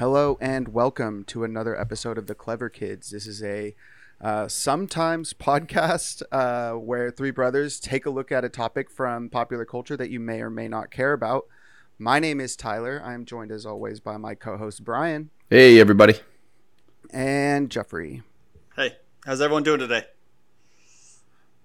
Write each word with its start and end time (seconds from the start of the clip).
Hello 0.00 0.38
and 0.40 0.68
welcome 0.68 1.24
to 1.24 1.44
another 1.44 1.78
episode 1.78 2.16
of 2.16 2.26
The 2.26 2.34
Clever 2.34 2.70
Kids. 2.70 3.10
This 3.10 3.26
is 3.26 3.42
a 3.42 3.74
uh, 4.18 4.48
sometimes 4.48 5.34
podcast 5.34 6.22
uh, 6.32 6.72
where 6.78 7.10
three 7.10 7.30
brothers 7.30 7.78
take 7.78 8.06
a 8.06 8.10
look 8.10 8.32
at 8.32 8.42
a 8.42 8.48
topic 8.48 8.90
from 8.90 9.28
popular 9.28 9.66
culture 9.66 9.98
that 9.98 10.08
you 10.08 10.18
may 10.18 10.40
or 10.40 10.48
may 10.48 10.68
not 10.68 10.90
care 10.90 11.12
about. 11.12 11.44
My 11.98 12.18
name 12.18 12.40
is 12.40 12.56
Tyler. 12.56 13.02
I 13.04 13.12
am 13.12 13.26
joined 13.26 13.52
as 13.52 13.66
always 13.66 14.00
by 14.00 14.16
my 14.16 14.34
co 14.34 14.56
host 14.56 14.84
Brian 14.84 15.28
Hey, 15.50 15.78
everybody. 15.78 16.14
and 17.10 17.68
Jeffrey. 17.68 18.22
Hey, 18.76 18.96
how's 19.26 19.42
everyone 19.42 19.64
doing 19.64 19.80
today? 19.80 20.04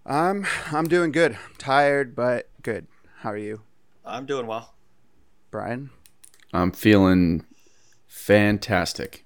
I'm 0.05 0.45
I'm 0.73 0.89
doing 0.89 1.13
good. 1.13 1.31
I'm 1.35 1.55
tired, 1.57 2.17
but 2.17 2.49
good. 2.63 2.87
How 3.19 3.31
are 3.31 3.37
you, 3.37 3.61
I'm 4.03 4.25
doing 4.25 4.45
well. 4.45 4.73
Brian? 5.51 5.89
I'm 6.51 6.73
feeling 6.73 7.45
fantastic. 8.25 9.25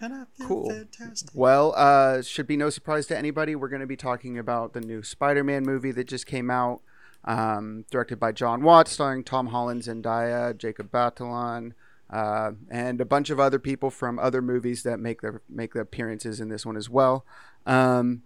And 0.00 0.12
I 0.12 0.24
feel 0.36 0.46
Cool. 0.46 0.70
fantastic. 0.70 1.30
Well, 1.32 1.72
uh, 1.76 2.20
should 2.22 2.46
be 2.46 2.56
no 2.56 2.68
surprise 2.70 3.06
to 3.06 3.16
anybody. 3.16 3.54
We're 3.54 3.68
going 3.68 3.80
to 3.80 3.86
be 3.86 3.96
talking 3.96 4.36
about 4.38 4.72
the 4.74 4.80
new 4.80 5.02
Spider-Man 5.02 5.62
movie 5.62 5.92
that 5.92 6.06
just 6.06 6.26
came 6.26 6.50
out, 6.50 6.82
um, 7.24 7.84
directed 7.90 8.20
by 8.20 8.32
Jon 8.32 8.62
Watts, 8.62 8.90
starring 8.92 9.24
Tom 9.24 9.46
Holland, 9.48 9.82
Zendaya, 9.82 10.56
Jacob 10.56 10.90
Batalon, 10.90 11.72
uh, 12.10 12.52
and 12.70 13.00
a 13.00 13.04
bunch 13.06 13.30
of 13.30 13.40
other 13.40 13.58
people 13.58 13.90
from 13.90 14.18
other 14.18 14.42
movies 14.42 14.82
that 14.82 14.98
make 15.00 15.22
their 15.22 15.40
make 15.48 15.72
their 15.72 15.82
appearances 15.82 16.40
in 16.40 16.48
this 16.50 16.66
one 16.66 16.76
as 16.76 16.90
well. 16.90 17.24
Um, 17.64 18.22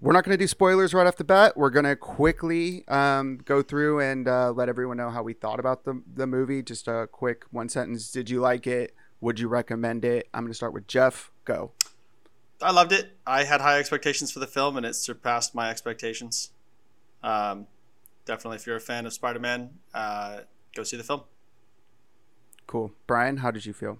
we're 0.00 0.12
not 0.12 0.24
going 0.24 0.36
to 0.38 0.42
do 0.42 0.46
spoilers 0.48 0.94
right 0.94 1.06
off 1.06 1.16
the 1.16 1.24
bat. 1.24 1.56
We're 1.56 1.70
going 1.70 1.84
to 1.84 1.96
quickly 1.96 2.86
um, 2.88 3.38
go 3.44 3.62
through 3.62 4.00
and 4.00 4.26
uh, 4.28 4.52
let 4.52 4.68
everyone 4.68 4.96
know 4.96 5.10
how 5.10 5.22
we 5.22 5.32
thought 5.34 5.60
about 5.60 5.84
the 5.84 6.02
the 6.14 6.26
movie. 6.26 6.62
Just 6.62 6.88
a 6.88 7.08
quick 7.10 7.44
one 7.50 7.68
sentence. 7.68 8.10
Did 8.10 8.30
you 8.30 8.40
like 8.40 8.66
it? 8.66 8.94
Would 9.20 9.40
you 9.40 9.48
recommend 9.48 10.04
it? 10.04 10.28
I'm 10.32 10.42
going 10.42 10.52
to 10.52 10.56
start 10.56 10.72
with 10.72 10.86
Jeff. 10.86 11.30
Go. 11.44 11.72
I 12.62 12.72
loved 12.72 12.92
it. 12.92 13.16
I 13.26 13.44
had 13.44 13.60
high 13.60 13.78
expectations 13.78 14.30
for 14.30 14.38
the 14.38 14.46
film, 14.46 14.76
and 14.76 14.84
it 14.84 14.94
surpassed 14.94 15.54
my 15.54 15.70
expectations. 15.70 16.50
Um, 17.22 17.66
definitely, 18.24 18.56
if 18.56 18.66
you're 18.66 18.76
a 18.76 18.80
fan 18.80 19.06
of 19.06 19.12
Spider-Man, 19.12 19.70
uh, 19.94 20.40
go 20.74 20.82
see 20.82 20.96
the 20.96 21.04
film. 21.04 21.22
Cool. 22.66 22.92
Brian, 23.06 23.38
how 23.38 23.50
did 23.50 23.64
you 23.66 23.72
feel? 23.72 23.98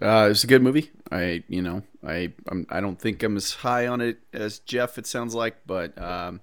Uh, 0.00 0.28
it's 0.30 0.44
a 0.44 0.46
good 0.46 0.62
movie. 0.62 0.90
I, 1.10 1.42
you 1.48 1.62
know, 1.62 1.82
I, 2.06 2.32
I'm, 2.48 2.66
I 2.68 2.80
don't 2.80 3.00
think 3.00 3.22
I'm 3.22 3.36
as 3.36 3.52
high 3.54 3.86
on 3.86 4.00
it 4.00 4.18
as 4.32 4.58
Jeff. 4.58 4.98
It 4.98 5.06
sounds 5.06 5.34
like, 5.34 5.66
but 5.66 5.96
um, 6.00 6.40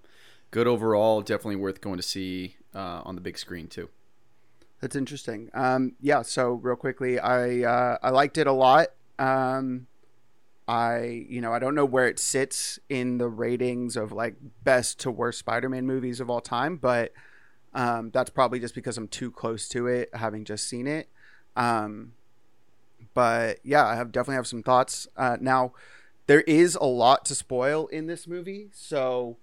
good 0.50 0.67
overall. 0.67 1.22
Definitely 1.22 1.57
worth 1.57 1.80
going 1.81 1.97
to 1.97 2.03
see 2.03 2.55
uh, 2.73 3.02
on 3.05 3.16
the 3.16 3.22
big 3.22 3.38
screen 3.38 3.67
too. 3.67 3.89
That's 4.84 4.98
interesting. 4.98 5.50
Um, 5.53 5.94
yeah. 6.02 6.23
So 6.23 6.56
real 6.56 6.76
quickly, 6.76 7.17
I 7.17 7.62
uh, 7.62 7.98
I 8.03 8.09
liked 8.09 8.38
it 8.38 8.48
a 8.48 8.52
lot. 8.52 8.88
Um, 9.17 9.88
I 10.67 11.25
you 11.30 11.40
know 11.40 11.53
I 11.53 11.59
don't 11.59 11.73
know 11.73 11.86
where 11.86 12.06
it 12.06 12.20
sits 12.20 12.80
in 12.90 13.17
the 13.17 13.30
ratings 13.30 13.95
of 13.95 14.12
like 14.12 14.36
best 14.66 15.00
to 15.00 15.09
worst 15.09 15.40
Spider-Man 15.40 15.86
movies 15.86 16.20
of 16.20 16.30
all 16.30 16.42
time, 16.42 16.75
but 16.75 17.14
um, 17.73 18.12
that's 18.12 18.30
probably 18.30 18.59
just 18.59 18.75
because 18.75 18.98
I'm 18.98 19.08
too 19.08 19.31
close 19.31 19.70
to 19.70 19.88
it, 19.88 20.09
having 20.14 20.44
just 20.44 20.67
seen 20.67 20.86
it. 20.86 21.08
Um, 21.56 22.12
but 23.14 23.59
yeah, 23.64 23.86
I 23.86 23.95
have 23.95 24.12
definitely 24.12 24.36
have 24.36 24.47
some 24.47 24.64
thoughts. 24.64 25.08
Uh, 25.16 25.38
now, 25.40 25.72
there 26.28 26.42
is 26.42 26.75
a 26.75 26.84
lot 26.84 27.23
to 27.28 27.36
spoil 27.36 27.88
in 27.88 28.08
this 28.08 28.28
movie, 28.28 28.68
so 28.73 29.38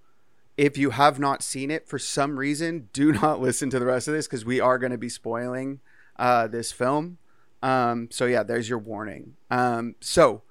if 0.61 0.77
you 0.77 0.91
have 0.91 1.17
not 1.17 1.41
seen 1.41 1.71
it 1.71 1.87
for 1.87 1.97
some 1.97 2.37
reason, 2.37 2.87
do 2.93 3.11
not 3.23 3.41
listen 3.41 3.71
to 3.71 3.79
the 3.79 3.85
rest 3.85 4.07
of 4.07 4.13
this 4.13 4.27
because 4.27 4.45
we 4.45 4.59
are 4.59 4.77
going 4.77 4.91
to 4.91 4.97
be 4.97 5.09
spoiling 5.09 5.79
uh, 6.17 6.45
this 6.45 6.71
film. 6.71 7.17
Um, 7.63 8.09
so 8.11 8.27
yeah, 8.27 8.43
there's 8.43 8.69
your 8.69 8.77
warning. 8.77 9.33
Um, 9.49 9.95
so 10.01 10.43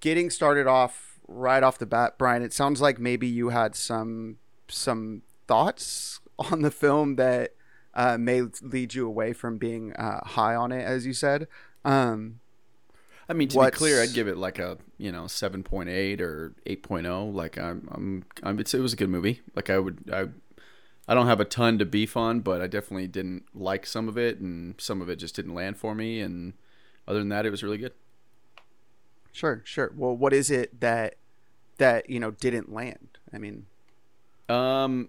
getting 0.00 0.28
started 0.28 0.66
off 0.66 1.20
right 1.28 1.62
off 1.62 1.78
the 1.78 1.86
bat, 1.86 2.18
Brian, 2.18 2.42
it 2.42 2.52
sounds 2.52 2.80
like 2.80 2.98
maybe 2.98 3.28
you 3.28 3.50
had 3.50 3.76
some 3.76 4.38
some 4.66 5.22
thoughts 5.46 6.18
on 6.50 6.62
the 6.62 6.72
film 6.72 7.14
that 7.14 7.54
uh, 7.94 8.18
may 8.18 8.42
lead 8.60 8.94
you 8.94 9.06
away 9.06 9.32
from 9.32 9.56
being 9.56 9.92
uh, 9.92 10.18
high 10.24 10.56
on 10.56 10.72
it, 10.72 10.82
as 10.82 11.06
you 11.06 11.12
said. 11.12 11.46
Um, 11.84 12.40
I 13.32 13.34
mean, 13.34 13.48
to 13.48 13.56
What's- 13.56 13.70
be 13.74 13.78
clear, 13.78 14.02
I'd 14.02 14.12
give 14.12 14.28
it 14.28 14.36
like 14.36 14.58
a 14.58 14.76
you 14.98 15.10
know 15.10 15.22
7.8 15.24 16.20
or 16.20 16.52
8.0. 16.66 17.32
Like 17.34 17.56
I'm, 17.56 17.88
I'm, 17.90 18.24
I'm 18.42 18.58
it's, 18.58 18.74
it 18.74 18.80
was 18.80 18.92
a 18.92 18.96
good 18.96 19.08
movie. 19.08 19.40
Like 19.56 19.70
I 19.70 19.78
would, 19.78 20.10
I, 20.12 20.28
I 21.08 21.14
don't 21.14 21.26
have 21.26 21.40
a 21.40 21.46
ton 21.46 21.78
to 21.78 21.86
beef 21.86 22.14
on, 22.14 22.40
but 22.40 22.60
I 22.60 22.66
definitely 22.66 23.06
didn't 23.08 23.44
like 23.54 23.86
some 23.86 24.06
of 24.06 24.18
it, 24.18 24.38
and 24.38 24.74
some 24.78 25.00
of 25.00 25.08
it 25.08 25.16
just 25.16 25.34
didn't 25.34 25.54
land 25.54 25.78
for 25.78 25.94
me. 25.94 26.20
And 26.20 26.52
other 27.08 27.20
than 27.20 27.30
that, 27.30 27.46
it 27.46 27.50
was 27.50 27.62
really 27.62 27.78
good. 27.78 27.92
sure, 29.32 29.62
sure. 29.64 29.92
Well, 29.96 30.14
what 30.14 30.34
is 30.34 30.50
it 30.50 30.80
that 30.80 31.14
that 31.78 32.10
you 32.10 32.20
know 32.20 32.32
didn't 32.32 32.70
land? 32.70 33.16
I 33.32 33.38
mean, 33.38 33.64
Um, 34.50 35.08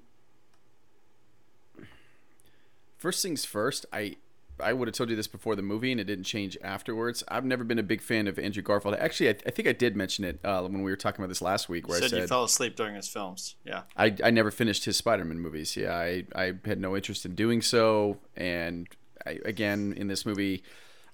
first 2.98 3.22
things 3.22 3.44
first, 3.44 3.86
I 3.92 4.16
I 4.64 4.74
would 4.74 4.88
have 4.88 4.96
told 4.96 5.10
you 5.10 5.16
this 5.16 5.28
before 5.28 5.56
the 5.56 5.62
movie, 5.62 5.92
and 5.92 6.00
it 6.00 6.06
didn't 6.06 6.24
change 6.24 6.58
afterwards. 6.64 7.24
I've 7.28 7.46
never 7.46 7.64
been 7.64 7.80
a 7.80 7.84
big 7.84 8.02
fan 8.02 8.28
of 8.28 8.40
Andrew 8.40 8.64
Garfield. 8.64 8.96
Actually, 8.96 9.30
I, 9.30 9.36
I 9.46 9.52
think 9.52 9.68
I 9.68 9.74
did 9.74 9.96
mention 9.96 10.26
it 10.26 10.40
uh, 10.44 10.62
when 10.62 10.82
we 10.82 10.92
were 10.92 10.98
talking 10.98 11.22
about 11.22 11.30
this 11.30 11.42
last 11.42 11.70
week, 11.70 11.88
where 11.88 12.00
said, 12.00 12.06
I 12.06 12.08
said 12.10 12.20
you 12.22 12.28
fell 12.28 12.44
asleep 12.44 12.76
during 12.76 12.96
his 12.96 13.08
films. 13.08 13.56
Yeah. 13.66 13.84
I, 13.96 14.16
I 14.24 14.32
never 14.32 14.52
finished 14.52 14.86
his 14.86 14.98
Spider-Man 14.98 15.40
movies. 15.40 15.76
Yeah, 15.76 15.94
I, 15.94 16.26
I 16.36 16.54
had 16.66 16.80
no 16.80 16.96
interest 16.96 17.26
in 17.26 17.36
doing 17.36 17.62
so. 17.62 18.18
And 18.36 18.88
I, 19.26 19.40
again, 19.46 19.94
in 19.96 20.08
this 20.08 20.26
movie, 20.26 20.64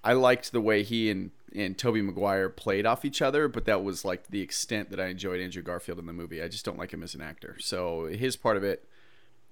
I 0.02 0.14
liked 0.14 0.52
the 0.52 0.60
way 0.60 0.82
he 0.82 1.10
and 1.10 1.30
and 1.54 1.76
Tobey 1.76 2.00
Maguire 2.00 2.48
played 2.48 2.86
off 2.86 3.04
each 3.04 3.20
other, 3.20 3.48
but 3.48 3.64
that 3.64 3.82
was 3.82 4.04
like 4.04 4.28
the 4.28 4.40
extent 4.40 4.90
that 4.90 5.00
I 5.00 5.06
enjoyed 5.06 5.40
Andrew 5.40 5.62
Garfield 5.62 5.98
in 5.98 6.06
the 6.06 6.12
movie. 6.12 6.40
I 6.40 6.46
just 6.46 6.64
don't 6.64 6.78
like 6.78 6.92
him 6.92 7.02
as 7.02 7.14
an 7.14 7.20
actor. 7.20 7.56
So 7.58 8.06
his 8.06 8.36
part 8.36 8.56
of 8.56 8.62
it, 8.62 8.88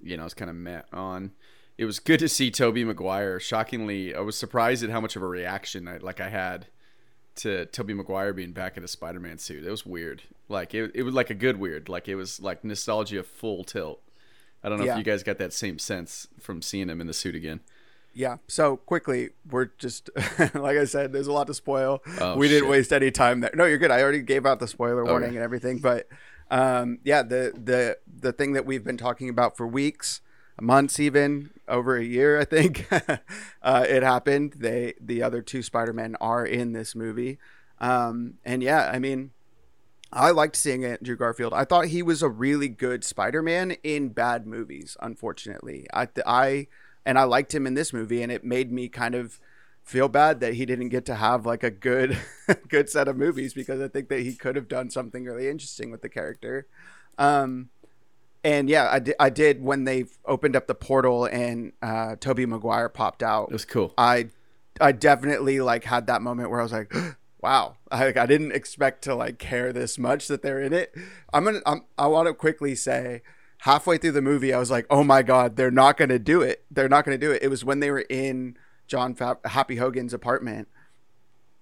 you 0.01 0.17
know, 0.17 0.25
is 0.25 0.33
kind 0.33 0.49
of 0.49 0.57
met 0.57 0.87
on. 0.93 1.33
It 1.79 1.85
was 1.85 2.01
good 2.01 2.19
to 2.21 2.29
see 2.29 2.51
Tobey 2.51 2.85
Maguire. 2.85 3.39
Shockingly, 3.41 4.15
I 4.15 4.21
was 4.21 4.37
surprised 4.37 4.83
at 4.83 4.91
how 4.91 5.01
much 5.01 5.15
of 5.17 5.23
a 5.23 5.27
reaction 5.29 5.87
I, 5.89 5.99
like 5.99 6.21
I 6.21 6.29
had 6.29 6.67
to 7.37 7.67
Tobey 7.67 7.95
Maguire 7.95 8.33
being 8.33 8.51
back 8.51 8.77
in 8.77 8.83
a 8.83 8.89
Spider-Man 8.89 9.39
suit. 9.39 9.65
It 9.65 9.71
was 9.71 9.87
weird. 9.87 10.23
Like 10.49 10.75
it, 10.75 10.91
it 10.95 11.05
was 11.05 11.15
like 11.15 11.31
a 11.31 11.35
good 11.35 11.57
weird. 11.59 11.89
Like 11.89 12.09
it 12.09 12.17
was 12.17 12.41
like 12.41 12.65
nostalgia 12.65 13.23
full 13.23 13.63
tilt. 13.63 14.01
I 14.65 14.69
don't 14.69 14.79
know 14.79 14.85
Yeah. 14.87 14.93
if 14.95 14.99
you 14.99 15.05
guys 15.05 15.23
got 15.23 15.39
that 15.39 15.53
same 15.53 15.79
sense 15.79 16.27
from 16.41 16.63
seeing 16.63 16.89
him 16.89 17.01
in 17.01 17.07
the 17.07 17.15
suit 17.15 17.37
again. 17.37 17.61
Yeah. 18.13 18.39
So 18.49 18.79
quickly, 18.79 19.29
we're 19.49 19.67
just 19.79 20.11
like 20.55 20.77
I 20.79 20.85
said, 20.85 21.13
there's 21.13 21.29
a 21.29 21.33
lot 21.33 21.47
to 21.47 21.55
spoil. 21.55 22.03
Oh, 22.21 22.37
we 22.37 22.49
didn't 22.49 22.65
shit. 22.65 22.71
waste 22.71 22.93
any 22.93 23.13
time 23.13 23.39
there. 23.39 23.53
No, 23.55 23.67
you're 23.67 23.79
good. 23.79 23.93
I 23.93 24.03
already 24.03 24.23
gave 24.23 24.45
out 24.47 24.59
the 24.59 24.67
spoiler 24.67 25.05
warning 25.05 25.29
Okay. 25.29 25.37
and 25.37 25.45
everything. 25.45 25.79
But 25.79 26.09
um, 26.51 26.99
yeah, 27.05 27.23
the 27.23 27.53
the 27.55 27.99
the 28.21 28.33
thing 28.33 28.55
that 28.55 28.67
we've 28.67 28.83
been 28.83 28.97
talking 28.97 29.29
about 29.29 29.57
for 29.57 29.65
weeks, 29.69 30.21
months, 30.61 30.99
even 31.01 31.51
over 31.67 31.97
a 31.97 32.05
year, 32.05 32.39
I 32.41 32.45
think, 32.45 32.87
uh, 33.63 33.87
it 33.89 34.03
happened. 34.03 34.55
They 34.57 34.95
the 35.01 35.23
other 35.23 35.43
two 35.43 35.63
Spider 35.63 35.93
Men 35.93 36.17
are 36.21 36.45
in 36.45 36.73
this 36.73 36.95
movie, 36.95 37.39
um, 37.81 38.35
and 38.45 38.63
yeah, 38.63 38.91
I 38.93 38.99
mean. 38.99 39.33
I 40.11 40.31
liked 40.31 40.57
seeing 40.57 40.87
Andrew 40.87 41.17
Garfield. 41.17 41.53
I 41.53 41.67
thought 41.67 41.89
he 41.89 42.03
was 42.03 42.23
a 42.23 42.31
really 42.31 42.69
good 42.69 43.05
Spider-Man 43.05 43.73
in 43.83 44.09
bad 44.09 44.47
movies. 44.47 44.97
Unfortunately, 45.03 45.87
I, 45.93 46.09
I 46.25 46.69
and 47.05 47.19
I 47.19 47.25
liked 47.25 47.55
him 47.55 47.67
in 47.67 47.75
this 47.75 47.93
movie, 47.93 48.23
and 48.23 48.33
it 48.33 48.43
made 48.43 48.73
me 48.73 48.89
kind 48.89 49.15
of 49.15 49.39
feel 49.89 50.09
bad 50.09 50.41
that 50.41 50.53
he 50.53 50.67
didn't 50.67 50.91
get 50.91 51.07
to 51.07 51.15
have 51.15 51.47
like 51.47 51.63
a 51.63 51.71
good, 51.71 52.19
good 52.69 52.91
set 52.91 53.09
of 53.09 53.17
movies 53.17 53.55
because 53.55 53.81
I 53.81 53.89
think 53.89 54.11
that 54.11 54.21
he 54.21 54.35
could 54.35 54.55
have 54.57 54.69
done 54.69 54.91
something 54.91 55.25
really 55.25 55.49
interesting 55.49 55.91
with 55.91 56.03
the 56.03 56.11
character. 56.11 56.67
Um, 57.17 57.71
and 58.45 58.69
yeah, 58.69 58.89
I 58.91 58.99
did, 58.99 59.15
I 59.19 59.31
did 59.31 59.63
when 59.63 59.85
they 59.85 60.05
opened 60.25 60.57
up 60.57 60.67
the 60.67 60.75
portal 60.75 61.25
and 61.25 61.73
uh, 61.83 62.17
Tobey 62.17 62.47
Maguire 62.47 62.89
popped 62.89 63.23
out. 63.23 63.49
It 63.51 63.53
was 63.53 63.65
cool. 63.65 63.95
I 63.99 64.29
I 64.81 64.93
definitely 64.93 65.61
like 65.61 65.85
had 65.85 66.07
that 66.07 66.23
moment 66.23 66.51
where 66.51 66.61
I 66.61 66.63
was 66.63 66.73
like, 66.73 66.93
wow, 67.41 67.77
I, 67.91 68.07
I 68.07 68.27
didn't 68.27 68.53
expect 68.53 69.03
to 69.05 69.15
like 69.15 69.39
care 69.39 69.73
this 69.73 69.99
much 69.99 70.29
that 70.29 70.43
they're 70.43 70.61
in 70.61 70.73
it. 70.73 70.95
I'm 71.33 71.45
gonna 71.45 71.61
I'm, 71.67 71.85
I 71.97 72.07
want 72.07 72.29
to 72.29 72.35
quickly 72.35 72.75
say 72.75 73.23
halfway 73.63 73.99
through 73.99 74.13
the 74.13 74.23
movie 74.23 74.53
I 74.53 74.59
was 74.59 74.71
like, 74.71 74.87
oh 74.89 75.03
my 75.03 75.23
god, 75.23 75.57
they're 75.57 75.71
not 75.71 75.97
gonna 75.97 76.19
do 76.19 76.43
it. 76.43 76.65
They're 76.71 76.89
not 76.89 77.05
gonna 77.05 77.19
do 77.19 77.33
it. 77.33 77.43
It 77.43 77.49
was 77.49 77.65
when 77.65 77.81
they 77.81 77.91
were 77.91 78.05
in 78.09 78.57
Jon 78.87 79.15
Fa- 79.15 79.39
Happy 79.45 79.77
Hogan's 79.77 80.15
apartment 80.15 80.69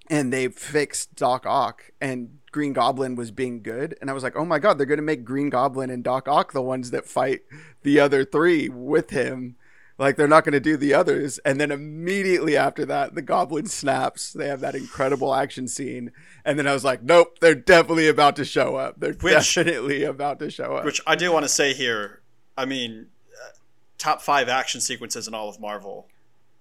and 0.09 0.33
they 0.33 0.49
fixed 0.49 1.15
Doc 1.17 1.47
Ock 1.47 1.91
and 2.01 2.39
Green 2.57 2.73
Goblin 2.73 3.17
was 3.17 3.31
being 3.31 3.61
good 3.61 3.99
and 4.01 4.09
I 4.09 4.15
was 4.15 4.23
like, 4.23 4.35
"Oh 4.35 4.47
my 4.47 4.59
god, 4.59 4.79
they're 4.79 4.87
going 4.87 4.97
to 4.97 5.03
make 5.03 5.27
Green 5.27 5.51
Goblin 5.51 5.91
and 5.91 6.03
Doc 6.03 6.27
Ock 6.27 6.55
the 6.55 6.63
ones 6.63 6.91
that 6.91 7.05
fight 7.05 7.43
the 7.83 8.01
other 8.01 8.25
3 8.25 8.71
with 8.71 9.11
him." 9.11 9.57
Like 9.99 10.17
they're 10.17 10.27
not 10.27 10.43
going 10.45 10.55
to 10.55 10.61
do 10.61 10.79
the 10.79 10.95
others. 10.95 11.37
And 11.45 11.61
then 11.61 11.71
immediately 11.71 12.57
after 12.57 12.87
that, 12.87 13.15
the 13.15 13.21
goblin 13.21 13.67
snaps. 13.67 14.33
They 14.33 14.49
have 14.49 14.61
that 14.61 14.75
incredible 14.75 15.35
action 15.35 15.69
scene. 15.69 16.13
And 16.47 16.59
then 16.59 16.67
I 16.67 16.73
was 16.73 16.83
like, 16.83 17.03
"Nope, 17.03 17.41
they're 17.41 17.55
definitely 17.55 18.09
about 18.09 18.37
to 18.37 18.47
show 18.47 18.77
up. 18.77 18.95
They're 19.01 19.13
Which- 19.13 19.55
definitely 19.55 20.03
about 20.05 20.39
to 20.39 20.51
show 20.51 20.77
up." 20.77 20.87
Which 20.87 21.03
I 21.07 21.15
do 21.15 21.31
want 21.31 21.45
to 21.45 21.49
say 21.51 21.75
here. 21.75 22.23
I 22.57 22.65
mean, 22.65 23.09
uh, 23.35 23.51
top 23.99 24.23
five 24.23 24.49
action 24.49 24.81
sequences 24.81 25.29
in 25.29 25.35
all 25.35 25.51
of 25.51 25.61
Marvel. 25.61 26.09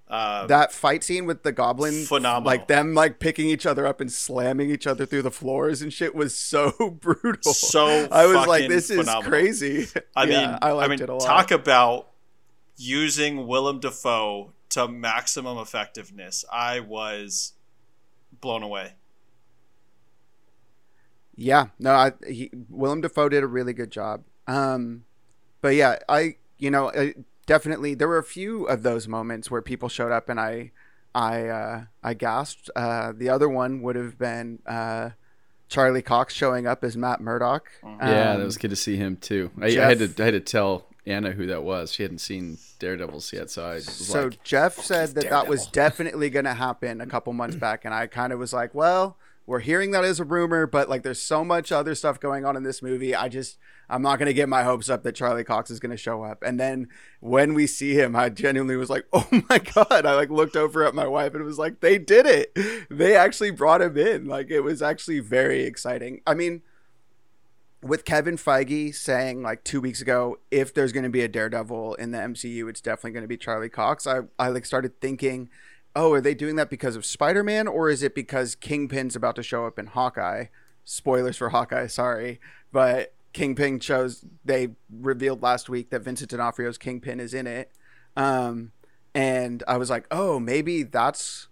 Uh, 0.07 0.45
that 0.45 0.71
fight 0.71 1.03
scene 1.03 1.25
with 1.25 1.41
the 1.41 1.51
goblin, 1.51 2.05
Phenomenal. 2.05 2.45
like 2.45 2.67
them 2.67 2.93
like 2.93 3.19
picking 3.19 3.49
each 3.49 3.65
other 3.65 3.87
up 3.87 3.99
and 3.99 4.11
slamming 4.11 4.69
each 4.69 4.85
other 4.85 5.03
through 5.05 5.23
the 5.23 5.31
floors 5.31 5.81
and 5.81 5.91
shit, 5.91 6.13
was 6.13 6.37
so 6.37 6.71
brutal. 7.01 7.53
So 7.53 8.07
I 8.11 8.27
was 8.27 8.45
like, 8.47 8.67
this 8.69 8.91
is 8.91 8.99
phenomenal. 8.99 9.29
crazy. 9.31 9.87
I 10.15 10.23
Yeah, 10.27 10.47
mean, 10.51 10.59
I 10.61 10.71
liked 10.73 10.89
mean, 10.91 11.01
it 11.01 11.09
a 11.09 11.13
lot. 11.15 11.25
talk 11.25 11.49
about 11.51 12.09
using 12.77 13.47
Willem 13.47 13.79
Dafoe 13.79 14.53
to 14.69 14.87
maximum 14.87 15.57
effectiveness. 15.57 16.45
I 16.53 16.81
was 16.81 17.53
blown 18.41 18.61
away. 18.61 18.93
Yeah, 21.35 21.67
no, 21.79 21.91
I 21.91 22.11
he, 22.27 22.49
Willem 22.69 23.01
Dafoe 23.01 23.29
did 23.29 23.43
a 23.43 23.47
really 23.47 23.73
good 23.73 23.91
job. 23.91 24.23
Um, 24.47 25.03
but 25.61 25.75
yeah, 25.75 25.97
I 26.07 26.35
you 26.57 26.71
know 26.71 26.91
I, 26.91 27.13
definitely 27.45 27.93
there 27.95 28.07
were 28.07 28.17
a 28.17 28.23
few 28.23 28.65
of 28.65 28.83
those 28.83 29.07
moments 29.07 29.49
where 29.51 29.61
people 29.61 29.89
showed 29.89 30.11
up 30.11 30.29
and 30.29 30.39
I 30.39 30.71
I 31.13 31.47
uh, 31.47 31.83
I 32.03 32.13
gasped. 32.13 32.69
Uh, 32.75 33.13
the 33.15 33.29
other 33.29 33.47
one 33.47 33.81
would 33.81 33.95
have 33.95 34.17
been 34.17 34.59
uh, 34.65 35.11
Charlie 35.69 36.01
Cox 36.01 36.33
showing 36.33 36.67
up 36.67 36.83
as 36.83 36.97
Matt 36.97 37.21
Murdock. 37.21 37.69
yeah, 37.83 38.33
Um, 38.33 38.39
that 38.39 38.45
was 38.45 38.57
good 38.57 38.71
to 38.71 38.75
see 38.75 38.97
him 38.97 39.17
too. 39.17 39.51
I, 39.61 39.67
I 39.67 39.71
had 39.71 39.99
to 39.99 40.21
I 40.21 40.25
had 40.25 40.31
to 40.33 40.39
tell 40.41 40.87
Anna 41.05 41.31
who 41.31 41.45
that 41.47 41.63
was. 41.63 41.93
She 41.93 42.03
hadn't 42.03 42.19
seen 42.19 42.57
Daredevils 42.79 43.31
yet, 43.31 43.49
so 43.49 43.65
I 43.65 43.79
So 43.79 44.25
like, 44.25 44.43
Jeff 44.43 44.77
said 44.79 45.09
that 45.15 45.29
that 45.29 45.47
was 45.47 45.67
definitely 45.67 46.29
going 46.29 46.45
to 46.45 46.53
happen 46.53 46.99
a 46.99 47.05
couple 47.05 47.31
months 47.33 47.55
back, 47.55 47.85
and 47.85 47.93
I 47.93 48.07
kind 48.07 48.33
of 48.33 48.39
was 48.39 48.51
like, 48.53 48.75
well, 48.75 49.17
we're 49.47 49.59
hearing 49.59 49.91
that 49.91 50.03
as 50.03 50.19
a 50.19 50.23
rumor, 50.23 50.65
but 50.65 50.89
like, 50.89 51.03
there's 51.03 51.21
so 51.21 51.43
much 51.43 51.71
other 51.71 51.93
stuff 51.93 52.19
going 52.19 52.45
on 52.45 52.55
in 52.55 52.63
this 52.63 52.81
movie. 52.81 53.13
I 53.13 53.29
just, 53.29 53.57
I'm 53.89 54.01
not 54.01 54.17
to 54.27 54.33
get 54.33 54.49
my 54.49 54.63
hopes 54.63 54.89
up 54.89 55.03
that 55.03 55.13
Charlie 55.13 55.43
Cox 55.43 55.69
is 55.69 55.79
to 55.91 55.97
show 55.97 56.23
up. 56.23 56.41
And 56.43 56.59
then 56.59 56.87
when 57.19 57.53
we 57.53 57.67
see 57.67 57.93
him, 57.93 58.15
I 58.15 58.29
genuinely 58.29 58.75
was 58.75 58.89
like, 58.89 59.05
oh 59.13 59.27
my 59.49 59.59
god! 59.59 60.05
I 60.05 60.15
like 60.15 60.29
looked 60.29 60.55
over 60.55 60.83
at 60.83 60.95
my 60.95 61.07
wife 61.07 61.35
and 61.35 61.43
was 61.43 61.59
like, 61.59 61.79
they 61.81 61.97
did 61.97 62.25
it. 62.25 62.57
They 62.89 63.15
actually 63.15 63.51
brought 63.51 63.81
him 63.81 63.97
in. 63.97 64.25
Like, 64.25 64.49
it 64.49 64.61
was 64.61 64.81
actually 64.81 65.19
very 65.19 65.63
exciting. 65.63 66.21
I 66.25 66.33
mean 66.33 66.61
with 67.85 68.03
Kevin 68.03 68.35
Feige 68.35 68.95
saying 68.95 69.43
like 69.43 69.63
two 69.63 69.79
weeks 69.79 70.01
ago, 70.01 70.39
if 70.49 70.73
there's 70.73 70.91
to 71.03 71.09
be 71.09 71.21
a 71.21 71.27
Daredevil 71.27 71.93
in 71.95 72.11
the 72.11 72.17
MCU, 72.17 72.67
it's 72.67 72.81
definitely 72.81 73.11
to 73.21 73.27
be 73.27 73.37
Charlie 73.37 73.69
Cox. 73.69 74.07
I, 74.07 74.21
I 74.39 74.47
like 74.47 74.65
started 74.65 74.99
thinking, 74.99 75.49
oh, 75.95 76.11
are 76.13 76.21
they 76.21 76.33
doing 76.33 76.55
that 76.57 76.69
because 76.69 76.95
of 76.95 77.05
Spider 77.05 77.43
Man 77.43 77.67
or 77.67 77.89
is 77.89 78.03
it 78.03 78.13
because 78.13 78.55
Kingpin's 78.55 79.15
about 79.15 79.35
to 79.37 79.43
show 79.43 79.65
up 79.65 79.79
in 79.79 79.87
Hawkeye? 79.87 80.45
Spoilers 80.83 81.37
for 81.37 81.49
Hawkeye, 81.49 81.87
sorry, 81.87 82.39
but 82.71 83.13
Kingpin 83.33 83.79
shows 83.79 84.23
they 84.43 84.69
revealed 84.89 85.41
last 85.41 85.67
week 85.67 85.89
that 85.89 86.03
Vincent 86.03 86.29
D'Onofrio's 86.29 86.77
Kingpin 86.77 87.19
is 87.19 87.33
in 87.33 87.47
it, 87.47 87.71
um, 88.15 88.71
and 89.13 89.63
I 89.67 89.77
was 89.77 89.89
like, 89.89 90.05
oh, 90.11 90.39
maybe 90.39 90.83
that's 90.83 91.47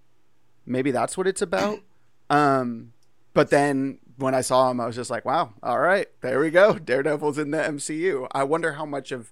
maybe 0.65 0.91
that's 0.91 1.17
what 1.17 1.27
it's 1.27 1.41
about. 1.41 1.79
Um, 2.29 2.93
but 3.35 3.51
then 3.51 3.99
when 4.17 4.33
I 4.33 4.41
saw 4.41 4.71
him, 4.71 4.79
I 4.79 4.87
was 4.87 4.95
just 4.95 5.11
like, 5.11 5.23
wow, 5.23 5.53
all 5.61 5.79
right, 5.79 6.07
there 6.21 6.39
we 6.39 6.49
go. 6.49 6.73
Daredevil's 6.79 7.37
in 7.37 7.51
the 7.51 7.57
MCU. 7.57 8.27
I 8.31 8.43
wonder 8.43 8.73
how 8.73 8.85
much 8.85 9.11
of 9.11 9.31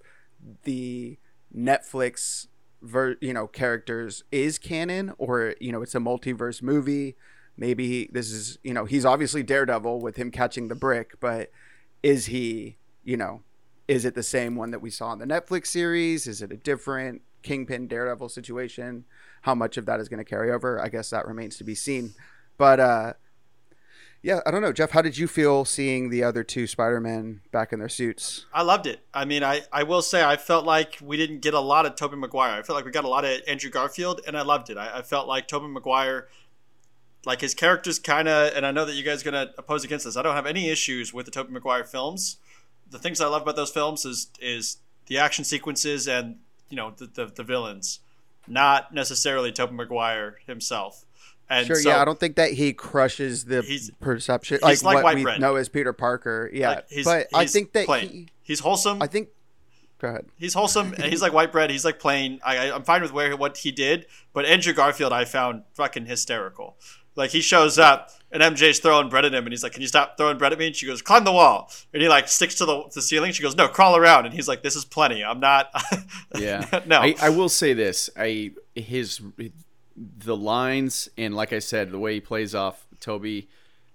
the 0.65 1.17
Netflix 1.55 2.47
ver- 2.81 3.17
you 3.21 3.33
know, 3.33 3.47
characters 3.47 4.23
is 4.31 4.57
canon 4.57 5.13
or, 5.17 5.55
you 5.59 5.71
know, 5.71 5.81
it's 5.81 5.95
a 5.95 5.99
multiverse 5.99 6.61
movie. 6.61 7.15
Maybe 7.57 7.87
he, 7.87 8.09
this 8.11 8.31
is, 8.31 8.57
you 8.63 8.73
know, 8.73 8.85
he's 8.85 9.05
obviously 9.05 9.43
Daredevil 9.43 9.99
with 9.99 10.15
him 10.15 10.31
catching 10.31 10.67
the 10.67 10.75
brick, 10.75 11.19
but 11.19 11.51
is 12.01 12.27
he, 12.27 12.77
you 13.03 13.17
know, 13.17 13.43
is 13.87 14.05
it 14.05 14.15
the 14.15 14.23
same 14.23 14.55
one 14.55 14.71
that 14.71 14.81
we 14.81 14.89
saw 14.89 15.11
in 15.13 15.19
the 15.19 15.25
Netflix 15.25 15.67
series? 15.67 16.27
Is 16.27 16.41
it 16.41 16.51
a 16.51 16.57
different 16.57 17.21
Kingpin 17.43 17.87
Daredevil 17.87 18.29
situation? 18.29 19.05
How 19.41 19.53
much 19.55 19.77
of 19.77 19.85
that 19.85 19.99
is 19.99 20.07
going 20.07 20.19
to 20.19 20.29
carry 20.29 20.51
over? 20.51 20.79
I 20.81 20.87
guess 20.87 21.09
that 21.09 21.27
remains 21.27 21.57
to 21.57 21.63
be 21.63 21.75
seen. 21.75 22.13
But 22.57 22.79
uh 22.79 23.13
yeah, 24.23 24.41
I 24.45 24.51
don't 24.51 24.61
know, 24.61 24.71
Jeff. 24.71 24.91
How 24.91 25.01
did 25.01 25.17
you 25.17 25.27
feel 25.27 25.65
seeing 25.65 26.09
the 26.11 26.23
other 26.23 26.43
two 26.43 26.67
Spider-Men 26.67 27.41
back 27.51 27.73
in 27.73 27.79
their 27.79 27.89
suits? 27.89 28.45
I 28.53 28.61
loved 28.61 28.85
it. 28.85 28.99
I 29.13 29.25
mean, 29.25 29.43
I, 29.43 29.61
I 29.71 29.81
will 29.81 30.03
say 30.03 30.23
I 30.23 30.37
felt 30.37 30.63
like 30.63 30.99
we 31.01 31.17
didn't 31.17 31.39
get 31.39 31.55
a 31.55 31.59
lot 31.59 31.87
of 31.87 31.95
Tobey 31.95 32.17
Maguire. 32.17 32.59
I 32.59 32.61
felt 32.61 32.75
like 32.75 32.85
we 32.85 32.91
got 32.91 33.03
a 33.03 33.09
lot 33.09 33.25
of 33.25 33.41
Andrew 33.47 33.71
Garfield, 33.71 34.21
and 34.27 34.37
I 34.37 34.43
loved 34.43 34.69
it. 34.69 34.77
I, 34.77 34.99
I 34.99 35.01
felt 35.01 35.27
like 35.27 35.47
Tobey 35.47 35.67
Maguire, 35.67 36.27
like 37.25 37.41
his 37.41 37.55
character's 37.55 37.97
kind 37.97 38.27
of, 38.27 38.55
and 38.55 38.63
I 38.63 38.71
know 38.71 38.85
that 38.85 38.93
you 38.93 39.03
guys 39.03 39.25
are 39.25 39.31
to 39.31 39.53
oppose 39.57 39.83
against 39.83 40.05
this. 40.05 40.15
I 40.15 40.21
don't 40.21 40.35
have 40.35 40.45
any 40.45 40.69
issues 40.69 41.11
with 41.11 41.25
the 41.25 41.31
Tobey 41.31 41.51
Maguire 41.51 41.83
films. 41.83 42.37
The 42.91 42.99
things 42.99 43.21
I 43.21 43.27
love 43.27 43.41
about 43.41 43.55
those 43.55 43.71
films 43.71 44.05
is 44.05 44.27
is 44.39 44.77
the 45.07 45.17
action 45.17 45.45
sequences 45.45 46.07
and 46.07 46.37
you 46.69 46.75
know 46.75 46.93
the 46.95 47.07
the, 47.07 47.25
the 47.25 47.43
villains, 47.43 48.01
not 48.47 48.93
necessarily 48.93 49.51
Tobey 49.51 49.73
Maguire 49.73 50.39
himself. 50.45 51.05
And 51.51 51.67
sure, 51.67 51.75
so, 51.75 51.89
yeah, 51.89 52.01
I 52.01 52.05
don't 52.05 52.19
think 52.19 52.37
that 52.37 52.51
he 52.53 52.73
crushes 52.73 53.45
the 53.45 53.61
He's- 53.61 53.91
perception 53.99 54.59
he's 54.65 54.83
like 54.83 54.95
what 54.95 55.03
white 55.03 55.15
we 55.17 55.23
bread. 55.23 55.41
know 55.41 55.55
as 55.57 55.67
Peter 55.69 55.93
Parker. 55.93 56.49
Yeah, 56.53 56.69
like, 56.69 56.89
he's- 56.89 57.05
but 57.05 57.27
I 57.33 57.45
think 57.45 57.73
that 57.73 57.85
plain. 57.85 58.09
he, 58.09 58.27
he's 58.41 58.61
wholesome. 58.61 59.01
I 59.01 59.07
think. 59.07 59.29
Go 59.99 60.07
ahead. 60.07 60.25
He's 60.37 60.55
wholesome 60.55 60.93
and 60.93 61.03
he's 61.03 61.21
like 61.21 61.31
white 61.31 61.51
bread. 61.51 61.69
He's 61.69 61.85
like 61.85 61.99
plain. 61.99 62.39
I, 62.43 62.57
I, 62.69 62.75
I'm 62.75 62.83
fine 62.83 63.03
with 63.03 63.13
where 63.13 63.37
what 63.37 63.57
he 63.57 63.71
did, 63.71 64.07
but 64.33 64.45
Andrew 64.45 64.73
Garfield 64.73 65.13
I 65.13 65.25
found 65.25 65.61
fucking 65.75 66.07
hysterical. 66.07 66.75
Like 67.15 67.29
he 67.29 67.41
shows 67.41 67.77
up 67.77 68.09
and 68.31 68.41
MJ's 68.41 68.79
throwing 68.79 69.09
bread 69.09 69.25
at 69.25 69.33
him, 69.33 69.43
and 69.43 69.51
he's 69.53 69.61
like, 69.61 69.73
"Can 69.73 69.81
you 69.83 69.87
stop 69.87 70.17
throwing 70.17 70.37
bread 70.39 70.53
at 70.53 70.57
me?" 70.59 70.67
And 70.67 70.75
she 70.75 70.87
goes, 70.87 71.01
"Climb 71.03 71.23
the 71.25 71.31
wall." 71.31 71.69
And 71.93 72.01
he 72.01 72.07
like 72.09 72.29
sticks 72.29 72.55
to 72.55 72.65
the, 72.65 72.83
the 72.95 73.01
ceiling. 73.01 73.31
She 73.33 73.43
goes, 73.43 73.55
"No, 73.55 73.67
crawl 73.67 73.95
around." 73.97 74.25
And 74.25 74.33
he's 74.33 74.47
like, 74.47 74.63
"This 74.63 74.75
is 74.75 74.85
plenty. 74.85 75.23
I'm 75.23 75.39
not." 75.41 75.69
Yeah. 76.39 76.65
no. 76.87 76.99
I, 77.01 77.13
I 77.21 77.29
will 77.29 77.49
say 77.49 77.73
this. 77.73 78.09
I 78.17 78.53
his 78.73 79.21
the 79.95 80.35
lines 80.35 81.09
and 81.17 81.35
like 81.35 81.53
I 81.53 81.59
said, 81.59 81.91
the 81.91 81.99
way 81.99 82.15
he 82.15 82.21
plays 82.21 82.55
off 82.55 82.87
Tobey, 82.99 83.49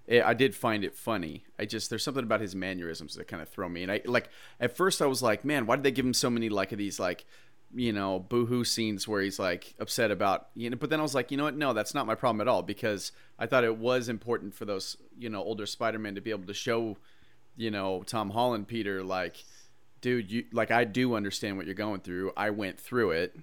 eh, 0.07 0.21
I 0.23 0.33
did 0.33 0.55
find 0.55 0.83
it 0.83 0.95
funny. 0.95 1.43
I 1.57 1.65
just 1.65 1.89
there's 1.89 2.03
something 2.03 2.23
about 2.23 2.41
his 2.41 2.55
mannerisms 2.55 3.15
that 3.15 3.27
kind 3.27 3.41
of 3.41 3.49
throw 3.49 3.69
me. 3.69 3.83
And 3.83 3.91
I 3.91 4.01
like 4.05 4.29
at 4.59 4.75
first 4.75 5.01
I 5.01 5.05
was 5.05 5.21
like, 5.21 5.43
man, 5.43 5.65
why 5.65 5.75
did 5.75 5.83
they 5.83 5.91
give 5.91 6.05
him 6.05 6.13
so 6.13 6.29
many 6.29 6.49
like 6.49 6.71
of 6.71 6.77
these 6.77 6.99
like 6.99 7.25
you 7.75 7.91
know 7.91 8.17
boohoo 8.17 8.63
scenes 8.63 9.09
where 9.09 9.21
he's 9.21 9.39
like 9.39 9.75
upset 9.79 10.11
about 10.11 10.47
you 10.55 10.69
know? 10.69 10.77
But 10.77 10.89
then 10.89 10.99
I 10.99 11.03
was 11.03 11.15
like, 11.15 11.31
you 11.31 11.37
know 11.37 11.45
what? 11.45 11.57
No, 11.57 11.73
that's 11.73 11.93
not 11.93 12.07
my 12.07 12.15
problem 12.15 12.41
at 12.41 12.47
all 12.47 12.63
because 12.63 13.11
I 13.39 13.45
thought 13.45 13.63
it 13.63 13.77
was 13.77 14.09
important 14.09 14.53
for 14.53 14.65
those 14.65 14.97
you 15.17 15.29
know 15.29 15.43
older 15.43 15.65
Spider-Man 15.65 16.15
to 16.15 16.21
be 16.21 16.31
able 16.31 16.47
to 16.47 16.53
show 16.53 16.97
you 17.55 17.71
know 17.71 18.03
Tom 18.03 18.29
Holland 18.29 18.67
Peter 18.67 19.03
like 19.03 19.43
dude 20.01 20.31
you 20.31 20.45
like 20.51 20.71
i 20.71 20.83
do 20.83 21.15
understand 21.15 21.57
what 21.57 21.65
you're 21.65 21.75
going 21.75 21.99
through 21.99 22.31
i 22.37 22.49
went 22.49 22.79
through 22.79 23.11
it 23.11 23.37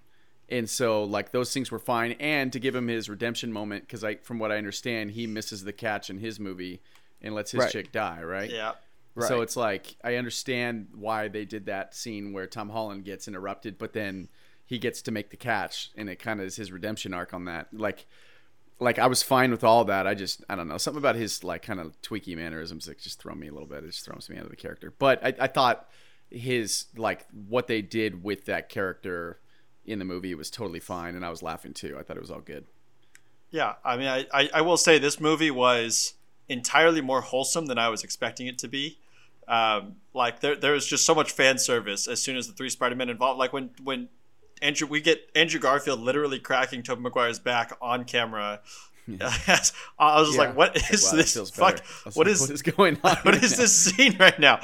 and 0.48 0.68
so 0.68 1.04
like 1.04 1.32
those 1.32 1.52
things 1.52 1.70
were 1.70 1.78
fine 1.78 2.12
and 2.20 2.52
to 2.52 2.60
give 2.60 2.74
him 2.74 2.88
his 2.88 3.08
redemption 3.08 3.52
moment 3.52 3.82
because 3.86 4.04
i 4.04 4.14
from 4.16 4.38
what 4.38 4.52
i 4.52 4.56
understand 4.58 5.10
he 5.12 5.26
misses 5.26 5.64
the 5.64 5.72
catch 5.72 6.10
in 6.10 6.18
his 6.18 6.38
movie 6.38 6.80
and 7.22 7.34
lets 7.34 7.50
his 7.52 7.60
Right. 7.60 7.72
chick 7.72 7.92
die 7.92 8.22
right 8.22 8.50
yeah. 8.50 8.72
so 9.26 9.40
it's 9.40 9.56
like 9.56 9.96
i 10.04 10.16
understand 10.16 10.88
why 10.94 11.28
they 11.28 11.44
did 11.44 11.66
that 11.66 11.94
scene 11.94 12.32
where 12.32 12.46
tom 12.46 12.68
holland 12.68 13.04
gets 13.04 13.26
interrupted 13.28 13.78
but 13.78 13.92
then 13.94 14.28
he 14.66 14.78
gets 14.78 15.02
to 15.02 15.10
make 15.12 15.30
the 15.30 15.36
catch 15.36 15.90
and 15.96 16.08
it 16.10 16.16
kind 16.16 16.40
of 16.40 16.46
is 16.46 16.56
his 16.56 16.70
redemption 16.72 17.14
arc 17.14 17.32
on 17.32 17.44
that 17.46 17.68
like 17.72 18.06
like 18.80 18.98
I 18.98 19.06
was 19.06 19.22
fine 19.22 19.52
with 19.52 19.62
all 19.62 19.84
that. 19.84 20.04
I 20.08 20.14
just 20.14 20.42
I 20.48 20.56
don't 20.56 20.66
know 20.66 20.78
something 20.78 20.98
about 20.98 21.14
his 21.14 21.44
like 21.44 21.62
kind 21.62 21.78
of 21.78 21.98
tweaky 22.02 22.34
mannerisms 22.36 22.86
that 22.86 22.98
just 22.98 23.20
throw 23.22 23.32
me 23.32 23.46
a 23.46 23.52
little 23.52 23.68
bit. 23.68 23.84
It 23.84 23.92
just 23.92 24.04
throws 24.04 24.28
me 24.28 24.36
out 24.36 24.42
of 24.42 24.50
the 24.50 24.56
character. 24.56 24.90
But 24.98 25.24
I, 25.24 25.32
I 25.38 25.46
thought 25.46 25.88
his 26.28 26.86
like 26.96 27.24
what 27.30 27.68
they 27.68 27.82
did 27.82 28.24
with 28.24 28.46
that 28.46 28.68
character 28.68 29.38
in 29.86 29.98
the 29.98 30.04
movie 30.04 30.30
It 30.30 30.38
was 30.38 30.50
totally 30.50 30.80
fine, 30.80 31.14
and 31.14 31.24
I 31.24 31.30
was 31.30 31.42
laughing 31.42 31.72
too. 31.74 31.96
I 31.98 32.02
thought 32.02 32.16
it 32.16 32.20
was 32.20 32.30
all 32.30 32.40
good. 32.40 32.64
Yeah, 33.50 33.74
I 33.84 33.96
mean, 33.96 34.08
I, 34.08 34.26
I, 34.32 34.50
I 34.54 34.60
will 34.62 34.76
say 34.76 34.98
this 34.98 35.20
movie 35.20 35.50
was 35.50 36.14
entirely 36.48 37.00
more 37.00 37.20
wholesome 37.20 37.66
than 37.66 37.78
I 37.78 37.88
was 37.88 38.02
expecting 38.02 38.46
it 38.46 38.58
to 38.58 38.68
be. 38.68 38.98
Um, 39.46 39.96
like 40.12 40.40
there, 40.40 40.56
there 40.56 40.72
was 40.72 40.86
just 40.86 41.04
so 41.06 41.14
much 41.14 41.30
fan 41.30 41.58
service 41.58 42.08
as 42.08 42.20
soon 42.22 42.36
as 42.36 42.46
the 42.48 42.52
three 42.54 42.70
Spider-Men 42.70 43.08
involved. 43.10 43.38
Like 43.38 43.52
when, 43.52 43.70
when 43.82 44.08
Andrew, 44.62 44.88
we 44.88 45.00
get 45.00 45.30
Andrew 45.36 45.60
Garfield 45.60 46.00
literally 46.00 46.38
cracking 46.40 46.82
Tobey 46.82 47.02
Maguire's 47.02 47.38
back 47.38 47.72
on 47.80 48.04
camera. 48.04 48.60
I 49.20 49.60
was 50.18 50.28
just 50.28 50.38
Yeah. 50.38 50.38
like, 50.38 50.56
what 50.56 50.76
is 50.90 51.04
Wow, 51.04 51.16
this? 51.16 51.34
Fuck, 51.50 51.76
better. 51.76 51.82
I 52.06 52.08
was 52.08 52.16
what 52.16 52.26
like, 52.26 52.32
is, 52.32 52.40
what 52.40 52.50
is 52.50 52.62
going 52.62 52.94
on? 53.04 53.16
what 53.22 53.24
right 53.24 53.44
is 53.44 53.52
now? 53.52 53.56
this 53.58 53.72
scene 53.76 54.16
right 54.18 54.38
now? 54.40 54.60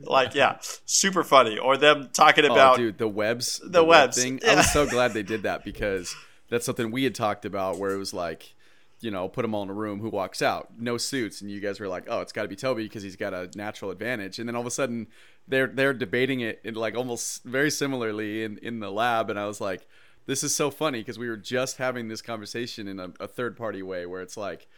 Like, 0.00 0.34
yeah, 0.34 0.58
super 0.84 1.24
funny. 1.24 1.58
Or 1.58 1.76
them 1.76 2.10
talking 2.12 2.44
oh, 2.44 2.52
about 2.52 2.74
oh, 2.74 2.76
dude, 2.76 2.98
the 2.98 3.08
webs, 3.08 3.60
The 3.64 3.82
web 3.82 4.08
webs, 4.08 4.22
thing. 4.22 4.40
yeah. 4.42 4.52
I 4.52 4.54
was 4.56 4.72
so 4.72 4.86
glad 4.86 5.12
they 5.12 5.22
did 5.22 5.42
that 5.42 5.64
because 5.64 6.14
that's 6.48 6.64
something 6.64 6.90
we 6.90 7.04
had 7.04 7.14
talked 7.14 7.44
about 7.44 7.78
where 7.78 7.90
it 7.92 7.98
was 7.98 8.14
like, 8.14 8.54
you 9.00 9.10
know, 9.10 9.28
put 9.28 9.42
them 9.42 9.54
all 9.54 9.62
in 9.62 9.70
a 9.70 9.74
room. 9.74 10.00
Who 10.00 10.08
walks 10.08 10.42
out? 10.42 10.68
No 10.78 10.98
suits, 10.98 11.40
and 11.40 11.50
you 11.50 11.60
guys 11.60 11.80
were 11.80 11.88
like, 11.88 12.04
oh, 12.08 12.20
it's 12.20 12.32
got 12.32 12.42
to 12.42 12.48
be 12.48 12.56
Tobey 12.56 12.84
because 12.84 13.02
he's 13.02 13.16
got 13.16 13.34
a 13.34 13.48
natural 13.54 13.90
advantage. 13.90 14.38
And 14.38 14.48
then 14.48 14.54
all 14.56 14.60
of 14.60 14.66
a 14.66 14.72
sudden, 14.72 15.08
they're 15.46 15.68
they're 15.68 15.94
debating 15.94 16.40
it 16.40 16.60
in 16.64 16.74
like 16.74 16.96
almost 16.96 17.44
very 17.44 17.70
similarly 17.70 18.44
in 18.44 18.58
in 18.58 18.80
the 18.80 18.90
lab, 18.90 19.30
and 19.30 19.38
I 19.38 19.46
was 19.46 19.60
like, 19.60 19.86
this 20.26 20.42
is 20.42 20.54
so 20.54 20.70
funny 20.70 21.00
because 21.00 21.18
we 21.18 21.28
were 21.28 21.36
just 21.36 21.76
having 21.76 22.08
this 22.08 22.22
conversation 22.22 22.88
in 22.88 22.98
a, 23.00 23.12
a 23.20 23.28
third 23.28 23.56
party 23.56 23.82
way 23.82 24.06
where 24.06 24.22
it's 24.22 24.36
like. 24.36 24.68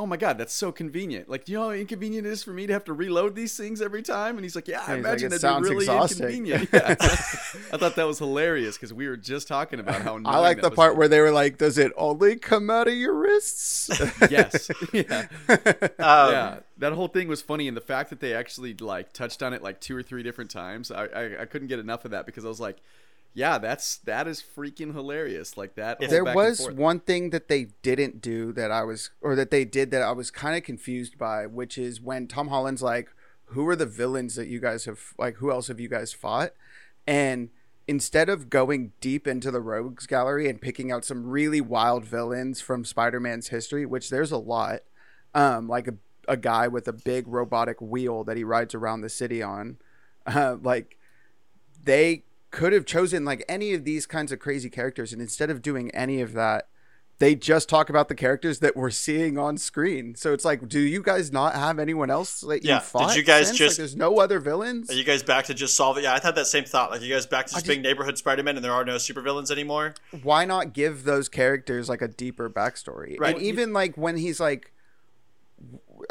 "Oh 0.00 0.06
my 0.06 0.16
god, 0.16 0.38
that's 0.38 0.54
so 0.54 0.72
convenient! 0.72 1.28
Like, 1.28 1.44
do 1.44 1.52
you 1.52 1.58
know 1.58 1.64
how 1.64 1.70
inconvenient 1.72 2.26
it 2.26 2.30
is 2.30 2.42
for 2.42 2.52
me 2.52 2.66
to 2.66 2.72
have 2.72 2.84
to 2.84 2.94
reload 2.94 3.34
these 3.34 3.54
things 3.56 3.82
every 3.82 4.02
time?" 4.02 4.36
And 4.36 4.44
he's 4.44 4.56
like, 4.56 4.66
"Yeah, 4.66 4.80
I 4.86 4.94
And 4.94 5.04
he's 5.04 5.04
like, 5.04 5.22
imagine 5.22 5.26
"It 5.26 5.28
that'd 5.30 5.40
sounds 5.40 5.68
be 5.68 5.74
really 5.74 5.84
exhausting." 5.84 6.26
inconvenient." 6.26 6.68
Yeah. 6.72 6.96
I 7.72 7.76
thought 7.76 7.96
that 7.96 8.06
was 8.06 8.18
hilarious 8.18 8.76
because 8.76 8.92
we 8.92 9.06
were 9.08 9.16
just 9.16 9.46
talking 9.46 9.78
about 9.78 10.02
how. 10.02 10.14
I 10.24 10.38
annoying 10.38 10.40
like 10.40 10.56
that 10.56 10.62
the 10.62 10.70
was. 10.70 10.76
part 10.76 10.96
where 10.96 11.08
they 11.08 11.20
were 11.20 11.30
like, 11.32 11.58
"Does 11.58 11.76
it 11.78 11.92
only 11.96 12.36
come 12.36 12.70
out 12.70 12.88
of 12.88 12.94
your 12.94 13.14
wrists?" 13.14 13.90
yes, 14.30 14.70
yeah. 14.92 15.26
Um, 15.48 15.88
yeah, 15.98 16.58
that 16.78 16.92
whole 16.94 17.08
thing 17.08 17.28
was 17.28 17.42
funny, 17.42 17.68
and 17.68 17.76
the 17.76 17.82
fact 17.82 18.10
that 18.10 18.20
they 18.20 18.34
actually 18.34 18.74
like 18.74 19.12
touched 19.12 19.42
on 19.42 19.52
it 19.52 19.62
like 19.62 19.80
two 19.80 19.96
or 19.96 20.02
three 20.02 20.22
different 20.22 20.50
times, 20.50 20.90
I 20.90 21.04
I, 21.04 21.42
I 21.42 21.44
couldn't 21.44 21.68
get 21.68 21.78
enough 21.78 22.04
of 22.04 22.12
that 22.12 22.26
because 22.26 22.44
I 22.44 22.48
was 22.48 22.60
like, 22.60 22.78
yeah, 23.32 23.58
that's 23.58 23.98
that 23.98 24.26
is 24.26 24.42
freaking 24.42 24.92
hilarious. 24.92 25.56
Like 25.56 25.76
that. 25.76 26.00
there 26.00 26.24
was 26.24 26.68
one 26.70 27.00
thing 27.00 27.30
that 27.30 27.48
they 27.48 27.68
didn't 27.82 28.20
do 28.20 28.52
that 28.52 28.70
I 28.70 28.82
was, 28.82 29.10
or 29.20 29.36
that 29.36 29.50
they 29.50 29.64
did 29.64 29.90
that 29.92 30.02
I 30.02 30.12
was 30.12 30.30
kind 30.30 30.56
of 30.56 30.64
confused 30.64 31.16
by, 31.16 31.46
which 31.46 31.78
is 31.78 32.00
when 32.00 32.26
Tom 32.26 32.48
Holland's 32.48 32.82
like, 32.82 33.10
"Who 33.46 33.68
are 33.68 33.76
the 33.76 33.86
villains 33.86 34.34
that 34.34 34.48
you 34.48 34.58
guys 34.60 34.84
have? 34.86 35.14
Like, 35.16 35.36
who 35.36 35.50
else 35.50 35.68
have 35.68 35.78
you 35.78 35.88
guys 35.88 36.12
fought?" 36.12 36.52
And 37.06 37.50
instead 37.86 38.28
of 38.28 38.50
going 38.50 38.92
deep 39.00 39.26
into 39.28 39.50
the 39.50 39.60
rogues 39.60 40.06
gallery 40.06 40.48
and 40.48 40.60
picking 40.60 40.90
out 40.90 41.04
some 41.04 41.26
really 41.26 41.60
wild 41.60 42.04
villains 42.04 42.60
from 42.60 42.84
Spider-Man's 42.84 43.48
history, 43.48 43.86
which 43.86 44.10
there's 44.10 44.32
a 44.32 44.38
lot, 44.38 44.80
um, 45.34 45.68
like 45.68 45.86
a 45.86 45.94
a 46.26 46.36
guy 46.36 46.66
with 46.66 46.88
a 46.88 46.92
big 46.92 47.28
robotic 47.28 47.80
wheel 47.80 48.24
that 48.24 48.36
he 48.36 48.44
rides 48.44 48.74
around 48.74 49.02
the 49.02 49.08
city 49.08 49.40
on, 49.40 49.76
uh, 50.26 50.56
like 50.60 50.96
they 51.84 52.24
could 52.50 52.72
have 52.72 52.84
chosen 52.84 53.24
like 53.24 53.44
any 53.48 53.74
of 53.74 53.84
these 53.84 54.06
kinds 54.06 54.32
of 54.32 54.38
crazy 54.38 54.68
characters 54.70 55.12
and 55.12 55.22
instead 55.22 55.50
of 55.50 55.62
doing 55.62 55.90
any 55.92 56.20
of 56.20 56.32
that 56.32 56.68
they 57.18 57.34
just 57.34 57.68
talk 57.68 57.90
about 57.90 58.08
the 58.08 58.14
characters 58.14 58.60
that 58.60 58.74
we're 58.74 58.90
seeing 58.90 59.36
on 59.38 59.56
screen 59.58 60.14
so 60.14 60.32
it's 60.32 60.44
like 60.44 60.66
do 60.68 60.80
you 60.80 61.02
guys 61.02 61.30
not 61.30 61.54
have 61.54 61.78
anyone 61.78 62.10
else 62.10 62.40
that 62.40 62.64
you 62.64 62.70
Yeah, 62.70 62.78
did 62.78 62.84
fought 62.84 63.16
you 63.16 63.22
guys 63.22 63.48
since? 63.48 63.58
just- 63.58 63.72
like, 63.72 63.76
there's 63.78 63.94
no 63.96 64.18
other 64.18 64.40
villains 64.40 64.90
Are 64.90 64.94
you 64.94 65.04
guys 65.04 65.22
back 65.22 65.44
to 65.46 65.54
just 65.54 65.76
solve 65.76 65.98
it? 65.98 66.02
Yeah, 66.04 66.14
I 66.14 66.18
had 66.20 66.34
that 66.34 66.46
same 66.46 66.64
thought. 66.64 66.90
Like, 66.90 67.02
you 67.02 67.12
guys 67.12 67.26
back 67.26 67.46
to 67.46 67.52
just 67.52 67.64
just- 67.64 67.68
being 67.68 67.82
neighborhood 67.82 68.16
Spider-Man 68.18 68.56
and 68.56 68.64
there 68.64 68.72
are 68.72 68.84
no 68.84 68.96
supervillains 68.96 69.50
anymore? 69.50 69.94
why 70.22 70.44
not 70.44 70.72
give 70.72 71.04
those 71.04 71.28
characters 71.28 71.88
like 71.88 72.00
a 72.02 72.08
deeper 72.08 72.48
backstory 72.50 73.18
Right. 73.20 73.34
and 73.36 73.44
even 73.44 73.72
like 73.72 73.96
when 73.96 74.16
he's 74.16 74.40
like 74.40 74.72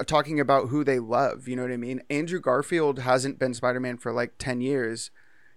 talking 0.05 0.39
about 0.39 0.69
who 0.69 0.83
they 0.83 0.99
love 0.99 1.47
you 1.47 1.55
know 1.55 1.63
what 1.63 1.71
i 1.71 1.77
mean 1.77 1.99
andrew 2.11 2.39
garfield 2.39 2.99
hasn't 2.99 3.39
been 3.39 3.53
spider-man 3.55 3.97
for 3.97 4.11
like 4.13 4.33
10 4.37 4.61
years 4.61 5.09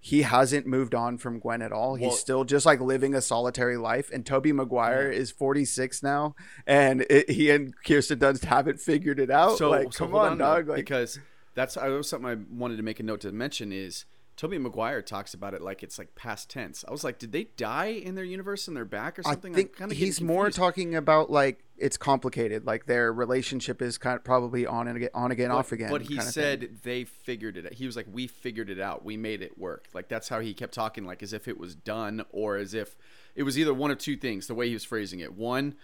he 0.05 0.23
hasn't 0.23 0.67
moved 0.67 0.97
on 0.97 1.17
from 1.17 1.39
gwen 1.39 1.63
at 1.63 1.71
all. 1.71 1.95
He's 1.95 2.09
Well- 2.09 2.17
still 2.17 2.45
just 2.45 2.67
like 2.67 2.81
living 2.81 3.15
a 3.15 3.21
solitary 3.21 3.77
life 3.77 4.11
and 4.13 4.27
tobey 4.27 4.53
maguire 4.53 5.09
is 5.09 5.31
46 5.31 6.03
now 6.03 6.35
and 6.67 7.03
it, 7.09 7.31
he 7.31 7.51
and 7.51 7.73
kirsten 7.85 8.19
dunst 8.19 8.45
haven't 8.47 8.81
figured 8.81 9.21
it 9.21 9.31
out. 9.31 9.59
So, 9.59 9.71
like 9.71 9.93
so 9.93 10.07
come 10.07 10.17
on, 10.17 10.39
though, 10.39 10.45
dog 10.57 10.69
like 10.69 10.77
because 10.79 11.21
that's 11.55 11.77
I 11.77 11.87
was 11.89 12.09
something 12.09 12.29
I 12.29 12.37
wanted 12.53 12.79
to 12.79 12.83
make 12.83 12.99
a 12.99 13.05
note 13.05 13.21
to 13.21 13.31
mention 13.31 13.71
is 13.73 14.05
Tobey 14.37 14.57
Maguire 14.59 15.03
talks 15.03 15.35
about 15.35 15.53
it 15.55 15.61
like 15.61 15.83
it's 15.83 15.99
like 15.99 16.15
past 16.15 16.49
tense. 16.49 16.85
I 16.89 16.91
was 16.91 17.05
like, 17.05 17.19
did 17.19 17.33
they 17.33 17.45
die 17.57 17.87
in 17.91 18.15
their 18.15 18.25
universe 18.25 18.67
and 18.67 18.77
they're 18.77 18.85
back 18.85 19.19
or 19.19 19.23
something? 19.23 19.53
I'm 19.55 19.69
think 19.69 19.93
he's 19.93 20.21
more 20.21 20.51
talking 20.51 20.95
about 20.95 21.31
like 21.31 21.63
it's 21.77 21.97
complicated. 21.97 22.65
Like 22.67 22.87
their 22.87 23.13
relationship 23.13 23.83
is 23.83 23.99
kind 23.99 24.17
of 24.17 24.25
probably 24.25 24.67
on 24.67 24.89
and 24.89 24.97
again, 24.97 25.11
on 25.15 25.31
again, 25.33 25.51
But- 25.51 25.57
off 25.57 25.73
again. 25.73 25.91
But 25.91 26.03
he 26.03 26.19
said 26.21 26.79
they 26.83 27.05
figured 27.05 27.57
it. 27.57 27.67
out. 27.67 27.73
He 27.75 27.87
was 27.87 27.95
like, 27.95 28.07
"We 28.11 28.27
figured 28.27 28.71
it 28.71 28.81
out. 28.81 29.05
We 29.05 29.17
made 29.17 29.43
it 29.43 29.59
work." 29.59 29.89
Like 29.93 30.09
that's 30.09 30.29
how 30.29 30.41
he 30.41 30.55
kept 30.55 30.73
talking, 30.73 31.05
like 31.05 31.23
as 31.23 31.33
if 31.33 31.47
it 31.47 31.59
was 31.59 31.75
done, 31.75 32.25
or 32.31 32.57
as 32.57 32.73
if 32.73 32.97
it 33.35 33.43
was 33.43 33.59
either 33.59 33.75
one 33.75 33.91
of 33.91 33.99
two 33.99 34.17
things. 34.17 34.47
The 34.47 34.55
way 34.55 34.69
he 34.69 34.75
was 34.75 34.85
phrasing 34.85 35.21
it: 35.21 35.35
one, 35.35 35.75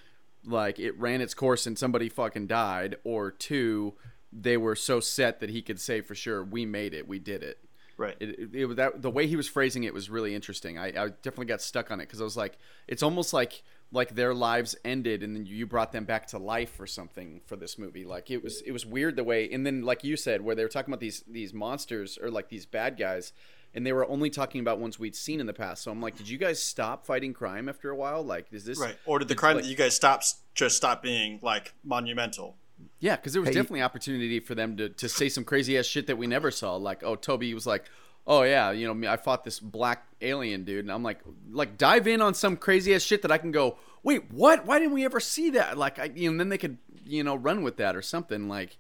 like 0.45 0.79
it 0.79 0.99
ran 0.99 1.21
its 1.21 1.35
course 1.35 1.67
and 1.67 1.79
somebody 1.79 2.09
fucking 2.09 2.47
died, 2.47 2.97
or 3.05 3.31
two, 3.31 3.95
they 4.33 4.57
were 4.57 4.75
so 4.75 5.01
set 5.01 5.41
that 5.41 5.51
he 5.51 5.61
could 5.63 5.79
say 5.81 6.01
for 6.01 6.15
sure, 6.15 6.43
"We 6.43 6.65
made 6.65 6.95
it. 6.95 7.07
We 7.07 7.19
did 7.19 7.43
it." 7.43 7.59
Right. 7.99 8.17
It, 8.21 8.29
it, 8.29 8.55
it 8.55 8.67
was 8.67 8.77
that 8.77 9.03
the 9.03 9.11
way 9.11 9.27
he 9.27 9.37
was 9.37 9.49
phrasing 9.49 9.85
it 9.85 9.93
was 9.93 10.09
really 10.09 10.35
interesting. 10.35 10.79
I, 10.79 10.87
I 10.87 11.09
definitely 11.09 11.47
got 11.47 11.61
stuck 11.61 11.91
on 11.91 12.01
it 12.01 12.05
because 12.05 12.21
I 12.21 12.25
was 12.25 12.37
like, 12.37 12.57
it's 12.87 13.03
almost 13.03 13.33
like 13.35 13.65
like 13.91 14.15
their 14.15 14.35
lives 14.35 14.77
ended 14.85 15.23
and 15.23 15.35
then 15.35 15.47
you 15.47 15.67
brought 15.67 15.93
them 15.93 16.05
back 16.05 16.27
to 16.29 16.39
life 16.39 16.79
or 16.79 16.87
something 16.87 17.41
for 17.47 17.57
this 17.57 17.77
movie. 17.77 18.05
Like 18.05 18.31
it 18.31 18.43
was 18.43 18.63
it 18.63 18.71
was 18.71 18.87
weird 18.87 19.17
the 19.17 19.25
way 19.25 19.51
and 19.51 19.67
then 19.67 19.83
like 19.83 20.05
you 20.05 20.17
said 20.17 20.43
where 20.43 20.55
they 20.55 20.63
were 20.63 20.69
talking 20.69 20.93
about 20.93 21.01
these 21.01 21.25
these 21.29 21.53
monsters 21.53 22.19
or 22.23 22.31
like 22.31 22.49
these 22.49 22.67
bad 22.67 22.97
guys 22.97 23.33
and 23.75 23.85
they 23.85 23.93
were 23.93 24.09
only 24.09 24.31
talking 24.31 24.61
about 24.61 24.79
ones 24.79 24.99
we'd 24.99 25.17
seen 25.17 25.41
in 25.41 25.47
the 25.47 25.53
past. 25.53 25.83
So 25.83 25.91
I'm 25.91 26.01
like, 26.01 26.17
did 26.17 26.29
you 26.29 26.39
guys 26.39 26.63
stop 26.63 27.05
fighting 27.05 27.35
crime 27.35 27.69
after 27.69 27.91
a 27.91 27.97
while? 27.97 28.23
Like, 28.23 28.47
is 28.53 28.65
this 28.65 28.79
Right. 28.79 28.97
Or 29.07 29.19
did 29.19 29.29
the 29.29 29.35
crime 29.35 29.57
like- 29.57 29.65
that 29.65 29.71
you 29.71 29.77
guys 29.77 29.95
stop 29.95 30.23
just 30.55 30.77
stop 30.77 31.03
being 31.03 31.41
like 31.43 31.75
monumental? 31.83 32.57
Yeah, 33.01 33.17
because 33.17 33.33
there 33.33 33.43
was 33.43 33.49
Hey, 33.49 33.55
definitely 33.55 33.83
opportunity 33.83 34.41
for 34.41 34.55
them 34.55 34.77
to, 34.77 34.89
to 34.89 35.09
say 35.09 35.29
some 35.29 35.45
crazy 35.45 35.79
ass 35.79 35.87
shit 35.87 36.07
that 36.09 36.19
we 36.19 36.27
never 36.27 36.51
saw. 36.51 36.77
Like, 36.77 37.03
oh, 37.03 37.17
Tobey 37.17 37.55
was 37.55 37.67
like, 37.67 37.85
oh 38.27 38.43
yeah, 38.43 38.71
you 38.73 38.87
know, 38.87 38.95
me, 38.95 39.09
I 39.09 39.17
fought 39.17 39.45
this 39.45 39.61
black 39.61 40.07
alien 40.21 40.65
dude, 40.65 40.85
and 40.85 40.93
I'm 40.93 41.03
like, 41.03 41.21
like 41.51 41.79
dive 41.79 42.07
in 42.07 42.21
on 42.21 42.35
some 42.35 42.57
crazy 42.57 42.95
ass 42.95 43.03
shit 43.03 43.23
that 43.23 43.31
I 43.31 43.39
can 43.39 43.53
go, 43.53 43.79
wait, 44.03 44.31
what? 44.31 44.67
Why 44.67 44.79
didn't 44.79 44.95
we 44.95 45.05
ever 45.05 45.21
see 45.21 45.51
that? 45.51 45.79
Like, 45.79 45.99
I, 45.99 46.05
you 46.15 46.29
know, 46.29 46.33
and 46.33 46.41
then 46.41 46.49
they 46.49 46.59
could, 46.59 46.79
you 47.05 47.23
know, 47.25 47.35
run 47.35 47.63
with 47.63 47.77
that 47.79 47.97
or 47.97 48.03
something. 48.03 48.49
Like, 48.49 48.79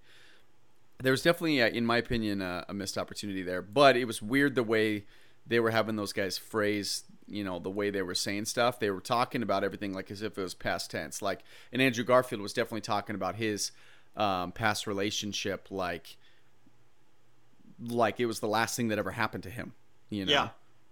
there 1.02 1.12
was 1.12 1.22
definitely, 1.22 1.62
uh, 1.62 1.68
in 1.68 1.86
my 1.86 1.96
opinion, 1.96 2.42
uh, 2.42 2.64
a 2.68 2.74
missed 2.74 2.98
opportunity 2.98 3.42
there. 3.42 3.62
But 3.62 3.96
it 3.96 4.04
was 4.04 4.20
weird 4.20 4.54
the 4.54 4.62
way 4.62 5.04
they 5.46 5.60
were 5.60 5.70
having 5.70 5.96
those 5.96 6.12
guys 6.12 6.38
phrase, 6.38 7.04
you 7.28 7.44
know, 7.44 7.58
the 7.58 7.70
way 7.70 7.90
they 7.90 8.02
were 8.02 8.14
saying 8.14 8.46
stuff. 8.46 8.80
They 8.80 8.90
were 8.90 9.00
talking 9.00 9.42
about 9.42 9.64
everything 9.64 9.92
like 9.92 10.10
as 10.10 10.22
if 10.22 10.38
it 10.38 10.42
was 10.42 10.54
past 10.54 10.90
tense. 10.90 11.20
Like, 11.20 11.40
and 11.72 11.82
Andrew 11.82 12.04
Garfield 12.04 12.40
was 12.40 12.52
definitely 12.52 12.80
talking 12.80 13.14
about 13.14 13.36
his 13.36 13.72
um, 14.16 14.52
past 14.52 14.86
relationship, 14.86 15.68
like, 15.70 16.16
like 17.80 18.18
it 18.18 18.26
was 18.26 18.40
the 18.40 18.48
last 18.48 18.76
thing 18.76 18.88
that 18.88 18.98
ever 18.98 19.10
happened 19.10 19.44
to 19.44 19.50
him. 19.50 19.72
You 20.10 20.24
know? 20.24 20.32
Yeah. 20.32 20.48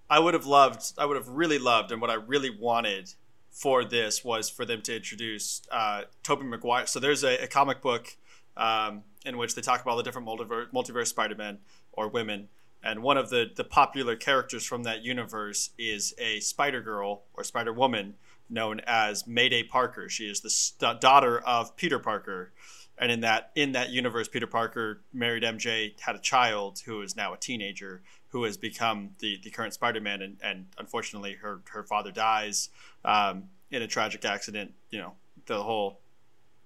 I 0.09 0.21
would 0.21 0.35
have 0.35 0.47
loved, 0.47 0.93
I 0.99 1.05
would 1.07 1.16
have 1.16 1.28
really 1.28 1.59
loved, 1.59 1.90
and 1.90 2.00
what 2.00 2.11
I 2.11 2.14
really 2.14 2.50
wanted 2.50 3.12
for 3.50 3.85
this 3.85 4.25
was 4.25 4.49
for 4.49 4.64
them 4.64 4.83
to 4.83 4.95
introduce 4.95 5.62
uh, 5.73 6.02
Tobey 6.23 6.45
Maguire. 6.45 6.87
So 6.87 7.00
there's 7.00 7.25
a, 7.25 7.45
a 7.45 7.47
comic 7.47 7.81
book 7.81 8.16
um, 8.57 9.02
in 9.25 9.37
which 9.37 9.55
they 9.55 9.62
talk 9.62 9.81
about 9.81 9.93
all 9.93 9.97
the 9.97 10.02
different 10.02 10.28
multiverse, 10.28 10.71
multiverse 10.73 11.09
Spider-Men 11.09 11.59
or 11.93 12.09
women. 12.09 12.49
And 12.87 13.02
one 13.02 13.16
of 13.16 13.31
the, 13.31 13.50
the 13.55 13.64
popular 13.64 14.14
characters 14.14 14.64
from 14.64 14.85
that 14.85 15.02
universe 15.02 15.71
is 15.76 16.14
a 16.19 16.38
Spider 16.38 16.81
Girl 16.81 17.25
or 17.35 17.43
Spider 17.43 17.73
Woman 17.73 18.14
known 18.49 18.81
as 18.87 19.26
Mayday 19.26 19.64
Parker. 19.64 20.09
She 20.09 20.31
is 20.31 20.40
the 20.40 20.50
st- 20.50 21.00
daughter 21.00 21.40
of 21.40 21.76
Peter 21.76 21.99
Parker. 21.99 22.52
And 22.97 23.11
in 23.11 23.21
that 23.23 23.50
in 23.57 23.73
that 23.73 23.90
universe, 23.90 24.28
Peter 24.28 24.47
Parker 24.47 25.02
married 25.12 25.43
MJ, 25.43 26.00
had 26.00 26.14
a 26.14 26.21
child 26.21 26.81
who 26.87 27.02
is 27.02 27.16
now 27.16 27.35
a 27.35 27.37
teenager, 27.37 28.02
who 28.28 28.45
has 28.45 28.57
become 28.57 29.11
the, 29.19 29.38
the 29.43 29.50
current 29.50 29.75
Spider-Man, 29.75 30.23
and, 30.23 30.37
and 30.43 30.66
unfortunately, 30.78 31.35
her 31.43 31.61
her 31.71 31.83
father 31.83 32.12
dies 32.12 32.71
um, 33.05 33.45
in 33.71 33.83
a 33.83 33.87
tragic 33.87 34.25
accident. 34.25 34.73
You 34.90 35.00
know, 35.00 35.12
the 35.45 35.62
whole 35.62 36.00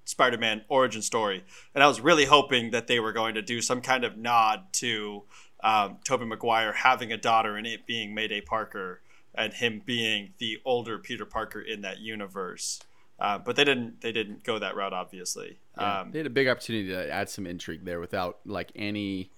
Spider-Man 0.04 0.62
origin 0.68 1.02
story, 1.02 1.42
and 1.74 1.82
I 1.82 1.88
was 1.88 2.00
really 2.00 2.26
hoping 2.26 2.70
that 2.70 2.86
they 2.86 3.00
were 3.00 3.12
going 3.12 3.34
to 3.34 3.42
do 3.42 3.60
some 3.60 3.80
kind 3.80 4.04
of 4.04 4.16
nod 4.16 4.72
to 4.74 5.24
um, 5.62 5.98
Tobey 6.04 6.24
Maguire 6.24 6.72
having 6.72 7.12
a 7.12 7.16
daughter 7.16 7.56
and 7.56 7.66
it 7.66 7.86
being 7.86 8.14
Mayday 8.14 8.40
Parker, 8.40 9.00
and 9.34 9.52
him 9.52 9.82
being 9.84 10.32
the 10.38 10.58
older 10.64 10.98
Peter 10.98 11.24
Parker 11.24 11.60
in 11.60 11.82
that 11.82 11.98
universe. 12.00 12.80
Uh, 13.18 13.38
but 13.38 13.54
they 13.54 13.64
didn't. 13.64 14.00
They 14.00 14.12
didn't 14.12 14.44
go 14.44 14.58
that 14.58 14.74
route, 14.74 14.94
obviously. 14.94 15.58
Yeah, 15.76 16.00
Um, 16.00 16.10
they 16.10 16.18
had 16.20 16.26
a 16.26 16.30
big 16.30 16.48
opportunity 16.48 16.88
to 16.88 17.10
add 17.12 17.28
some 17.28 17.46
intrigue 17.46 17.84
there 17.84 18.00
without 18.00 18.38
like 18.46 18.72
any 18.74 19.30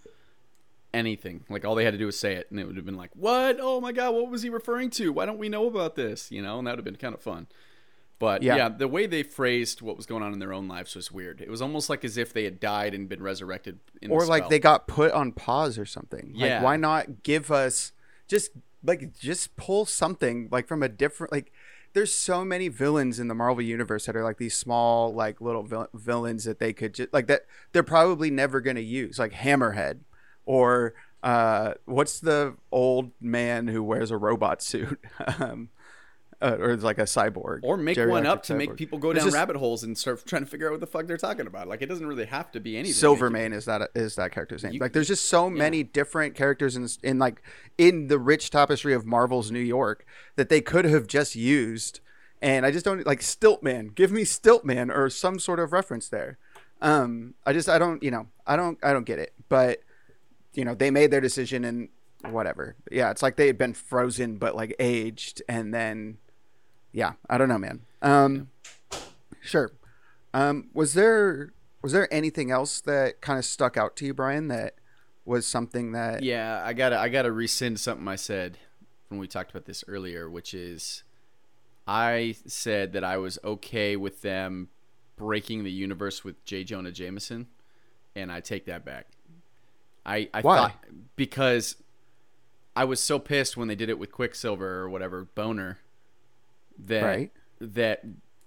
anything. 0.94 1.44
Like 1.48 1.64
all 1.64 1.74
they 1.74 1.84
had 1.84 1.92
to 1.92 1.98
do 1.98 2.06
was 2.06 2.18
say 2.18 2.34
it, 2.34 2.46
and 2.50 2.60
it 2.60 2.66
would 2.66 2.76
have 2.76 2.84
been 2.86 2.96
like, 2.96 3.10
"What? 3.14 3.58
Oh 3.60 3.80
my 3.80 3.92
god, 3.92 4.14
what 4.14 4.30
was 4.30 4.42
he 4.42 4.50
referring 4.50 4.90
to? 4.90 5.12
Why 5.12 5.26
don't 5.26 5.38
we 5.38 5.48
know 5.48 5.66
about 5.66 5.96
this?" 5.96 6.30
You 6.30 6.42
know, 6.42 6.58
and 6.58 6.66
that 6.66 6.72
would 6.72 6.78
have 6.78 6.84
been 6.84 6.96
kind 6.96 7.14
of 7.14 7.20
fun. 7.20 7.48
But 8.22 8.44
yeah. 8.44 8.54
Yeah. 8.54 8.68
the 8.68 8.86
way 8.86 9.08
they 9.08 9.24
phrased 9.24 9.82
what 9.82 9.96
was 9.96 10.06
going 10.06 10.22
on 10.22 10.32
in 10.32 10.38
their 10.38 10.52
own 10.52 10.68
lives 10.68 10.94
was 10.94 11.10
weird. 11.10 11.40
It 11.40 11.50
was 11.50 11.60
almost 11.60 11.90
like 11.90 12.04
as 12.04 12.16
if 12.16 12.32
they 12.32 12.44
had 12.44 12.60
died 12.60 12.94
and 12.94 13.08
been 13.08 13.20
resurrected. 13.20 13.80
In 14.00 14.10
the 14.10 14.14
or 14.14 14.24
like 14.26 14.48
they 14.48 14.60
got 14.60 14.86
put 14.86 15.10
on 15.10 15.32
pause 15.32 15.76
or 15.76 15.84
something. 15.84 16.30
Yeah. 16.32 16.54
Like 16.54 16.62
why 16.62 16.76
not 16.76 17.24
give 17.24 17.50
us 17.50 17.90
just 18.28 18.52
like 18.84 19.18
just 19.18 19.56
pull 19.56 19.86
something 19.86 20.46
like 20.52 20.68
from 20.68 20.84
a 20.84 20.88
different 20.88 21.32
like 21.32 21.50
there's 21.94 22.14
so 22.14 22.44
many 22.44 22.68
villains 22.68 23.18
in 23.18 23.26
the 23.26 23.34
Marvel 23.34 23.60
universe 23.60 24.06
that 24.06 24.14
are 24.14 24.22
like 24.22 24.38
these 24.38 24.54
small 24.54 25.12
like 25.12 25.40
little 25.40 25.64
vil- 25.64 25.88
villains 25.92 26.44
that 26.44 26.60
they 26.60 26.72
could 26.72 26.94
just 26.94 27.12
like 27.12 27.26
that 27.26 27.46
they're 27.72 27.82
probably 27.82 28.30
never 28.30 28.60
going 28.60 28.76
to 28.76 28.82
use 28.82 29.18
like 29.18 29.32
Hammerhead 29.32 29.98
or 30.46 30.94
uh 31.24 31.74
what's 31.86 32.20
the 32.20 32.54
old 32.70 33.10
man 33.20 33.66
who 33.66 33.82
wears 33.82 34.12
a 34.12 34.16
robot 34.16 34.62
suit 34.62 35.00
um 35.40 35.70
uh, 36.42 36.56
or 36.58 36.76
like 36.76 36.98
a 36.98 37.02
cyborg 37.04 37.60
or 37.62 37.76
make 37.76 37.96
one 37.96 38.26
up 38.26 38.42
to 38.42 38.54
make 38.54 38.76
people 38.76 38.98
go 38.98 39.12
down 39.12 39.24
just- 39.24 39.34
rabbit 39.34 39.56
holes 39.56 39.82
and 39.84 39.96
start 39.96 40.22
trying 40.26 40.42
to 40.44 40.50
figure 40.50 40.66
out 40.68 40.72
what 40.72 40.80
the 40.80 40.86
fuck 40.86 41.06
they're 41.06 41.16
talking 41.16 41.46
about. 41.46 41.68
Like 41.68 41.80
it 41.82 41.86
doesn't 41.86 42.06
really 42.06 42.26
have 42.26 42.50
to 42.52 42.60
be 42.60 42.76
anything. 42.76 42.94
Silvermane 42.94 43.52
is 43.52 43.64
that 43.66 43.90
is 43.94 44.16
that 44.16 44.32
character's 44.32 44.64
name? 44.64 44.74
You- 44.74 44.80
like, 44.80 44.92
there's 44.92 45.08
just 45.08 45.26
so 45.26 45.48
many 45.48 45.82
different 45.82 46.34
characters 46.34 46.76
in 46.76 46.88
in 47.02 47.18
like 47.18 47.40
in 47.78 48.08
the 48.08 48.18
rich 48.18 48.50
tapestry 48.50 48.92
of 48.92 49.06
Marvel's 49.06 49.50
New 49.50 49.60
York 49.60 50.04
that 50.36 50.48
they 50.48 50.60
could 50.60 50.84
have 50.84 51.06
just 51.06 51.36
used, 51.36 52.00
and 52.42 52.66
I 52.66 52.70
just 52.70 52.84
don't 52.84 53.06
like 53.06 53.20
Stiltman. 53.20 53.94
Give 53.94 54.10
me 54.10 54.22
Stiltman 54.24 54.94
or 54.94 55.08
some 55.08 55.38
sort 55.38 55.60
of 55.60 55.72
reference 55.72 56.08
there. 56.08 56.38
Um, 56.80 57.34
I 57.46 57.52
just 57.52 57.68
I 57.68 57.78
don't 57.78 58.02
you 58.02 58.10
know 58.10 58.26
I 58.46 58.56
don't 58.56 58.78
I 58.82 58.92
don't 58.92 59.04
get 59.04 59.18
it. 59.20 59.32
But 59.48 59.82
you 60.54 60.64
know 60.64 60.74
they 60.74 60.90
made 60.90 61.10
their 61.10 61.20
decision 61.20 61.64
and 61.64 61.88
whatever. 62.28 62.76
Yeah, 62.90 63.10
it's 63.10 63.22
like 63.22 63.36
they 63.36 63.46
had 63.46 63.58
been 63.58 63.74
frozen 63.74 64.36
but 64.36 64.54
like 64.56 64.74
aged, 64.78 65.42
and 65.48 65.72
then 65.72 66.18
yeah, 66.92 67.12
I 67.28 67.38
don't 67.38 67.48
know, 67.48 67.58
man. 67.58 67.80
Um, 68.00 68.48
sure. 69.40 69.72
Um, 70.34 70.68
was 70.72 70.94
there 70.94 71.52
was 71.82 71.92
there 71.92 72.12
anything 72.12 72.50
else 72.50 72.80
that 72.82 73.20
kind 73.20 73.38
of 73.38 73.44
stuck 73.44 73.76
out 73.76 73.96
to 73.96 74.06
you, 74.06 74.14
Brian? 74.14 74.48
That 74.48 74.74
was 75.24 75.46
something 75.46 75.92
that 75.92 76.22
Yeah, 76.22 76.62
I 76.64 76.72
gotta 76.72 76.98
I 76.98 77.08
gotta 77.08 77.32
rescind 77.32 77.80
something 77.80 78.06
I 78.08 78.16
said 78.16 78.58
when 79.08 79.18
we 79.18 79.26
talked 79.26 79.50
about 79.50 79.66
this 79.66 79.84
earlier, 79.88 80.30
which 80.30 80.54
is 80.54 81.02
I 81.86 82.36
said 82.46 82.92
that 82.92 83.04
I 83.04 83.16
was 83.16 83.38
okay 83.44 83.96
with 83.96 84.22
them 84.22 84.68
breaking 85.16 85.64
the 85.64 85.70
universe 85.70 86.24
with 86.24 86.44
J. 86.44 86.64
Jonah 86.64 86.92
Jameson, 86.92 87.48
and 88.14 88.30
I 88.32 88.40
take 88.40 88.66
that 88.66 88.84
back. 88.84 89.08
I 90.04 90.28
I 90.32 90.40
Why? 90.40 90.56
thought 90.56 90.84
because 91.16 91.76
I 92.74 92.84
was 92.84 93.00
so 93.00 93.18
pissed 93.18 93.56
when 93.56 93.68
they 93.68 93.74
did 93.74 93.90
it 93.90 93.98
with 93.98 94.12
Quicksilver 94.12 94.80
or 94.80 94.88
whatever 94.88 95.28
Bohner 95.36 95.76
that 96.78 97.02
Right. 97.02 97.32
that 97.60 98.04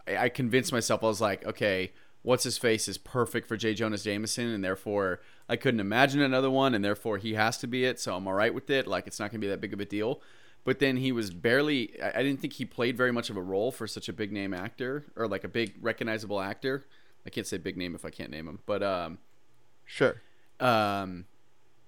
I 0.07 0.29
convinced 0.29 0.71
myself 0.71 1.03
I 1.03 1.07
was 1.07 1.21
like, 1.21 1.45
okay, 1.45 1.91
what's 2.21 2.43
his 2.43 2.57
face 2.57 2.87
is 2.87 2.97
perfect 2.97 3.47
for 3.47 3.55
J. 3.57 3.73
Jonah 3.73 3.97
Jameson, 3.97 4.47
and 4.47 4.63
therefore 4.63 5.21
I 5.47 5.55
couldn't 5.55 5.79
imagine 5.79 6.21
another 6.21 6.49
one, 6.49 6.73
and 6.73 6.83
therefore 6.83 7.17
he 7.17 7.35
has 7.35 7.57
to 7.59 7.67
be 7.67 7.85
it. 7.85 7.99
So 7.99 8.15
I'm 8.15 8.27
all 8.27 8.33
right 8.33 8.53
with 8.53 8.69
it. 8.69 8.87
Like 8.87 9.07
it's 9.07 9.19
not 9.19 9.31
gonna 9.31 9.39
be 9.41 9.47
that 9.47 9.61
big 9.61 9.73
of 9.73 9.79
a 9.79 9.85
deal. 9.85 10.21
But 10.63 10.79
then 10.79 10.97
he 10.97 11.11
was 11.11 11.29
barely. 11.31 12.01
I 12.01 12.23
didn't 12.23 12.41
think 12.41 12.53
he 12.53 12.65
played 12.65 12.97
very 12.97 13.11
much 13.11 13.29
of 13.29 13.37
a 13.37 13.41
role 13.41 13.71
for 13.71 13.85
such 13.85 14.09
a 14.09 14.13
big 14.13 14.31
name 14.31 14.51
actor 14.51 15.05
or 15.15 15.27
like 15.27 15.43
a 15.43 15.47
big 15.47 15.75
recognizable 15.79 16.41
actor. 16.41 16.85
I 17.23 17.29
can't 17.29 17.45
say 17.45 17.57
big 17.57 17.77
name 17.77 17.93
if 17.93 18.03
I 18.03 18.09
can't 18.09 18.31
name 18.31 18.47
him, 18.47 18.59
but 18.65 18.81
um, 18.81 19.19
sure 19.85 20.21
um, 20.59 21.25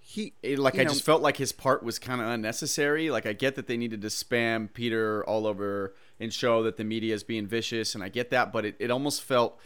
he 0.09 0.33
like 0.55 0.79
I 0.79 0.83
know- 0.83 0.89
just 0.89 1.03
felt 1.03 1.21
like 1.21 1.35
his 1.35 1.51
part 1.51 1.83
was 1.83 1.99
kind 1.99 2.21
of 2.21 2.27
unnecessary. 2.27 3.09
Like 3.11 3.25
I 3.25 3.33
get 3.33 3.55
that 3.55 3.67
they 3.67 3.75
needed 3.75 4.01
to 4.03 4.07
spam 4.07 4.71
Peter 4.71 5.21
all 5.25 5.45
over 5.45 5.93
and 6.17 6.33
show 6.33 6.63
that 6.63 6.77
the 6.77 6.85
media 6.85 7.13
is 7.13 7.25
being 7.25 7.45
vicious, 7.45 7.93
and 7.93 8.01
I 8.01 8.07
get 8.07 8.29
that, 8.29 8.53
but 8.53 8.63
it, 8.63 8.75
it 8.79 8.89
almost 8.89 9.21
felt 9.21 9.59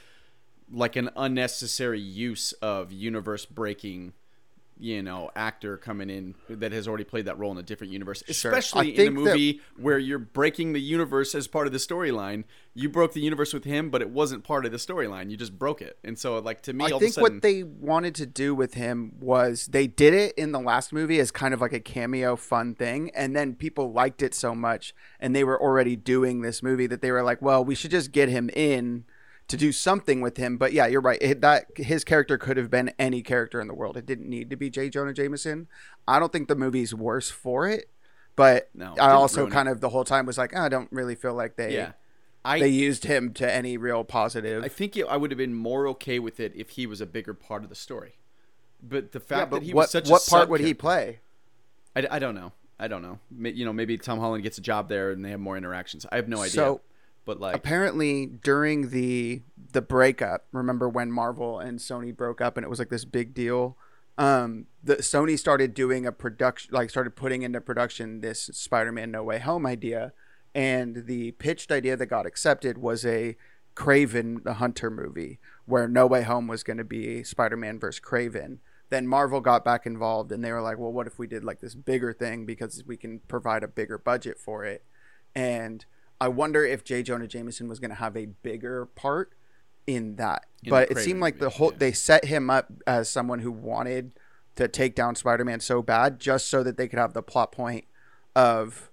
like 0.72 0.96
an 0.96 1.12
unnecessary 1.16 2.00
use 2.00 2.54
of 2.54 2.92
universe 2.92 3.46
breaking, 3.46 4.14
you 4.82 5.04
know, 5.04 5.30
actor 5.36 5.78
coming 5.78 6.10
in 6.10 6.34
that 6.50 6.72
has 6.72 6.88
already 6.88 7.04
played 7.04 7.26
that 7.26 7.38
role 7.38 7.52
in 7.52 7.58
a 7.60 7.64
different 7.64 7.94
universe, 7.94 8.24
Sure. 8.32 8.52
especially 8.52 8.90
in 8.90 8.94
a 8.94 8.98
think 8.98 9.16
that- 9.16 9.22
movie 9.32 9.62
where 9.78 10.00
you're 10.00 10.18
breaking 10.18 10.74
the 10.74 10.82
universe 10.82 11.36
as 11.36 11.48
part 11.48 11.68
of 11.68 11.72
the 11.74 11.78
storyline. 11.78 12.46
You 12.74 12.90
broke 12.90 13.14
the 13.14 13.22
universe 13.22 13.54
with 13.54 13.64
him, 13.64 13.90
but 13.92 14.02
it 14.02 14.10
wasn't 14.10 14.44
part 14.44 14.66
of 14.66 14.72
the 14.72 14.78
storyline. 14.80 15.30
You 15.30 15.38
just 15.38 15.60
broke 15.60 15.82
it, 15.82 16.00
and 16.04 16.18
so 16.18 16.40
like 16.40 16.62
to 16.64 16.74
me, 16.74 16.86
I 16.86 16.90
all 16.92 17.00
think 17.00 17.14
sudden, 17.14 17.36
what 17.36 17.42
they 17.44 17.62
wanted 17.64 18.16
to 18.16 18.26
do 18.26 18.56
with 18.56 18.74
him 18.74 19.14
was 19.20 19.68
they 19.68 19.86
did 19.88 20.14
it 20.16 20.34
in 20.36 20.52
the 20.52 20.60
last 20.60 20.92
movie 20.92 21.20
as 21.20 21.30
kind 21.32 21.54
of 21.54 21.62
like 21.62 21.74
a 21.74 21.80
cameo 21.80 22.36
fun 22.36 22.74
thing 22.74 23.12
and 23.14 23.36
then 23.36 23.54
people 23.56 23.92
liked 23.92 24.22
it 24.24 24.34
so 24.34 24.56
much 24.56 24.96
and 25.20 25.36
they 25.36 25.44
were 25.44 25.62
already 25.62 25.96
doing 25.96 26.42
this 26.42 26.64
movie 26.64 26.88
that 26.88 27.02
they 27.02 27.12
were 27.12 27.22
like 27.24 27.42
well 27.42 27.64
we 27.64 27.76
should 27.76 27.92
just 27.92 28.12
get 28.12 28.30
him 28.30 28.50
in 28.54 29.04
to 29.52 29.58
do 29.58 29.72
something 29.72 30.22
with 30.22 30.38
him 30.38 30.58
but 30.58 30.74
yeah 30.74 30.88
you're 30.88 31.02
right 31.02 31.20
it, 31.22 31.42
that 31.42 31.66
his 31.76 32.04
character 32.04 32.38
could 32.38 32.58
have 32.58 32.70
been 32.70 32.92
any 32.98 33.22
character 33.22 33.62
in 33.62 33.68
the 33.68 33.74
world 33.74 33.98
it 33.98 34.06
didn't 34.06 34.30
need 34.30 34.50
to 34.50 34.56
be 34.56 34.70
J 34.70 34.90
Jonah 34.90 35.14
Jameson 35.14 35.68
I 36.08 36.20
don't 36.20 36.32
think 36.32 36.48
the 36.48 36.56
movie's 36.56 36.94
worse 36.94 37.30
for 37.30 37.68
it 37.68 37.90
but 38.36 38.70
No, 38.74 38.96
I 39.00 39.12
also 39.12 39.42
ruin 39.42 39.52
it. 39.52 39.54
kind 39.54 39.70
of 39.70 39.82
the 39.82 39.90
whole 39.90 40.06
time 40.06 40.26
was 40.26 40.38
like 40.38 40.54
"Oh, 40.56 40.62
I 40.62 40.70
don't 40.70 40.92
really 40.92 41.16
feel 41.16 41.34
like 41.34 41.58
they 41.58 41.76
yeah, 41.76 41.92
I 42.44 42.60
they 42.60 42.70
used 42.70 43.06
him 43.06 43.34
to 43.34 43.52
any 43.52 43.78
real 43.78 44.04
positive 44.04 44.64
I 44.64 44.68
think 44.70 44.96
it, 44.98 45.06
I 45.08 45.18
would 45.18 45.32
have 45.32 45.38
been 45.38 45.54
more 45.54 45.88
okay 45.90 46.18
with 46.18 46.40
it 46.40 46.54
if 46.56 46.72
he 46.72 46.88
was 46.88 47.02
a 47.02 47.06
bigger 47.06 47.34
part 47.34 47.64
of 47.64 47.70
the 47.70 47.76
story. 47.76 48.16
But 48.82 49.12
the 49.12 49.20
fact 49.20 49.52
yeah, 49.52 49.60
that 49.60 49.66
he 49.66 49.74
what 49.74 49.84
was 49.84 49.92
such 49.92 50.10
what 50.10 50.26
a 50.26 50.30
part 50.30 50.50
would 50.50 50.62
he 50.62 50.74
play 50.74 51.20
I, 51.96 52.08
I 52.12 52.20
don't 52.20 52.36
know. 52.36 52.54
I 52.80 52.88
don't 52.88 53.02
know. 53.02 53.20
You 53.40 53.66
know, 53.66 53.74
maybe 53.74 53.98
Tom 53.98 54.20
Holland 54.20 54.44
gets 54.44 54.58
a 54.58 54.62
job 54.62 54.90
there 54.90 55.12
and 55.12 55.24
they 55.24 55.30
have 55.30 55.40
more 55.40 55.56
interactions. 55.58 56.06
I 56.12 56.16
have 56.16 56.28
no 56.28 56.38
idea. 56.38 56.52
So, 56.52 56.82
but 57.26 57.40
like, 57.40 57.56
apparently 57.56 58.26
during 58.26 58.90
the 58.90 59.42
the 59.74 59.82
breakup 59.82 60.46
remember 60.52 60.90
when 60.90 61.12
marvel 61.12 61.60
and 61.60 61.80
sony 61.80 62.16
broke 62.16 62.42
up 62.42 62.58
and 62.58 62.64
it 62.66 62.70
was 62.70 62.80
like 62.80 62.90
this 62.90 63.06
big 63.06 63.34
deal? 63.34 63.78
Um 64.18 64.68
the 64.84 64.98
sony 64.98 65.38
started 65.38 65.74
doing 65.74 66.06
a 66.06 66.12
production 66.12 66.74
like 66.74 66.90
started 66.90 67.16
putting 67.16 67.44
into 67.44 67.62
production 67.62 68.22
this 68.22 68.50
spider-man 68.54 69.12
no 69.12 69.24
way 69.24 69.40
home 69.40 69.66
idea 69.66 70.14
and 70.54 71.06
the 71.06 71.32
pitched 71.34 71.72
idea 71.72 71.96
that 71.96 72.08
got 72.08 72.26
accepted 72.26 72.78
was 72.78 73.06
a 73.06 73.38
kraven 73.76 74.44
the 74.44 74.56
hunter 74.56 74.90
movie 74.90 75.40
where 75.66 75.88
no 75.88 76.06
way 76.06 76.24
home 76.24 76.48
was 76.48 76.62
going 76.62 76.78
to 76.78 76.84
be 76.84 77.24
spider-man 77.24 77.80
versus 77.80 78.02
kraven 78.02 78.58
then 78.90 79.08
marvel 79.08 79.40
got 79.40 79.64
back 79.64 79.86
involved 79.86 80.32
and 80.34 80.44
they 80.44 80.52
were 80.52 80.62
like 80.62 80.78
well 80.78 80.92
what 80.92 81.08
if 81.08 81.18
we 81.18 81.26
did 81.26 81.46
like 81.46 81.62
this 81.62 81.74
bigger 81.74 82.12
thing 82.12 82.46
because 82.46 82.84
we 82.86 82.98
can 82.98 83.20
provide 83.28 83.64
a 83.64 83.68
bigger 83.68 83.98
budget 83.98 84.38
for 84.38 84.66
it? 84.66 84.84
And 85.34 85.86
I 86.22 86.28
wonder 86.28 86.64
if 86.64 86.84
J. 86.84 87.02
Jonah 87.02 87.26
Jameson 87.26 87.68
was 87.68 87.80
going 87.80 87.90
to 87.90 87.96
have 87.96 88.16
a 88.16 88.28
bigger 88.28 88.86
part 88.86 89.34
in 89.88 90.18
that. 90.18 90.46
In 90.64 90.70
but 90.70 90.92
it 90.92 91.00
seemed 91.00 91.20
like 91.20 91.40
the 91.40 91.50
whole 91.50 91.72
yeah. 91.72 91.78
they 91.80 91.92
set 91.92 92.26
him 92.26 92.52
up 92.52 92.72
as 92.86 93.10
someone 93.10 93.40
who 93.40 93.52
wanted 93.52 94.14
to 94.56 94.68
take 94.68 94.94
down 94.94 95.16
Spider-Man 95.16 95.62
so 95.62 95.82
bad 95.82 96.20
just 96.20 96.48
so 96.48 96.62
that 96.62 96.78
they 96.78 96.88
could 96.88 97.00
have 97.00 97.14
the 97.14 97.24
plot 97.24 97.52
point 97.52 97.86
of 98.36 98.92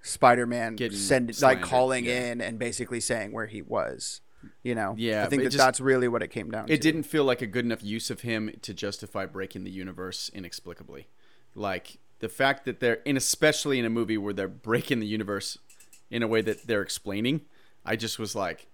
Spider-Man 0.00 0.76
Getting 0.76 0.96
send 0.96 1.42
like 1.42 1.60
calling 1.60 2.06
yeah. 2.06 2.30
in 2.32 2.40
and 2.40 2.58
basically 2.58 3.00
saying 3.00 3.32
where 3.32 3.46
he 3.46 3.60
was. 3.60 4.22
You 4.62 4.74
know, 4.74 4.94
Yeah, 4.96 5.24
I 5.24 5.28
think 5.28 5.42
that 5.42 5.50
just- 5.50 5.58
that's 5.62 5.80
really 5.80 6.08
what 6.08 6.22
it 6.22 6.28
came 6.28 6.50
down 6.50 6.68
to. 6.68 6.72
it 6.72 6.80
didn't 6.80 7.02
feel 7.02 7.24
like 7.24 7.42
a 7.42 7.46
good 7.46 7.66
enough 7.66 7.82
use 7.82 8.08
of 8.08 8.22
him 8.22 8.56
to 8.62 8.72
justify 8.72 9.26
breaking 9.26 9.64
the 9.64 9.70
universe 9.70 10.30
inexplicably. 10.32 11.08
Like 11.54 11.98
the 12.20 12.28
fact 12.28 12.64
that 12.64 12.80
they're, 12.80 13.00
and 13.04 13.18
especially 13.18 13.78
in 13.78 13.84
a 13.84 13.90
movie 13.90 14.16
where 14.16 14.32
they're 14.32 14.48
breaking 14.48 15.00
the 15.00 15.06
universe 15.06 15.58
in 16.10 16.22
a 16.22 16.28
way 16.28 16.40
that 16.42 16.66
they're 16.66 16.82
explaining, 16.82 17.42
I 17.84 17.96
just 17.96 18.18
was 18.18 18.34
like, 18.34 18.66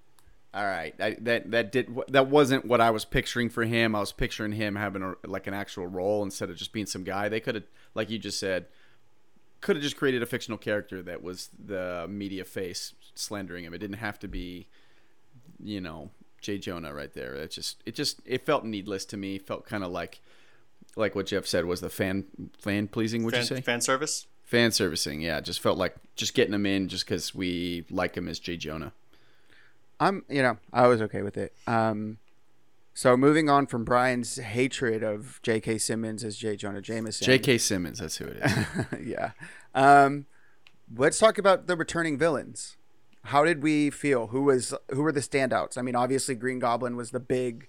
all 0.53 0.65
right, 0.65 0.95
I, 1.01 1.17
that 1.21 1.51
that 1.51 1.73
did 1.73 1.95
that 2.09 2.29
wasn't 2.29 2.65
what 2.65 2.81
I 2.81 2.91
was 2.91 3.05
picturing 3.05 3.51
for 3.51 3.65
him. 3.65 3.97
I 3.97 4.01
was 4.01 4.13
picturing 4.13 4.53
him 4.53 4.77
having 4.77 5.03
a, 5.03 5.15
like 5.27 5.47
an 5.47 5.55
actual 5.55 5.87
role 5.87 6.23
instead 6.23 6.49
of 6.49 6.57
just 6.57 6.73
being 6.73 6.87
some 6.87 7.03
guy. 7.03 7.29
They 7.29 7.41
could 7.41 7.57
have, 7.57 7.65
like 7.95 8.09
you 8.09 8.19
just 8.19 8.39
said, 8.39 8.67
could 9.61 9.75
have 9.77 9.83
just 9.83 9.97
created 9.97 10.23
a 10.23 10.27
fictional 10.27 10.59
character 10.59 11.03
that 11.03 11.23
was 11.23 11.51
the 11.65 12.07
media 12.09 12.45
face 12.45 12.93
slandering 13.15 13.65
him. 13.65 13.75
It 13.75 13.79
didn't 13.79 13.97
have 13.97 14.19
to 14.21 14.29
be, 14.29 14.69
you 15.61 15.81
know, 15.81 16.11
Jay 16.41 16.59
Jonah 16.59 16.95
right 16.95 17.13
there. 17.13 17.35
It 17.35 17.51
just 17.51 17.83
it 17.85 17.97
just 17.97 18.21
it 18.25 18.47
felt 18.47 18.65
needless 18.65 19.05
to 19.07 19.17
me. 19.17 19.39
Felt 19.39 19.67
kind 19.67 19.83
of 19.83 19.91
like 19.91 20.21
like 20.95 21.15
what 21.15 21.27
Jeff 21.27 21.47
said 21.47 21.65
was 21.65 21.81
the 21.81 21.91
fan 21.91 22.25
fan 22.59 22.87
pleasing. 22.87 23.25
Would 23.25 23.33
fan, 23.33 23.41
you 23.41 23.47
say 23.47 23.61
fan 23.61 23.81
service. 23.81 24.27
Fan 24.55 24.71
servicing? 24.71 25.21
Yeah, 25.21 25.41
just 25.41 25.61
felt 25.61 25.79
like 25.79 25.97
just 26.17 26.35
getting 26.35 26.55
him 26.55 26.67
in 26.67 26.89
just 26.89 27.05
because 27.07 27.35
we 27.35 27.85
like 27.91 28.15
him 28.15 28.29
as 28.29 28.39
Jay 28.39 28.57
Jonah. 28.57 28.93
I'm, 30.01 30.25
you 30.29 30.43
know, 30.43 30.59
I 30.73 30.87
was 30.87 31.01
okay 31.03 31.23
with 31.23 31.37
it. 31.37 31.53
Um, 31.67 32.19
so 32.95 33.17
moving 33.17 33.49
on 33.49 33.67
from 33.67 33.85
Brian's 33.85 34.37
hatred 34.37 35.03
of 35.03 35.41
J.K. 35.43 35.79
Simmons 35.79 36.23
as 36.23 36.37
J. 36.37 36.57
Jonah 36.57 36.81
Jameson. 36.81 37.25
J.K. 37.25 37.59
Simmons, 37.59 37.99
that's 37.99 38.17
who 38.17 38.27
it 38.27 38.37
is. 38.37 38.87
yeah. 39.05 39.33
Um, 39.75 40.27
let's 40.97 41.19
talk 41.19 41.39
about 41.39 41.67
the 41.67 41.77
returning 41.77 42.17
villains. 42.17 42.77
How 43.29 43.45
did 43.45 43.63
we 43.63 43.91
feel? 43.91 44.29
Who 44.29 44.43
was 44.43 44.75
who 44.91 45.03
were 45.03 45.13
the 45.13 45.21
standouts? 45.21 45.79
I 45.79 45.83
mean, 45.83 45.97
obviously 45.97 46.35
Green 46.35 46.59
Goblin 46.59 46.95
was 46.95 47.11
the 47.11 47.21
big 47.21 47.69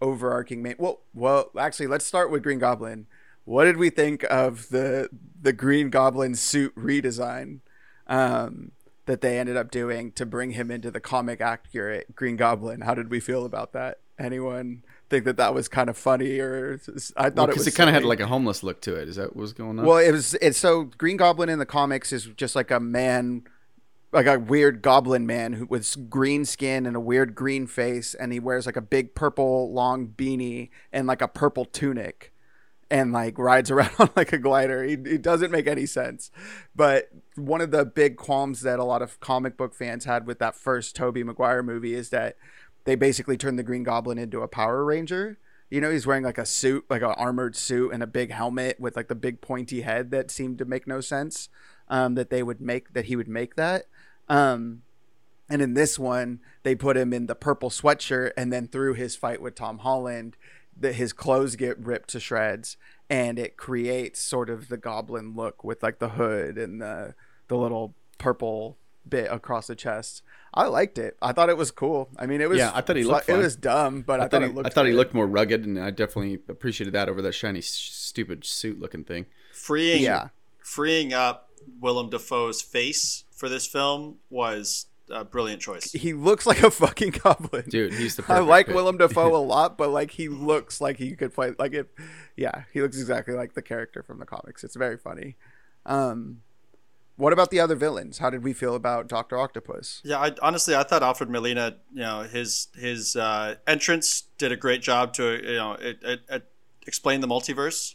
overarching 0.00 0.62
main. 0.62 0.76
Well, 0.78 1.00
well, 1.14 1.50
actually, 1.58 1.86
let's 1.86 2.04
start 2.04 2.30
with 2.30 2.42
Green 2.42 2.58
Goblin. 2.58 3.06
What 3.50 3.64
did 3.64 3.78
we 3.78 3.90
think 3.90 4.24
of 4.30 4.68
the 4.68 5.08
the 5.42 5.52
Green 5.52 5.90
Goblin 5.90 6.36
suit 6.36 6.72
redesign 6.76 7.58
um, 8.06 8.70
that 9.06 9.22
they 9.22 9.40
ended 9.40 9.56
up 9.56 9.72
doing 9.72 10.12
to 10.12 10.24
bring 10.24 10.52
him 10.52 10.70
into 10.70 10.88
the 10.92 11.00
comic 11.00 11.40
accurate 11.40 12.14
Green 12.14 12.36
Goblin? 12.36 12.82
How 12.82 12.94
did 12.94 13.10
we 13.10 13.18
feel 13.18 13.44
about 13.44 13.72
that? 13.72 13.98
Anyone 14.20 14.84
think 15.08 15.24
that 15.24 15.36
that 15.38 15.52
was 15.52 15.66
kind 15.66 15.90
of 15.90 15.98
funny 15.98 16.38
or 16.38 16.80
I 17.16 17.30
thought 17.30 17.48
it 17.48 17.52
because 17.52 17.64
was 17.64 17.66
it, 17.66 17.74
kind 17.74 17.90
of 17.90 17.94
had 17.94 18.04
like 18.04 18.20
a 18.20 18.28
homeless 18.28 18.62
look 18.62 18.80
to 18.82 18.94
it. 18.94 19.08
Is 19.08 19.16
that 19.16 19.34
what 19.34 19.42
was 19.42 19.52
going 19.52 19.80
on? 19.80 19.84
Well, 19.84 19.98
it 19.98 20.12
was 20.12 20.34
it's 20.34 20.58
so 20.58 20.84
Green 20.84 21.16
Goblin 21.16 21.48
in 21.48 21.58
the 21.58 21.66
comics 21.66 22.12
is 22.12 22.26
just 22.26 22.54
like 22.54 22.70
a 22.70 22.78
man, 22.78 23.42
like 24.12 24.26
a 24.26 24.38
weird 24.38 24.80
goblin 24.80 25.26
man 25.26 25.54
who 25.54 25.66
with 25.66 26.08
green 26.08 26.44
skin 26.44 26.86
and 26.86 26.94
a 26.94 27.00
weird 27.00 27.34
green 27.34 27.66
face, 27.66 28.14
and 28.14 28.32
he 28.32 28.38
wears 28.38 28.64
like 28.64 28.76
a 28.76 28.80
big 28.80 29.16
purple 29.16 29.72
long 29.72 30.06
beanie 30.06 30.70
and 30.92 31.08
like 31.08 31.20
a 31.20 31.26
purple 31.26 31.64
tunic, 31.64 32.32
and 32.90 33.12
like 33.12 33.38
rides 33.38 33.70
around 33.70 33.92
on 33.98 34.10
like 34.16 34.32
a 34.32 34.38
glider. 34.38 34.82
He, 34.82 34.94
it 34.94 35.22
doesn't 35.22 35.50
make 35.50 35.66
any 35.66 35.86
sense, 35.86 36.30
but 36.74 37.10
one 37.36 37.60
of 37.60 37.70
the 37.70 37.84
big 37.84 38.16
qualms 38.16 38.62
that 38.62 38.78
a 38.78 38.84
lot 38.84 39.02
of 39.02 39.20
comic 39.20 39.56
book 39.56 39.74
fans 39.74 40.04
had 40.04 40.26
with 40.26 40.38
that 40.40 40.56
first 40.56 40.96
Tobey 40.96 41.22
Maguire 41.22 41.62
movie 41.62 41.94
is 41.94 42.10
that 42.10 42.36
they 42.84 42.94
basically 42.94 43.36
turned 43.36 43.58
the 43.58 43.62
Green 43.62 43.82
Goblin 43.82 44.18
into 44.18 44.40
a 44.40 44.48
Power 44.48 44.84
Ranger. 44.84 45.38
You 45.70 45.80
know, 45.80 45.90
he's 45.90 46.06
wearing 46.06 46.24
like 46.24 46.38
a 46.38 46.46
suit, 46.46 46.84
like 46.90 47.02
an 47.02 47.14
armored 47.16 47.54
suit 47.54 47.92
and 47.92 48.02
a 48.02 48.06
big 48.06 48.32
helmet 48.32 48.80
with 48.80 48.96
like 48.96 49.08
the 49.08 49.14
big 49.14 49.40
pointy 49.40 49.82
head 49.82 50.10
that 50.10 50.30
seemed 50.30 50.58
to 50.58 50.64
make 50.64 50.86
no 50.86 51.00
sense. 51.00 51.48
Um, 51.88 52.14
that 52.14 52.30
they 52.30 52.42
would 52.42 52.60
make 52.60 52.92
that 52.92 53.06
he 53.06 53.16
would 53.16 53.28
make 53.28 53.56
that. 53.56 53.86
Um, 54.28 54.82
And 55.48 55.60
in 55.60 55.74
this 55.74 55.98
one, 55.98 56.38
they 56.62 56.76
put 56.76 56.96
him 56.96 57.12
in 57.12 57.26
the 57.26 57.34
purple 57.34 57.70
sweatshirt, 57.70 58.30
and 58.36 58.52
then 58.52 58.68
through 58.68 58.94
his 58.94 59.16
fight 59.16 59.42
with 59.42 59.56
Tom 59.56 59.78
Holland, 59.78 60.36
that 60.80 60.94
his 60.94 61.12
clothes 61.12 61.56
get 61.56 61.78
ripped 61.78 62.08
to 62.10 62.20
shreds, 62.20 62.76
and 63.08 63.38
it 63.38 63.56
creates 63.56 64.20
sort 64.20 64.50
of 64.50 64.68
the 64.68 64.76
goblin 64.76 65.34
look 65.36 65.62
with 65.62 65.82
like 65.82 65.98
the 65.98 66.10
hood 66.10 66.56
and 66.58 66.80
the 66.80 67.14
the 67.48 67.56
little 67.56 67.94
purple 68.18 68.76
bit 69.08 69.30
across 69.30 69.66
the 69.66 69.74
chest. 69.74 70.22
I 70.52 70.66
liked 70.66 70.98
it. 70.98 71.16
I 71.22 71.32
thought 71.32 71.48
it 71.48 71.56
was 71.56 71.70
cool. 71.70 72.08
I 72.18 72.26
mean, 72.26 72.40
it 72.40 72.48
was 72.48 72.58
Yeah, 72.58 72.70
I 72.74 72.80
thought 72.80 72.96
he 72.96 73.04
looked 73.04 73.28
It 73.28 73.36
was 73.36 73.56
dumb, 73.56 74.02
but 74.02 74.20
I, 74.20 74.24
I 74.24 74.28
thought 74.28 74.30
thought, 74.30 74.42
it 74.42 74.48
he, 74.48 74.54
looked. 74.54 74.66
I 74.66 74.70
thought 74.70 74.86
he 74.86 74.92
looked 74.92 75.14
more 75.14 75.26
rugged, 75.26 75.64
and 75.64 75.78
I 75.78 75.90
definitely 75.90 76.34
appreciated 76.48 76.92
that 76.94 77.08
over 77.08 77.22
that 77.22 77.32
shiny, 77.32 77.60
s- 77.60 77.66
stupid 77.66 78.44
suit 78.44 78.78
looking 78.80 79.04
thing. 79.04 79.26
freeing 79.52 80.02
Yeah. 80.02 80.28
freeing 80.62 81.12
up 81.12 81.50
Willem 81.80 82.10
Dafoe's 82.10 82.62
face 82.62 83.24
for 83.34 83.48
this 83.48 83.66
film 83.66 84.16
was 84.28 84.86
a 85.10 85.24
brilliant 85.24 85.60
choice. 85.60 85.92
He 85.92 86.12
looks 86.12 86.46
like 86.46 86.62
a 86.62 86.70
fucking 86.70 87.10
goblin, 87.22 87.64
Dude, 87.68 87.94
he's 87.94 88.16
the 88.16 88.24
I 88.28 88.38
like 88.40 88.66
fit. 88.66 88.74
Willem 88.74 88.98
Dafoe 88.98 89.34
a 89.36 89.38
lot, 89.38 89.76
but 89.76 89.90
like 89.90 90.12
he 90.12 90.28
looks 90.28 90.80
like 90.80 90.96
he 90.96 91.14
could 91.16 91.34
play 91.34 91.52
like 91.58 91.74
if, 91.74 91.86
Yeah, 92.36 92.64
he 92.72 92.80
looks 92.82 92.98
exactly 92.98 93.34
like 93.34 93.54
the 93.54 93.62
character 93.62 94.02
from 94.02 94.18
the 94.18 94.26
comics. 94.26 94.64
It's 94.64 94.76
very 94.76 94.96
funny. 94.96 95.36
Um, 95.86 96.42
what 97.16 97.34
about 97.34 97.50
the 97.50 97.60
other 97.60 97.74
villains? 97.74 98.18
How 98.18 98.30
did 98.30 98.42
we 98.42 98.54
feel 98.54 98.74
about 98.74 99.06
Doctor 99.06 99.38
Octopus? 99.38 100.00
Yeah, 100.04 100.18
I, 100.18 100.34
honestly, 100.40 100.74
I 100.74 100.84
thought 100.84 101.02
Alfred 101.02 101.28
Molina, 101.28 101.76
you 101.92 102.00
know, 102.00 102.22
his 102.22 102.68
his 102.74 103.14
uh, 103.14 103.56
entrance 103.66 104.22
did 104.38 104.52
a 104.52 104.56
great 104.56 104.80
job 104.80 105.12
to 105.14 105.38
you 105.46 105.56
know 105.56 105.72
it, 105.74 105.98
it, 106.02 106.20
it 106.30 106.44
explain 106.86 107.20
the 107.20 107.28
multiverse, 107.28 107.94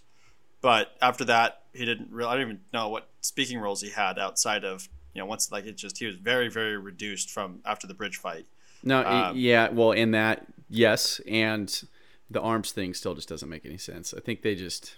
but 0.62 0.89
after 1.01 1.25
that, 1.25 1.63
he 1.73 1.86
didn't 1.86 2.12
really. 2.12 2.30
I 2.30 2.34
don't 2.34 2.41
even 2.43 2.60
know 2.71 2.89
what 2.89 3.10
speaking 3.21 3.58
roles 3.60 3.82
he 3.82 3.89
had 3.89 4.19
outside 4.19 4.63
of 4.63 4.88
you 5.15 5.21
know 5.21 5.25
once 5.25 5.51
like 5.51 5.65
it 5.65 5.78
just 5.78 5.97
he 5.97 6.06
was 6.06 6.17
very 6.17 6.49
very 6.49 6.78
reduced 6.78 7.32
from 7.32 7.62
after 7.65 7.88
the 7.88 7.93
bridge 7.95 8.17
fight. 8.17 8.45
No, 8.84 9.04
Um, 9.04 9.36
yeah, 9.36 9.69
well, 9.69 9.93
in 9.93 10.12
that, 10.12 10.45
yes, 10.69 11.19
and 11.28 11.84
the 12.30 12.39
arms 12.39 12.71
thing 12.71 12.93
still 12.93 13.15
just 13.15 13.28
doesn't 13.28 13.49
make 13.49 13.65
any 13.65 13.78
sense. 13.80 14.13
I 14.15 14.19
think 14.19 14.43
they 14.43 14.54
just 14.54 14.97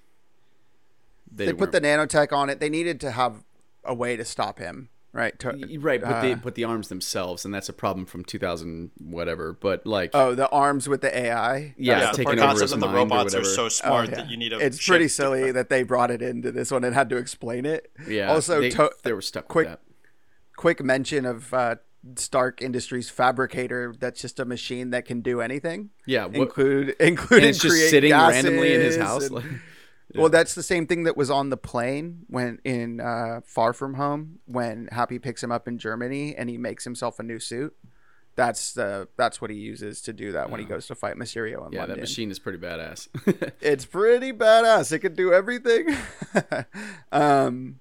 They, 1.32 1.54
put 1.54 1.72
the 1.72 1.80
nanotech 1.80 2.34
on 2.34 2.50
it. 2.50 2.60
They 2.60 2.68
needed 2.70 3.00
to 3.02 3.12
have 3.12 3.46
a 3.86 3.94
way 3.94 4.18
to 4.18 4.26
stop 4.26 4.60
him, 4.60 4.90
right? 5.14 5.38
To, 5.40 5.52
right, 5.80 6.02
but 6.02 6.22
they 6.22 6.34
uh, 6.34 6.38
put 6.38 6.56
the 6.56 6.66
arms 6.66 6.90
themselves, 6.90 7.46
and 7.46 7.54
that's 7.54 7.70
a 7.70 7.74
problem 7.74 8.06
from 8.06 8.26
2000 8.26 8.92
whatever. 8.98 9.54
But 9.54 9.86
like, 9.86 10.12
oh, 10.14 10.36
the 10.36 10.50
arms 10.50 10.90
with 10.90 11.00
the 11.00 11.18
AI. 11.18 11.58
Yeah, 11.58 12.00
yeah, 12.00 12.08
it's 12.10 12.18
the 12.18 12.24
taking 12.26 12.40
part 12.40 12.52
over 12.56 12.62
his 12.64 12.72
that 12.72 12.80
the 12.82 12.86
mind 12.88 12.94
or 12.96 12.98
robots 12.98 13.36
are 13.36 13.38
whatever. 13.40 13.54
so 13.56 13.66
Oh, 13.66 13.70
smart 13.70 14.10
yeah. 14.10 14.16
that 14.16 14.30
you 14.30 14.36
need 14.36 14.52
a. 14.52 14.58
It's 14.60 14.80
ship 14.80 14.92
pretty 14.94 15.06
to- 15.06 15.10
silly 15.10 15.52
that 15.58 15.70
they 15.70 15.84
brought 15.84 16.12
it 16.12 16.22
into 16.22 16.52
this 16.52 16.72
one 16.72 16.84
and 16.84 16.94
had 16.94 17.10
to 17.12 17.16
explain 17.18 17.66
it. 17.66 17.90
yeah, 18.06 18.30
Also, 18.34 18.60
they, 18.60 18.70
to- 18.72 18.92
they 19.04 19.14
were 19.14 19.22
stuck 19.22 19.48
quick- 19.48 19.68
with 19.68 19.74
that. 19.80 19.82
Quick 20.58 20.84
mention 20.84 21.26
of 21.26 21.54
uh, 21.54 21.76
Stark 22.18 22.62
Industries 22.62 23.10
fabricator. 23.10 23.96
That's 23.98 24.20
just 24.20 24.42
a 24.42 24.46
machine 24.46 24.90
that 24.90 25.06
can 25.06 25.22
do 25.22 25.40
anything. 25.40 25.92
Yeah, 26.06 26.26
what, 26.26 26.36
include 26.36 26.96
including 27.00 27.50
it's 27.50 27.60
just 27.60 27.90
sitting 27.90 28.12
randomly 28.12 28.74
in 28.76 28.82
his 28.82 28.98
house. 28.98 29.28
and- 29.28 29.36
like- 29.36 29.46
Well, 30.16 30.30
that's 30.30 30.56
the 30.56 30.64
same 30.64 30.88
thing 30.88 31.04
that 31.04 31.16
was 31.16 31.30
on 31.30 31.50
the 31.50 31.58
plane 31.58 32.24
when 32.28 32.60
in 32.64 33.00
uh, 33.00 33.42
Far 33.46 33.74
From 33.74 33.96
Home 33.96 34.40
when 34.46 34.88
Happy 34.92 35.20
picks 35.20 35.44
him 35.44 35.52
up 35.52 35.68
in 35.68 35.78
Germany 35.78 36.36
and 36.36 36.50
he 36.50 36.58
makes 36.58 36.86
himself 36.86 37.20
a 37.20 37.24
new 37.24 37.40
suit. 37.40 37.76
That's 38.36 38.74
the 38.74 39.10
that's 39.18 39.42
what 39.42 39.52
he 39.52 39.58
uses 39.58 40.02
to 40.04 40.14
do 40.14 40.32
that 40.32 40.50
when 40.50 40.60
he 40.60 40.66
goes 40.66 40.88
to 40.88 40.96
fight 40.96 41.18
Mysterio 41.18 41.66
in 41.68 41.74
yeah, 41.74 41.80
London. 41.80 41.98
that 41.98 42.02
machine 42.02 42.32
is 42.32 42.40
pretty 42.40 42.58
badass. 42.58 43.08
It's 43.62 43.86
pretty 43.86 44.32
badass. 44.32 44.92
It 44.92 45.00
can 45.00 45.14
do 45.14 45.34
everything. 45.34 45.96
um, 47.12 47.80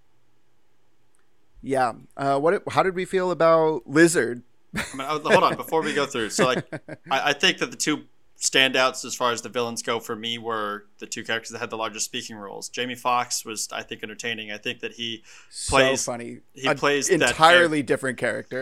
yeah. 1.67 1.93
Uh, 2.17 2.39
what? 2.39 2.63
How 2.71 2.83
did 2.83 2.95
we 2.95 3.05
feel 3.05 3.31
about 3.33 3.87
Lizard? 3.87 4.43
I 4.75 4.85
mean, 4.97 5.01
uh, 5.07 5.19
hold 5.19 5.43
on 5.43 5.57
before 5.57 5.83
we 5.83 5.95
go 5.95 6.07
through. 6.07 6.31
So 6.31 6.45
like, 6.47 6.65
I, 7.11 7.31
I 7.31 7.33
think 7.33 7.59
that 7.59 7.71
the 7.71 7.77
two 7.77 8.05
standouts 8.39 9.05
as 9.05 9.15
far 9.15 9.33
as 9.33 9.43
the 9.43 9.49
villains 9.49 9.83
go 9.83 9.99
for 9.99 10.15
me 10.15 10.39
were 10.39 10.85
the 10.99 11.07
two 11.07 11.25
characters 11.25 11.51
that 11.51 11.59
had 11.59 11.71
the 11.71 11.77
largest 11.77 12.05
speaking 12.05 12.37
roles. 12.37 12.69
Jamie 12.69 12.95
Foxx 12.95 13.45
was, 13.45 13.69
I 13.73 13.83
think, 13.83 14.03
entertaining. 14.03 14.53
I 14.53 14.59
think 14.59 14.81
that 14.81 14.93
he 14.93 15.25
plays- 15.69 16.01
so 16.03 16.13
funny. 16.13 16.39
he 16.53 16.69
A 16.69 16.75
plays 16.75 17.09
that 17.09 17.15
entirely 17.15 17.83
different 17.83 18.19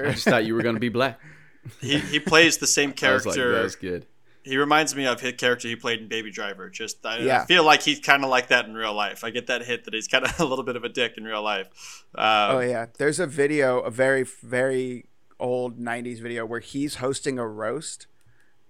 I 0.09 0.13
just 0.13 0.25
thought 0.25 0.45
you 0.47 0.55
were 0.55 0.63
gonna 0.63 0.79
be 0.81 0.89
black. 0.89 1.21
he, 1.81 1.99
he 1.99 2.21
plays 2.21 2.59
the 2.59 2.67
same 2.67 2.91
I 2.91 3.13
was 3.13 3.27
like, 3.27 3.35
character. 3.35 3.53
that 3.57 3.63
was 3.65 3.77
good. 3.77 4.07
He 4.45 4.57
reminds 4.59 4.95
me 4.95 5.07
of 5.07 5.21
his 5.21 5.33
character 5.35 5.69
he 5.69 5.77
played 5.77 6.01
in 6.01 6.09
Baby 6.09 6.31
Driver. 6.31 6.69
Just 6.69 7.05
I, 7.05 7.19
Yeah. 7.19 7.43
I 7.43 7.47
feel 7.47 7.65
like 7.65 7.83
he's 7.83 7.99
kind 7.99 8.23
of 8.25 8.31
like 8.31 8.49
that 8.49 8.67
in 8.67 8.75
real 8.75 8.95
life. 8.95 9.25
I 9.25 9.31
get 9.31 9.47
that 9.47 9.65
hit 9.65 9.85
that 9.85 9.95
he's 9.95 10.07
kind 10.07 10.25
of 10.25 10.39
a 10.39 10.45
little 10.45 10.65
bit 10.65 10.77
of 10.77 10.85
a 10.85 10.89
dick 10.89 11.15
in 11.17 11.25
real 11.25 11.43
life. 11.43 11.67
Um, 12.15 12.57
Oh 12.57 12.61
yeah, 12.61 12.87
there's 12.99 13.19
a 13.19 13.27
video, 13.27 13.81
a 13.81 13.91
very 13.91 14.23
very 14.23 15.07
old 15.41 15.79
'90s 15.79 16.21
video 16.21 16.45
where 16.47 16.61
he's 16.61 16.97
hosting 16.97 17.39
a 17.39 17.47
roast 17.47 18.07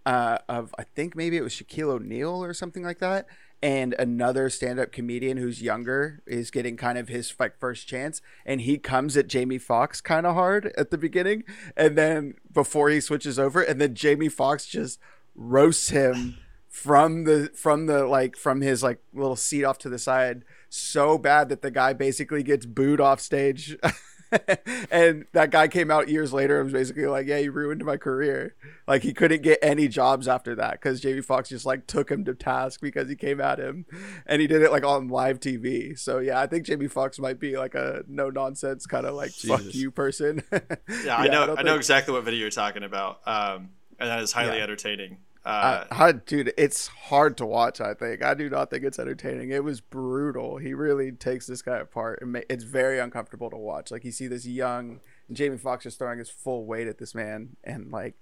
uh, 0.06 0.38
of 0.48 0.74
I 0.78 0.84
think 0.84 1.16
maybe 1.16 1.36
it 1.36 1.42
was 1.42 1.52
Shaquille 1.52 1.90
O'Neal 1.90 2.44
or 2.44 2.54
something 2.54 2.84
like 2.84 2.98
that, 2.98 3.26
and 3.62 3.94
another 3.94 4.50
stand-up 4.50 4.92
comedian 4.92 5.38
who's 5.38 5.62
younger 5.62 6.22
is 6.26 6.50
getting 6.50 6.76
kind 6.76 6.98
of 6.98 7.08
his 7.08 7.34
like 7.38 7.58
first 7.58 7.88
chance, 7.88 8.20
and 8.44 8.60
he 8.60 8.78
comes 8.78 9.16
at 9.16 9.26
Jamie 9.26 9.58
Foxx 9.58 10.00
kind 10.00 10.26
of 10.26 10.34
hard 10.34 10.72
at 10.76 10.90
the 10.90 10.98
beginning, 10.98 11.44
and 11.76 11.96
then 11.96 12.34
before 12.52 12.90
he 12.90 13.00
switches 13.00 13.38
over, 13.38 13.62
and 13.62 13.80
then 13.80 13.94
Jamie 13.94 14.28
Foxx 14.28 14.66
just 14.66 14.98
roasts 15.34 15.88
him 15.90 16.36
from 16.68 17.24
the 17.24 17.50
from 17.54 17.86
the 17.86 18.04
like 18.06 18.36
from 18.36 18.60
his 18.60 18.82
like 18.82 18.98
little 19.12 19.36
seat 19.36 19.64
off 19.64 19.78
to 19.78 19.88
the 19.88 19.98
side 19.98 20.44
so 20.68 21.16
bad 21.18 21.48
that 21.48 21.62
the 21.62 21.70
guy 21.70 21.92
basically 21.92 22.42
gets 22.42 22.66
booed 22.66 23.00
off 23.00 23.20
stage 23.20 23.76
and 24.90 25.24
that 25.32 25.50
guy 25.50 25.68
came 25.68 25.90
out 25.90 26.08
years 26.08 26.32
later 26.32 26.56
and 26.60 26.64
was 26.64 26.72
basically 26.72 27.06
like 27.06 27.26
yeah 27.28 27.36
you 27.38 27.52
ruined 27.52 27.84
my 27.84 27.96
career 27.96 28.56
like 28.88 29.02
he 29.02 29.12
couldn't 29.12 29.42
get 29.42 29.58
any 29.62 29.86
jobs 29.86 30.26
after 30.26 30.56
that 30.56 30.72
because 30.72 31.00
jamie 31.00 31.20
Foxx 31.20 31.48
just 31.48 31.64
like 31.64 31.86
took 31.86 32.10
him 32.10 32.24
to 32.24 32.34
task 32.34 32.80
because 32.80 33.08
he 33.08 33.14
came 33.14 33.40
at 33.40 33.60
him 33.60 33.86
and 34.26 34.40
he 34.40 34.48
did 34.48 34.62
it 34.62 34.72
like 34.72 34.84
on 34.84 35.06
live 35.06 35.38
tv 35.38 35.96
so 35.96 36.18
yeah 36.18 36.40
i 36.40 36.46
think 36.48 36.66
jamie 36.66 36.88
Foxx 36.88 37.20
might 37.20 37.38
be 37.38 37.56
like 37.56 37.76
a 37.76 38.02
no 38.08 38.30
nonsense 38.30 38.84
kind 38.86 39.06
of 39.06 39.14
like 39.14 39.30
fuck 39.30 39.62
you 39.72 39.92
person 39.92 40.42
yeah, 40.52 41.16
I 41.16 41.28
know. 41.28 41.42
I, 41.42 41.46
don't 41.46 41.56
know 41.58 41.64
think- 41.64 41.76
exactly 41.76 42.12
what 42.14 42.24
video 42.24 42.40
you're 42.40 42.50
talking 42.50 42.82
about, 42.82 43.20
um, 43.26 43.70
and 44.00 44.08
that 44.10 44.20
is 44.20 44.32
highly 44.32 44.56
Yeah. 44.56 44.64
entertaining. 44.64 45.18
Uh, 45.44 45.84
Uh, 45.90 45.94
I, 45.94 46.12
dude, 46.12 46.52
it's 46.56 46.86
hard 46.86 47.36
to 47.36 47.44
watch. 47.46 47.80
I 47.80 47.92
think 47.94 48.22
I 48.24 48.32
do 48.34 48.48
not 48.48 48.70
think 48.70 48.82
it's 48.84 48.98
entertaining. 48.98 49.50
It 49.50 49.62
was 49.62 49.80
brutal. 49.80 50.56
He 50.56 50.72
really 50.72 51.12
takes 51.12 51.46
this 51.46 51.60
guy 51.60 51.78
apart, 51.78 52.20
and 52.22 52.32
ma- 52.32 52.40
it's 52.48 52.64
very 52.64 52.98
uncomfortable 52.98 53.50
to 53.50 53.56
watch. 53.56 53.90
Like 53.90 54.04
you 54.04 54.12
see 54.12 54.26
this 54.26 54.46
young 54.46 55.00
Jamie 55.30 55.58
Foxx 55.58 55.84
just 55.84 55.98
throwing 55.98 56.18
his 56.18 56.30
full 56.30 56.64
weight 56.64 56.86
at 56.88 56.96
this 56.98 57.14
man, 57.14 57.56
and 57.62 57.90
like, 57.92 58.14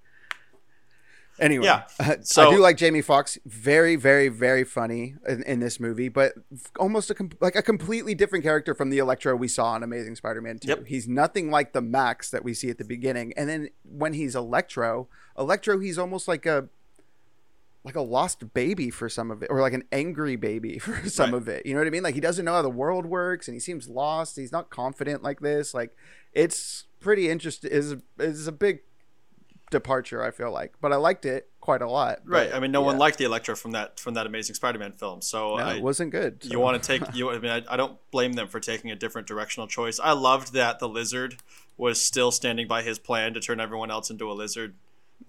anyway, 1.39 1.65
Yeah, 1.67 1.85
I 2.49 2.51
do 2.51 2.59
like 2.59 2.77
Jamie 2.77 3.03
Foxx. 3.03 3.39
Very, 3.47 3.97
very, 3.97 4.29
very 4.29 4.65
funny 4.65 5.15
in, 5.29 5.43
in 5.45 5.61
this 5.61 5.79
movie, 5.79 6.09
but 6.09 6.35
almost 6.79 7.11
a 7.11 7.15
com- 7.15 7.31
like 7.41 7.55
a 7.57 7.63
completely 7.63 8.15
different 8.17 8.45
character 8.45 8.75
from 8.75 8.91
the 8.91 8.99
Electro 8.99 9.37
we 9.37 9.49
saw 9.49 9.77
in 9.77 9.83
Amazing 9.83 10.17
Spider-Man 10.17 10.59
Two. 10.59 10.69
Yep. 10.69 10.87
He's 10.87 11.07
nothing 11.09 11.51
like 11.51 11.73
the 11.73 11.83
Max 11.83 12.31
that 12.31 12.43
we 12.45 12.53
see 12.55 12.69
at 12.71 12.79
the 12.79 12.85
beginning, 12.85 13.33
and 13.37 13.49
then 13.49 13.69
when 13.85 14.13
he's 14.15 14.35
Electro, 14.35 15.09
Electro, 15.39 15.79
he's 15.79 15.99
almost 15.99 16.27
like 16.27 16.47
a 16.47 16.69
like 17.85 17.97
a 17.97 18.01
lost 18.01 18.53
baby 18.55 18.91
for 18.91 19.09
some 19.09 19.31
of 19.31 19.43
it 19.43 19.49
or 19.51 19.61
like 19.61 19.73
an 19.73 19.83
angry 19.91 20.37
baby 20.37 20.79
for 20.79 21.09
some 21.09 21.33
Right. 21.33 21.37
of 21.39 21.49
it 21.49 21.67
you 21.67 21.75
know 21.75 21.81
what 21.81 21.87
i 21.87 21.91
mean 21.91 22.03
like 22.03 22.15
he 22.15 22.21
doesn't 22.21 22.45
know 22.45 22.53
how 22.53 22.63
the 22.63 22.71
world 22.71 23.07
works 23.07 23.49
and 23.49 23.55
he 23.55 23.61
seems 23.61 23.89
lost 23.89 24.37
he's 24.37 24.53
not 24.53 24.71
confident 24.71 25.23
like 25.23 25.41
this 25.41 25.75
like 25.75 25.95
it's 26.33 26.85
pretty 27.01 27.29
interesting 27.29 27.71
is 27.71 27.97
is 28.19 28.47
a 28.47 28.53
big 28.53 28.81
departure 29.71 30.23
i 30.23 30.31
feel 30.31 30.53
like 30.53 30.75
but 30.81 30.93
i 30.93 30.97
liked 30.97 31.25
it 31.25 31.49
quite 31.61 31.81
a 31.81 31.89
lot 31.89 32.19
right. 32.25 32.53
I 32.53 32.59
mean, 32.59 32.73
no 32.73 32.83
one 32.83 32.99
liked 32.99 33.19
the 33.19 33.25
Electro 33.25 33.55
from 33.55 33.71
that 33.71 34.01
from 34.01 34.15
that 34.15 34.27
Amazing 34.27 34.57
Spider-Man 34.57 34.95
film. 34.95 35.23
So 35.23 35.59
no, 35.59 35.63
I, 35.63 35.75
it 35.77 35.83
wasn't 35.83 36.11
good 36.11 36.41
you 36.43 36.59
want 36.59 36.83
to 36.83 36.85
take 36.85 37.15
you. 37.15 37.31
I 37.31 37.39
mean, 37.39 37.53
I, 37.53 37.63
I 37.71 37.77
don't 37.77 37.99
blame 38.11 38.33
them 38.33 38.49
for 38.49 38.59
taking 38.59 38.91
a 38.91 38.97
different 38.97 39.29
directional 39.29 39.69
choice. 39.69 40.01
I 40.01 40.11
loved 40.11 40.55
that 40.55 40.81
the 40.81 40.89
lizard 40.89 41.37
was 41.77 42.05
still 42.05 42.33
standing 42.33 42.67
by 42.67 42.83
his 42.83 42.99
plan 42.99 43.33
to 43.35 43.41
turn 43.41 43.61
everyone 43.61 43.93
else 43.93 44.11
into 44.11 44.29
a 44.29 44.35
lizard. 44.35 44.75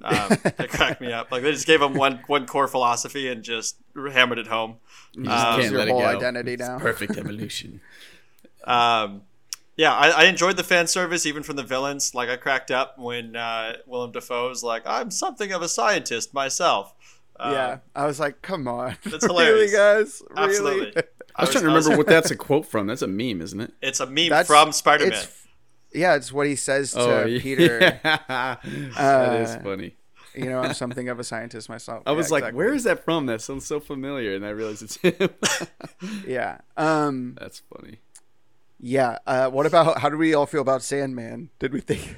Um, 0.01 0.31
it 0.31 0.69
cracked 0.69 1.01
me 1.01 1.11
up. 1.13 1.31
Like 1.31 1.43
they 1.43 1.51
just 1.51 1.67
gave 1.67 1.81
him 1.81 1.93
one 1.93 2.21
one 2.27 2.45
core 2.45 2.67
philosophy 2.67 3.27
and 3.29 3.43
just 3.43 3.77
hammered 3.95 4.39
it 4.39 4.47
home. 4.47 4.77
You 5.13 5.25
just 5.25 5.45
Um, 5.45 5.59
can't 5.59 5.71
your 5.71 5.79
let 5.79 5.87
it 5.87 5.91
whole 5.91 6.01
go. 6.01 6.07
identity 6.07 6.53
It's 6.53 6.61
now. 6.61 6.79
Perfect 6.79 7.17
evolution. 7.17 7.81
Um, 8.65 9.21
yeah, 9.75 9.93
I, 9.93 10.09
I 10.09 10.23
enjoyed 10.25 10.57
the 10.57 10.63
fan 10.63 10.87
service 10.87 11.25
even 11.25 11.41
from 11.43 11.55
the 11.55 11.63
villains. 11.63 12.13
Like 12.13 12.29
I 12.29 12.35
cracked 12.37 12.71
up 12.71 12.97
when 12.99 13.35
uh, 13.35 13.73
Willem 13.87 14.11
Dafoe's 14.11 14.63
like, 14.63 14.83
"I'm 14.85 15.09
something 15.11 15.51
of 15.51 15.61
a 15.61 15.69
scientist 15.69 16.33
myself." 16.33 16.93
Uh, 17.39 17.49
yeah 17.51 17.77
i 17.95 18.05
was 18.05 18.19
like 18.19 18.43
come 18.43 18.67
on 18.67 18.95
That's 19.05 19.23
really 19.27 19.45
hilarious. 19.71 19.71
guys 19.73 20.21
really 20.29 20.43
absolutely. 20.49 21.03
I 21.35 21.41
was 21.41 21.49
trying 21.49 21.63
to 21.63 21.67
remember 21.71 21.97
what 21.97 22.05
that's 22.05 22.29
a 22.29 22.35
quote 22.35 22.67
from. 22.67 22.85
That's 22.85 23.01
a 23.01 23.07
meme, 23.07 23.41
isn't 23.41 23.59
it? 23.59 23.73
It's 23.81 23.99
a 23.99 24.05
meme 24.05 24.29
That's- 24.29 24.45
from 24.45 24.71
Spider-Man. 24.71 25.13
it's 25.13 25.42
yeah 25.93 26.15
it's 26.15 26.31
what 26.31 26.47
he 26.47 26.55
says 26.55 26.91
to 26.91 26.99
Oh, 26.99 27.25
yeah. 27.25 27.41
peter 27.41 27.79
that 28.03 28.59
is 28.65 29.55
Uh, 29.55 29.59
funny. 29.63 29.95
you 30.35 30.45
know 30.45 30.59
i'm 30.61 30.73
something 30.83 31.09
of 31.09 31.19
a 31.19 31.23
scientist 31.23 31.69
myself 31.69 32.03
I 32.05 32.11
was 32.11 32.29
Yeah, 32.29 32.33
like, 32.33 32.41
exactly. 32.43 32.57
where 32.57 32.73
is 32.73 32.83
that 32.85 33.03
from? 33.05 33.25
That 33.27 33.41
sounds 33.41 33.65
so 33.65 33.79
familiar, 33.79 34.35
and 34.35 34.45
I 34.45 34.49
realized 34.49 34.81
it's 34.83 34.97
him. 34.97 35.29
yeah 36.27 36.59
um 36.77 37.35
That's 37.39 37.61
funny. 37.75 37.99
Yeah. 38.85 39.19
Uh, 39.25 39.49
what 39.49 39.65
about 39.65 39.99
how 39.99 40.09
do 40.09 40.17
we 40.17 40.33
all 40.33 40.45
feel 40.45 40.59
about 40.59 40.83
Sandman? 40.83 41.51
Did 41.57 41.71
we 41.71 41.79
think? 41.79 42.17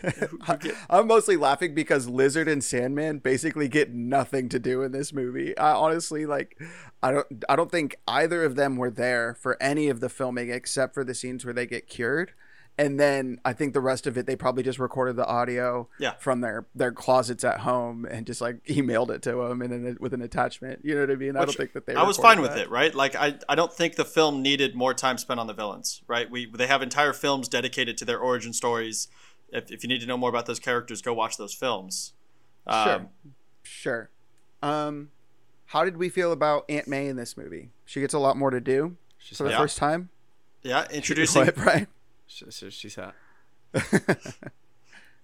I'm 0.89 1.05
mostly 1.05 1.37
laughing 1.37 1.75
because 1.75 2.07
Lizard 2.09 2.47
and 2.47 2.63
Sandman 2.63 3.19
basically 3.19 3.67
get 3.67 3.93
nothing 3.93 4.49
to 4.49 4.57
do 4.57 4.81
in 4.81 4.91
this 4.91 5.13
movie. 5.13 5.55
I 5.59 5.73
honestly 5.73 6.25
like. 6.25 6.59
I 7.03 7.11
don't. 7.11 7.27
I 7.47 7.55
don't 7.55 7.69
think 7.69 7.97
either 8.07 8.43
of 8.43 8.55
them 8.55 8.77
were 8.77 8.89
there 8.89 9.35
for 9.35 9.61
any 9.61 9.89
of 9.89 9.99
the 9.99 10.09
filming 10.09 10.49
except 10.49 10.95
for 10.95 11.03
the 11.03 11.13
scenes 11.13 11.45
where 11.45 11.53
they 11.53 11.67
get 11.67 11.87
cured. 11.87 12.33
And 12.77 12.99
then 12.99 13.39
I 13.45 13.53
think 13.53 13.73
the 13.73 13.79
rest 13.79 14.05
of 14.05 14.17
it, 14.17 14.25
they 14.25 14.35
probably 14.35 14.61
just 14.61 14.79
recorded 14.79 15.15
the 15.15 15.25
audio 15.25 15.87
Yeah. 15.97 16.15
from 16.19 16.41
their, 16.41 16.65
their 16.75 16.91
closets 16.91 17.43
at 17.45 17.61
home 17.61 18.03
and 18.05 18.25
just 18.27 18.41
like 18.41 18.63
emailed 18.69 19.11
it 19.11 19.21
to 19.21 19.31
them 19.35 19.61
and 19.61 19.71
then 19.71 19.97
with 20.01 20.13
an 20.13 20.21
attachment. 20.21 20.81
You 20.83 20.95
know 20.95 21.01
what 21.01 21.11
I 21.11 21.15
mean? 21.15 21.37
I 21.37 21.45
don't 21.45 21.55
think 21.55 21.71
that 21.73 21.85
they. 21.85 21.95
I 21.95 22.03
was 22.03 22.17
fine 22.17 22.41
with 22.41 22.51
that. 22.51 22.63
it, 22.63 22.69
right? 22.69 22.93
Like 22.93 23.15
I, 23.15 23.35
I 23.47 23.55
don't 23.55 23.71
think 23.71 23.95
the 23.95 24.03
film 24.03 24.41
needed 24.41 24.75
more 24.75 24.93
time 24.93 25.17
spent 25.17 25.39
on 25.39 25.47
the 25.47 25.53
villains, 25.53 26.01
right? 26.07 26.29
We 26.29 26.47
they 26.47 26.67
have 26.67 26.81
entire 26.81 27.13
films 27.13 27.47
dedicated 27.47 27.97
to 27.99 28.05
their 28.05 28.19
origin 28.19 28.51
stories. 28.51 29.07
If, 29.53 29.71
if 29.71 29.83
you 29.83 29.87
need 29.87 30.01
to 30.01 30.05
know 30.07 30.17
more 30.17 30.29
about 30.29 30.45
those 30.45 30.59
characters, 30.59 31.01
go 31.01 31.13
watch 31.13 31.37
those 31.37 31.53
films. 31.53 32.11
Sure. 32.69 32.75
Um, 32.95 33.09
Sure. 33.63 34.09
Um, 34.61 35.11
how 35.67 35.85
did 35.85 35.97
we 35.97 36.09
feel 36.09 36.31
about 36.31 36.65
Aunt 36.69 36.87
May 36.87 37.07
in 37.07 37.15
this 37.15 37.37
movie? 37.37 37.69
She 37.85 38.01
gets 38.01 38.13
a 38.13 38.19
lot 38.19 38.35
more 38.37 38.49
to 38.51 38.59
do 38.59 38.97
She's 39.17 39.37
for 39.37 39.43
the 39.45 39.51
Yeah. 39.51 39.57
first 39.59 39.77
time. 39.77 40.09
yeah, 40.61 40.85
introducing 40.91 41.45
What, 41.45 41.55
Brian? 42.41 42.51
She's, 42.51 42.73
she's 42.73 42.95
hot. 42.95 43.15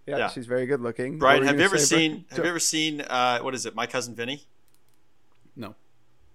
Yeah, 0.08 0.18
Yeah. 0.18 0.28
she's 0.30 0.48
very 0.48 0.66
good 0.66 0.82
looking. 0.82 1.14
What 1.14 1.20
Brian. 1.20 1.44
Have 1.44 1.60
you 1.60 1.66
ever 1.66 1.78
say, 1.78 1.96
Brian? 1.96 2.12
seen 2.12 2.26
Have 2.32 2.40
you 2.46 2.50
ever 2.50 2.60
seen 2.60 3.02
uh, 3.02 3.40
what 3.40 3.54
is 3.54 3.66
it? 3.66 3.76
My 3.76 3.86
cousin 3.86 4.16
Vinny. 4.16 4.44
No. 5.56 5.76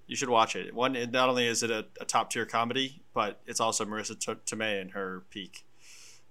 You 0.06 0.14
should 0.14 0.28
watch 0.28 0.54
it. 0.54 0.72
One, 0.72 0.94
it- 0.94 1.10
not 1.10 1.28
only 1.28 1.46
is 1.46 1.62
it 1.64 1.70
a, 1.70 1.84
a 2.00 2.04
top 2.04 2.30
tier 2.30 2.46
comedy, 2.46 3.00
but 3.12 3.40
it's 3.46 3.58
also 3.58 3.84
Marisa 3.84 4.16
T- 4.18 4.34
Tomei 4.46 4.80
in 4.80 4.90
her 4.90 5.24
peak. 5.30 5.64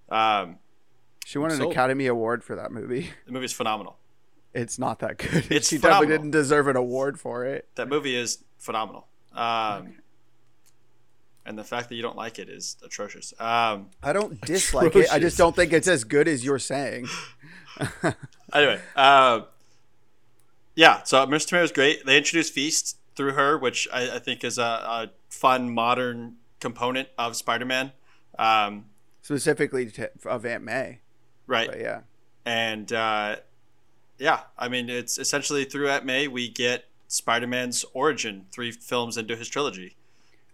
Um, 0.08 0.58
She 1.26 1.36
won 1.38 1.50
an 1.50 1.58
sold. 1.58 1.72
Academy 1.72 2.06
Award 2.06 2.42
for 2.42 2.56
that 2.56 2.72
movie. 2.72 3.10
the 3.26 3.32
movie's 3.32 3.52
phenomenal. 3.52 3.98
It's 4.54 4.78
not 4.78 5.00
that 5.00 5.18
good. 5.18 5.46
It's 5.50 5.68
she 5.68 5.76
phenomenal. 5.76 6.02
definitely 6.08 6.16
didn't 6.16 6.30
deserve 6.30 6.68
an 6.68 6.76
award 6.76 7.20
for 7.20 7.44
it. 7.44 7.68
That 7.74 7.88
movie 7.90 8.16
is 8.16 8.42
phenomenal. 8.58 9.06
Um, 9.34 9.96
and 11.46 11.56
the 11.56 11.64
fact 11.64 11.88
that 11.88 11.94
you 11.94 12.02
don't 12.02 12.16
like 12.16 12.38
it 12.38 12.48
is 12.48 12.76
atrocious. 12.84 13.32
Um, 13.38 13.90
I 14.02 14.12
don't 14.12 14.40
dislike 14.46 14.94
it. 14.96 15.12
I 15.12 15.18
just 15.18 15.38
don't 15.38 15.54
think 15.54 15.72
it's 15.72 15.88
as 15.88 16.04
good 16.04 16.28
as 16.28 16.44
you're 16.44 16.58
saying. 16.58 17.06
anyway, 18.52 18.80
uh, 18.94 19.42
yeah. 20.74 21.02
So 21.04 21.24
Marisa 21.26 21.48
Tomei 21.48 21.62
was 21.62 21.72
great. 21.72 22.04
They 22.04 22.16
introduced 22.16 22.52
Feast 22.52 22.98
through 23.14 23.32
her, 23.32 23.56
which 23.58 23.86
I, 23.92 24.16
I 24.16 24.18
think 24.18 24.44
is 24.44 24.58
a, 24.58 24.62
a 24.62 25.10
fun 25.28 25.70
modern 25.70 26.36
component 26.60 27.08
of 27.18 27.36
Spider-Man. 27.36 27.92
Um, 28.38 28.86
Specifically 29.22 29.90
to, 29.92 30.10
of 30.24 30.44
Aunt 30.44 30.64
May. 30.64 31.00
right. 31.46 31.68
But 31.68 31.80
yeah. 31.80 32.00
and 32.44 32.92
uh, 32.92 33.36
yeah, 34.18 34.40
I 34.58 34.68
mean, 34.68 34.88
it's 34.88 35.18
essentially 35.18 35.64
through 35.64 35.88
Aunt 35.88 36.04
May 36.04 36.28
we 36.28 36.48
get 36.48 36.84
Spider-Man's 37.08 37.84
origin 37.92 38.46
three 38.52 38.72
films 38.72 39.16
into 39.16 39.36
his 39.36 39.48
trilogy. 39.48 39.95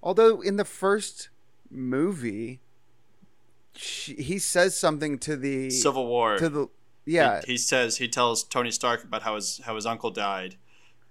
Although 0.03 0.41
in 0.41 0.57
the 0.57 0.65
first 0.65 1.29
movie, 1.71 2.61
she, 3.75 4.15
he 4.15 4.39
says 4.39 4.77
something 4.77 5.19
to 5.21 5.37
the 5.37 5.71
Civil 5.71 6.07
War. 6.07 6.37
to 6.39 6.49
the 6.49 6.69
yeah 7.05 7.41
he, 7.45 7.53
he 7.53 7.59
says 7.59 7.97
he 7.97 8.09
tells 8.09 8.45
Tony 8.45 8.71
Stark 8.71 9.05
about 9.05 9.23
how 9.23 9.37
his 9.37 9.61
how 9.65 9.75
his 9.75 9.87
uncle 9.87 10.11
died, 10.11 10.57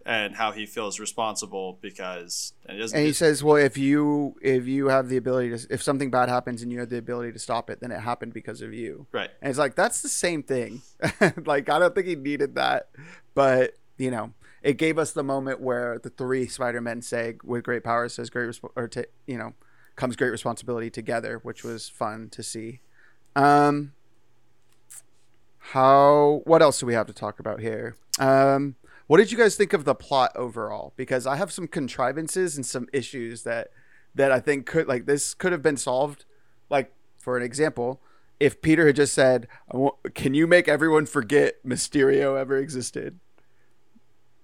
and 0.05 0.35
how 0.35 0.51
he 0.51 0.65
feels 0.65 0.99
responsible 0.99 1.77
because 1.81 2.53
and 2.65 2.77
he 2.77 2.83
and 2.83 3.05
he 3.05 3.13
says 3.13 3.43
well 3.43 3.55
if 3.55 3.77
you 3.77 4.35
if 4.41 4.67
you 4.67 4.87
have 4.87 5.09
the 5.09 5.17
ability 5.17 5.49
to 5.49 5.67
if 5.69 5.81
something 5.81 6.09
bad 6.09 6.29
happens 6.29 6.61
and 6.61 6.71
you 6.71 6.79
have 6.79 6.89
the 6.89 6.97
ability 6.97 7.31
to 7.31 7.39
stop 7.39 7.69
it 7.69 7.79
then 7.81 7.91
it 7.91 7.99
happened 7.99 8.33
because 8.33 8.61
of 8.61 8.73
you 8.73 9.05
right. 9.11 9.29
and 9.41 9.49
it's 9.49 9.59
like 9.59 9.75
that's 9.75 10.01
the 10.01 10.09
same 10.09 10.41
thing 10.41 10.81
like 11.45 11.69
i 11.69 11.77
don't 11.77 11.93
think 11.93 12.07
he 12.07 12.15
needed 12.15 12.55
that 12.55 12.89
but 13.33 13.75
you 13.97 14.09
know 14.09 14.33
it 14.61 14.77
gave 14.77 14.97
us 14.97 15.11
the 15.11 15.23
moment 15.23 15.59
where 15.59 15.99
the 15.99 16.09
three 16.09 16.47
spider-men 16.47 17.01
say 17.01 17.35
with 17.43 17.63
great 17.63 17.83
power 17.83 18.07
says 18.09 18.29
great 18.29 18.49
resp- 18.49 18.71
or 18.75 18.87
ta 18.87 19.01
you 19.25 19.37
know 19.37 19.53
comes 19.95 20.15
great 20.15 20.29
responsibility 20.29 20.89
together 20.89 21.39
which 21.43 21.63
was 21.63 21.89
fun 21.89 22.29
to 22.29 22.43
see. 22.43 22.79
Um 23.35 23.93
how 25.73 26.41
what 26.45 26.61
else 26.61 26.79
do 26.79 26.85
we 26.85 26.93
have 26.93 27.07
to 27.07 27.13
talk 27.13 27.39
about 27.39 27.59
here? 27.59 27.95
Um 28.19 28.75
what 29.07 29.17
did 29.17 29.31
you 29.31 29.37
guys 29.37 29.55
think 29.55 29.73
of 29.73 29.83
the 29.83 29.95
plot 29.95 30.31
overall? 30.35 30.93
Because 30.95 31.27
i 31.27 31.35
have 31.35 31.51
some 31.51 31.67
contrivances 31.67 32.55
and 32.55 32.65
some 32.65 32.87
issues 32.93 33.43
that 33.43 33.71
that 34.15 34.31
i 34.31 34.39
think 34.39 34.65
could 34.65 34.87
like 34.87 35.05
this 35.05 35.33
could 35.33 35.51
have 35.51 35.61
been 35.61 35.77
solved. 35.77 36.25
Like 36.69 36.93
for 37.17 37.37
an 37.37 37.43
example 37.43 38.01
if 38.39 38.59
peter 38.61 38.87
had 38.87 38.95
just 38.95 39.13
said 39.13 39.47
can 40.15 40.33
you 40.33 40.47
make 40.47 40.67
everyone 40.67 41.05
forget 41.05 41.63
mysterio 41.63 42.39
ever 42.39 42.57
existed 42.57 43.19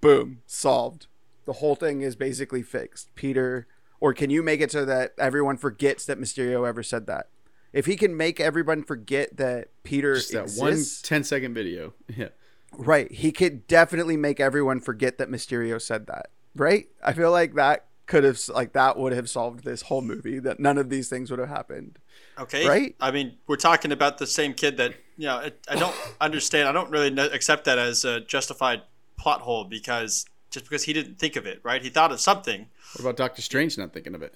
boom 0.02 0.42
solved 0.46 1.08
the 1.46 1.54
whole 1.54 1.76
thing 1.76 2.02
is 2.02 2.16
basically 2.16 2.62
fixed 2.62 3.14
peter 3.16 3.68
or 4.00 4.14
can 4.14 4.30
you 4.30 4.44
make 4.44 4.62
it 4.62 4.72
so 4.72 4.86
that 4.86 5.14
everyone 5.18 5.58
forgets 5.58 6.06
that 6.06 6.20
mysterio 6.20 6.68
ever 6.68 6.84
said 6.84 7.08
that 7.08 7.28
if 7.74 7.86
he 7.86 7.96
can 7.96 8.16
make 8.16 8.40
everyone 8.40 8.84
forget 8.84 9.38
that 9.38 9.70
peter 9.84 10.16
Just 10.16 10.32
that 10.32 10.44
exists, 10.44 11.02
one 11.02 11.20
10 11.20 11.24
second 11.24 11.54
video. 11.54 11.94
Yeah. 12.16 12.30
Right. 12.76 13.12
He 13.12 13.32
could 13.32 13.68
definitely 13.68 14.18
make 14.18 14.40
everyone 14.40 14.80
forget 14.82 15.18
that 15.18 15.30
Mysterio 15.30 15.82
said 15.82 16.08
that. 16.08 16.30
Right? 16.56 16.88
I 17.04 17.14
feel 17.14 17.32
like 17.32 17.54
that 17.56 17.86
could 18.08 18.24
have 18.24 18.40
like 18.50 18.74
that 18.74 18.98
would 18.98 19.14
have 19.14 19.30
solved 19.30 19.64
this 19.64 19.84
whole 19.84 20.02
movie 20.02 20.40
that 20.40 20.60
none 20.60 20.78
of 20.78 20.90
these 20.90 21.10
things 21.10 21.30
would 21.30 21.40
have 21.40 21.50
happened. 21.50 22.00
Okay. 22.40 22.68
Right? 22.68 22.96
I 23.00 23.12
mean, 23.12 23.38
we're 23.48 23.58
talking 23.58 23.92
about 23.92 24.18
the 24.18 24.28
same 24.28 24.54
kid 24.54 24.78
that 24.78 24.94
you 25.18 25.28
know. 25.28 25.40
It, 25.40 25.60
I 25.70 25.76
don't 25.76 25.96
understand. 26.22 26.68
I 26.68 26.72
don't 26.72 26.90
really 26.90 27.14
kn- 27.14 27.32
accept 27.32 27.66
that 27.66 27.78
as 27.78 28.06
a 28.06 28.20
justified 28.22 28.82
plot 29.28 29.42
hole 29.42 29.66
because 29.66 30.26
just 30.52 30.64
because 30.66 30.84
he 30.84 30.94
didn't 30.94 31.20
think 31.20 31.36
of 31.36 31.46
it, 31.46 31.60
right? 31.62 31.84
He 31.84 31.90
thought 31.90 32.14
of 32.14 32.22
something. 32.22 32.68
What 32.94 33.02
about 33.02 33.18
Doctor 33.18 33.42
Strange 33.42 33.78
not 33.78 33.92
thinking 33.92 34.16
of 34.16 34.22
it? 34.22 34.36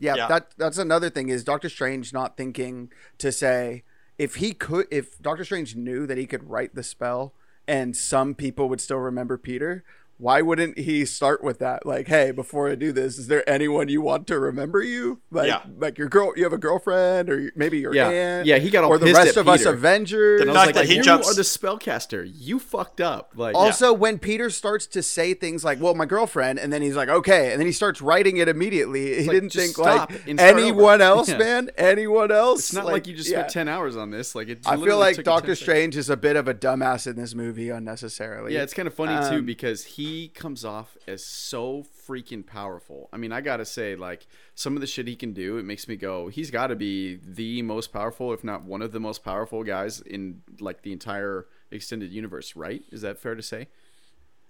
Yeah, 0.00 0.16
Yeah. 0.16 0.26
that 0.26 0.50
that's 0.58 0.76
another 0.78 1.08
thing 1.08 1.28
is 1.28 1.44
Doctor 1.44 1.68
Strange 1.68 2.12
not 2.12 2.36
thinking 2.36 2.90
to 3.18 3.30
say 3.30 3.84
if 4.18 4.36
he 4.36 4.52
could 4.54 4.88
if 4.90 5.20
Doctor 5.22 5.44
Strange 5.44 5.76
knew 5.76 6.04
that 6.08 6.18
he 6.18 6.26
could 6.26 6.50
write 6.50 6.74
the 6.74 6.82
spell 6.82 7.32
and 7.68 7.96
some 7.96 8.34
people 8.34 8.68
would 8.68 8.80
still 8.80 8.96
remember 8.98 9.38
Peter, 9.38 9.84
why 10.20 10.42
wouldn't 10.42 10.78
he 10.78 11.04
start 11.06 11.42
with 11.42 11.58
that? 11.60 11.86
Like, 11.86 12.06
hey, 12.08 12.30
before 12.30 12.68
I 12.70 12.74
do 12.74 12.92
this, 12.92 13.18
is 13.18 13.26
there 13.26 13.48
anyone 13.48 13.88
you 13.88 14.02
want 14.02 14.26
to 14.26 14.38
remember 14.38 14.82
you? 14.82 15.20
Like, 15.30 15.48
Yeah. 15.48 15.62
like 15.78 15.96
your 15.98 16.08
girl, 16.08 16.32
you 16.36 16.44
have 16.44 16.52
a 16.52 16.58
girlfriend, 16.58 17.30
or 17.30 17.50
maybe 17.56 17.78
your 17.78 17.94
Yeah. 17.94 18.08
aunt, 18.08 18.46
Yeah, 18.46 18.58
he 18.58 18.68
got 18.70 18.84
all 18.84 18.90
or 18.90 18.98
the 18.98 19.12
rest 19.12 19.28
at 19.30 19.36
of 19.38 19.48
us 19.48 19.64
Avengers. 19.64 20.40
The 20.40 20.48
And 20.48 20.50
I 20.50 20.52
was 20.52 20.58
fact 20.66 20.76
like, 20.76 20.86
that 20.86 20.90
he 20.90 20.96
you 20.98 21.02
jumps- 21.02 21.30
are 21.30 21.34
the 21.34 21.42
spellcaster. 21.42 22.30
You 22.32 22.58
fucked 22.58 23.00
up. 23.00 23.32
Like, 23.34 23.54
Also, 23.54 23.92
when 23.92 24.18
Peter 24.18 24.50
starts 24.50 24.86
to 24.88 25.02
say 25.02 25.32
things 25.34 25.64
like, 25.64 25.80
"Well, 25.80 25.94
my 25.94 26.04
girlfriend," 26.06 26.58
and 26.58 26.72
then 26.72 26.82
he's 26.82 26.96
like, 26.96 27.08
"Okay," 27.08 27.50
and 27.52 27.58
then 27.58 27.66
he 27.66 27.72
starts 27.72 28.02
writing 28.02 28.36
it 28.36 28.48
immediately. 28.48 29.22
He 29.22 29.26
like, 29.26 29.30
didn't 29.30 29.50
think 29.50 29.78
like 29.78 30.10
anyone 30.38 31.00
over. 31.00 31.02
else, 31.02 31.28
Yeah. 31.30 31.38
man. 31.38 31.70
Anyone 31.78 32.30
else? 32.30 32.60
it's 32.60 32.72
not 32.74 32.84
like, 32.86 33.06
you 33.06 33.14
just 33.14 33.30
yeah. 33.30 33.38
spent 33.40 33.52
10 33.52 33.68
hours 33.68 33.96
on 33.96 34.10
this. 34.10 34.34
Like, 34.34 34.48
it 34.48 34.58
I 34.66 34.76
feel 34.76 34.98
like 34.98 35.16
took 35.16 35.18
you 35.18 35.24
10 35.24 35.32
Doctor 35.34 35.54
seconds. 35.54 35.60
Strange 35.60 35.96
is 35.96 36.10
a 36.10 36.16
bit 36.16 36.36
of 36.36 36.46
a 36.48 36.54
dumbass 36.54 37.06
in 37.06 37.16
this 37.16 37.34
movie 37.34 37.70
unnecessarily. 37.70 38.52
Yeah, 38.54 38.62
it's 38.62 38.74
kind 38.74 38.86
of 38.86 38.94
funny 38.94 39.16
too 39.30 39.36
Um, 39.38 39.44
because 39.46 39.84
he 39.84 40.09
comes 40.34 40.64
off 40.64 40.96
as 41.06 41.24
so 41.24 41.84
freaking 42.06 42.46
powerful. 42.46 43.08
I 43.12 43.16
mean, 43.16 43.32
I 43.32 43.40
gotta 43.40 43.64
say, 43.64 43.96
like 43.96 44.26
some 44.54 44.74
of 44.74 44.80
the 44.80 44.86
shit 44.86 45.06
he 45.06 45.16
can 45.16 45.32
do, 45.32 45.56
it 45.58 45.64
makes 45.64 45.88
me 45.88 45.96
go, 45.96 46.28
he's 46.28 46.50
got 46.50 46.68
to 46.68 46.76
be 46.76 47.18
the 47.24 47.62
most 47.62 47.92
powerful, 47.92 48.32
if 48.32 48.42
not 48.44 48.62
one 48.64 48.82
of 48.82 48.92
the 48.92 49.00
most 49.00 49.24
powerful 49.24 49.64
guys 49.64 50.00
in 50.00 50.42
like 50.60 50.82
the 50.82 50.92
entire 50.92 51.46
extended 51.70 52.12
universe. 52.12 52.54
Right? 52.56 52.82
Is 52.92 53.02
that 53.02 53.18
fair 53.18 53.34
to 53.34 53.42
say? 53.42 53.68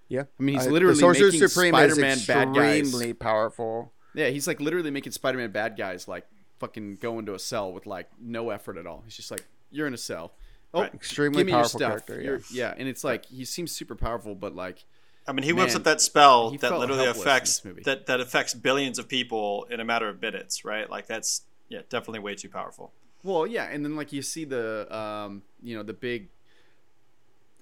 yeah. 0.08 0.24
I 0.38 0.42
mean, 0.42 0.56
he's 0.56 0.66
Uh, 0.66 0.70
literally 0.70 0.96
Sorcerer 0.96 1.26
making 1.30 1.48
Supreme 1.48 1.72
Spider-Man 1.72 2.10
is 2.18 2.26
bad 2.26 2.54
guys. 2.54 2.80
extremely 2.80 3.12
powerful. 3.12 3.92
Yeah, 4.14 4.28
he's 4.28 4.46
like 4.48 4.60
literally 4.60 4.90
making 4.90 5.12
Spider-Man 5.12 5.52
bad 5.52 5.76
guys 5.76 6.08
like 6.08 6.26
fucking 6.58 6.96
go 6.96 7.18
into 7.20 7.34
a 7.34 7.38
cell 7.38 7.72
with 7.72 7.86
like 7.86 8.08
no 8.20 8.50
effort 8.50 8.76
at 8.76 8.86
all. 8.86 9.02
He's 9.04 9.14
just 9.16 9.30
like, 9.30 9.44
you're 9.70 9.86
in 9.86 9.94
a 9.94 9.98
cell. 9.98 10.32
Oh, 10.74 10.82
Right. 10.82 10.94
Extremely 10.94 11.38
give 11.38 11.46
me 11.46 11.52
your 11.52 11.60
powerful 11.62 11.80
character. 11.80 12.20
Yeah. 12.20 12.38
yeah, 12.70 12.74
and 12.76 12.88
it's 12.88 13.02
like 13.04 13.26
he 13.26 13.44
seems 13.44 13.70
super 13.72 13.94
powerful, 13.94 14.34
but 14.34 14.54
like 14.54 14.84
I 15.30 15.32
mean, 15.32 15.44
he 15.44 15.52
whips 15.52 15.76
up 15.76 15.84
that 15.84 16.00
spell 16.00 16.50
that 16.50 16.76
literally 16.76 17.06
affects 17.06 17.60
that 17.84 18.06
that 18.06 18.20
affects 18.20 18.52
billions 18.52 18.98
of 18.98 19.08
people 19.08 19.64
in 19.70 19.78
a 19.78 19.84
matter 19.84 20.08
of 20.08 20.20
minutes, 20.20 20.64
right? 20.64 20.90
Like 20.90 21.06
that's 21.06 21.42
yeah, 21.68 21.82
definitely 21.88 22.18
way 22.18 22.34
too 22.34 22.48
powerful. 22.48 22.92
Well, 23.22 23.46
yeah, 23.46 23.68
and 23.70 23.84
then 23.84 23.94
like 23.94 24.12
you 24.12 24.22
see 24.22 24.44
the 24.44 24.92
um, 24.94 25.42
you 25.62 25.76
know, 25.76 25.84
the 25.84 25.92
big 25.92 26.28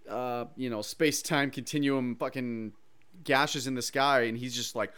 uh, 0.09 0.47
you 0.57 0.71
know, 0.71 0.81
space 0.81 1.21
time 1.21 1.51
continuum 1.51 2.17
fucking 2.17 2.73
gashes 3.23 3.67
in 3.67 3.75
the 3.75 3.83
sky 3.83 4.23
and 4.23 4.39
he's 4.39 4.55
just 4.55 4.75
like 4.75 4.93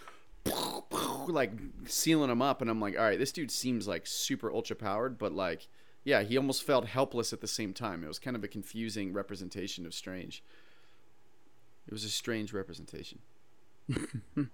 like 1.26 1.50
sealing 1.86 2.28
them 2.28 2.40
up 2.40 2.60
and 2.60 2.70
I'm 2.70 2.80
like, 2.80 2.96
all 2.96 3.04
right, 3.04 3.18
this 3.18 3.32
dude 3.32 3.50
seems 3.50 3.88
like 3.88 4.06
super 4.06 4.52
ultra 4.52 4.76
powered, 4.76 5.18
but 5.18 5.32
like 5.32 5.66
yeah, 6.04 6.22
he 6.22 6.36
almost 6.36 6.62
felt 6.62 6.86
helpless 6.86 7.32
at 7.32 7.40
the 7.40 7.48
same 7.48 7.74
time. 7.74 8.04
It 8.04 8.08
was 8.08 8.20
kind 8.20 8.36
of 8.36 8.44
a 8.44 8.48
confusing 8.48 9.12
representation 9.12 9.84
of 9.84 9.92
Strange. 9.92 10.42
It 11.86 11.92
was 11.92 12.04
a 12.04 12.10
strange 12.10 12.52
representation. 12.52 13.18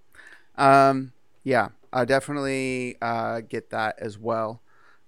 Um, 0.57 1.13
yeah, 1.43 1.69
I 1.93 2.05
definitely 2.05 2.97
uh, 3.01 3.41
get 3.41 3.69
that 3.69 3.97
as 3.99 4.17
well. 4.17 4.61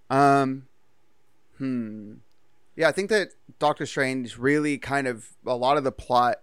Um, 0.09 0.67
hmm. 1.57 2.13
Yeah, 2.75 2.87
I 2.87 2.91
think 2.91 3.09
that 3.09 3.29
Doctor 3.57 3.85
Strange 3.85 4.37
really 4.37 4.77
kind 4.77 5.07
of 5.07 5.31
a 5.45 5.55
lot 5.55 5.77
of 5.77 5.83
the 5.83 5.91
plot 5.91 6.37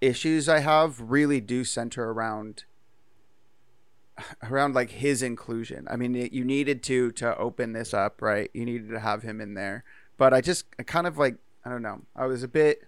issues 0.00 0.48
I 0.48 0.58
have 0.58 1.00
really 1.00 1.40
do 1.40 1.62
center 1.62 2.10
around 2.10 2.64
around 4.42 4.74
like 4.74 4.90
his 4.90 5.22
inclusion. 5.22 5.86
I 5.88 5.96
mean, 5.96 6.14
you 6.32 6.44
needed 6.44 6.82
to 6.84 7.12
to 7.12 7.36
open 7.36 7.72
this 7.72 7.94
up, 7.94 8.20
right? 8.20 8.50
You 8.52 8.64
needed 8.64 8.90
to 8.90 8.98
have 8.98 9.22
him 9.22 9.40
in 9.40 9.54
there, 9.54 9.84
but 10.16 10.34
I 10.34 10.40
just 10.40 10.64
I 10.78 10.82
kind 10.82 11.06
of 11.06 11.16
like 11.16 11.36
I 11.64 11.70
don't 11.70 11.82
know. 11.82 12.02
I 12.16 12.26
was 12.26 12.42
a 12.42 12.48
bit 12.48 12.82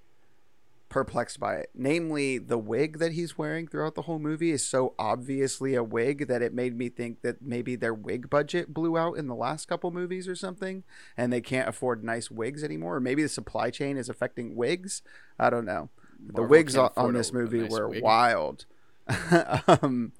perplexed 0.88 1.40
by 1.40 1.54
it. 1.56 1.70
Namely, 1.74 2.38
the 2.38 2.58
wig 2.58 2.98
that 2.98 3.12
he's 3.12 3.36
wearing 3.36 3.66
throughout 3.66 3.94
the 3.96 4.02
whole 4.02 4.18
movie 4.18 4.50
is 4.52 4.64
so 4.64 4.94
obviously 4.98 5.74
a 5.74 5.82
wig 5.82 6.28
that 6.28 6.40
it 6.42 6.54
made 6.54 6.76
me 6.76 6.88
think 6.88 7.22
that 7.22 7.42
maybe 7.42 7.74
their 7.74 7.94
wig 7.94 8.30
budget 8.30 8.72
blew 8.72 8.96
out 8.96 9.14
in 9.16 9.26
the 9.26 9.34
last 9.34 9.66
couple 9.66 9.90
movies 9.90 10.28
or 10.28 10.36
something, 10.36 10.84
and 11.16 11.32
they 11.32 11.40
can't 11.40 11.68
afford 11.68 12.04
nice 12.04 12.30
wigs 12.30 12.62
anymore. 12.62 12.96
Or 12.96 13.00
maybe 13.00 13.22
the 13.22 13.28
supply 13.28 13.70
chain 13.70 13.96
is 13.96 14.08
affecting 14.08 14.54
wigs. 14.54 15.02
I 15.38 15.50
don't 15.50 15.64
know. 15.64 15.90
the 16.24 16.42
wigs 16.42 16.76
on, 16.76 16.90
on 16.96 17.12
this 17.14 17.32
movie 17.32 17.60
nice 17.62 17.70
were 17.70 17.88
wig. 17.88 18.02
wild. 18.02 18.66
um, 19.66 20.12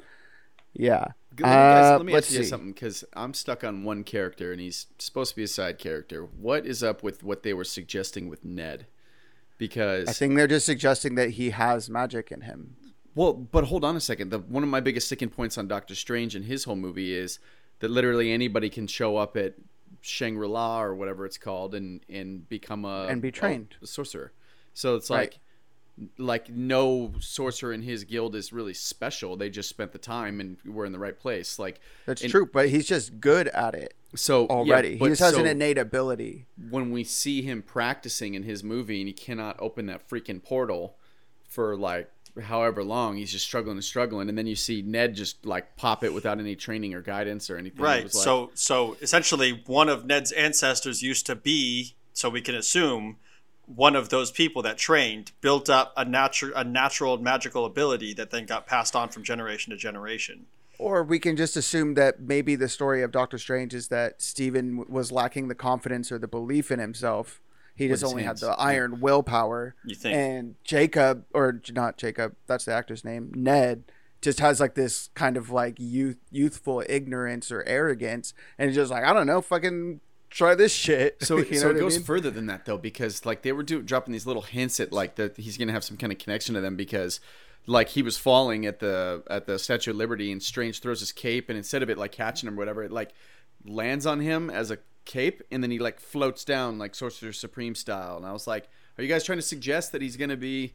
yeah. 0.73 1.05
Good- 1.37 1.45
guys, 1.45 1.85
Uh, 1.93 1.97
let 1.99 2.07
me 2.07 2.13
let's 2.13 2.27
ask 2.29 2.37
you 2.37 2.45
see. 2.45 2.49
something 2.51 2.73
because 2.73 3.05
I'm 3.15 3.35
stuck 3.35 3.65
on 3.65 3.85
one 3.85 4.05
character 4.05 4.53
and 4.53 4.61
he's 4.61 4.87
supposed 4.99 5.31
to 5.31 5.37
be 5.37 5.43
a 5.45 5.49
side 5.49 5.79
character. 5.79 6.25
What 6.25 6.67
is 6.67 6.83
up 6.83 7.03
with 7.03 7.23
what 7.23 7.43
they 7.43 7.53
were 7.55 7.65
suggesting 7.65 8.29
with 8.29 8.45
Ned? 8.45 8.87
Because 9.59 10.09
I 10.09 10.13
think 10.13 10.37
they're 10.37 10.47
just 10.47 10.67
suggesting 10.67 11.15
that 11.15 11.31
he 11.31 11.51
has 11.51 11.89
magic 11.89 12.33
in 12.33 12.43
him. 12.43 12.77
Well, 13.15 13.33
but 13.33 13.65
hold 13.65 13.85
on 13.85 13.95
a 13.97 14.01
second. 14.01 14.31
The 14.31 14.41
one 14.41 14.63
of 14.65 14.69
my 14.69 14.81
biggest 14.81 15.07
sticking 15.07 15.31
points 15.31 15.57
on 15.57 15.69
Doctor 15.69 15.95
Strange 15.95 16.35
and 16.35 16.45
his 16.45 16.65
whole 16.65 16.75
movie 16.77 17.15
is 17.15 17.39
that 17.79 17.91
literally 17.91 18.33
anybody 18.33 18.69
can 18.69 18.87
show 18.89 19.17
up 19.17 19.37
at 19.37 19.55
Shangri 20.01 20.49
La 20.49 20.83
or 20.83 20.95
whatever 20.95 21.25
it's 21.25 21.39
called 21.39 21.75
and 21.75 22.01
and 22.09 22.49
become 22.49 22.85
a 22.85 23.07
And 23.07 23.23
be 23.23 23.31
trained. 23.31 23.77
a 23.83 23.87
sorcerer. 23.87 24.33
So 24.73 24.97
it's 24.97 25.09
Right. 25.11 25.39
Like 25.97 26.19
like 26.19 26.51
no 26.51 27.13
sorcerer 27.21 27.73
in 27.73 27.83
his 27.83 28.05
guild 28.05 28.35
is 28.35 28.53
really 28.53 28.75
special. 28.75 29.37
They 29.37 29.49
just 29.51 29.69
spent 29.69 29.93
the 29.93 29.99
time 29.99 30.41
and 30.41 30.57
were 30.65 30.85
in 30.85 30.93
the 30.93 30.99
right 30.99 31.19
place. 31.19 31.59
Like 31.59 31.81
That's 32.07 32.23
and- 32.23 32.31
true, 32.31 32.49
but 32.53 32.69
he's 32.69 32.87
just 32.87 33.21
good 33.21 33.47
at 33.49 33.75
it 33.75 33.95
So 34.17 34.47
already. 34.49 34.97
but 34.97 35.05
he 35.07 35.11
just 35.13 35.21
has 35.23 35.37
an 35.37 35.47
innate 35.47 35.79
ability. 35.79 36.47
when 36.71 36.91
we 36.91 37.05
see 37.05 37.43
him 37.43 37.63
practicing 37.63 38.35
in 38.35 38.43
his 38.43 38.65
movie 38.65 39.01
and 39.01 39.09
he 39.09 39.13
cannot 39.15 39.57
open 39.61 39.87
that 39.87 40.09
freaking 40.09 40.43
portal 40.43 40.97
for 41.49 41.77
like 41.77 42.11
however 42.43 42.83
long 42.83 43.17
he's 43.17 43.31
just 43.31 43.45
struggling 43.45 43.77
and 43.77 43.85
struggling 43.85 44.29
and 44.29 44.37
then 44.37 44.49
you 44.49 44.57
see 44.57 44.83
ned 44.83 45.15
just 45.15 45.47
like 45.47 45.77
pop 45.77 46.03
it 46.03 46.13
without 46.13 46.41
any 46.41 46.57
training 46.57 46.93
or 46.93 47.01
guidance 47.01 47.49
or 47.49 47.57
anything 47.57 47.81
Right. 47.81 48.03
was 48.03 48.15
like- 48.17 48.25
so 48.25 48.51
so 48.55 48.97
essentially 49.01 49.63
one 49.67 49.89
of 49.89 50.05
Ned's 50.05 50.33
ancestors 50.33 51.01
used 51.05 51.27
to 51.27 51.37
be, 51.37 51.95
so 52.13 52.29
we 52.29 52.41
can 52.41 52.57
assume, 52.57 53.19
one 53.67 53.97
of 53.97 54.09
those 54.09 54.31
people 54.31 54.63
that 54.63 54.79
trained 54.79 55.33
built 55.41 55.71
up 55.71 55.93
a 55.97 56.05
natural 56.05 56.53
a 56.55 56.65
natural 56.65 57.19
magical 57.19 57.65
ability 57.65 58.15
that 58.15 58.31
then 58.31 58.47
got 58.47 58.67
passed 58.67 58.95
on 58.95 59.09
from 59.09 59.23
generation 59.23 59.71
to 59.71 59.77
generation. 59.77 60.47
Or 60.79 61.05
we 61.05 61.19
can 61.19 61.37
just 61.37 61.57
assume 61.57 61.95
that 61.95 62.21
maybe 62.21 62.57
the 62.57 62.69
story 62.69 63.03
of 63.03 63.13
Doctor 63.13 63.39
Strange 63.39 63.75
is 63.75 63.89
that 63.89 64.21
Stephen 64.21 64.79
w- 64.79 64.93
was 64.93 65.13
lacking 65.13 65.49
the 65.49 65.55
confidence 65.55 66.11
or 66.11 66.19
the 66.19 66.27
belief 66.27 66.71
in 66.71 66.81
himself. 66.81 67.41
He 67.77 67.89
just 67.89 68.05
only 68.05 68.23
hands, 68.23 68.41
had 68.41 68.51
the 68.51 68.53
yeah. 68.53 68.65
iron 68.65 69.01
willpower. 69.01 69.75
You 69.85 69.95
think. 69.95 70.15
And 70.17 70.55
Jacob, 70.65 71.25
or 71.33 71.61
not 71.73 71.97
Jacob, 71.97 72.37
that's 72.47 72.65
the 72.65 72.73
actor's 72.73 73.05
name, 73.05 73.33
Ned, 73.35 73.85
just 74.21 74.41
has 74.41 74.61
like 74.61 74.75
this 74.75 75.11
kind 75.15 75.37
of 75.37 75.51
like 75.51 75.79
youth, 75.79 76.19
youthful 76.31 76.83
ignorance 76.89 77.51
or 77.51 77.63
arrogance. 77.65 78.33
And 78.59 78.69
he's 78.69 78.77
just 78.77 78.91
like, 78.91 79.05
I 79.05 79.13
don't 79.13 79.27
know, 79.27 79.41
fucking 79.41 80.01
try 80.35 80.55
this 80.55 80.75
shit. 80.75 81.23
so, 81.25 81.39
You 81.51 81.55
so 81.57 81.71
it 81.71 81.77
I 81.77 81.79
goes 81.79 81.97
mean? 81.97 82.05
further 82.05 82.31
than 82.31 82.47
that 82.47 82.67
though 82.67 82.77
because 82.77 83.25
like 83.25 83.43
they 83.43 83.53
were 83.53 83.63
do, 83.63 83.81
dropping 83.83 84.13
these 84.13 84.27
little 84.27 84.43
hints 84.43 84.81
at 84.81 84.93
like 84.93 85.15
that 85.15 85.37
he's 85.37 85.57
gonna 85.57 85.73
have 85.73 85.85
some 85.85 85.97
kind 85.97 86.13
of 86.13 86.19
connection 86.19 86.55
to 86.55 86.61
them 86.61 86.77
because 86.77 87.21
like 87.67 87.89
he 87.89 88.03
was 88.03 88.19
falling 88.19 88.67
at 88.67 88.81
the 88.81 89.23
at 89.31 89.47
the 89.47 89.59
statue 89.59 89.93
of 89.93 89.97
liberty 89.97 90.31
and 90.33 90.43
strange 90.43 90.81
throws 90.81 91.01
his 91.01 91.13
cape 91.13 91.49
and 91.49 91.57
instead 91.57 91.83
of 91.83 91.89
it 91.89 91.97
like 91.97 92.13
catching 92.13 92.49
him 92.49 92.55
or 92.55 92.59
whatever 92.59 92.83
it 92.83 92.91
like 92.91 93.15
lands 93.65 94.05
on 94.05 94.21
him 94.21 94.51
as 94.51 94.71
a 94.71 94.79
cape 95.05 95.43
and 95.51 95.63
then 95.63 95.71
he 95.71 95.79
like 95.79 96.01
floats 96.01 96.45
down 96.45 96.79
like 96.79 96.95
sorcerer 96.95 97.33
supreme 97.33 97.75
style 97.75 98.17
and 98.17 98.27
i 98.27 98.33
was 98.33 98.47
like 98.47 98.69
are 98.99 99.03
you 99.03 99.09
guys 99.09 99.25
trying 99.25 99.39
to 99.39 99.43
suggest 99.43 99.93
that 99.93 100.03
he's 100.03 100.17
gonna 100.17 100.37
be 100.37 100.75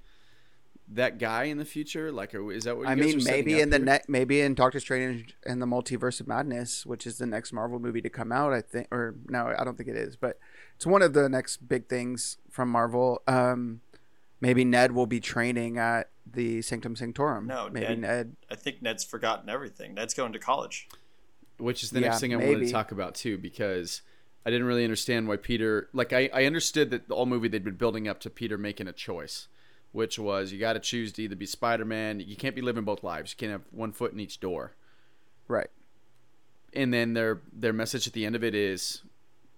that 0.92 1.20
guy 1.20 1.44
in 1.46 1.58
the 1.58 1.66
future 1.66 2.12
like 2.12 2.34
is 2.34 2.64
that 2.64 2.76
what 2.76 2.84
you 2.84 2.90
I 2.90 2.96
guys 2.96 3.06
mean, 3.06 3.18
are 3.18 3.20
setting 3.20 3.46
maybe 3.46 3.56
up 3.56 3.62
in 3.64 3.70
the 3.70 3.78
here? 3.78 3.86
next, 3.86 4.10
maybe 4.10 4.42
in 4.42 4.56
Doctor 4.56 4.80
Strange 4.80 5.36
and 5.46 5.62
the 5.62 5.66
Multiverse 5.68 6.20
of 6.20 6.28
Madness, 6.28 6.86
which 6.86 7.06
is 7.06 7.18
the 7.20 7.26
next 7.28 7.54
Marvel 7.54 7.80
movie 7.80 8.02
to 8.02 8.10
come 8.10 8.32
out. 8.32 8.54
I 8.54 8.62
think, 8.62 8.88
or 8.92 9.16
no, 9.28 9.54
I 9.58 9.64
don't 9.64 9.78
think 9.78 9.90
it 9.90 9.96
is, 9.98 10.16
but 10.16 10.40
it's 10.76 10.86
one 10.88 11.02
of 11.02 11.14
the 11.14 11.30
next 11.30 11.68
big 11.68 11.88
things 11.88 12.38
from 12.50 12.70
Marvel. 12.70 13.22
Um, 13.28 13.82
maybe 14.42 14.66
Ned 14.66 14.94
will 14.94 15.06
be 15.06 15.20
training 15.20 15.78
at 15.78 16.10
the 16.26 16.62
Sanctum 16.62 16.96
Sanctorum. 16.96 17.46
No, 17.48 17.70
maybe 17.72 17.88
Ned- 17.96 18.00
Ned. 18.02 18.36
I 18.50 18.56
think 18.56 18.82
Ned's 18.82 19.04
forgotten 19.04 19.50
everything. 19.50 19.94
Ned's 19.94 20.14
going 20.14 20.34
to 20.34 20.40
college. 20.40 20.88
which 21.58 21.84
is 21.84 21.92
the 21.92 22.00
Yeah, 22.00 22.08
next 22.10 22.22
thing 22.22 22.34
I 22.34 22.38
wanted 22.38 22.66
to 22.66 22.72
talk 22.72 22.92
about 22.92 23.14
too, 23.16 23.38
because 23.38 24.02
I 24.46 24.50
didn't 24.50 24.66
really 24.66 24.84
understand 24.86 25.28
why 25.28 25.36
Peter. 25.38 25.90
Like, 25.94 26.14
I, 26.14 26.30
I 26.34 26.46
understood 26.46 26.90
that 26.92 27.08
the 27.10 27.16
whole 27.16 27.26
movie 27.28 27.48
they'd 27.48 27.64
been 27.64 27.76
building 27.76 28.08
up 28.08 28.20
to 28.22 28.30
Peter 28.30 28.58
making 28.58 28.88
a 28.88 28.94
choice, 28.94 29.48
which 29.92 30.20
was 30.20 30.52
you 30.52 30.60
got 30.60 30.74
to 30.74 30.80
choose 30.80 31.12
to 31.14 31.24
either 31.24 31.36
be 31.36 31.46
Spider 31.46 31.86
Man. 31.86 32.20
You 32.20 32.36
can't 32.36 32.56
be 32.56 32.62
living 32.62 32.84
both 32.84 33.04
lives. 33.04 33.32
You 33.34 33.38
can't 33.38 33.52
have 33.52 33.64
one 33.72 33.92
foot 33.92 34.14
in 34.14 34.20
each 34.20 34.40
door. 34.40 34.76
Right. 35.48 35.70
And 36.74 36.94
then 36.94 37.14
their 37.14 37.42
their 37.52 37.74
message 37.74 38.08
at 38.08 38.14
the 38.14 38.26
end 38.26 38.36
of 38.36 38.44
it 38.44 38.54
is, 38.54 39.02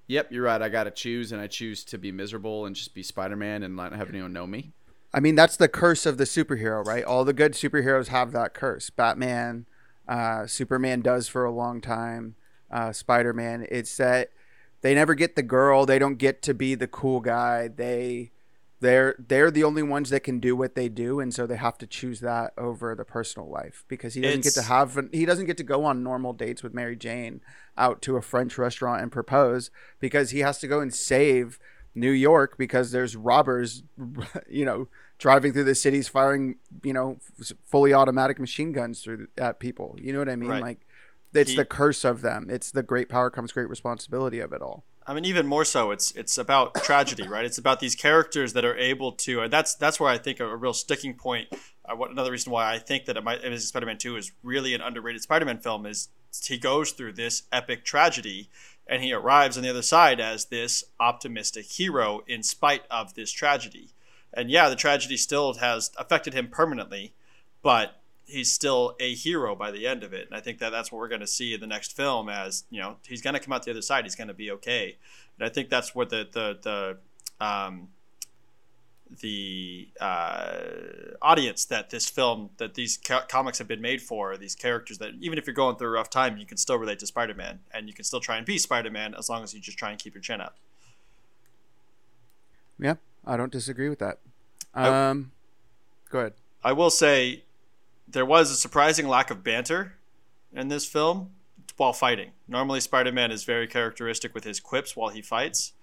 "Yep, 0.08 0.32
you're 0.32 0.46
right. 0.46 0.62
I 0.62 0.70
got 0.70 0.86
to 0.86 0.92
choose, 0.92 1.32
and 1.32 1.42
I 1.42 1.48
choose 1.48 1.84
to 1.86 1.98
be 1.98 2.12
miserable 2.12 2.66
and 2.66 2.76
just 2.76 2.94
be 2.94 3.04
Spider 3.04 3.36
Man 3.36 3.64
and 3.64 3.76
not 3.76 3.94
have 3.94 4.10
anyone 4.10 4.34
know 4.34 4.48
me." 4.48 4.72
I 5.14 5.20
mean, 5.20 5.36
that's 5.36 5.58
the 5.58 5.68
curse 5.68 6.06
of 6.06 6.18
the 6.18 6.24
superhero, 6.24 6.86
right? 6.86 7.04
All 7.04 7.26
the 7.26 7.34
good 7.34 7.52
superheroes 7.52 8.08
have 8.08 8.32
that 8.32 8.54
curse. 8.54 8.90
Batman, 8.90 9.66
uh, 10.08 10.48
Superman 10.48 11.02
does 11.02 11.28
for 11.28 11.44
a 11.44 11.52
long 11.52 11.82
time. 11.82 12.36
Uh, 12.72 12.94
Spider 12.94 13.34
Man. 13.34 13.68
It's 13.70 13.98
that 13.98 14.30
they 14.80 14.96
never 14.96 15.14
get 15.14 15.36
the 15.36 15.44
girl. 15.44 15.86
They 15.86 16.00
don't 16.00 16.16
get 16.16 16.42
to 16.44 16.54
be 16.54 16.76
the 16.76 16.88
cool 16.88 17.20
guy. 17.20 17.68
They 17.68 18.32
they're 18.82 19.16
they're 19.20 19.52
the 19.52 19.64
only 19.64 19.84
ones 19.84 20.10
that 20.10 20.22
can 20.22 20.40
do 20.40 20.56
what 20.56 20.76
they 20.76 20.90
do, 20.90 21.20
and 21.20 21.34
so 21.34 21.48
they 21.48 21.56
have 21.56 21.78
to 21.78 21.88
choose 21.88 22.20
that 22.20 22.52
over 22.58 22.94
the 22.96 23.06
personal 23.06 23.50
life 23.50 23.86
because 23.88 24.16
he 24.16 24.22
doesn't 24.22 24.44
get 24.44 24.54
to 24.56 24.64
have 24.64 25.00
he 25.14 25.26
doesn't 25.26 25.46
get 25.46 25.58
to 25.58 25.64
go 25.64 25.86
on 25.86 26.04
normal 26.04 26.34
dates 26.34 26.64
with 26.64 26.74
Mary 26.74 26.96
Jane 26.96 27.42
out 27.78 28.02
to 28.02 28.18
a 28.18 28.22
French 28.22 28.58
restaurant 28.58 29.02
and 29.02 29.12
propose 29.12 29.70
because 30.00 30.32
he 30.32 30.40
has 30.40 30.58
to 30.60 30.68
go 30.68 30.82
and 30.82 30.94
save 30.94 31.60
New 31.94 32.12
York 32.12 32.58
because 32.58 32.92
there's 32.92 33.16
robbers, 33.16 33.84
you 34.50 34.66
know, 34.66 34.88
driving 35.20 35.54
through 35.54 35.66
the 35.66 35.76
cities 35.76 36.08
firing, 36.08 36.56
you 36.84 36.94
know, 36.94 37.18
fully 37.66 37.94
automatic 37.94 38.40
machine 38.40 38.72
guns 38.72 39.04
through 39.04 39.28
at 39.38 39.60
people. 39.60 39.96
You 40.02 40.12
know 40.12 40.20
what 40.20 40.30
I 40.30 40.36
mean? 40.36 40.50
Right. 40.50 40.62
Like 40.62 40.88
it's 41.34 41.52
He- 41.52 41.56
the 41.58 41.66
curse 41.66 42.04
of 42.04 42.22
them. 42.22 42.48
It's 42.50 42.72
the 42.72 42.84
great 42.84 43.10
power 43.10 43.30
comes 43.30 43.52
great 43.52 43.70
responsibility 43.70 44.40
of 44.40 44.54
it 44.54 44.62
all. 44.62 44.86
I 45.08 45.14
mean, 45.14 45.26
even 45.26 45.48
more 45.48 45.66
so, 45.66 45.92
it's 45.92 46.12
it's 46.12 46.38
about 46.38 46.76
tragedy, 46.76 47.28
right? 47.28 47.44
It's 47.44 47.58
about 47.58 47.80
these 47.80 47.96
characters 47.96 48.54
that 48.54 48.64
are 48.64 48.78
able 48.78 49.12
to, 49.14 49.48
that's 49.50 49.74
that's 49.76 50.00
where 50.00 50.10
I 50.10 50.18
think 50.18 50.40
a, 50.40 50.48
a 50.48 50.56
real 50.56 50.74
sticking 50.74 51.16
point. 51.16 51.48
Uh, 51.84 51.96
what 51.96 52.12
another 52.12 52.32
reason 52.32 52.52
why 52.52 52.72
I 52.72 52.78
think 52.78 53.06
that 53.06 53.18
it 53.18 53.24
might, 53.24 53.44
Amazing 53.44 53.68
Spider-Man 53.68 53.98
Two 53.98 54.16
is 54.16 54.32
really 54.44 54.76
an 54.76 54.82
underrated 54.82 55.22
Spider-Man 55.24 55.58
film 55.58 55.86
is 55.86 56.10
he 56.46 56.58
goes 56.58 56.92
through 56.92 57.14
this 57.14 57.44
epic 57.52 57.84
tragedy, 57.84 58.50
and 58.88 59.04
he 59.04 59.12
arrives 59.12 59.58
on 59.58 59.64
the 59.64 59.70
other 59.70 59.82
side 59.82 60.20
as 60.20 60.46
this 60.46 60.84
optimistic 61.00 61.66
hero 61.66 62.22
in 62.28 62.44
spite 62.44 62.84
of 62.90 63.16
this 63.16 63.32
tragedy. 63.32 63.90
And 64.34 64.50
yeah, 64.50 64.70
the 64.70 64.76
tragedy 64.76 65.18
still 65.18 65.56
has 65.56 65.92
affected 65.98 66.34
him 66.34 66.48
permanently, 66.48 67.14
but 67.62 68.01
he's 68.26 68.52
still 68.52 68.96
a 69.00 69.14
hero 69.14 69.56
by 69.56 69.72
the 69.72 69.86
end 69.88 70.04
of 70.04 70.14
it. 70.14 70.28
And 70.28 70.36
I 70.36 70.40
think 70.40 70.60
that 70.60 70.70
that's 70.70 70.92
what 70.92 71.00
we're 71.00 71.08
going 71.10 71.22
to 71.22 71.28
see 71.28 71.54
in 71.54 71.60
the 71.60 71.68
next 71.68 71.96
film 71.96 72.30
as, 72.30 72.64
you 72.70 72.80
know, 72.82 72.96
he's 73.08 73.22
going 73.22 73.34
to 73.34 73.40
come 73.40 73.52
out 73.52 73.64
the 73.64 73.72
other 73.72 73.82
side. 73.82 74.06
He's 74.06 74.16
going 74.16 74.30
to 74.30 74.34
be 74.34 74.52
okay. 74.52 74.98
And 75.38 75.46
I 75.46 75.50
think 75.52 75.70
that's 75.70 75.94
what 75.94 76.10
the, 76.10 76.28
the, 76.32 76.58
the, 77.40 77.46
um, 77.46 77.90
the 79.20 79.90
uh, 80.00 80.54
audience 81.22 81.66
that 81.66 81.90
this 81.90 82.08
film, 82.08 82.52
that 82.58 82.76
these 82.76 82.96
co- 82.96 83.24
comics 83.28 83.58
have 83.58 83.68
been 83.68 83.82
made 83.82 84.02
for, 84.02 84.38
these 84.38 84.56
characters 84.56 85.00
that 85.00 85.12
even 85.20 85.38
if 85.38 85.46
you're 85.46 85.54
going 85.54 85.76
through 85.76 85.88
a 85.88 85.92
rough 85.92 86.10
time, 86.10 86.38
you 86.38 86.46
can 86.46 86.56
still 86.58 86.78
relate 86.78 87.00
to 87.00 87.08
Spider-Man 87.08 87.60
and 87.74 87.88
you 87.90 87.94
can 87.94 88.06
still 88.06 88.22
try 88.22 88.38
and 88.38 88.46
be 88.46 88.58
Spider-Man 88.58 89.14
as 89.16 89.30
long 89.30 89.44
as 89.44 89.54
you 89.54 89.60
just 89.60 89.78
try 89.78 89.90
and 89.90 90.00
keep 90.00 90.14
your 90.14 90.22
chin 90.22 90.40
up. 90.40 90.56
Yeah, 92.80 92.96
I 93.26 93.36
don't 93.36 93.52
disagree 93.52 93.90
with 93.90 94.00
that. 94.00 94.20
I- 94.74 95.10
Um, 95.10 95.32
go 96.10 96.20
ahead. 96.20 96.34
I 96.64 96.72
will 96.72 96.90
say 96.92 97.44
there 98.12 98.26
was 98.26 98.52
a 98.52 98.56
surprising 98.56 99.08
lack 99.08 99.32
of 99.32 99.44
banter 99.44 99.94
in 100.54 100.68
this 100.68 100.86
film 100.86 101.32
while 101.78 101.94
fighting. 101.94 102.32
Normally, 102.48 102.80
Spider 102.80 103.12
Man 103.12 103.32
is 103.32 103.44
very 103.44 103.68
characteristic 103.68 104.34
with 104.34 104.44
his 104.44 104.60
quips 104.60 104.96
while 104.96 105.10
he 105.10 105.22
fights. 105.22 105.74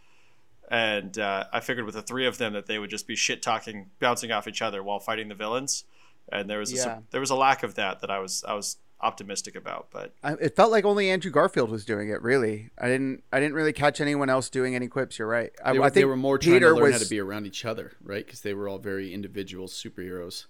And 0.71 1.19
uh, 1.19 1.45
I 1.53 1.61
figured 1.61 1.87
with 1.87 1.95
the 1.95 2.03
three 2.03 2.27
of 2.27 2.37
them 2.39 2.53
that 2.53 2.67
they 2.67 2.79
would 2.79 2.91
just 2.91 3.07
be 3.07 3.17
shit 3.17 3.41
talking, 3.41 3.87
bouncing 4.01 4.31
off 4.33 4.47
each 4.47 4.61
other 4.61 4.83
while 4.83 4.99
fighting 5.01 5.29
the 5.29 5.35
villains. 5.35 5.85
And 6.31 6.49
there 6.49 6.59
was 6.59 6.73
a, 6.73 6.77
Yeah. 6.77 6.99
there 7.11 7.21
was 7.21 7.31
a 7.31 7.35
lack 7.35 7.63
of 7.63 7.75
that 7.77 8.01
that 8.01 8.11
I 8.11 8.19
was 8.19 8.45
I 8.47 8.53
was 8.53 8.77
optimistic 9.01 9.57
about. 9.57 9.89
But 9.91 10.13
I, 10.23 10.33
it 10.35 10.57
felt 10.57 10.71
like 10.71 10.85
only 10.85 11.09
Andrew 11.09 11.31
Garfield 11.31 11.71
was 11.71 11.87
doing 11.87 12.11
it. 12.11 12.21
Really, 12.21 12.69
I 12.79 12.87
didn't. 12.89 13.25
I 13.33 13.41
didn't 13.41 13.55
really 13.55 13.73
catch 13.73 13.99
anyone 14.03 14.29
else 14.29 14.51
doing 14.51 14.75
any 14.75 14.89
quips. 14.89 15.19
You're 15.19 15.27
right. 15.29 15.53
I, 15.65 15.73
They 15.73 15.79
were, 15.79 15.85
I 15.85 15.89
think 15.89 15.95
they 15.95 16.05
were 16.05 16.17
more 16.17 16.37
trying 16.37 16.57
Peter 16.57 16.69
to 16.69 16.75
learn 16.75 16.83
was. 16.85 16.93
how 16.93 16.99
to 16.99 17.09
be 17.09 17.19
around 17.19 17.47
each 17.47 17.65
other, 17.65 17.93
right? 18.03 18.25
Because 18.27 18.43
they 18.43 18.53
were 18.53 18.69
all 18.69 18.79
very 18.79 19.15
individual 19.15 19.69
superheroes, 19.69 20.45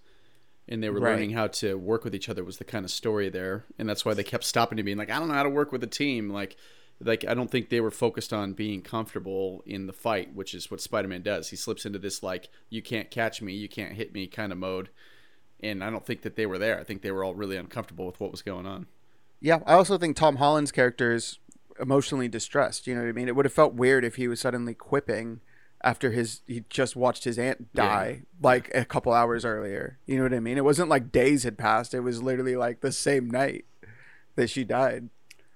and 0.69 0.83
they 0.83 0.91
were 0.91 1.01
Right. 1.01 1.13
learning 1.13 1.31
how 1.31 1.47
to 1.49 1.77
work 1.79 2.05
with 2.05 2.15
each 2.15 2.29
other. 2.29 2.45
Was 2.45 2.59
the 2.59 2.65
kind 2.65 2.85
of 2.85 2.91
story 2.91 3.29
there, 3.29 3.65
and 3.79 3.89
that's 3.89 4.05
why 4.05 4.15
they 4.15 4.25
kept 4.25 4.45
stopping 4.45 4.77
to 4.77 4.83
being 4.83 4.99
like, 4.99 5.11
"I 5.11 5.19
don't 5.19 5.29
know 5.29 5.35
how 5.35 5.43
to 5.43 5.49
work 5.51 5.73
with 5.73 5.83
a 5.83 5.89
team." 5.89 6.31
Like, 6.31 6.57
like 7.01 7.25
I 7.25 7.35
don't 7.35 7.51
think 7.51 7.69
they 7.69 7.81
were 7.81 7.91
focused 7.91 8.33
on 8.33 8.53
being 8.53 8.83
comfortable 8.83 9.63
in 9.67 9.87
the 9.87 9.93
fight, 9.93 10.35
which 10.35 10.55
is 10.55 10.71
what 10.71 10.81
Spider-Man 10.81 11.23
does. 11.23 11.51
He 11.51 11.57
slips 11.57 11.87
into 11.87 11.99
this 11.99 12.23
like, 12.23 12.49
"You 12.69 12.83
can't 12.83 13.11
catch 13.11 13.41
me, 13.41 13.55
you 13.55 13.69
can't 13.69 13.95
hit 13.95 14.13
me" 14.13 14.27
kind 14.27 14.53
of 14.53 14.59
mode, 14.59 14.91
and 15.61 15.83
I 15.83 15.91
don't 15.91 16.05
think 16.05 16.23
that 16.23 16.37
they 16.37 16.47
were 16.47 16.59
there. 16.59 16.79
I 16.79 16.85
think 16.85 17.03
they 17.03 17.13
were 17.13 17.25
all 17.25 17.35
really 17.35 17.57
uncomfortable 17.57 18.07
with 18.07 18.21
what 18.21 18.31
was 18.31 18.43
going 18.43 18.67
on. 18.67 18.87
Yeah, 19.41 19.61
I 19.67 19.75
also 19.75 19.97
think 19.99 20.17
Tom 20.17 20.37
Holland's 20.37 20.73
character 20.73 21.13
is 21.13 21.39
emotionally 21.81 22.29
distressed. 22.29 22.89
You 22.89 22.97
know 22.97 23.03
what 23.03 23.09
I 23.09 23.13
mean? 23.13 23.29
It 23.29 23.37
would 23.37 23.45
have 23.45 23.53
felt 23.53 23.75
weird 23.75 24.05
if 24.05 24.17
he 24.17 24.27
was 24.27 24.41
suddenly 24.41 24.75
quipping 24.75 25.41
after 25.83 26.11
his 26.11 26.41
he 26.47 26.65
just 26.69 26.97
watched 26.97 27.25
his 27.25 27.39
aunt 27.39 27.73
die 27.75 28.23
like 28.43 28.71
a 28.75 28.85
couple 28.85 29.13
hours 29.13 29.45
earlier. 29.45 29.99
You 30.07 30.17
know 30.17 30.25
what 30.25 30.35
I 30.35 30.41
mean? 30.41 30.57
It 30.59 30.65
wasn't 30.65 30.89
like 30.89 31.13
days 31.13 31.45
had 31.45 31.57
passed. 31.57 31.95
It 31.95 32.01
was 32.01 32.23
literally 32.23 32.57
like 32.57 32.81
the 32.81 32.93
same 32.93 33.31
night 33.31 33.65
that 34.35 34.51
she 34.51 34.65
died. 34.65 35.09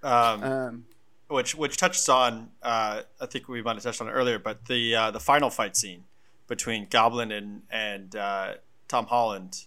um, 0.03 0.43
Um, 0.43 0.85
which 1.29 1.55
which 1.55 1.77
touches 1.77 2.09
on 2.09 2.51
uh, 2.63 3.03
I 3.21 3.27
think 3.27 3.49
we 3.49 3.63
might 3.63 3.75
have 3.75 3.83
touched 3.83 4.01
on 4.01 4.09
it 4.09 4.13
earlier, 4.13 4.39
but 4.39 4.67
the 4.67 4.95
uh, 4.95 5.11
the 5.11 5.21
final 5.21 5.51
fight 5.51 5.77
scene 5.77 6.05
between 6.47 6.87
Goblin 6.91 7.33
and 7.33 7.63
and 7.71 8.15
uh, 8.15 8.55
Tom 8.89 9.07
Holland, 9.07 9.65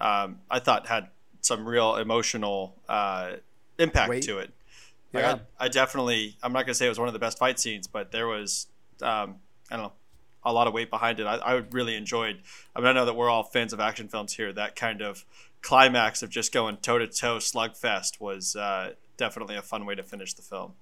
um, 0.00 0.38
I 0.50 0.60
thought 0.60 0.86
had 0.86 1.08
some 1.40 1.66
real 1.66 1.96
emotional 1.96 2.76
uh, 2.88 3.32
impact 3.78 4.10
Weight. 4.10 4.22
to 4.24 4.38
it. 4.38 4.50
Like, 5.12 5.24
Yeah. 5.24 5.38
I, 5.58 5.64
I 5.64 5.68
definitely 5.68 6.36
I'm 6.42 6.52
not 6.52 6.64
gonna 6.66 6.74
say 6.74 6.86
it 6.86 6.90
was 6.90 6.98
one 6.98 7.08
of 7.08 7.14
the 7.14 7.18
best 7.18 7.38
fight 7.38 7.58
scenes, 7.58 7.86
but 7.86 8.12
there 8.12 8.28
was 8.28 8.68
um, 9.02 9.36
I 9.70 9.76
don't 9.76 9.86
know 9.86 9.92
a 10.42 10.52
lot 10.52 10.66
of 10.66 10.72
weight 10.72 10.90
behind 10.90 11.20
it. 11.20 11.24
I, 11.24 11.36
I 11.36 11.52
really 11.70 11.96
enjoyed. 11.96 12.40
I 12.74 12.80
mean, 12.80 12.88
I 12.88 12.92
know 12.92 13.04
that 13.04 13.14
we're 13.14 13.28
all 13.28 13.42
fans 13.42 13.72
of 13.72 13.80
action 13.80 14.08
films 14.08 14.34
here. 14.34 14.52
That 14.52 14.76
kind 14.76 15.02
of 15.02 15.24
climax 15.62 16.22
of 16.22 16.30
just 16.30 16.52
going 16.52 16.78
toe 16.78 16.98
to 16.98 17.06
toe 17.06 17.36
slugfest 17.36 18.20
was 18.20 18.56
uh, 18.56 18.94
definitely 19.16 19.56
a 19.56 19.62
fun 19.62 19.84
way 19.86 19.94
to 19.94 20.02
finish 20.02 20.34
the 20.34 20.42
film. 20.42 20.72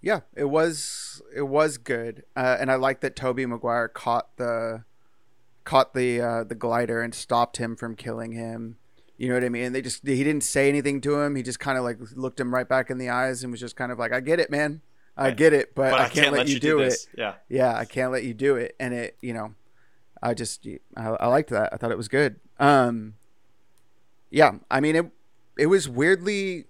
yeah, 0.00 0.20
it 0.34 0.44
was 0.44 1.22
it 1.34 1.42
was 1.42 1.78
good, 1.78 2.24
uh, 2.36 2.56
and 2.58 2.70
I 2.70 2.76
like 2.76 3.00
that 3.00 3.16
Tobey 3.16 3.46
Maguire 3.46 3.88
caught 3.88 4.36
the 4.36 4.84
caught 5.64 5.94
the 5.94 6.20
uh, 6.20 6.44
the 6.44 6.54
glider 6.54 7.02
and 7.02 7.14
stopped 7.14 7.58
him 7.58 7.76
from 7.76 7.94
killing 7.94 8.32
him. 8.32 8.76
You 9.16 9.28
know 9.28 9.34
what 9.34 9.44
I 9.44 9.50
mean? 9.50 9.64
And 9.64 9.74
they 9.74 9.82
just 9.82 10.06
he 10.06 10.24
didn't 10.24 10.42
say 10.42 10.68
anything 10.68 11.00
to 11.02 11.20
him. 11.20 11.36
He 11.36 11.42
just 11.42 11.60
kind 11.60 11.76
of 11.76 11.84
like 11.84 11.98
looked 12.16 12.40
him 12.40 12.52
right 12.52 12.68
back 12.68 12.90
in 12.90 12.98
the 12.98 13.10
eyes 13.10 13.42
and 13.42 13.50
was 13.50 13.60
just 13.60 13.76
kind 13.76 13.92
of 13.92 13.98
like, 13.98 14.12
"I 14.12 14.20
get 14.20 14.40
it, 14.40 14.50
man. 14.50 14.80
I 15.16 15.32
get 15.32 15.52
it, 15.52 15.74
but, 15.74 15.90
but 15.90 16.00
I, 16.00 16.08
can't, 16.08 16.32
let, 16.32 16.48
you 16.48 16.58
do, 16.58 16.78
it. 16.80 16.94
Yeah. 17.16 17.34
Yeah, 17.48 17.76
I 17.76 17.84
can't 17.84 18.10
let 18.10 18.24
you 18.24 18.32
do 18.32 18.56
it." 18.56 18.74
And 18.80 18.94
it, 18.94 19.16
you 19.20 19.34
know, 19.34 19.54
I 20.22 20.34
just 20.34 20.66
I, 20.96 21.08
I 21.08 21.26
liked 21.26 21.50
that. 21.50 21.72
I 21.72 21.76
thought 21.76 21.90
it 21.90 21.98
was 21.98 22.08
good. 22.08 22.36
Um, 22.58 23.14
yeah, 24.30 24.52
I 24.70 24.80
mean 24.80 24.96
it. 24.96 25.10
It 25.58 25.66
was 25.66 25.88
weirdly 25.88 26.64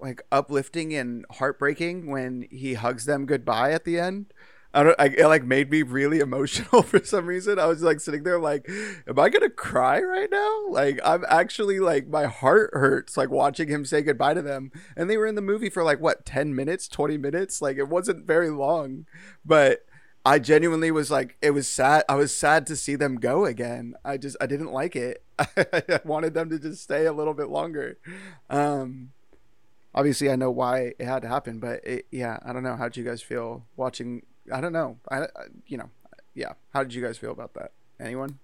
like 0.00 0.22
uplifting 0.30 0.94
and 0.94 1.26
heartbreaking 1.32 2.06
when 2.06 2.46
he 2.50 2.74
hugs 2.74 3.04
them 3.04 3.26
goodbye 3.26 3.72
at 3.72 3.84
the 3.84 3.98
end. 3.98 4.32
I 4.74 4.82
don't. 4.82 4.96
I, 4.98 5.06
it 5.06 5.26
like 5.26 5.44
made 5.44 5.70
me 5.70 5.82
really 5.82 6.20
emotional 6.20 6.82
for 6.84 7.02
some 7.02 7.26
reason. 7.26 7.58
I 7.58 7.66
was 7.66 7.82
like 7.82 8.00
sitting 8.00 8.22
there 8.22 8.38
like, 8.38 8.68
am 9.06 9.18
I 9.18 9.28
gonna 9.28 9.50
cry 9.50 10.00
right 10.00 10.30
now? 10.30 10.68
Like 10.68 11.00
I'm 11.04 11.24
actually 11.28 11.80
like 11.80 12.08
my 12.08 12.26
heart 12.26 12.70
hurts 12.74 13.16
like 13.16 13.30
watching 13.30 13.68
him 13.68 13.84
say 13.84 14.02
goodbye 14.02 14.34
to 14.34 14.42
them. 14.42 14.70
And 14.96 15.08
they 15.08 15.16
were 15.16 15.26
in 15.26 15.36
the 15.36 15.42
movie 15.42 15.70
for 15.70 15.82
like 15.82 16.00
what 16.00 16.26
ten 16.26 16.54
minutes, 16.54 16.86
twenty 16.86 17.16
minutes. 17.16 17.62
Like 17.62 17.78
it 17.78 17.88
wasn't 17.88 18.26
very 18.26 18.50
long, 18.50 19.06
but 19.44 19.86
I 20.24 20.38
genuinely 20.38 20.90
was 20.90 21.10
like, 21.10 21.38
it 21.40 21.52
was 21.52 21.66
sad. 21.66 22.04
I 22.06 22.16
was 22.16 22.36
sad 22.36 22.66
to 22.66 22.76
see 22.76 22.96
them 22.96 23.16
go 23.16 23.46
again. 23.46 23.94
I 24.04 24.18
just 24.18 24.36
I 24.40 24.46
didn't 24.46 24.72
like 24.72 24.94
it. 24.94 25.24
I 25.38 26.00
wanted 26.04 26.34
them 26.34 26.50
to 26.50 26.58
just 26.58 26.82
stay 26.82 27.06
a 27.06 27.12
little 27.12 27.34
bit 27.34 27.48
longer. 27.48 27.98
Um, 28.50 29.12
obviously 29.94 30.30
I 30.30 30.36
know 30.36 30.50
why 30.50 30.94
it 30.98 31.02
had 31.02 31.22
to 31.22 31.28
happen, 31.28 31.58
but 31.58 31.84
it, 31.84 32.06
yeah, 32.10 32.38
I 32.44 32.52
don't 32.52 32.62
know. 32.62 32.76
How'd 32.76 32.96
you 32.96 33.04
guys 33.04 33.22
feel 33.22 33.66
watching? 33.76 34.22
I 34.52 34.60
don't 34.60 34.72
know. 34.72 34.98
I, 35.10 35.22
I 35.22 35.26
you 35.66 35.76
know, 35.78 35.90
yeah. 36.34 36.52
How 36.72 36.82
did 36.82 36.94
you 36.94 37.02
guys 37.02 37.18
feel 37.18 37.32
about 37.32 37.54
that? 37.54 37.72
Anyone? 38.00 38.38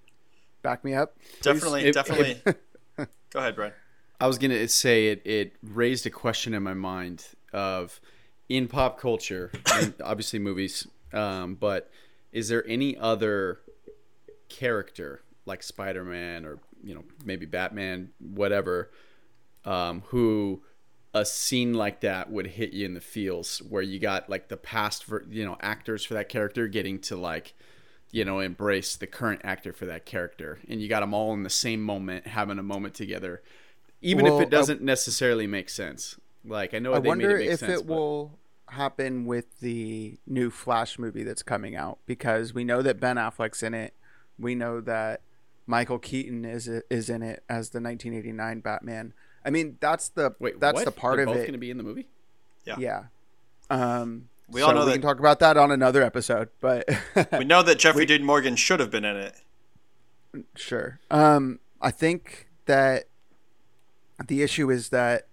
Back 0.62 0.84
me 0.84 0.94
up. 0.94 1.16
please? 1.18 1.40
Definitely, 1.42 1.84
It- 1.84 1.94
definitely. 1.94 2.42
Go 3.30 3.40
ahead, 3.40 3.54
Brian. 3.56 3.72
I 4.20 4.26
was 4.26 4.38
gonna 4.38 4.66
say 4.68 5.08
it. 5.08 5.22
It 5.26 5.52
raised 5.62 6.06
a 6.06 6.10
question 6.10 6.54
in 6.54 6.62
my 6.62 6.74
mind 6.74 7.26
of 7.52 8.00
in 8.48 8.68
pop 8.68 8.98
culture, 9.00 9.50
and 9.74 9.94
obviously 10.04 10.38
movies, 10.38 10.86
um, 11.12 11.56
but 11.56 11.90
is 12.32 12.48
there 12.48 12.64
any 12.66 12.96
other 12.96 13.60
character 14.48 15.22
like 15.46 15.62
Spider-Man 15.62 16.44
or 16.44 16.58
you 16.82 16.94
know 16.94 17.04
maybe 17.24 17.44
Batman, 17.46 18.10
whatever, 18.20 18.90
um, 19.64 20.02
who 20.06 20.62
a 21.14 21.24
scene 21.24 21.72
like 21.72 22.00
that 22.00 22.30
would 22.30 22.46
hit 22.46 22.72
you 22.72 22.84
in 22.84 22.94
the 22.94 23.00
feels 23.00 23.58
where 23.60 23.82
you 23.82 23.98
got 24.00 24.28
like 24.28 24.48
the 24.48 24.56
past 24.56 25.04
ver- 25.04 25.24
you 25.30 25.44
know 25.44 25.56
actors 25.60 26.04
for 26.04 26.14
that 26.14 26.28
character 26.28 26.66
getting 26.66 26.98
to 26.98 27.16
like 27.16 27.54
you 28.10 28.24
know 28.24 28.40
embrace 28.40 28.96
the 28.96 29.06
current 29.06 29.40
actor 29.44 29.72
for 29.72 29.86
that 29.86 30.04
character 30.04 30.58
and 30.68 30.82
you 30.82 30.88
got 30.88 31.00
them 31.00 31.14
all 31.14 31.32
in 31.32 31.44
the 31.44 31.50
same 31.50 31.80
moment 31.80 32.26
having 32.26 32.58
a 32.58 32.62
moment 32.62 32.94
together 32.94 33.42
even 34.02 34.24
Well, 34.24 34.38
if 34.40 34.46
it 34.46 34.50
doesn't 34.50 34.82
necessarily 34.82 35.46
make 35.46 35.70
sense 35.70 36.18
like 36.44 36.74
i 36.74 36.78
know 36.80 36.92
I 36.94 36.98
they 36.98 37.08
wonder 37.08 37.38
it 37.38 37.46
if 37.46 37.60
sense 37.60 37.80
it 37.80 37.86
but- 37.86 37.94
will 37.94 38.38
happen 38.70 39.24
with 39.24 39.60
the 39.60 40.18
new 40.26 40.50
Flash 40.50 40.98
movie 40.98 41.22
that's 41.22 41.42
coming 41.42 41.76
out 41.76 41.98
because 42.06 42.52
we 42.54 42.64
know 42.64 42.82
that 42.82 42.98
Ben 42.98 43.16
Affleck's 43.16 43.62
in 43.62 43.74
it. 43.74 43.94
We 44.38 44.54
know 44.54 44.80
that 44.80 45.20
Michael 45.66 45.98
Keaton 45.98 46.44
is 46.44 46.66
is 46.66 47.08
in 47.08 47.22
it 47.22 47.44
as 47.48 47.70
the 47.70 47.80
1989 47.80 48.60
Batman. 48.60 49.12
I 49.44 49.50
mean, 49.50 49.76
that's 49.80 50.08
the 50.10 50.34
wait 50.38 50.58
that's 50.60 50.74
what? 50.76 50.84
the 50.84 50.90
part 50.90 51.16
They're 51.16 51.24
of 51.24 51.28
both 51.28 51.36
it. 51.36 51.40
going 51.42 51.52
to 51.52 51.58
be 51.58 51.70
in 51.70 51.76
the 51.76 51.82
movie 51.82 52.06
Yeah. 52.64 52.76
Yeah. 52.78 53.02
Um, 53.70 54.28
We 54.48 54.62
all 54.62 54.70
so 54.70 54.74
know 54.74 54.80
we 54.80 54.86
that- 54.86 54.92
can 54.92 55.02
talk 55.02 55.18
about 55.18 55.38
that 55.40 55.56
on 55.56 55.70
another 55.70 56.02
episode, 56.02 56.48
but 56.60 56.88
We 57.38 57.44
know 57.44 57.62
that 57.62 57.78
Jeffrey 57.78 58.06
Dean 58.06 58.24
Morgan 58.24 58.56
should 58.56 58.80
have 58.80 58.90
been 58.90 59.04
in 59.04 59.16
it. 59.16 59.34
Sure. 60.56 60.98
Um, 61.10 61.60
I 61.80 61.90
think 61.90 62.48
that 62.66 63.04
the 64.26 64.42
issue 64.42 64.70
is 64.70 64.88
that 64.90 65.28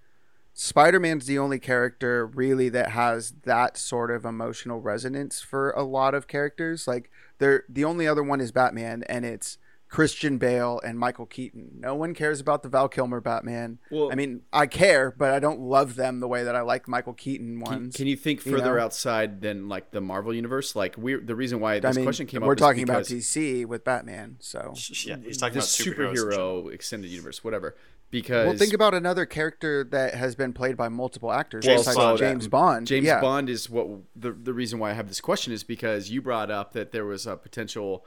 Spider-Man's 0.53 1.26
the 1.26 1.39
only 1.39 1.59
character 1.59 2.26
really 2.26 2.70
that 2.70 2.89
has 2.91 3.34
that 3.43 3.78
sort 3.78 4.12
of 4.12 4.26
emotional 4.26 4.82
resonance 4.82 5.41
for 5.41 5.72
a 5.72 5.84
lot 5.84 6.14
of 6.14 6.28
characters. 6.28 6.88
Like 6.88 7.09
they're 7.39 7.64
the 7.70 7.84
only 7.86 8.07
other 8.07 8.22
one 8.22 8.41
is 8.41 8.51
Batman, 8.51 9.03
and 9.07 9.26
it's 9.26 9.57
Christian 9.92 10.38
Bale 10.38 10.80
and 10.86 10.98
Michael 10.98 11.26
Keaton. 11.26 11.70
No 11.82 11.96
one 11.96 12.14
cares 12.14 12.39
about 12.39 12.64
the 12.64 12.70
Val 12.70 12.88
Kilmer 12.88 13.20
Batman. 13.20 13.78
Well- 13.92 14.10
I 14.10 14.16
mean, 14.16 14.42
I 14.54 14.66
care, 14.66 15.12
but 15.12 15.34
I 15.34 15.39
don't 15.39 15.60
love 15.60 15.96
them 15.96 16.22
the 16.22 16.30
way 16.30 16.46
that 16.46 16.56
I 16.56 16.62
like 16.62 16.88
Michael 16.88 17.12
Keaton 17.14 17.60
ones. 17.60 17.94
can 17.98 18.08
you 18.08 18.16
think 18.16 18.46
you 18.46 18.54
further 18.54 18.78
know? 18.78 18.84
outside 18.86 19.42
than 19.42 19.68
like 19.68 19.92
the 19.92 20.00
marvel 20.00 20.34
universe 20.34 20.78
like 20.78 20.96
we 20.98 21.16
the 21.16 21.36
reason 21.36 21.60
why 21.60 21.82
this 21.82 21.94
I 21.94 22.00
mean, 22.00 22.06
question 22.06 22.26
came 22.26 22.42
up, 22.42 22.48
we're 22.48 22.54
up 22.54 22.60
is 22.60 22.62
talking 22.62 22.84
about 22.84 23.04
DC 23.04 23.66
with 23.66 23.84
Batman, 23.84 24.38
so 24.39 24.74
Yeah, 25.04 25.18
he's 25.24 25.38
talking 25.38 25.56
the 25.56 25.60
about 25.60 25.68
superheroes. 25.68 26.10
in 26.12 26.16
general. 26.16 26.64
superhero 26.64 26.74
extended 26.74 27.12
universe 27.12 27.44
whatever 27.44 27.76
because 28.12 28.48
Well, 28.48 28.58
think 28.58 28.74
about 28.74 28.94
another 28.94 29.26
character 29.26 29.84
that 29.92 30.16
has 30.16 30.36
been 30.36 30.54
played 30.54 30.78
by 30.78 30.88
multiple 30.88 31.34
actors 31.34 31.66
James 31.66 31.82
besides 31.82 31.98
Bond. 31.98 32.18
James 32.18 32.48
Bond. 32.48 32.88
James 32.88 33.06
yeah. 33.06 33.20
Bond 33.20 33.50
is 33.50 33.70
what 33.70 33.88
the 34.16 34.32
the 34.32 34.54
reason 34.54 34.80
why 34.80 34.92
I 34.92 34.94
have 34.94 35.10
this 35.10 35.20
question 35.20 35.52
is 35.52 35.66
because 35.66 36.10
you 36.10 36.22
brought 36.22 36.50
up 36.50 36.72
that 36.72 36.94
there 36.94 37.06
was 37.06 37.28
a 37.28 37.36
potential 37.36 38.06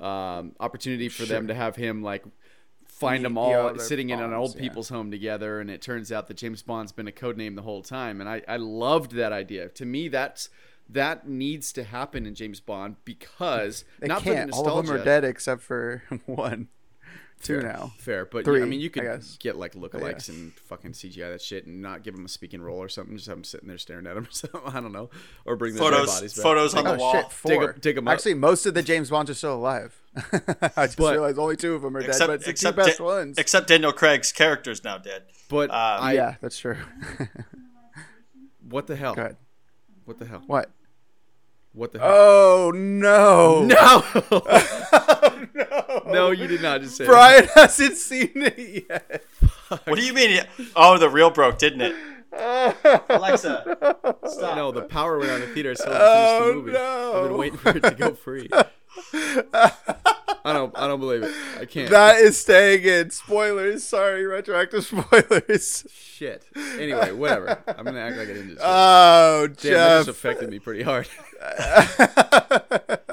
um, 0.00 0.52
opportunity 0.60 1.08
for 1.08 1.24
them 1.24 1.48
to 1.48 1.54
have 1.54 1.76
him 1.76 2.02
like 2.02 2.24
find 2.86 3.24
The- 3.24 3.28
them 3.28 3.38
all 3.38 3.52
other 3.54 3.78
sitting 3.78 4.10
in 4.10 4.20
an 4.20 4.32
old 4.32 4.54
yeah. 4.54 4.60
people's 4.62 4.88
home 4.88 5.10
together, 5.10 5.60
and 5.60 5.70
it 5.70 5.82
turns 5.82 6.10
out 6.12 6.26
that 6.28 6.36
James 6.36 6.62
Bond's 6.62 6.92
been 6.92 7.06
a 7.08 7.12
code 7.12 7.36
name 7.36 7.54
the 7.54 7.62
whole 7.62 7.82
time, 7.82 8.20
and 8.20 8.28
I 8.28 8.42
I 8.48 8.56
loved 8.56 9.12
that 9.12 9.32
idea. 9.32 9.68
To 9.70 9.84
me, 9.84 10.08
that's 10.08 10.48
that 10.90 11.28
needs 11.28 11.70
to 11.74 11.84
happen 11.84 12.24
in 12.26 12.34
James 12.34 12.60
Bond 12.60 12.96
because 13.04 13.84
They 14.00 14.06
not 14.06 14.22
for 14.22 14.30
the 14.30 14.34
can't. 14.34 14.52
All 14.52 14.64
nostalgia. 14.64 14.80
of 14.80 14.86
them 14.86 14.96
are 15.02 15.04
dead 15.04 15.24
except 15.24 15.60
for 15.62 16.02
one, 16.26 16.68
two 17.42 17.60
now. 17.62 17.92
Fair, 17.98 18.24
but 18.24 18.44
Three, 18.44 18.62
I 18.62 18.64
mean, 18.64 18.80
you 18.80 18.86
I 18.86 18.92
could 18.92 19.02
guess. 19.02 19.36
get 19.38 19.56
like 19.56 19.74
lookalikes 19.74 20.28
and 20.28 20.52
fucking 20.54 20.92
CGI 20.92 21.30
that 21.32 21.40
shit, 21.42 21.66
and 21.66 21.80
not 21.82 22.02
give 22.02 22.14
them 22.14 22.24
a 22.24 22.28
speaking 22.28 22.60
role 22.60 22.78
or 22.78 22.88
something. 22.88 23.16
Just 23.16 23.28
have 23.28 23.36
them 23.36 23.44
sitting 23.44 23.68
there 23.68 23.78
staring 23.78 24.06
at 24.06 24.14
them 24.14 24.24
or 24.28 24.30
something. 24.30 24.60
I 24.66 24.80
don't 24.80 24.92
know, 24.92 25.10
or 25.44 25.56
bring 25.56 25.74
the 25.74 25.80
dead 25.80 25.90
Photos, 25.90 26.06
bodies 26.14 26.34
back. 26.34 26.42
photos 26.42 26.74
on 26.74 26.84
the 26.84 26.94
Oh 26.94 26.96
wall. 26.98 27.12
shit, 27.12 27.26
Dig 27.44 27.56
'em- 27.56 27.60
four. 27.64 27.72
dig 27.74 27.96
'em 27.98 28.08
up. 28.08 28.14
Actually, 28.14 28.34
most 28.34 28.66
of 28.66 28.74
the 28.74 28.82
James 28.82 29.10
Bonds 29.10 29.30
are 29.30 29.34
still 29.34 29.54
alive. 29.54 30.00
I 30.76 30.86
just 30.86 30.96
But- 30.98 31.12
realized 31.12 31.38
only 31.38 31.56
two 31.56 31.74
of 31.74 31.82
them 31.82 31.96
are 31.96 32.00
dead, 32.00 32.08
Except, 32.10 32.28
but 32.28 32.34
it's 32.34 32.44
the 32.44 32.50
except, 32.50 32.76
two 32.78 32.84
best 32.84 32.98
Da- 32.98 33.04
ones. 33.04 33.38
except 33.38 33.68
Daniel 33.68 33.92
Craig's 33.92 34.32
character 34.32 34.70
is 34.70 34.82
now 34.82 34.98
dead. 34.98 35.22
But 35.48 35.70
Um, 35.70 35.76
I, 35.76 36.12
yeah, 36.14 36.34
that's 36.40 36.58
true. 36.58 36.76
what 38.68 38.86
the 38.86 38.96
hell? 38.96 39.14
Go 39.14 39.22
ahead. 39.22 39.36
What 40.04 40.18
the 40.18 40.24
hell? 40.26 40.42
What? 40.46 40.70
What 41.72 41.92
the 41.92 41.98
hell? 42.00 42.08
Oh 42.10 42.72
no! 42.74 43.62
no! 43.64 44.02
No. 45.54 46.02
No, 46.12 46.30
you 46.30 46.46
did 46.46 46.62
not 46.62 46.80
just 46.82 46.96
say. 46.96 47.04
Brian 47.06 47.46
hasn't 47.54 47.96
seen 47.96 48.30
it 48.34 48.86
yet. 48.88 49.22
What 49.84 49.96
do 49.96 50.02
you 50.04 50.12
mean? 50.14 50.40
Oh, 50.74 50.96
the 50.98 51.08
reel 51.10 51.30
broke, 51.30 51.58
didn't 51.58 51.82
it? 51.82 51.94
Alexa, 53.10 53.76
stop. 54.26 54.56
No, 54.56 54.70
the 54.72 54.82
power 54.82 55.18
went 55.18 55.30
on 55.30 55.40
the 55.40 55.46
theater. 55.48 55.74
So 55.74 55.84
Oh, 55.88 55.90
finished 55.90 56.00
the 56.00 56.44
oh, 56.44 56.54
movie. 56.54 56.72
no. 56.72 57.12
I've 57.22 57.28
been 57.28 57.38
waiting 57.38 57.58
for 57.58 57.68
it 57.76 57.82
to 57.82 57.90
go 57.92 58.14
free. 58.14 58.48
I 60.44 60.52
don't. 60.52 60.76
I 60.78 60.86
don't 60.86 61.00
believe 61.00 61.22
it. 61.24 61.34
I 61.60 61.64
can't. 61.66 61.90
That 61.90 62.16
is 62.18 62.38
staying 62.40 62.84
in. 62.84 63.10
Spoilers. 63.10 63.84
Sorry, 63.84 64.24
retroactive 64.24 64.84
spoilers. 64.84 65.86
Shit. 65.92 66.44
Anyway, 66.78 67.12
whatever. 67.12 67.62
I'm 67.66 67.84
gonna 67.84 68.00
act 68.00 68.16
like 68.16 68.28
I 68.28 68.32
didn't 68.32 68.48
just. 68.50 68.60
Oh, 68.62 69.46
Damn, 69.46 69.52
that 69.54 69.60
Jeff. 69.60 70.06
just 70.06 70.08
affected 70.08 70.50
me 70.50 70.58
pretty 70.58 70.82
hard. 70.82 71.08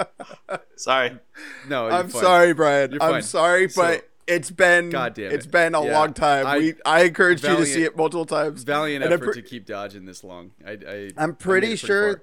Sorry. 0.76 1.18
No, 1.68 1.84
you're 1.88 1.92
I'm 1.92 2.08
fine. 2.08 2.22
sorry, 2.22 2.52
Brian. 2.54 2.92
You're 2.92 3.02
I'm 3.02 3.10
fine. 3.14 3.22
sorry, 3.22 3.68
So- 3.68 3.82
but 3.82 4.08
it's 4.26 4.50
been 4.50 4.90
God 4.90 5.14
damn 5.14 5.30
it's 5.32 5.46
it. 5.46 5.52
been 5.52 5.74
a 5.74 5.84
Yeah. 5.84 5.98
long 5.98 6.12
time. 6.12 6.46
I- 6.46 6.58
we 6.58 6.74
I 6.84 7.02
encouraged 7.04 7.44
you 7.44 7.56
to 7.56 7.66
see 7.66 7.82
it 7.84 7.96
multiple 7.96 8.26
times. 8.26 8.62
Valiant 8.64 9.04
And 9.04 9.12
effort 9.12 9.32
pre- 9.32 9.42
to 9.42 9.48
keep 9.48 9.66
dodging 9.66 10.04
this 10.04 10.22
long. 10.24 10.50
I, 10.66 10.72
I 10.72 11.10
I'm 11.16 11.30
I 11.30 11.34
pretty 11.34 11.76
sure. 11.76 12.14
far. 12.14 12.22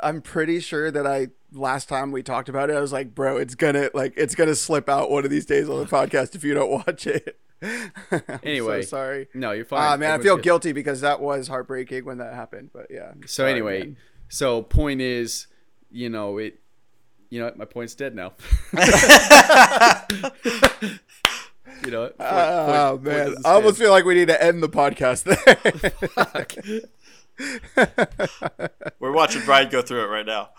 I'm 0.00 0.20
pretty 0.20 0.58
sure 0.60 0.90
that 0.90 1.06
I 1.06 1.28
last 1.52 1.88
time 1.88 2.10
we 2.12 2.22
talked 2.22 2.48
about 2.48 2.70
it, 2.70 2.76
I 2.76 2.80
was 2.80 2.92
like, 2.92 3.14
bro, 3.14 3.36
it's 3.36 3.54
gonna 3.54 3.88
like 3.94 4.14
it's 4.16 4.34
gonna 4.34 4.54
slip 4.54 4.88
out 4.88 5.10
one 5.10 5.24
of 5.24 5.30
these 5.30 5.46
days 5.46 5.68
on 5.68 5.78
the 5.78 5.86
podcast 5.86 6.34
if 6.34 6.42
you 6.44 6.54
don't 6.54 6.70
watch 6.70 7.06
it. 7.06 7.38
I'm 7.62 8.40
Anyway, 8.42 8.82
so 8.82 8.88
sorry. 8.88 9.28
No, 9.34 9.52
you're 9.52 9.64
fine. 9.64 9.80
Ah 9.80 9.96
man, 9.96 10.18
I 10.18 10.22
feel 10.22 10.34
good. 10.36 10.42
guilty 10.44 10.72
because 10.72 11.00
that 11.02 11.20
was 11.20 11.46
heartbreaking 11.48 12.04
when 12.04 12.18
that 12.18 12.34
happened. 12.34 12.70
But 12.72 12.88
yeah. 12.90 13.12
So 13.22 13.26
Sorry, 13.26 13.52
anyway, 13.52 13.78
man. 13.80 13.96
so 14.28 14.62
point 14.62 15.00
is, 15.00 15.46
you 15.90 16.08
know 16.10 16.38
it. 16.38 16.58
You 17.32 17.38
know 17.38 17.46
what? 17.46 17.56
My 17.56 17.64
point's 17.64 17.94
dead 17.94 18.14
now. 18.14 18.34
you 18.74 18.80
know 21.90 22.02
what? 22.02 22.18
Point- 22.18 22.20
Oh 22.20 22.98
point- 22.98 23.00
point 23.00 23.04
man, 23.04 23.26
doesn't 23.28 23.46
I 23.46 23.50
almost 23.52 23.78
feel 23.78 23.90
like 23.90 24.04
we 24.04 24.12
need 24.14 24.28
to 24.28 24.44
end 24.44 24.62
the 24.62 24.68
podcast 24.68 25.24
there. 25.24 25.56
We're 29.00 29.12
watching 29.12 29.40
Brian 29.46 29.70
go 29.70 29.80
through 29.80 30.02
it 30.04 30.08
right 30.08 30.26
now. 30.26 30.50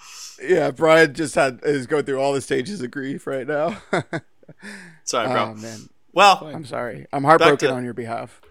yeah, 0.43 0.71
Brian 0.71 1.13
just 1.13 1.35
had 1.35 1.59
is 1.63 1.85
going 1.85 2.05
through 2.05 2.19
all 2.19 2.33
the 2.33 2.41
stages 2.41 2.81
of 2.81 2.89
grief 2.89 3.27
right 3.27 3.45
now. 3.47 3.77
Sorry, 5.03 5.27
bro. 5.27 5.51
oh 5.51 5.53
man, 5.61 5.89
well, 6.11 6.39
I'm 6.43 6.65
sorry. 6.65 7.05
I'm 7.13 7.23
heartbroken 7.23 7.69
to- 7.69 7.75
on 7.75 7.83
your 7.83 7.93
behalf. 7.93 8.41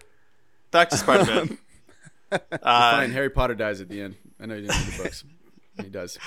back 0.70 0.90
to 0.90 0.96
Spider 0.96 1.24
Man. 1.24 1.58
uh, 2.30 2.38
Fine. 2.92 3.10
Harry 3.10 3.30
Potter 3.30 3.56
dies 3.56 3.80
at 3.80 3.88
the 3.88 4.00
end. 4.00 4.14
I 4.40 4.46
know 4.46 4.54
you 4.54 4.68
didn't 4.68 4.76
read 4.86 4.94
the 4.98 5.02
books. 5.02 5.24
he 5.82 5.88
does. 5.88 6.20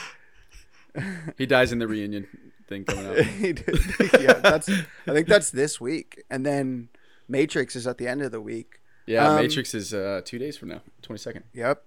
He 1.38 1.46
dies 1.46 1.72
in 1.72 1.80
the 1.80 1.88
reunion 1.88 2.28
thing 2.68 2.86
coming 2.86 3.06
up. 3.08 3.16
Yeah, 4.22 4.34
that's. 4.34 4.70
I 4.70 5.12
think 5.14 5.28
that's 5.28 5.52
this 5.52 5.80
week, 5.82 6.24
and 6.30 6.46
then 6.46 6.90
Matrix 7.28 7.76
is 7.76 7.86
at 7.88 7.98
the 7.98 8.08
end 8.08 8.22
of 8.22 8.32
the 8.32 8.42
week. 8.42 8.80
Yeah, 9.06 9.30
Um, 9.30 9.36
Matrix 9.36 9.74
is 9.74 9.94
uh, 9.94 10.22
two 10.26 10.40
days 10.40 10.58
from 10.58 10.70
now, 10.70 10.82
twenty 11.02 11.20
second. 11.20 11.44
Yep, 11.54 11.84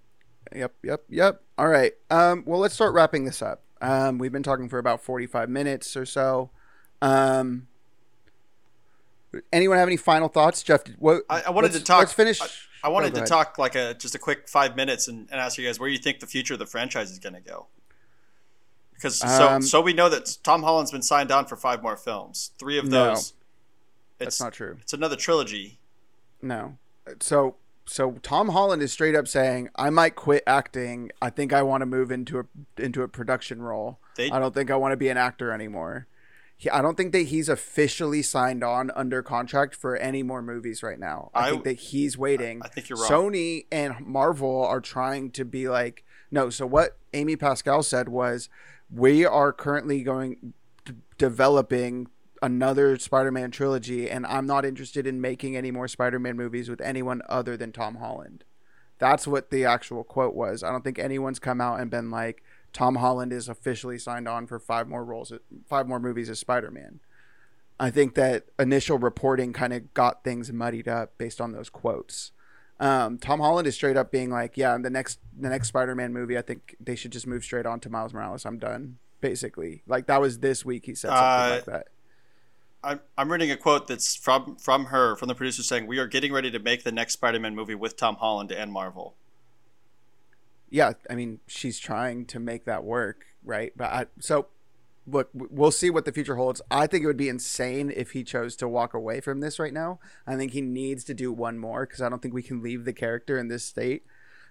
yep, 0.55 0.73
yep, 0.85 1.05
yep. 1.09 1.43
All 1.57 1.69
right. 1.69 1.93
Um. 2.11 2.45
Well, 2.47 2.61
let's 2.61 2.75
start 2.75 2.95
wrapping 2.95 3.25
this 3.25 3.43
up. 3.43 3.63
Um. 3.81 4.19
We've 4.19 4.33
been 4.33 4.43
talking 4.45 4.69
for 4.69 4.79
about 4.79 5.03
forty-five 5.03 5.49
minutes 5.49 5.97
or 5.97 6.07
so. 6.07 6.51
Um. 7.03 7.67
Anyone 9.53 9.77
have 9.77 9.89
any 9.89 9.97
final 9.99 10.29
thoughts, 10.29 10.63
Jeff? 10.63 10.83
What 10.99 11.23
I, 11.29 11.43
I 11.43 11.51
wanted 11.51 11.73
to 11.73 11.81
talk. 11.81 11.99
Let's 12.01 12.13
finish. 12.15 12.41
I, 12.41 12.47
I 12.85 12.89
wanted 12.89 13.09
Oh, 13.09 13.11
to 13.11 13.17
ahead. 13.19 13.29
talk 13.29 13.59
like 13.59 13.75
a 13.75 13.93
just 13.95 14.15
a 14.15 14.19
quick 14.19 14.49
five 14.49 14.75
minutes 14.77 15.07
and, 15.09 15.29
and 15.31 15.41
ask 15.41 15.59
you 15.59 15.67
guys 15.67 15.79
where 15.79 15.89
you 15.89 15.99
think 15.99 16.21
the 16.21 16.27
future 16.27 16.55
of 16.55 16.61
the 16.61 16.67
franchise 16.67 17.11
is 17.11 17.19
going 17.19 17.35
to 17.35 17.41
go. 17.41 17.67
Because 18.99 19.17
so 19.19 19.49
Um, 19.49 19.63
so 19.63 19.81
we 19.81 19.93
know 19.93 20.09
that 20.09 20.39
Tom 20.43 20.63
Holland's 20.63 20.91
been 20.91 21.03
signed 21.03 21.31
on 21.31 21.47
for 21.47 21.57
five 21.57 21.83
more 21.83 21.97
films. 21.97 22.51
Three 22.59 22.79
of 22.79 22.85
No. 22.87 23.15
those. 23.15 23.33
That's 24.19 24.35
It's 24.35 24.41
not 24.41 24.53
true. 24.53 24.77
It's 24.83 24.93
another 24.93 25.15
trilogy. 25.17 25.79
No. 26.43 26.77
So 27.21 27.57
so 27.87 28.13
Tom 28.23 28.51
Holland 28.51 28.83
is 28.83 28.93
straight 28.93 29.15
up 29.15 29.27
saying, 29.29 29.71
"I 29.77 29.89
might 29.89 30.15
quit 30.15 30.43
acting. 30.47 31.11
I 31.23 31.31
think 31.31 31.53
I 31.55 31.63
want 31.63 31.81
to 31.83 31.87
move 31.87 32.11
into 32.11 32.41
a 32.41 32.45
into 32.77 33.03
a 33.03 33.09
production 33.09 33.63
role. 33.63 33.99
They 34.17 34.31
I 34.31 34.39
don't 34.39 34.53
think 34.53 34.71
I 34.71 34.77
want 34.77 34.93
to 34.93 34.97
be 34.97 35.09
an 35.09 35.17
actor 35.17 35.53
anymore." 35.53 36.07
He, 36.57 36.69
I 36.69 36.83
don't 36.83 36.97
think 36.97 37.13
that 37.13 37.29
he's 37.29 37.49
officially 37.49 38.21
signed 38.21 38.65
on 38.65 38.91
under 38.97 39.23
contract 39.23 39.77
for 39.77 39.97
any 39.97 40.25
more 40.25 40.43
movies 40.43 40.83
right 40.83 40.99
now. 40.99 41.31
I, 41.33 41.47
I- 41.47 41.51
think 41.53 41.65
that 41.65 41.73
he's 41.75 42.19
waiting. 42.19 42.61
I 42.65 42.69
think 42.69 42.89
you're 42.89 42.99
wrong. 42.99 43.09
Sony 43.09 43.67
and 43.71 44.05
Marvel 44.05 44.67
are 44.67 44.81
trying 44.81 45.31
to 45.31 45.45
be 45.45 45.69
like, 45.69 46.05
no. 46.33 46.51
So 46.51 46.67
what 46.67 46.99
Amy 47.15 47.37
Pascal 47.37 47.85
said 47.85 48.09
was, 48.09 48.49
we 48.91 49.24
are 49.24 49.53
currently 49.53 50.03
going 50.03 50.55
d- 50.84 50.95
developing 51.16 52.09
another 52.41 52.99
Spider-Man 52.99 53.51
trilogy, 53.51 54.09
and 54.09 54.26
I'm 54.26 54.47
not 54.47 54.64
interested 54.64 55.07
in 55.07 55.20
making 55.20 55.57
any 55.57 55.70
more 55.70 55.89
Spider-Man 55.89 56.36
movies 56.36 56.68
with 56.68 56.80
anyone 56.80 57.22
other 57.28 57.57
than 57.57 57.72
Tom 57.72 57.97
Holland. 57.97 58.45
That's 58.99 59.26
what 59.26 59.51
the 59.51 59.64
actual 59.64 60.05
quote 60.05 60.34
was. 60.34 60.62
I 60.62 60.70
don't 60.70 60.82
think 60.82 60.99
anyone's 60.99 61.39
come 61.39 61.61
out 61.61 61.80
and 61.80 61.91
been 61.91 62.11
like, 62.11 62.43
Tom 62.72 62.97
Holland 62.97 63.32
is 63.32 63.49
officially 63.49 63.99
signed 63.99 64.28
on 64.28 64.47
for 64.47 64.59
five 64.59 64.89
more 64.89 65.05
roles, 65.05 65.32
five 65.68 65.89
more 65.89 66.01
movies 66.01 66.28
as 66.28 66.39
Spider-Man. 66.39 67.01
I 67.80 67.91
think 67.91 68.14
that 68.14 68.47
initial 68.59 68.99
reporting 68.99 69.53
kind 69.53 69.72
of 69.72 69.95
got 69.95 70.24
things 70.24 70.53
muddied 70.53 70.89
up 70.89 71.16
based 71.16 71.41
on 71.41 71.53
those 71.53 71.70
quotes. 71.70 72.32
Um, 72.81 73.18
Tom 73.18 73.41
Holland 73.41 73.66
is 73.66 73.74
straight 73.74 73.97
up 73.97 74.11
being 74.12 74.31
like, 74.31 74.57
"Yeah, 74.57 74.76
the 74.79 74.91
next 74.91 75.18
the 75.37 75.49
next 75.49 75.68
Spider-Man 75.68 76.12
movie, 76.12 76.39
I 76.39 76.43
think 76.43 76.76
they 76.81 76.95
should 76.95 77.11
just 77.12 77.26
move 77.26 77.43
straight 77.43 77.66
on 77.66 77.81
to 77.81 77.91
Miles 77.91 78.14
Morales. 78.14 78.45
I'm 78.47 78.59
done." 78.59 78.99
Basically, 79.20 79.83
like 79.87 80.07
that 80.07 80.20
was 80.20 80.39
this 80.39 80.64
week. 80.64 80.87
He 80.87 80.95
said 80.95 81.09
something 81.09 81.24
Uh, 81.24 81.51
like 81.57 81.64
that. 81.64 81.89
I'm, 82.85 83.01
I'm 83.18 83.33
reading 83.33 83.51
a 83.51 83.57
quote 83.57 83.89
that's 83.89 84.14
from 84.14 84.55
from 84.57 84.87
her 84.87 85.16
from 85.16 85.26
the 85.26 85.35
producer 85.35 85.64
saying 85.64 85.89
we 85.89 85.99
are 85.99 86.07
getting 86.07 86.33
ready 86.33 86.53
to 86.53 86.61
make 86.61 86.85
the 86.85 86.93
next 86.93 87.14
Spider-Man 87.14 87.57
movie 87.57 87.74
with 87.74 87.97
Tom 87.97 88.14
Holland 88.16 88.53
and 88.53 88.72
Marvel. 88.72 89.16
Yeah, 90.70 90.93
I 91.11 91.14
mean, 91.14 91.41
she's 91.47 91.79
trying 91.81 92.26
to 92.26 92.39
make 92.39 92.64
that 92.66 92.85
work, 92.85 93.24
right? 93.43 93.72
But 93.74 93.93
I, 93.93 94.07
so, 94.20 94.47
look, 95.11 95.31
we'll 95.33 95.71
see 95.71 95.91
what 95.91 96.05
the 96.05 96.13
future 96.13 96.37
holds. 96.37 96.61
I 96.71 96.87
think 96.87 97.05
it 97.05 97.07
would 97.07 97.17
be 97.17 97.29
insane 97.29 97.93
if 97.95 98.13
he 98.13 98.25
chose 98.25 98.57
to 98.57 98.69
walk 98.69 98.95
away 98.95 99.21
from 99.21 99.41
this 99.41 99.59
right 99.59 99.73
now. 99.73 99.99
I 100.27 100.37
think 100.37 100.53
he 100.53 100.61
needs 100.61 101.05
to 101.05 101.15
do 101.15 101.33
one 101.33 101.59
more 101.59 101.87
because 101.87 102.01
I 102.03 102.09
don't 102.09 102.21
think 102.21 102.35
we 102.35 102.43
can 102.43 102.63
leave 102.63 102.85
the 102.85 102.93
character 102.93 103.39
in 103.39 103.49
this 103.49 103.65
state. 103.65 104.05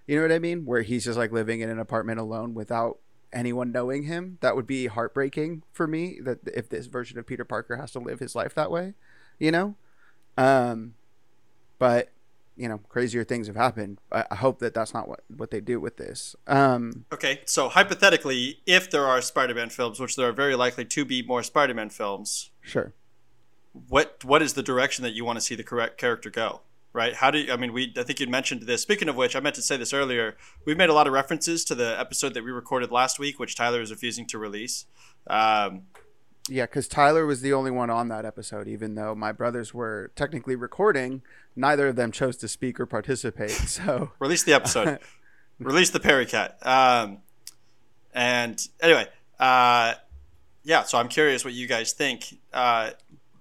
You 0.06 0.16
know 0.16 0.22
what 0.22 0.32
I 0.32 0.40
mean? 0.40 0.66
Where 0.66 0.82
he's 0.82 1.06
just 1.06 1.18
like 1.18 1.32
living 1.32 1.62
in 1.62 1.70
an 1.70 1.80
apartment 1.80 2.20
alone 2.20 2.54
without 2.54 3.00
anyone 3.34 3.72
knowing 3.72 4.04
him. 4.04 4.38
That 4.42 4.56
would 4.56 4.68
be 4.68 4.88
heartbreaking 4.88 5.64
for 5.74 5.88
me. 5.88 6.20
That 6.22 6.40
if 6.54 6.70
this 6.70 6.88
version 6.88 7.20
of 7.20 7.28
Peter 7.28 7.46
Parker 7.46 7.76
has 7.76 7.92
to 7.92 8.00
live 8.00 8.20
his 8.20 8.36
life 8.36 8.54
that 8.56 8.72
way, 8.72 8.94
you 9.40 9.52
know. 9.52 9.76
Um, 10.38 10.96
but 11.80 12.12
you 12.58 12.68
know, 12.68 12.80
crazier 12.90 13.24
things 13.24 13.48
have 13.48 13.56
happened. 13.56 14.00
I, 14.12 14.26
I 14.32 14.36
hope 14.36 14.60
that 14.60 14.74
that's 14.74 14.94
not 14.94 15.08
what 15.08 15.22
what 15.36 15.52
they 15.52 15.62
do 15.62 15.80
with 15.80 15.98
this. 15.98 16.36
Um, 16.48 17.06
Okay, 17.12 17.42
so 17.46 17.70
hypothetically, 17.70 18.60
if 18.66 18.90
there 18.90 19.06
are 19.06 19.22
Spider-Man 19.22 19.70
films, 19.70 20.00
which 20.00 20.16
there 20.16 20.28
are 20.28 20.34
very 20.34 20.56
likely 20.56 20.86
to 20.86 21.06
be 21.06 21.22
more 21.22 21.44
Spider-Man 21.44 21.90
films, 21.90 22.50
sure. 22.62 22.94
what 23.74 24.24
what 24.26 24.42
is 24.42 24.54
the 24.54 24.64
direction 24.64 25.04
that 25.04 25.14
you 25.14 25.24
want 25.24 25.38
to 25.38 25.42
see 25.42 25.56
the 25.56 25.64
correct 25.64 25.98
character 25.98 26.30
go? 26.30 26.62
Right? 26.94 27.14
How 27.14 27.30
do 27.30 27.38
you, 27.38 27.54
I 27.54 27.58
mean? 27.58 27.74
We 27.74 27.94
I 27.96 28.02
think 28.02 28.20
you 28.20 28.28
mentioned 28.28 28.64
this. 28.64 28.82
Speaking 28.82 29.08
of 29.08 29.16
which, 29.16 29.36
I 29.36 29.40
meant 29.40 29.56
to 29.56 29.62
say 29.62 29.78
this 29.78 29.94
earlier. 29.94 30.36
We've 30.66 30.78
made 30.78 30.90
a 30.90 30.94
lot 30.94 31.06
of 31.06 31.14
references 31.14 31.64
to 31.66 31.76
the 31.76 32.00
episode 32.00 32.34
that 32.34 32.44
we 32.44 32.50
recorded 32.50 32.92
last 32.92 33.20
week, 33.20 33.38
which 33.40 33.56
Tyler 33.56 33.82
is 33.82 33.92
refusing 33.92 34.26
to 34.28 34.40
release. 34.40 34.86
Um, 35.28 35.84
Yeah, 36.50 36.66
because 36.66 36.88
Tyler 36.88 37.26
was 37.28 37.42
the 37.42 37.54
only 37.54 37.70
one 37.72 37.92
on 37.92 38.08
that 38.08 38.26
episode, 38.26 38.68
even 38.68 38.96
though 38.96 39.14
my 39.14 39.32
brothers 39.32 39.74
were 39.76 40.12
technically 40.16 40.56
recording. 40.56 41.22
Neither 41.58 41.88
of 41.88 41.96
them 41.96 42.12
chose 42.12 42.38
to 42.38 42.48
speak 42.48 42.80
or 42.80 42.86
participate. 42.86 43.52
So 43.68 44.12
release 44.20 44.44
the 44.44 44.54
episode. 44.54 45.00
release 45.60 45.90
the 45.90 46.00
Perry 46.00 46.26
Cat. 46.26 46.58
Um, 46.66 47.18
and 48.14 48.66
anyway, 48.82 49.08
uh, 49.40 49.96
yeah. 50.64 50.84
So 50.84 50.98
I'm 50.98 51.08
curious 51.08 51.44
what 51.44 51.54
you 51.54 51.68
guys 51.68 51.94
think 51.94 52.38
uh, 52.54 52.92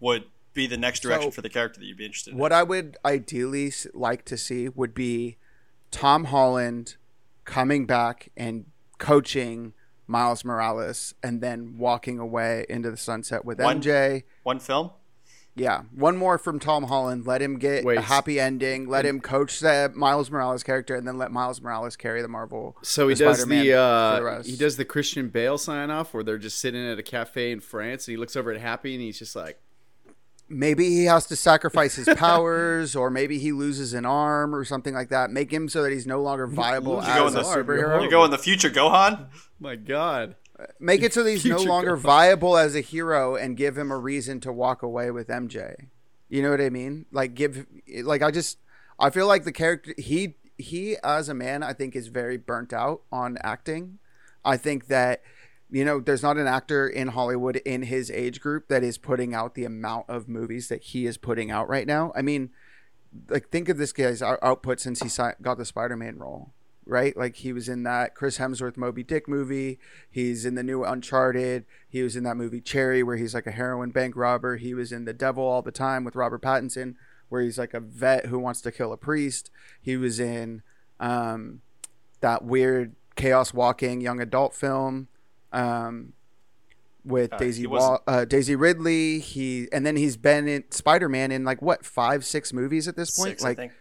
would 0.01 0.25
be 0.55 0.67
the 0.67 0.77
next 0.77 1.01
direction 1.01 1.31
So- 1.31 1.35
for 1.37 1.43
the 1.43 1.49
character 1.51 1.79
that 1.81 1.87
you'd 1.87 1.99
be 1.99 2.07
interested 2.07 2.33
in. 2.33 2.39
what 2.39 2.53
I 2.53 2.63
would 2.63 2.97
ideally 3.05 3.73
like 3.93 4.25
to 4.27 4.37
see 4.39 4.69
would 4.69 4.95
be 4.95 5.37
Tom 5.91 6.25
Holland 6.25 6.97
coming 7.45 7.87
back 7.87 8.31
and 8.37 8.65
coaching 8.99 9.75
Miles 10.09 10.45
Morales, 10.45 11.15
and 11.23 11.41
then 11.41 11.79
walking 11.79 12.19
away 12.21 12.65
into 12.69 12.91
the 12.93 12.97
sunset 12.97 13.45
with 13.45 13.59
One- 13.61 13.83
MJ. 13.83 14.23
One 14.45 14.61
film. 14.61 14.91
Yeah, 15.59 15.85
one 15.95 16.19
more 16.19 16.37
from 16.37 16.59
Tom 16.61 16.85
Holland. 16.85 17.27
Let 17.27 17.41
him 17.41 17.59
get 17.59 17.83
Wait. 17.83 17.97
a 17.97 18.03
happy 18.03 18.39
ending. 18.39 18.89
Let 18.89 19.07
him 19.07 19.21
coach 19.21 19.61
the 19.61 19.91
Miles 19.95 20.31
Morales 20.31 20.63
character, 20.63 20.95
and 20.95 21.09
then 21.09 21.17
let 21.17 21.33
Miles 21.33 21.63
Morales 21.63 21.97
carry 21.97 22.21
the 22.21 22.29
Marvel. 22.29 22.77
So 22.83 23.09
he 23.09 23.15
does 23.15 23.39
Spider-Man 23.39 23.65
the 23.65 23.73
uh, 23.73 24.43
the 24.43 24.51
he 24.51 24.57
does 24.57 24.77
the 24.77 24.85
Christian 24.85 25.29
Bale 25.31 25.57
sign 25.57 25.91
off 25.91 26.13
where 26.13 26.23
they're 26.23 26.37
just 26.37 26.59
sitting 26.59 26.87
at 26.87 26.99
a 26.99 27.03
cafe 27.03 27.51
in 27.53 27.61
France 27.61 28.07
and 28.07 28.13
he 28.13 28.17
looks 28.19 28.37
over 28.37 28.53
at 28.53 28.61
Happy 28.61 28.95
and 28.95 29.03
he's 29.03 29.19
just 29.19 29.35
like, 29.35 29.59
maybe 30.49 30.85
he 30.91 31.07
has 31.07 31.27
to 31.29 31.37
sacrifice 31.37 31.95
his 31.97 32.07
powers, 32.17 32.95
or 32.95 33.09
maybe 33.11 33.39
he 33.39 33.53
loses 33.53 33.95
an 33.95 34.05
arm 34.05 34.55
or 34.55 34.63
something 34.65 34.93
like 34.95 35.09
that. 35.09 35.31
Make 35.31 35.51
him 35.51 35.69
so 35.71 35.83
that 35.83 35.91
he's 35.93 36.07
no 36.07 36.21
longer 36.21 36.47
viable 36.47 36.97
loses 36.97 37.09
as 37.09 37.17
go 37.17 37.25
a 37.25 37.29
in 37.29 37.35
the- 37.35 37.43
superhero. 37.43 38.03
You 38.03 38.11
go 38.11 38.25
in 38.25 38.31
the 38.31 38.39
future, 38.39 38.69
Gohan. 38.71 39.29
"My 39.59 39.75
God, 39.77 40.37
Make 40.81 41.03
it 41.03 41.13
so 41.13 41.23
that 41.23 41.31
he's 41.31 41.45
no 41.45 41.59
longer 41.59 41.97
viable 41.97 42.57
as 42.57 42.75
a 42.75 42.81
hero 42.81 43.37
and 43.37 43.57
give 43.57 43.77
him 43.77 43.91
a 43.91 43.99
reason 43.99 44.41
to 44.41 44.53
walk 44.53 44.83
away 44.83 45.11
with 45.11 45.29
MJ. 45.29 45.89
You 46.29 46.43
know 46.43 46.51
what 46.51 46.61
I 46.61 46.71
mean? 46.71 47.07
Like 47.13 47.35
give 47.35 47.67
like 48.03 48.23
I 48.23 48.31
just 48.31 48.59
I 48.99 49.11
feel 49.11 49.27
like 49.27 49.45
the 49.45 49.53
character 49.53 49.95
he 49.99 50.35
he 50.59 50.97
as 51.05 51.29
a 51.29 51.35
man 51.35 51.63
I 51.63 51.73
think 51.73 51.95
is 51.95 52.09
very 52.09 52.37
burnt 52.37 52.73
out 52.73 53.03
on 53.13 53.39
acting. 53.43 53.99
I 54.45 54.57
think 54.57 54.87
that 54.87 55.23
you 55.71 55.85
know 55.85 56.01
there's 56.01 56.23
not 56.23 56.39
an 56.39 56.47
actor 56.47 56.89
in 56.89 57.09
Hollywood 57.09 57.57
in 57.57 57.83
his 57.83 58.11
age 58.11 58.41
group 58.41 58.69
that 58.69 58.83
is 58.83 58.99
putting 58.99 59.35
out 59.35 59.55
the 59.55 59.65
amount 59.65 60.07
of 60.09 60.29
movies 60.29 60.69
that 60.69 60.83
he 60.83 61.07
is 61.07 61.19
putting 61.19 61.51
out 61.51 61.69
right 61.69 61.87
now. 61.87 62.13
I 62.17 62.23
mean, 62.23 62.51
like 63.29 63.51
think 63.51 63.69
of 63.69 63.77
this 63.77 63.93
guy's 63.93 64.23
output 64.23 64.81
since 64.81 65.01
he 65.01 65.11
got 65.43 65.59
the 65.59 65.65
Spider-Man 65.65 66.19
role, 66.19 66.53
right? 66.87 67.17
Like 67.17 67.37
he 67.37 67.53
was 67.53 67.69
in 67.69 67.83
that 67.83 68.15
Chris 68.15 68.39
Hemsworth 68.39 68.77
Moby 68.77 69.03
Dick 69.03 69.29
movie. 69.29 69.79
He's 70.11 70.45
in 70.47 70.55
the 70.55 70.63
new 70.63 70.85
Uncharted. 70.85 71.65
He 71.89 72.03
was 72.03 72.17
in 72.17 72.25
that 72.25 72.37
movie 72.37 72.61
Cherry 72.61 73.03
where 73.03 73.17
he's 73.17 73.35
like 73.35 73.47
a 73.47 73.51
heroin 73.53 73.91
bank 73.91 74.15
robber. 74.17 74.57
He 74.57 74.73
was 74.75 74.93
in 74.93 75.05
The 75.05 75.13
Devil 75.13 75.45
All 75.45 75.63
the 75.63 75.73
Time 75.73 76.05
with 76.05 76.15
Robert 76.17 76.43
Pattinson 76.43 76.95
where 77.29 77.43
he's 77.43 77.59
like 77.59 77.75
a 77.75 77.81
vet 77.81 78.27
who 78.27 78.39
wants 78.39 78.61
to 78.61 78.71
kill 78.71 78.93
a 78.93 78.97
priest. 78.97 79.51
He 79.83 79.97
was 79.97 80.21
in 80.21 80.63
um, 81.01 81.61
that 82.21 82.45
weird 82.45 82.95
Chaos 83.17 83.53
Walking 83.53 84.01
young 84.01 84.21
adult 84.21 84.55
film. 84.55 85.09
Um, 85.53 86.13
with 87.05 87.33
Uh, 87.33 87.37
Daisy 87.39 87.67
Wa- 87.69 87.99
uh, 88.07 88.25
Daisy 88.25 88.57
Ridley, 88.57 89.21
he 89.21 89.69
and 89.73 89.87
then 89.87 89.97
he's 89.97 90.17
been 90.17 90.49
in 90.49 90.65
Spider 90.71 91.09
Man 91.09 91.31
in 91.31 91.45
like 91.45 91.63
what 91.63 91.85
five 91.85 92.25
six 92.25 92.53
movies 92.53 92.89
at 92.89 92.97
this 92.97 93.17
point. 93.17 93.31
Six, 93.31 93.43
like 93.45 93.57
think. 93.57 93.73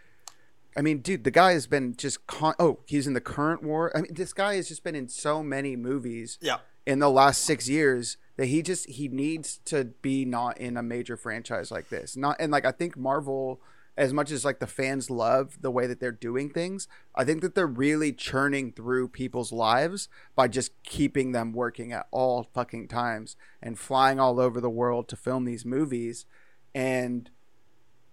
I 0.77 0.81
mean, 0.81 0.99
dude, 0.99 1.23
the 1.23 1.31
guy 1.31 1.53
has 1.53 1.67
been 1.67 1.95
just 1.95 2.27
con- 2.27 2.55
oh, 2.59 2.79
he's 2.85 3.07
in 3.07 3.13
the 3.13 3.21
current 3.21 3.63
war. 3.63 3.95
I 3.95 4.01
mean, 4.01 4.13
this 4.13 4.33
guy 4.33 4.55
has 4.55 4.67
just 4.67 4.83
been 4.83 4.95
in 4.95 5.07
so 5.07 5.41
many 5.41 5.75
movies 5.75 6.37
Yeah. 6.41 6.57
in 6.85 6.99
the 6.99 7.09
last 7.09 7.41
six 7.43 7.69
years 7.69 8.17
that 8.37 8.47
he 8.47 8.61
just 8.61 8.89
he 8.89 9.07
needs 9.07 9.59
to 9.65 9.85
be 9.85 10.25
not 10.25 10.57
in 10.57 10.75
a 10.75 10.83
major 10.83 11.15
franchise 11.15 11.71
like 11.71 11.87
this. 11.89 12.17
Not 12.17 12.35
and 12.39 12.51
like 12.51 12.65
I 12.65 12.71
think 12.71 12.97
Marvel, 12.97 13.61
as 13.95 14.11
much 14.11 14.29
as 14.31 14.43
like 14.43 14.59
the 14.59 14.67
fans 14.67 15.09
love 15.09 15.61
the 15.61 15.71
way 15.71 15.87
that 15.87 16.01
they're 16.01 16.11
doing 16.11 16.49
things, 16.49 16.89
I 17.15 17.23
think 17.23 17.41
that 17.41 17.55
they're 17.55 17.65
really 17.65 18.11
churning 18.11 18.73
through 18.73 19.07
people's 19.07 19.53
lives 19.53 20.09
by 20.35 20.49
just 20.49 20.71
keeping 20.83 21.31
them 21.31 21.53
working 21.53 21.93
at 21.93 22.07
all 22.11 22.49
fucking 22.53 22.89
times 22.89 23.37
and 23.61 23.79
flying 23.79 24.19
all 24.19 24.41
over 24.41 24.59
the 24.59 24.69
world 24.69 25.07
to 25.07 25.15
film 25.15 25.45
these 25.45 25.63
movies, 25.65 26.25
and. 26.73 27.29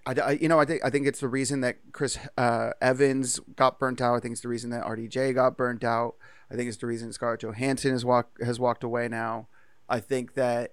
I, 0.06 0.12
I- 0.20 0.30
you 0.40 0.48
know, 0.48 0.58
I 0.58 0.64
think 0.64 0.84
I 0.84 0.90
think 0.90 1.06
it's 1.06 1.20
the 1.20 1.28
reason 1.28 1.60
that 1.60 1.76
Chris 1.92 2.18
uh, 2.36 2.70
Evans 2.80 3.40
got 3.56 3.78
burnt 3.78 4.00
out. 4.00 4.14
I 4.16 4.20
think 4.20 4.32
it's 4.32 4.40
the 4.42 4.48
reason 4.48 4.70
that 4.70 4.84
RDJ 4.84 5.34
got 5.34 5.56
burnt 5.56 5.84
out. 5.84 6.14
I 6.50 6.54
think 6.54 6.68
it's 6.68 6.76
the 6.76 6.86
reason 6.86 7.12
Scarlett 7.12 7.40
Johansson 7.40 7.92
has 7.92 8.04
walked 8.04 8.42
has 8.42 8.58
walked 8.60 8.84
away 8.84 9.08
now. 9.08 9.46
I 9.88 10.00
think 10.00 10.34
that 10.34 10.72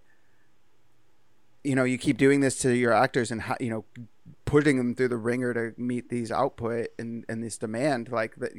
you 1.63 1.75
know 1.75 1.83
you 1.83 1.97
keep 1.97 2.17
doing 2.17 2.39
this 2.39 2.57
to 2.59 2.73
your 2.75 2.93
actors 2.93 3.31
and 3.31 3.43
you 3.59 3.69
know 3.69 3.85
putting 4.45 4.77
them 4.77 4.95
through 4.95 5.07
the 5.09 5.17
ringer 5.17 5.53
to 5.53 5.79
meet 5.79 6.09
these 6.09 6.31
output 6.31 6.87
and 6.97 7.25
and 7.29 7.43
this 7.43 7.57
demand 7.57 8.09
like 8.09 8.35
that. 8.37 8.51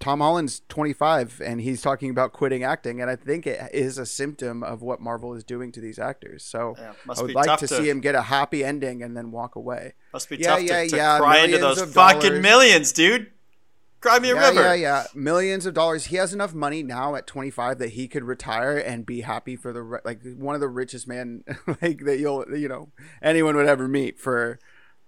Tom 0.00 0.20
Holland's 0.20 0.62
25 0.68 1.42
and 1.44 1.60
he's 1.60 1.82
talking 1.82 2.10
about 2.10 2.32
quitting 2.32 2.64
acting, 2.64 3.00
and 3.00 3.10
I 3.10 3.16
think 3.16 3.46
it 3.46 3.60
is 3.72 3.98
a 3.98 4.06
symptom 4.06 4.62
of 4.62 4.82
what 4.82 5.00
Marvel 5.00 5.34
is 5.34 5.44
doing 5.44 5.72
to 5.72 5.80
these 5.80 5.98
actors. 5.98 6.42
So 6.44 6.74
Yeah, 6.78 6.92
I 7.08 7.22
would 7.22 7.34
like 7.34 7.58
to, 7.60 7.66
to- 7.66 7.74
see 7.76 7.88
him 7.88 8.00
get 8.00 8.14
a 8.14 8.22
happy 8.22 8.64
ending 8.64 9.02
and 9.02 9.16
then 9.16 9.30
walk 9.30 9.56
away. 9.56 9.94
Must 10.12 10.28
be 10.28 10.36
Yeah, 10.36 10.50
tough 10.56 10.62
yeah, 10.62 10.82
to, 10.84 10.88
to 10.88 10.96
yeah, 10.96 11.18
cry 11.18 11.36
into 11.38 11.58
millions 11.58 11.76
those 11.78 11.88
of 11.88 11.92
fucking 11.94 12.20
dollars. 12.22 12.42
millions, 12.42 12.92
dude. 12.92 13.30
Cry 14.00 14.18
me 14.18 14.30
a 14.30 14.34
yeah, 14.34 14.48
river. 14.48 14.60
yeah, 14.62 14.74
yeah. 14.74 15.04
Millions 15.14 15.64
of 15.64 15.72
dollars. 15.72 16.06
He 16.06 16.16
has 16.16 16.34
enough 16.34 16.52
money 16.52 16.82
now 16.82 17.14
at 17.14 17.26
25 17.26 17.78
that 17.78 17.90
he 17.90 18.06
could 18.06 18.22
retire 18.24 18.76
and 18.76 19.06
be 19.06 19.22
happy 19.22 19.56
for 19.56 19.72
the 19.72 20.00
like 20.04 20.20
one 20.36 20.54
of 20.54 20.60
the 20.60 20.68
richest 20.68 21.08
men 21.08 21.42
like 21.80 22.04
that 22.04 22.18
you'll 22.18 22.44
you 22.54 22.68
know 22.68 22.90
anyone 23.22 23.56
would 23.56 23.66
ever 23.66 23.88
meet 23.88 24.18
for 24.20 24.58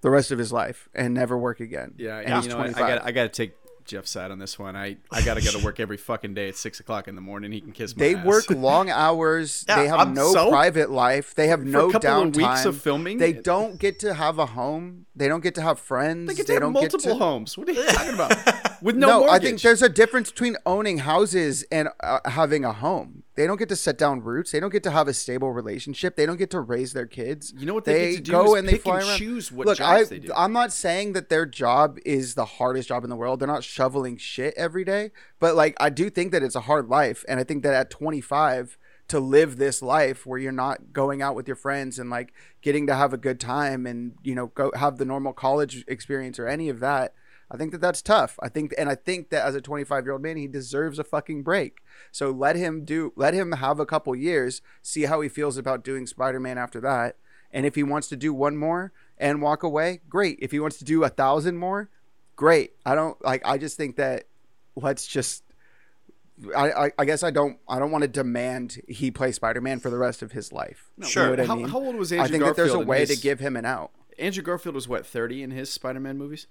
the 0.01 0.09
rest 0.09 0.31
of 0.31 0.39
his 0.39 0.51
life 0.51 0.89
and 0.95 1.13
never 1.13 1.37
work 1.37 1.61
again. 1.61 1.93
Yeah, 1.99 2.21
and 2.21 2.29
yeah. 2.29 2.37
he's 2.37 2.47
You 2.47 2.53
know, 2.53 2.57
what? 2.59 2.69
I 2.69 2.73
25. 2.73 2.99
got 3.01 3.07
I 3.07 3.13
got 3.13 3.23
to 3.25 3.29
take 3.29 3.53
Jeff's 3.87 4.11
side 4.11 4.31
on 4.31 4.39
this 4.39 4.59
one. 4.59 4.77
I 4.77 4.97
I 5.11 5.23
got 5.23 5.35
to 5.35 5.41
go 5.43 5.51
to 5.59 5.65
work 5.65 5.81
every 5.81 5.97
fucking 5.97 6.35
day 6.35 6.49
at 6.49 6.57
six 6.57 6.81
o'clock 6.81 7.09
in 7.09 7.15
the 7.15 7.21
morning. 7.21 7.53
He 7.53 7.61
can 7.61 7.73
kiss 7.73 7.97
my 7.97 8.01
They 8.05 8.15
ass. 8.15 8.25
work 8.27 8.45
long 8.51 8.91
hours. 8.91 9.65
Yeah, 9.69 9.77
they 9.77 9.89
have 9.89 10.01
I'm 10.01 10.15
no 10.15 10.33
so- 10.33 10.51
private 10.51 10.91
life. 10.91 11.35
They 11.35 11.49
have 11.49 11.65
no 11.65 11.91
downtime. 11.91 12.29
of 12.29 12.37
weeks 12.37 12.65
of 12.65 12.81
filming. 12.81 13.19
They 13.19 13.33
don't 13.33 13.79
get 13.79 13.99
to 14.01 14.15
have 14.15 14.39
a 14.39 14.47
home. 14.47 15.07
They 15.15 15.29
don't 15.29 15.43
get 15.43 15.55
to 15.57 15.63
have 15.63 15.79
friends. 15.79 16.29
They 16.29 16.35
get 16.35 16.47
to 16.49 16.53
have 16.55 16.63
don't 16.63 16.73
multiple 16.73 16.99
to, 17.13 17.15
homes. 17.15 17.57
What 17.57 17.69
are 17.69 17.73
you 17.73 17.87
talking 17.87 18.15
about? 18.15 18.33
With 18.83 18.97
no, 18.97 19.07
No, 19.07 19.19
mortgage. 19.21 19.35
I 19.35 19.39
think 19.45 19.63
there's 19.63 19.83
a 19.83 19.89
difference 19.89 20.31
between 20.31 20.57
owning 20.67 20.99
houses 20.99 21.65
and 21.71 21.89
uh, 22.01 22.21
having 22.25 22.65
a 22.65 22.73
home. 22.73 23.23
They 23.35 23.47
don't 23.47 23.59
get 23.59 23.69
to 23.69 23.77
set 23.77 23.99
down 23.99 24.23
roots. 24.23 24.53
They 24.53 24.61
don't 24.61 24.73
get 24.73 24.83
to 24.85 24.91
have 24.91 25.09
a 25.09 25.15
stable 25.15 25.53
relationship. 25.53 26.17
They 26.17 26.25
don't 26.25 26.39
get 26.39 26.51
to 26.51 26.61
raise 26.61 26.93
their 26.93 27.07
kids. 27.07 27.53
You 27.57 27.67
know 27.67 27.75
what 27.75 27.85
they 27.85 28.13
get 28.13 28.17
to 28.17 28.23
do 28.23 28.33
go 28.33 28.55
and 28.55 28.67
they 28.67 28.79
fly 28.79 29.01
and 29.01 29.09
around. 29.09 29.19
choose 29.19 29.53
what 29.53 29.67
Look, 29.67 29.79
jobs 29.79 30.01
I, 30.01 30.05
they 30.05 30.19
do. 30.21 30.33
I'm 30.35 30.53
not 30.53 30.73
saying 30.73 31.13
that 31.13 31.29
their 31.29 31.45
job 31.45 31.99
is 32.05 32.35
the 32.35 32.45
hardest 32.45 32.89
job 32.89 33.05
in 33.05 33.11
the 33.11 33.17
world. 33.17 33.41
They're 33.41 33.47
not 33.47 33.65
shoveling 33.65 34.17
shit 34.17 34.55
every 34.57 34.85
day, 34.85 35.11
but 35.39 35.55
like 35.55 35.77
I 35.79 35.91
do 35.91 36.09
think 36.09 36.33
that 36.33 36.43
it's 36.43 36.57
a 36.57 36.63
hard 36.63 36.89
life, 36.89 37.25
and 37.29 37.39
I 37.39 37.45
think 37.45 37.63
that 37.63 37.75
at 37.75 37.91
25 37.91 38.79
to 39.09 39.21
live 39.21 39.57
this 39.57 39.83
life 39.83 40.27
where 40.27 40.39
you're 40.39 40.51
not 40.51 40.93
going 40.93 41.23
out 41.23 41.35
with 41.35 41.47
your 41.47 41.57
friends 41.57 41.99
and 41.99 42.11
like 42.11 42.33
getting 42.61 42.87
to 42.87 42.95
have 42.95 43.13
a 43.13 43.17
good 43.17 43.39
time 43.39 43.87
and 43.87 44.15
you 44.23 44.35
know 44.35 44.49
go 44.49 44.73
have 44.75 44.99
the 44.99 45.05
normal 45.05 45.33
college 45.33 45.85
experience 45.87 46.39
or 46.39 46.49
any 46.49 46.69
of 46.69 46.81
that 46.81 47.15
I 47.51 47.57
think 47.57 47.71
that 47.73 47.81
that's 47.81 48.03
tough. 48.03 48.39
I 48.43 48.49
think, 48.49 48.75
and 48.77 48.89
I 48.89 48.95
think 48.97 49.31
that 49.31 49.47
as 49.47 49.55
a 49.55 49.61
25 49.61 50.05
year 50.05 50.13
old 50.13 50.23
man, 50.23 50.37
he 50.37 50.47
deserves 50.49 50.99
a 50.99 51.05
fucking 51.05 51.43
break. 51.45 51.79
So 52.11 52.31
let 52.31 52.57
him 52.57 52.85
do, 52.85 53.13
let 53.17 53.35
him 53.35 53.53
have 53.53 53.79
a 53.79 53.87
couple 53.87 54.15
years, 54.17 54.63
see 54.83 55.03
how 55.03 55.21
he 55.21 55.29
feels 55.29 55.57
about 55.57 55.85
doing 55.85 56.07
Spider 56.07 56.41
Man 56.41 56.59
after 56.59 56.81
that. 56.81 57.17
And 57.53 57.65
if 57.65 57.77
he 57.77 57.83
wants 57.85 58.09
to 58.09 58.17
do 58.17 58.35
one 58.35 58.57
more 58.57 58.93
and 59.17 59.41
walk 59.41 59.63
away, 59.63 60.01
great. 60.09 60.39
If 60.43 60.51
he 60.51 60.59
wants 60.59 60.77
to 60.79 60.85
do 60.85 61.05
a 61.05 61.09
thousand 61.09 61.57
more, 61.59 61.89
great. 62.35 62.73
I 62.85 62.95
don't 62.97 63.23
like. 63.25 63.47
I 63.47 63.59
just 63.59 63.77
think 63.77 63.97
that 63.97 64.25
let's 64.75 65.07
just. 65.07 65.45
I, 66.55 66.71
I, 66.87 66.91
I 66.99 67.05
guess 67.07 67.23
I 67.23 67.31
don't 67.31 67.59
I 67.67 67.79
don't 67.79 67.91
want 67.91 68.03
to 68.03 68.09
demand 68.09 68.83
he 68.89 69.11
play 69.11 69.33
Spider 69.33 69.61
Man 69.63 69.79
for 69.79 69.89
the 69.89 69.97
rest 69.97 70.21
of 70.21 70.33
his 70.33 70.53
life. 70.53 70.91
You 70.99 71.03
know 71.05 71.09
Sure. 71.09 71.31
what 71.31 71.41
I 71.41 71.45
how, 71.47 71.55
mean? 71.55 71.69
how 71.69 71.79
old 71.79 71.95
was 71.97 72.13
Andrew? 72.13 72.19
Garfield? 72.39 72.43
I 72.43 72.45
think 72.47 72.57
that 72.57 72.63
there's 72.63 72.75
a 72.75 72.85
way 72.87 73.07
to 73.07 73.17
give 73.17 73.41
him 73.41 73.57
an 73.57 73.65
out. 73.65 73.93
Andrew 74.19 74.43
Garfield 74.43 74.75
was 74.75 74.87
what 74.87 75.07
thirty 75.07 75.43
in 75.43 75.51
his 75.53 75.73
Spider-Man 75.73 76.19
movies. 76.19 76.47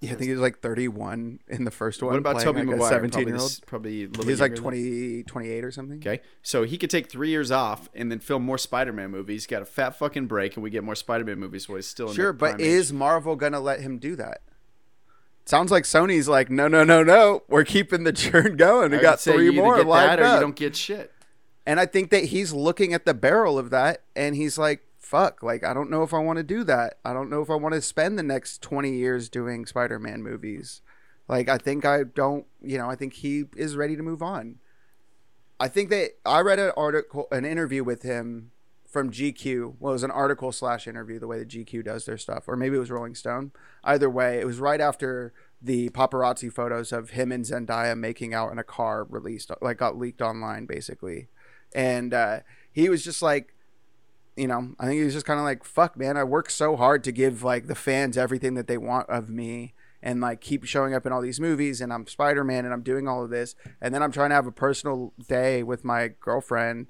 Yeah, 0.00 0.10
I 0.12 0.14
think 0.14 0.26
he 0.26 0.32
was 0.32 0.40
like 0.40 0.60
31 0.60 1.40
in 1.48 1.64
the 1.64 1.70
first 1.70 2.02
one. 2.02 2.12
What 2.12 2.18
about 2.18 2.40
Tobey 2.42 2.58
like, 2.60 2.68
Maguire? 2.68 2.90
17 2.90 3.10
Probably, 3.10 3.30
year 3.32 3.40
old. 3.40 3.50
this- 3.50 3.60
probably 3.60 4.04
a 4.04 4.06
little 4.08 4.24
He 4.26 4.34
like 4.34 4.50
younger 4.50 4.56
20, 4.62 5.22
28 5.22 5.64
or 5.64 5.70
something. 5.70 5.98
Okay, 5.98 6.20
so 6.42 6.64
he 6.64 6.76
could 6.76 6.90
take 6.90 7.10
three 7.10 7.30
years 7.30 7.50
off 7.50 7.88
and 7.94 8.10
then 8.12 8.18
film 8.18 8.42
more 8.44 8.58
Spider-Man 8.58 9.10
movies. 9.10 9.46
Got 9.46 9.62
a 9.62 9.64
fat 9.64 9.96
fucking 9.98 10.26
break, 10.26 10.54
and 10.54 10.62
we 10.62 10.68
get 10.68 10.84
more 10.84 10.94
Spider-Man 10.94 11.38
movies 11.38 11.66
while 11.68 11.76
he's 11.76 11.86
still 11.86 12.08
in 12.10 12.14
Sure, 12.14 12.32
but 12.34 12.56
prime 12.56 12.60
age. 12.60 12.66
is 12.66 12.92
Marvel 12.92 13.36
gonna 13.36 13.58
let 13.60 13.80
him 13.80 13.98
do 13.98 14.16
that? 14.16 14.42
Sounds 15.46 15.70
like 15.70 15.84
Sony's 15.84 16.28
like, 16.28 16.50
no, 16.50 16.66
no, 16.68 16.82
no, 16.82 17.02
no. 17.04 17.44
We're 17.48 17.64
keeping 17.64 18.04
the 18.04 18.12
churn 18.12 18.56
going. 18.56 18.90
We 18.90 18.98
got 18.98 19.20
three 19.20 19.50
more 19.50 19.76
get 19.76 19.86
that 19.88 20.20
or 20.20 20.24
up. 20.24 20.34
you 20.34 20.40
don't 20.40 20.56
get 20.56 20.74
shit. 20.76 21.12
And 21.64 21.78
I 21.80 21.86
think 21.86 22.10
that 22.10 22.24
he's 22.26 22.52
looking 22.52 22.92
at 22.92 23.06
the 23.06 23.14
barrel 23.14 23.58
of 23.58 23.70
that, 23.70 24.02
and 24.14 24.34
he's 24.36 24.58
like, 24.58 24.82
"Fuck! 25.06 25.40
Like, 25.40 25.62
I 25.62 25.72
don't 25.72 25.88
know 25.88 26.02
if 26.02 26.12
I 26.12 26.18
want 26.18 26.38
to 26.38 26.42
do 26.42 26.64
that. 26.64 26.98
I 27.04 27.12
don't 27.12 27.30
know 27.30 27.40
if 27.40 27.48
I 27.48 27.54
want 27.54 27.74
to 27.74 27.80
spend 27.80 28.18
the 28.18 28.24
next 28.24 28.60
twenty 28.60 28.96
years 28.96 29.28
doing 29.28 29.64
Spider-Man 29.64 30.20
movies. 30.20 30.82
Like, 31.28 31.48
I 31.48 31.58
think 31.58 31.84
I 31.84 32.02
don't. 32.02 32.44
You 32.60 32.78
know, 32.78 32.90
I 32.90 32.96
think 32.96 33.12
he 33.12 33.44
is 33.56 33.76
ready 33.76 33.94
to 33.94 34.02
move 34.02 34.20
on. 34.20 34.56
I 35.60 35.68
think 35.68 35.90
that 35.90 36.16
I 36.26 36.40
read 36.40 36.58
an 36.58 36.72
article, 36.76 37.28
an 37.30 37.44
interview 37.44 37.84
with 37.84 38.02
him 38.02 38.50
from 38.84 39.12
GQ. 39.12 39.76
Well, 39.78 39.92
it 39.92 39.94
was 39.94 40.02
an 40.02 40.10
article 40.10 40.50
slash 40.50 40.88
interview, 40.88 41.20
the 41.20 41.28
way 41.28 41.38
that 41.38 41.48
GQ 41.48 41.84
does 41.84 42.04
their 42.04 42.18
stuff, 42.18 42.48
or 42.48 42.56
maybe 42.56 42.76
it 42.76 42.80
was 42.80 42.90
Rolling 42.90 43.14
Stone. 43.14 43.52
Either 43.84 44.10
way, 44.10 44.40
it 44.40 44.46
was 44.46 44.58
right 44.58 44.80
after 44.80 45.32
the 45.62 45.88
paparazzi 45.90 46.52
photos 46.52 46.90
of 46.90 47.10
him 47.10 47.30
and 47.30 47.44
Zendaya 47.44 47.96
making 47.96 48.34
out 48.34 48.50
in 48.50 48.58
a 48.58 48.64
car 48.64 49.04
released, 49.04 49.52
like 49.62 49.78
got 49.78 49.96
leaked 49.96 50.20
online, 50.20 50.66
basically. 50.66 51.28
And 51.74 52.12
uh, 52.12 52.40
he 52.72 52.88
was 52.88 53.04
just 53.04 53.22
like, 53.22 53.54
you 54.36 54.46
know, 54.46 54.74
I 54.78 54.86
think 54.86 54.98
he 54.98 55.04
was 55.04 55.14
just 55.14 55.26
kind 55.26 55.38
of 55.40 55.44
like, 55.44 55.64
fuck, 55.64 55.96
man, 55.96 56.16
I 56.16 56.24
work 56.24 56.50
so 56.50 56.76
hard 56.76 57.02
to 57.04 57.12
give 57.12 57.42
like 57.42 57.66
the 57.66 57.74
fans 57.74 58.16
everything 58.16 58.54
that 58.54 58.66
they 58.66 58.76
want 58.76 59.08
of 59.08 59.30
me 59.30 59.74
and 60.02 60.20
like 60.20 60.40
keep 60.40 60.64
showing 60.64 60.94
up 60.94 61.06
in 61.06 61.12
all 61.12 61.22
these 61.22 61.40
movies 61.40 61.80
and 61.80 61.92
I'm 61.92 62.06
Spider-Man 62.06 62.64
and 62.64 62.74
I'm 62.74 62.82
doing 62.82 63.08
all 63.08 63.24
of 63.24 63.30
this 63.30 63.54
and 63.80 63.94
then 63.94 64.02
I'm 64.02 64.12
trying 64.12 64.30
to 64.30 64.34
have 64.34 64.46
a 64.46 64.52
personal 64.52 65.14
day 65.26 65.62
with 65.62 65.84
my 65.84 66.08
girlfriend 66.20 66.88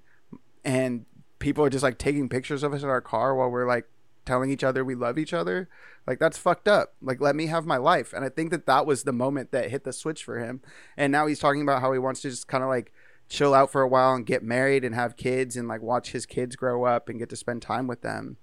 and 0.65 1.07
people 1.39 1.65
are 1.65 1.71
just 1.71 1.85
like 1.85 1.99
taking 1.99 2.29
pictures 2.29 2.63
of 2.63 2.75
us 2.75 2.83
in 2.83 2.89
our 2.89 3.01
car 3.01 3.35
while 3.35 3.49
we're 3.49 3.67
like 3.67 3.87
telling 4.25 4.51
each 4.51 4.65
other 4.65 4.85
we 4.85 4.97
love 4.97 5.17
each 5.17 5.33
other. 5.33 5.69
Like 6.05 6.19
that's 6.19 6.37
fucked 6.37 6.67
up. 6.67 6.95
Like 7.01 7.21
let 7.21 7.37
me 7.37 7.47
have 7.47 7.65
my 7.65 7.77
life. 7.77 8.13
And 8.13 8.25
i 8.25 8.29
think 8.29 8.51
that 8.51 8.67
that 8.67 8.87
was 8.87 9.05
the 9.05 9.13
moment 9.13 9.53
that 9.53 9.71
hit 9.71 9.85
the 9.85 9.93
switch 9.93 10.25
for 10.25 10.39
him. 10.39 10.61
And 10.97 11.13
now 11.13 11.29
he's 11.29 11.39
talking 11.39 11.63
about 11.63 11.81
how 11.81 11.93
he 11.93 11.99
wants 12.01 12.23
to 12.23 12.31
just 12.31 12.49
kind 12.49 12.65
of 12.65 12.69
like 12.69 12.93
chill 13.29 13.55
out 13.55 13.71
for 13.71 13.83
a 13.83 13.89
while 13.89 14.15
and 14.15 14.25
get 14.27 14.43
married 14.43 14.85
and 14.85 14.95
have 14.95 15.17
kids 15.17 15.57
and 15.57 15.67
like 15.69 15.83
watch 15.83 16.13
his 16.13 16.27
kids 16.27 16.55
grow 16.57 16.85
up 16.85 17.09
and 17.09 17.19
get 17.19 17.29
to 17.29 17.37
spend 17.37 17.61
time 17.61 17.87
with 17.87 18.03
them 18.03 18.37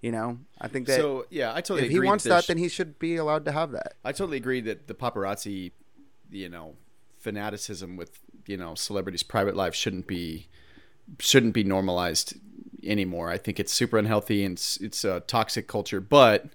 you 0.00 0.12
know 0.12 0.38
i 0.60 0.68
think 0.68 0.86
that 0.86 1.00
So 1.00 1.26
yeah, 1.28 1.52
I 1.52 1.60
totally 1.60 1.86
if 1.86 1.90
he 1.90 1.98
wants 2.00 2.24
that 2.24 2.44
sh- 2.44 2.46
then 2.46 2.58
he 2.58 2.68
should 2.68 2.98
be 2.98 3.16
allowed 3.16 3.44
to 3.46 3.52
have 3.52 3.72
that 3.72 3.94
I 4.04 4.12
totally 4.12 4.36
agree 4.36 4.60
that 4.60 4.86
the 4.86 4.94
paparazzi, 4.94 5.72
you 6.30 6.48
know, 6.48 6.76
fanaticism 7.18 7.96
with 7.96 8.20
you 8.46 8.56
know 8.56 8.74
celebrities' 8.76 9.24
private 9.24 9.56
lives 9.56 9.76
shouldn't 9.76 10.06
be 10.06 10.46
shouldn't 11.18 11.52
be 11.54 11.64
normalized 11.64 12.34
anymore. 12.84 13.28
I 13.28 13.38
think 13.38 13.58
it's 13.58 13.72
super 13.72 13.98
unhealthy 13.98 14.44
and 14.44 14.56
it's, 14.56 14.76
it's 14.76 15.04
a 15.04 15.20
toxic 15.20 15.66
culture. 15.66 16.00
But 16.00 16.46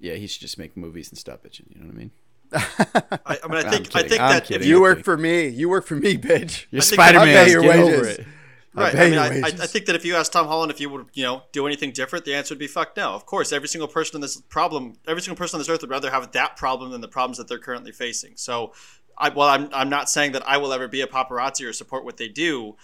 yeah, 0.00 0.14
he 0.14 0.26
should 0.26 0.40
just 0.40 0.58
make 0.58 0.76
movies 0.76 1.10
and 1.10 1.18
stop 1.18 1.44
bitching. 1.44 1.70
You 1.74 1.80
know 1.80 1.86
what 1.86 1.94
I 1.94 1.98
mean? 1.98 2.10
I, 2.52 3.38
I 3.44 3.48
mean, 3.48 3.66
I 3.66 3.70
think 3.70 3.94
I 3.94 4.02
think 4.02 4.20
I'm 4.20 4.32
that 4.32 4.42
if 4.42 4.48
kidding. 4.48 4.68
You 4.68 4.76
you 4.76 4.80
work 4.80 5.04
for 5.04 5.16
me. 5.16 5.48
You 5.48 5.68
work 5.68 5.86
for 5.86 5.96
me, 5.96 6.16
bitch. 6.16 6.66
You're 6.70 6.80
I 6.80 6.84
Spider 6.84 7.18
Man. 7.18 7.50
your 7.50 7.62
wages. 7.62 8.18
it. 8.18 8.26
Right. 8.74 8.94
pay 8.94 9.06
I 9.06 9.30
mean, 9.30 9.44
I, 9.44 9.48
I, 9.48 9.66
think 9.66 9.86
that 9.86 9.96
if 9.96 10.04
you 10.04 10.14
asked 10.14 10.32
Tom 10.32 10.46
Holland 10.46 10.70
if 10.70 10.78
he 10.78 10.86
would, 10.86 11.06
you 11.14 11.24
know, 11.24 11.42
do 11.52 11.66
anything 11.66 11.90
different, 11.90 12.24
the 12.24 12.34
answer 12.34 12.54
would 12.54 12.58
be 12.58 12.66
fuck 12.66 12.96
no. 12.96 13.12
Of 13.12 13.26
course, 13.26 13.52
every 13.52 13.68
single 13.68 13.88
person 13.88 14.16
in 14.16 14.20
this 14.20 14.40
problem, 14.40 14.94
every 15.06 15.22
single 15.22 15.36
person 15.36 15.56
on 15.56 15.60
this 15.60 15.68
earth 15.68 15.80
would 15.80 15.90
rather 15.90 16.10
have 16.10 16.30
that 16.32 16.56
problem 16.56 16.92
than 16.92 17.00
the 17.00 17.08
problems 17.08 17.38
that 17.38 17.48
they're 17.48 17.58
currently 17.58 17.92
facing. 17.92 18.32
So, 18.36 18.72
I, 19.16 19.30
well, 19.30 19.48
I'm, 19.48 19.68
I'm 19.72 19.88
not 19.88 20.08
saying 20.08 20.32
that 20.32 20.48
I 20.48 20.58
will 20.58 20.72
ever 20.72 20.86
be 20.86 21.00
a 21.00 21.06
paparazzi 21.06 21.68
or 21.68 21.72
support 21.72 22.04
what 22.04 22.18
they 22.18 22.28
do. 22.28 22.76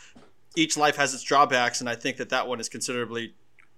Each 0.57 0.77
life 0.77 0.97
has 0.97 1.15
its 1.15 1.23
drawbacks, 1.23 1.81
and 1.81 1.89
I 1.89 1.95
think 1.95 2.17
that 2.17 2.31
that 2.31 2.49
one 2.49 2.61
is 2.61 2.69
considerably 2.69 3.35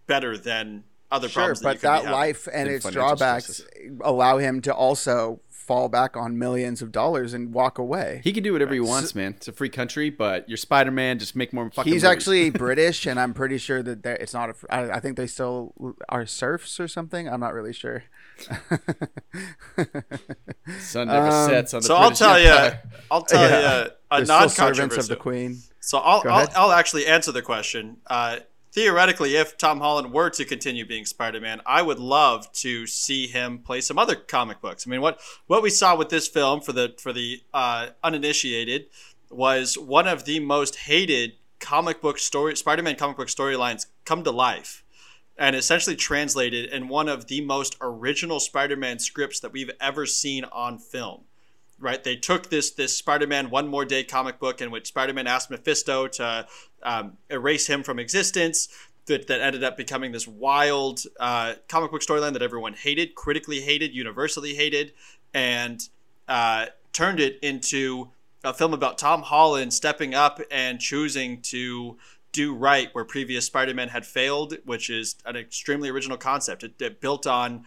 better 0.07 0.39
than 0.39 0.85
other 1.11 1.29
Sure, 1.29 1.55
problems. 1.55 1.61
but 1.61 1.81
that, 1.81 1.97
you 1.97 2.01
could 2.01 2.07
that 2.07 2.11
be 2.11 2.15
life 2.15 2.49
And 2.53 2.69
its 2.69 2.91
drawbacks 2.91 3.63
allow 4.03 4.39
him 4.39 4.63
to 4.63 4.75
also 4.75 5.41
fall 5.67 5.89
back 5.89 6.17
on 6.17 6.39
millions 6.39 6.81
of 6.83 6.93
dollars 6.93 7.35
and 7.35 7.53
walk 7.53 7.79
away. 7.79 8.21
He 8.25 8.33
can 8.33 8.43
do 8.43 8.53
whatever 8.53 8.73
he 8.75 8.81
wants, 8.81 9.15
man. 9.15 9.35
It's 9.37 9.49
a 9.49 9.53
free 9.53 9.69
country, 9.69 10.11
but 10.11 10.49
you're 10.49 10.57
Spider 10.57 10.91
Man. 10.91 11.19
Just 11.19 11.35
make 11.35 11.53
more 11.53 11.71
fucking. 11.71 11.93
He's 11.93 12.03
movies. 12.05 12.17
actually 12.17 12.51
British, 12.67 13.07
and 13.07 13.19
I'm 13.19 13.35
pretty 13.35 13.59
sure 13.59 13.83
that 13.83 14.05
it's 14.07 14.33
not. 14.35 14.51
A, 14.51 14.55
I, 14.71 14.97
I 14.97 15.01
think 15.01 15.17
they 15.17 15.27
still 15.27 15.75
are 16.09 16.25
serfs 16.27 16.79
or 16.79 16.89
something. 16.89 17.29
I'm 17.29 17.41
not 17.41 17.53
really 17.55 17.73
sure. 17.73 18.05
sun 20.81 21.09
never 21.09 21.27
Um, 21.29 21.49
sets 21.49 21.75
on 21.75 21.81
the. 21.83 21.87
So 21.87 21.97
I'll 21.97 22.03
British 22.11 22.19
tell 22.19 22.41
you, 22.41 22.73
I'll 23.11 23.23
tell 23.23 23.49
Yeah. 23.51 23.85
you 23.85 23.91
a 24.11 24.25
non-servants 24.25 24.97
of 24.97 25.09
the 25.09 25.17
queen. 25.17 25.59
So 25.81 25.99
I'll, 25.99 26.23
I'll. 26.29 26.49
I'll 26.57 26.73
actually 26.73 27.07
answer 27.07 27.33
the 27.33 27.43
question. 27.43 27.99
Uh, 28.07 28.39
theoretically, 28.77 29.37
if 29.37 29.57
Tom 29.57 29.81
Holland 29.81 30.13
were 30.13 30.29
to 30.29 30.45
continue 30.45 30.85
being 30.85 31.07
Spider-Man, 31.07 31.63
I 31.65 31.81
would 31.81 31.99
love 31.99 32.53
to 32.53 32.87
see 32.87 33.27
him 33.27 33.59
play 33.61 33.81
some 33.81 33.99
other 33.99 34.15
comic 34.15 34.61
books. 34.61 34.87
I 34.87 34.91
mean, 34.91 35.01
what 35.01 35.19
what 35.47 35.63
we 35.63 35.71
saw 35.71 35.97
with 35.97 36.11
this 36.11 36.29
film 36.29 36.61
for 36.61 36.73
the 36.73 36.95
for 36.99 37.13
the 37.13 37.41
uh, 37.55 37.89
uninitiated 38.05 38.87
was 39.31 39.77
one 39.77 40.07
of 40.07 40.27
the 40.27 40.41
most 40.41 40.77
hated 40.77 41.33
comic 41.59 42.03
book 42.03 42.19
story 42.19 42.55
Spider-Man 42.55 42.97
comic 42.97 43.17
book 43.17 43.29
storylines 43.29 43.87
come 44.05 44.23
to 44.23 44.31
life. 44.31 44.85
And 45.39 45.55
essentially 45.55 45.97
translated 45.97 46.73
in 46.73 46.89
one 46.89 47.11
of 47.11 47.27
the 47.27 47.43
most 47.43 47.77
original 47.79 48.41
Spider-Man 48.41 48.99
scripts 49.01 49.39
that 49.41 49.53
we've 49.53 49.71
ever 49.81 50.07
seen 50.07 50.45
on 50.45 50.79
film 50.79 51.25
right? 51.79 52.03
They 52.03 52.17
took 52.17 52.51
this 52.51 52.71
this 52.71 52.97
Spider-Man 52.97 53.51
One 53.51 53.69
More 53.69 53.85
Day 53.85 54.05
comic 54.05 54.39
book 54.39 54.61
in 54.61 54.71
which 54.71 54.89
Spider-Man 54.89 55.27
asked 55.27 55.51
Mephisto 55.51 56.09
to 56.09 56.47
um, 56.83 57.17
erase 57.31 57.67
him 57.67 57.83
from 57.83 57.99
existence. 57.99 58.69
That, 59.07 59.29
that 59.29 59.41
ended 59.41 59.63
up 59.63 59.77
becoming 59.77 60.11
this 60.11 60.27
wild 60.27 61.03
uh, 61.21 61.55
comic 61.69 61.93
book 61.93 62.03
storyline 62.03 62.33
that 62.33 62.43
everyone 62.43 62.75
hated, 62.75 63.15
critically 63.15 63.61
hated, 63.61 63.95
universally 63.95 64.55
hated, 64.57 64.95
and 65.33 65.89
uh, 66.27 66.67
turned 66.93 67.21
it 67.21 67.39
into 67.41 68.09
a 68.43 68.53
film 68.53 68.75
about 68.75 68.99
Tom 68.99 69.23
Holland 69.23 69.73
stepping 69.73 70.13
up 70.13 70.41
and 70.51 70.81
choosing 70.81 71.41
to 71.43 71.97
do 72.33 72.53
right 72.53 72.89
where 72.95 73.05
previous 73.05 73.47
Spider-Man 73.47 73.91
had 73.91 74.05
failed, 74.05 74.59
which 74.65 74.91
is 74.91 75.15
an 75.25 75.37
extremely 75.37 75.89
original 75.89 76.19
concept. 76.19 76.65
It, 76.65 76.73
it 76.81 77.01
built 77.01 77.29
on 77.29 77.65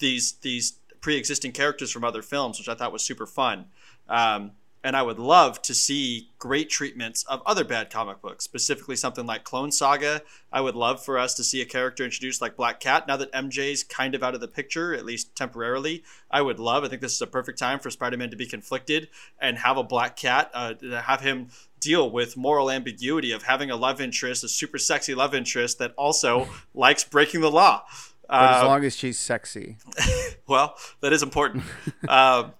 these 0.00 0.32
these 0.42 0.72
pre-existing 1.02 1.52
characters 1.52 1.90
from 1.90 2.04
other 2.04 2.22
films, 2.22 2.58
which 2.58 2.68
I 2.68 2.74
thought 2.74 2.92
was 2.92 3.02
super 3.02 3.26
fun. 3.26 3.66
Um, 4.08 4.52
and 4.84 4.96
I 4.96 5.02
would 5.02 5.18
love 5.18 5.62
to 5.62 5.74
see 5.74 6.30
great 6.38 6.68
treatments 6.68 7.22
of 7.24 7.40
other 7.46 7.62
bad 7.62 7.88
comic 7.88 8.20
books, 8.20 8.44
specifically 8.44 8.96
something 8.96 9.26
like 9.26 9.44
Clone 9.44 9.70
Saga. 9.70 10.22
I 10.52 10.60
would 10.60 10.74
love 10.74 11.04
for 11.04 11.18
us 11.18 11.34
to 11.34 11.44
see 11.44 11.60
a 11.60 11.66
character 11.66 12.04
introduced 12.04 12.40
like 12.40 12.56
Black 12.56 12.80
Cat. 12.80 13.06
Now 13.06 13.16
that 13.18 13.32
MJ's 13.32 13.84
kind 13.84 14.14
of 14.14 14.22
out 14.24 14.34
of 14.34 14.40
the 14.40 14.48
picture, 14.48 14.92
at 14.92 15.04
least 15.04 15.36
temporarily, 15.36 16.02
I 16.30 16.42
would 16.42 16.58
love. 16.58 16.82
I 16.82 16.88
think 16.88 17.00
this 17.00 17.14
is 17.14 17.22
a 17.22 17.28
perfect 17.28 17.58
time 17.58 17.78
for 17.78 17.90
Spider-Man 17.90 18.30
to 18.30 18.36
be 18.36 18.46
conflicted 18.46 19.08
and 19.40 19.58
have 19.58 19.76
a 19.76 19.84
Black 19.84 20.16
Cat, 20.16 20.50
uh, 20.52 20.74
have 21.02 21.20
him 21.20 21.48
deal 21.78 22.10
with 22.10 22.36
moral 22.36 22.70
ambiguity 22.70 23.32
of 23.32 23.42
having 23.42 23.70
a 23.70 23.76
love 23.76 24.00
interest, 24.00 24.42
a 24.42 24.48
super 24.48 24.78
sexy 24.78 25.14
love 25.14 25.34
interest 25.34 25.78
that 25.78 25.92
also 25.96 26.48
likes 26.74 27.04
breaking 27.04 27.40
the 27.40 27.50
law. 27.50 27.84
But 28.32 28.54
as 28.56 28.62
Uh, 28.62 28.66
long 28.66 28.84
as 28.84 28.96
she's 28.96 29.18
sexy, 29.18 29.76
well, 30.48 30.74
that 31.02 31.12
is 31.12 31.22
important. 31.22 31.64
um, 32.08 32.52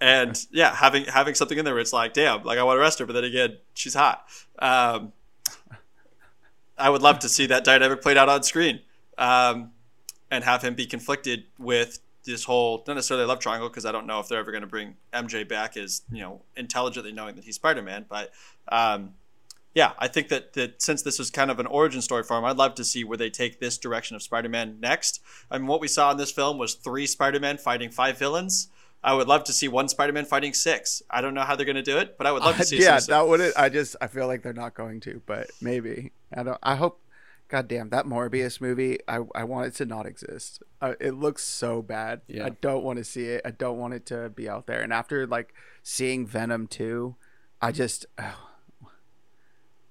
and 0.00 0.42
yeah, 0.50 0.74
having 0.74 1.04
having 1.04 1.34
something 1.34 1.58
in 1.58 1.64
there 1.66 1.74
where 1.74 1.82
it's 1.82 1.92
like, 1.92 2.14
damn, 2.14 2.42
like 2.44 2.58
I 2.58 2.62
want 2.62 2.78
to 2.78 2.80
arrest 2.80 2.98
her, 3.00 3.04
but 3.06 3.12
then 3.12 3.24
again, 3.24 3.58
she's 3.74 3.92
hot. 3.94 4.24
Um, 4.58 5.12
I 6.78 6.88
would 6.88 7.02
love 7.02 7.18
to 7.20 7.28
see 7.28 7.46
that 7.46 7.62
dynamic 7.64 8.00
played 8.00 8.16
out 8.16 8.28
on 8.30 8.42
screen, 8.42 8.80
um, 9.18 9.72
and 10.30 10.42
have 10.44 10.62
him 10.62 10.74
be 10.74 10.86
conflicted 10.86 11.44
with 11.58 11.98
this 12.24 12.44
whole 12.44 12.82
not 12.86 12.94
necessarily 12.94 13.26
love 13.26 13.38
triangle 13.40 13.68
because 13.68 13.84
I 13.84 13.92
don't 13.92 14.06
know 14.06 14.18
if 14.20 14.28
they're 14.28 14.38
ever 14.38 14.50
going 14.52 14.62
to 14.62 14.66
bring 14.68 14.94
MJ 15.12 15.46
back 15.46 15.76
as 15.76 16.02
you 16.10 16.20
know 16.22 16.40
intelligently 16.56 17.12
knowing 17.12 17.34
that 17.34 17.44
he's 17.44 17.56
Spider 17.56 17.82
Man, 17.82 18.06
but. 18.08 18.30
Um, 18.68 19.14
yeah, 19.74 19.92
I 19.98 20.08
think 20.08 20.28
that, 20.28 20.52
that 20.52 20.82
since 20.82 21.02
this 21.02 21.18
was 21.18 21.30
kind 21.30 21.50
of 21.50 21.58
an 21.58 21.66
origin 21.66 22.02
story 22.02 22.22
for 22.24 22.36
him, 22.36 22.44
I'd 22.44 22.56
love 22.56 22.74
to 22.74 22.84
see 22.84 23.04
where 23.04 23.16
they 23.16 23.30
take 23.30 23.58
this 23.58 23.78
direction 23.78 24.16
of 24.16 24.22
Spider 24.22 24.48
Man 24.48 24.78
next. 24.80 25.22
I 25.50 25.58
mean, 25.58 25.66
what 25.66 25.80
we 25.80 25.88
saw 25.88 26.10
in 26.10 26.18
this 26.18 26.30
film 26.30 26.58
was 26.58 26.74
three 26.74 27.06
Spider 27.06 27.40
Men 27.40 27.56
fighting 27.56 27.90
five 27.90 28.18
villains. 28.18 28.68
I 29.02 29.14
would 29.14 29.28
love 29.28 29.44
to 29.44 29.52
see 29.52 29.68
one 29.68 29.88
Spider 29.88 30.12
Man 30.12 30.26
fighting 30.26 30.52
six. 30.52 31.02
I 31.10 31.22
don't 31.22 31.34
know 31.34 31.42
how 31.42 31.56
they're 31.56 31.66
going 31.66 31.76
to 31.76 31.82
do 31.82 31.98
it, 31.98 32.18
but 32.18 32.26
I 32.26 32.32
would 32.32 32.42
love 32.42 32.56
to 32.58 32.64
see 32.66 32.82
yeah, 32.82 33.00
that 33.08 33.26
would. 33.26 33.40
I 33.56 33.70
just 33.70 33.96
I 34.00 34.08
feel 34.08 34.26
like 34.26 34.42
they're 34.42 34.52
not 34.52 34.74
going 34.74 35.00
to, 35.00 35.22
but 35.24 35.50
maybe. 35.60 36.12
I 36.34 36.42
don't. 36.42 36.58
I 36.62 36.76
hope. 36.76 36.98
God 37.48 37.68
damn 37.68 37.90
that 37.90 38.06
Morbius 38.06 38.62
movie! 38.62 38.98
I 39.08 39.20
I 39.34 39.44
want 39.44 39.66
it 39.66 39.74
to 39.76 39.84
not 39.84 40.06
exist. 40.06 40.62
Uh, 40.80 40.94
it 41.00 41.12
looks 41.14 41.42
so 41.44 41.82
bad. 41.82 42.22
Yeah. 42.26 42.46
I 42.46 42.50
don't 42.50 42.82
want 42.82 42.98
to 42.98 43.04
see 43.04 43.26
it. 43.26 43.42
I 43.44 43.50
don't 43.50 43.78
want 43.78 43.92
it 43.92 44.06
to 44.06 44.30
be 44.30 44.48
out 44.48 44.66
there. 44.66 44.80
And 44.80 44.92
after 44.92 45.26
like 45.26 45.52
seeing 45.82 46.26
Venom 46.26 46.66
two, 46.66 47.16
I 47.60 47.72
just. 47.72 48.06
oh, 48.18 48.51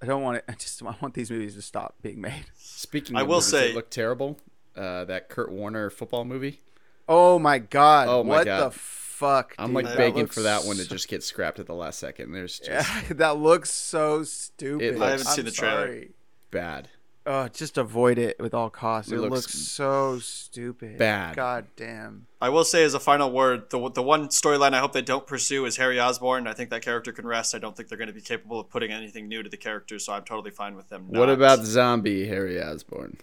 I 0.02 0.06
don't 0.06 0.22
want 0.22 0.38
it. 0.38 0.44
I 0.48 0.52
just 0.54 0.82
I 0.82 0.94
want 1.00 1.14
these 1.14 1.30
movies 1.30 1.54
to 1.54 1.62
stop 1.62 1.94
being 2.02 2.20
made. 2.20 2.46
Speaking, 2.58 3.16
I 3.16 3.22
will 3.22 3.40
say- 3.40 3.68
that 3.68 3.74
look 3.76 3.88
terrible. 3.90 4.38
Uh, 4.76 5.04
that 5.04 5.28
Kurt 5.28 5.52
Warner 5.52 5.90
football 5.90 6.24
movie. 6.24 6.60
Oh 7.08 7.38
my 7.38 7.58
god! 7.58 8.08
Oh 8.08 8.24
my 8.24 8.36
what 8.38 8.44
God. 8.46 8.64
the 8.66 8.70
fuck? 8.78 9.54
I'm 9.58 9.68
dude? 9.68 9.74
like 9.76 9.84
That 9.86 9.96
begging 9.98 10.26
for 10.26 10.42
that 10.42 10.64
one 10.64 10.76
to 10.76 10.82
so- 10.84 10.88
just 10.88 11.08
get 11.08 11.22
scrapped 11.22 11.58
at 11.60 11.66
the 11.66 11.74
last 11.74 11.98
second. 11.98 12.32
There's 12.32 12.58
just 12.58 12.70
Yeah, 12.70 13.02
that 13.16 13.36
looks 13.36 13.70
so 13.70 14.24
stupid. 14.24 14.94
looks- 14.98 15.02
I 15.02 15.10
haven't 15.10 15.26
seen 15.26 15.40
I'm 15.40 15.44
the 15.46 15.50
trailer. 15.52 15.86
sorry. 15.86 16.10
bad. 16.50 16.88
Oh, 17.24 17.46
just 17.48 17.78
avoid 17.78 18.18
it 18.18 18.40
with 18.40 18.52
all 18.52 18.68
costs. 18.68 19.12
It 19.12 19.14
It, 19.16 19.20
looks 19.20 19.30
looks, 19.32 19.54
so 19.54 20.18
stupid. 20.18 20.98
bad. 20.98 21.36
God 21.36 21.66
damn. 21.76 22.26
I 22.40 22.48
will 22.48 22.64
say 22.64 22.82
as 22.82 22.94
a 22.94 23.00
final 23.00 23.30
word, 23.30 23.70
the 23.70 23.88
the 23.90 24.02
one 24.02 24.26
storyline 24.28 24.74
I 24.74 24.80
hope 24.80 24.92
they 24.92 25.02
don't 25.02 25.24
pursue 25.26 25.64
is 25.64 25.76
Harry 25.76 26.00
Osborn. 26.00 26.48
I 26.48 26.52
think 26.52 26.70
that 26.70 26.82
character 26.82 27.12
can 27.12 27.24
rest. 27.24 27.54
I 27.54 27.58
don't 27.58 27.76
think 27.76 27.88
they're 27.88 27.98
going 27.98 28.08
to 28.08 28.12
be 28.14 28.20
capable 28.20 28.58
of 28.58 28.68
putting 28.70 28.90
anything 28.90 29.28
new 29.28 29.40
to 29.42 29.48
the 29.48 29.56
character, 29.56 30.00
so 30.00 30.12
I'm 30.14 30.24
totally 30.24 30.50
fine 30.50 30.74
with 30.74 30.88
them. 30.88 31.06
What 31.10 31.26
not- 31.26 31.34
about 31.34 31.60
zombie 31.60 32.26
Harry 32.26 32.60
Osborn? 32.60 33.16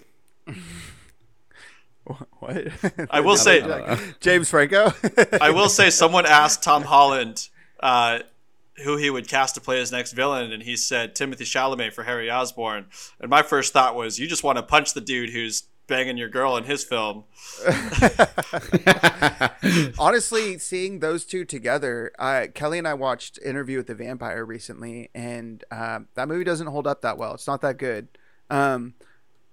What? 2.40 2.68
I 3.12 3.20
will 3.22 3.38
say- 3.38 3.62
James 4.20 4.50
Franco. 4.50 4.92
I 5.40 5.52
will 5.52 5.70
say 5.70 5.90
someone 5.92 6.26
asked 6.26 6.64
Tom 6.64 6.84
Holland 6.84 7.50
uh, 7.82 8.20
who 8.84 8.98
he 8.98 9.10
would 9.10 9.28
cast 9.28 9.56
to 9.56 9.62
play 9.62 9.80
his 9.80 9.92
next 9.92 10.14
villain, 10.14 10.52
and 10.52 10.64
he 10.64 10.76
said 10.76 11.16
Timothée 11.16 11.42
Chalamet 11.42 11.94
for 11.94 12.04
Harry 12.04 12.30
Osborn. 12.30 12.86
And 13.20 13.30
my 13.30 13.42
first 13.42 13.74
thought 13.74 13.96
was, 13.96 14.20
you 14.20 14.28
just 14.28 14.44
want 14.44 14.58
to 14.58 14.64
punch 14.64 14.94
the 14.94 15.02
dude 15.02 15.30
who's 15.30 15.64
banging 15.88 16.18
your 16.18 16.30
girl 16.30 16.56
in 16.56 16.64
his 16.64 16.86
film. 16.86 17.26
Honestly, 20.00 20.58
seeing 20.58 21.00
those 21.00 21.26
two 21.26 21.44
together, 21.44 22.14
uh, 22.18 22.48
Kelly 22.54 22.78
and 22.78 22.88
I 22.88 22.94
watched 22.94 23.38
Interview 23.44 23.76
with 23.78 23.88
the 23.88 23.96
Vampire 23.96 24.46
recently, 24.46 25.10
and 25.14 25.64
um, 25.72 26.08
that 26.14 26.30
movie 26.30 26.46
doesn't 26.46 26.68
hold 26.68 26.88
up 26.88 27.02
that 27.02 27.18
well. 27.18 27.34
It's 27.34 27.48
not 27.48 27.60
that 27.62 27.78
good. 27.78 28.08
Um, 28.50 28.94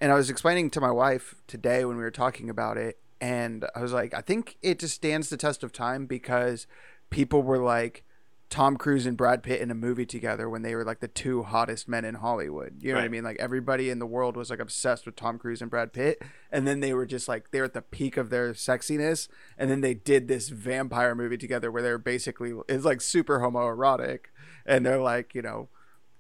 and 0.01 0.12
I 0.12 0.14
was 0.14 0.31
explaining 0.31 0.70
to 0.70 0.81
my 0.81 0.91
wife 0.91 1.35
today 1.47 1.85
when 1.85 1.97
we 1.97 2.03
were 2.03 2.11
talking 2.11 2.51
about 2.51 2.77
it, 2.77 2.99
and 3.20 3.64
I 3.74 3.81
was 3.81 3.93
like, 3.93 4.14
I 4.14 4.20
think 4.20 4.59
it 4.62 4.79
just 4.79 4.95
stands 4.95 5.31
the 5.31 5.39
test 5.39 5.64
of 5.64 5.72
time 5.72 6.07
because 6.07 6.66
people 7.11 7.43
were 7.43 7.59
like 7.59 8.05
Tom 8.49 8.76
Cruise 8.76 9.07
and 9.07 9.16
Brad 9.16 9.42
Pitt 9.42 9.61
in 9.61 9.70
a 9.70 9.74
movie 9.74 10.07
together 10.07 10.49
when 10.49 10.62
they 10.62 10.74
were 10.74 10.84
like 10.84 11.01
the 11.01 11.09
two 11.09 11.42
hottest 11.42 11.88
men 11.88 12.05
in 12.05 12.16
Hollywood. 12.16 12.76
You 12.80 12.92
know 12.92 12.99
what 12.99 13.05
I 13.05 13.09
mean? 13.09 13.24
Like 13.24 13.38
everybody 13.40 13.90
in 13.90 13.99
the 13.99 14.07
world 14.07 14.36
was 14.36 14.51
like 14.51 14.61
obsessed 14.61 15.05
with 15.05 15.16
Tom 15.16 15.38
Cruise 15.38 15.61
and 15.61 15.70
Brad 15.70 15.92
Pitt, 15.92 16.22
and 16.53 16.66
then 16.66 16.80
they 16.80 16.94
were 16.94 17.07
just 17.07 17.26
like 17.26 17.51
they 17.51 17.59
were 17.59 17.66
at 17.66 17.74
the 17.74 17.82
peak 17.82 18.16
of 18.16 18.30
their 18.30 18.53
sexiness, 18.53 19.28
and 19.59 19.70
then 19.70 19.80
they 19.80 19.94
did 19.94 20.28
this 20.28 20.49
vampire 20.49 21.14
movie 21.14 21.36
together 21.36 21.72
where 21.72 21.82
they're 21.82 21.99
basically 21.99 22.55
it's 22.68 22.84
like 22.84 23.01
super 23.01 23.40
homoerotic, 23.40 24.26
and 24.64 24.86
they're 24.86 25.01
like 25.01 25.34
you 25.34 25.42
know 25.42 25.68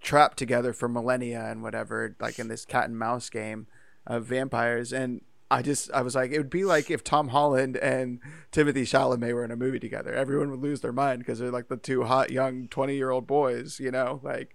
trapped 0.00 0.36
together 0.36 0.72
for 0.72 0.88
millennia 0.88 1.44
and 1.46 1.62
whatever, 1.62 2.16
like 2.20 2.38
in 2.38 2.48
this 2.48 2.64
cat 2.64 2.86
and 2.86 2.98
mouse 2.98 3.30
game 3.30 3.66
of 4.06 4.24
vampires. 4.24 4.92
And 4.92 5.22
I 5.50 5.62
just 5.62 5.90
I 5.92 6.02
was 6.02 6.14
like 6.14 6.32
it 6.32 6.38
would 6.38 6.50
be 6.50 6.64
like 6.64 6.90
if 6.90 7.04
Tom 7.04 7.28
Holland 7.28 7.76
and 7.76 8.20
Timothée 8.52 8.82
Chalamet 8.82 9.32
were 9.32 9.44
in 9.44 9.50
a 9.50 9.56
movie 9.56 9.78
together. 9.78 10.12
Everyone 10.12 10.50
would 10.50 10.62
lose 10.62 10.80
their 10.80 10.92
mind 10.92 11.20
because 11.20 11.38
they're 11.38 11.50
like 11.50 11.68
the 11.68 11.76
two 11.76 12.04
hot 12.04 12.30
young 12.30 12.68
20-year-old 12.68 13.26
boys, 13.26 13.78
you 13.78 13.90
know, 13.90 14.20
like 14.22 14.54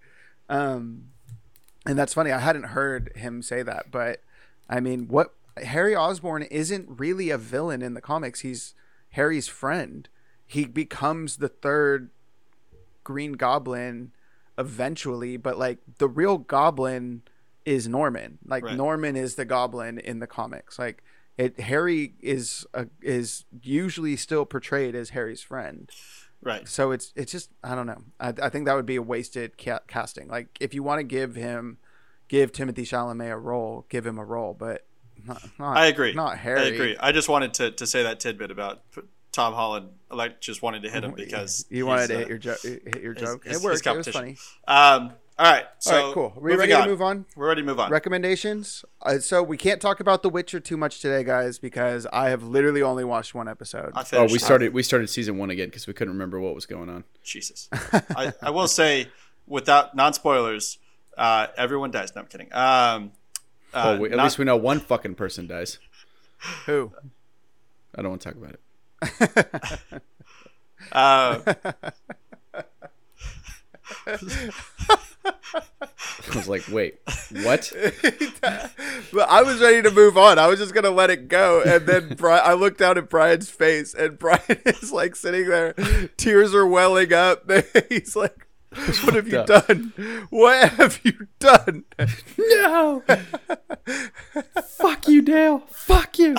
um 0.49 1.05
and 1.85 1.97
that's 1.97 2.13
funny. 2.13 2.31
I 2.31 2.39
hadn't 2.39 2.67
heard 2.67 3.11
him 3.15 3.41
say 3.41 3.63
that, 3.63 3.89
but 3.89 4.21
I 4.69 4.79
mean, 4.79 5.07
what 5.07 5.33
Harry 5.57 5.95
Osborn 5.95 6.43
isn't 6.43 6.99
really 6.99 7.29
a 7.29 7.37
villain 7.37 7.81
in 7.81 7.93
the 7.93 8.01
comics. 8.01 8.41
He's 8.41 8.73
Harry's 9.11 9.47
friend. 9.47 10.07
He 10.45 10.65
becomes 10.65 11.37
the 11.37 11.49
third 11.49 12.09
Green 13.03 13.33
Goblin 13.33 14.11
eventually, 14.57 15.37
but 15.37 15.57
like 15.57 15.79
the 15.97 16.07
real 16.07 16.37
Goblin 16.37 17.23
is 17.65 17.87
Norman. 17.87 18.39
Like 18.45 18.63
Right. 18.63 18.75
Norman 18.77 19.15
is 19.15 19.35
the 19.35 19.45
Goblin 19.45 19.99
in 19.99 20.19
the 20.19 20.27
comics. 20.27 20.77
Like 20.79 21.03
it, 21.37 21.59
Harry 21.59 22.13
is 22.19 22.65
a, 22.73 22.87
is 23.01 23.45
usually 23.61 24.15
still 24.15 24.45
portrayed 24.45 24.95
as 24.95 25.09
Harry's 25.11 25.41
friend. 25.41 25.89
Right. 26.43 26.67
So 26.67 26.91
it's 26.91 27.13
it's 27.15 27.31
just 27.31 27.51
I 27.63 27.75
don't 27.75 27.85
know. 27.87 28.03
I, 28.19 28.33
I 28.41 28.49
think 28.49 28.65
that 28.65 28.73
would 28.75 28.85
be 28.85 28.95
a 28.95 29.01
wasted 29.01 29.57
ca- 29.57 29.81
casting. 29.87 30.27
Like 30.27 30.47
if 30.59 30.73
you 30.73 30.81
want 30.83 30.99
to 30.99 31.03
give 31.03 31.35
him, 31.35 31.77
give 32.27 32.51
Timothée 32.51 32.79
Chalamet 32.79 33.31
a 33.31 33.37
role, 33.37 33.85
give 33.89 34.05
him 34.05 34.17
a 34.17 34.25
role, 34.25 34.53
but 34.57 34.85
not, 35.25 35.41
not 35.59 35.77
I 35.77 35.85
agree. 35.85 36.13
Not 36.13 36.37
Harry. 36.39 36.59
I 36.61 36.63
agree. 36.65 36.97
I 36.99 37.11
just 37.11 37.29
wanted 37.29 37.53
to, 37.55 37.71
to 37.71 37.85
say 37.85 38.01
that 38.03 38.19
tidbit 38.19 38.49
about 38.49 38.81
Tom 39.31 39.53
Holland. 39.53 39.89
Like 40.09 40.41
just 40.41 40.61
wanted 40.63 40.81
to 40.81 40.89
hit 40.89 41.03
him 41.03 41.13
because 41.13 41.65
you 41.69 41.85
wanted 41.85 42.07
to 42.07 42.15
uh, 42.15 42.19
hit 42.19 42.27
your 42.29 42.37
jo- 42.39 42.55
hit 42.63 43.01
your 43.03 43.13
joke. 43.13 43.45
his- 43.45 43.57
it 43.57 43.63
worked. 43.63 43.85
It 43.85 43.97
was 43.97 44.07
funny. 44.07 44.37
Um. 44.67 45.13
All 45.41 45.51
right. 45.51 45.65
So 45.79 45.95
All 45.95 46.05
right, 46.05 46.13
cool. 46.13 46.33
Are 46.37 46.39
we 46.39 46.55
ready 46.55 46.71
on. 46.71 46.83
to 46.83 46.89
move 46.89 47.01
on? 47.01 47.25
We're 47.35 47.47
ready 47.47 47.63
to 47.63 47.65
move 47.65 47.79
on. 47.79 47.89
Recommendations. 47.89 48.85
Uh, 49.01 49.17
so 49.17 49.41
we 49.41 49.57
can't 49.57 49.81
talk 49.81 49.99
about 49.99 50.21
The 50.21 50.29
Witcher 50.29 50.59
too 50.59 50.77
much 50.77 50.99
today, 50.99 51.23
guys, 51.23 51.57
because 51.57 52.05
I 52.13 52.29
have 52.29 52.43
literally 52.43 52.83
only 52.83 53.03
watched 53.03 53.33
one 53.33 53.47
episode. 53.47 53.91
I 53.95 54.05
Oh, 54.13 54.25
we 54.25 54.37
started 54.37 54.71
we 54.71 54.83
started 54.83 55.07
season 55.09 55.39
one 55.39 55.49
again 55.49 55.69
because 55.69 55.87
we 55.87 55.93
couldn't 55.93 56.13
remember 56.13 56.39
what 56.39 56.53
was 56.53 56.67
going 56.67 56.89
on. 56.89 57.05
Jesus. 57.23 57.69
I, 57.71 58.33
I 58.39 58.51
will 58.51 58.67
say, 58.67 59.07
without 59.47 59.95
non 59.95 60.13
spoilers, 60.13 60.77
uh, 61.17 61.47
everyone 61.57 61.89
dies. 61.89 62.13
No, 62.15 62.21
I'm 62.21 62.27
kidding. 62.27 62.53
Um. 62.53 63.11
Uh, 63.73 63.95
oh, 63.97 63.97
we, 63.99 64.11
at 64.11 64.17
not- 64.17 64.25
least 64.25 64.37
we 64.37 64.45
know 64.45 64.57
one 64.57 64.79
fucking 64.79 65.15
person 65.15 65.47
dies. 65.47 65.79
Who? 66.67 66.91
I 67.95 68.03
don't 68.03 68.11
want 68.11 68.21
to 68.21 68.31
talk 68.31 68.37
about 68.37 69.89
it. 69.91 70.01
uh, 70.91 71.81
I 76.31 76.37
was 76.37 76.47
like, 76.47 76.67
wait, 76.69 76.99
what? 77.43 77.71
but 78.41 79.29
I 79.29 79.43
was 79.43 79.59
ready 79.59 79.81
to 79.81 79.91
move 79.91 80.17
on. 80.17 80.39
I 80.39 80.47
was 80.47 80.59
just 80.59 80.73
gonna 80.73 80.89
let 80.89 81.09
it 81.09 81.27
go, 81.27 81.61
and 81.61 81.85
then 81.85 82.13
Brian, 82.17 82.41
I 82.45 82.53
looked 82.53 82.79
down 82.79 82.97
at 82.97 83.09
Brian's 83.09 83.49
face, 83.49 83.93
and 83.93 84.17
Brian 84.17 84.41
is 84.65 84.91
like 84.91 85.15
sitting 85.15 85.47
there, 85.47 85.73
tears 86.17 86.55
are 86.55 86.65
welling 86.65 87.13
up. 87.13 87.49
He's 87.89 88.15
like, 88.15 88.47
"What 89.03 89.15
have 89.15 89.27
you 89.27 89.43
Fucked 89.45 89.67
done? 89.67 90.27
What 90.29 90.69
have 90.69 90.99
you 91.03 91.27
done?" 91.39 91.83
No. 92.37 93.03
Fuck 94.77 95.07
you, 95.07 95.21
Dale. 95.21 95.59
Fuck 95.69 96.17
you. 96.17 96.35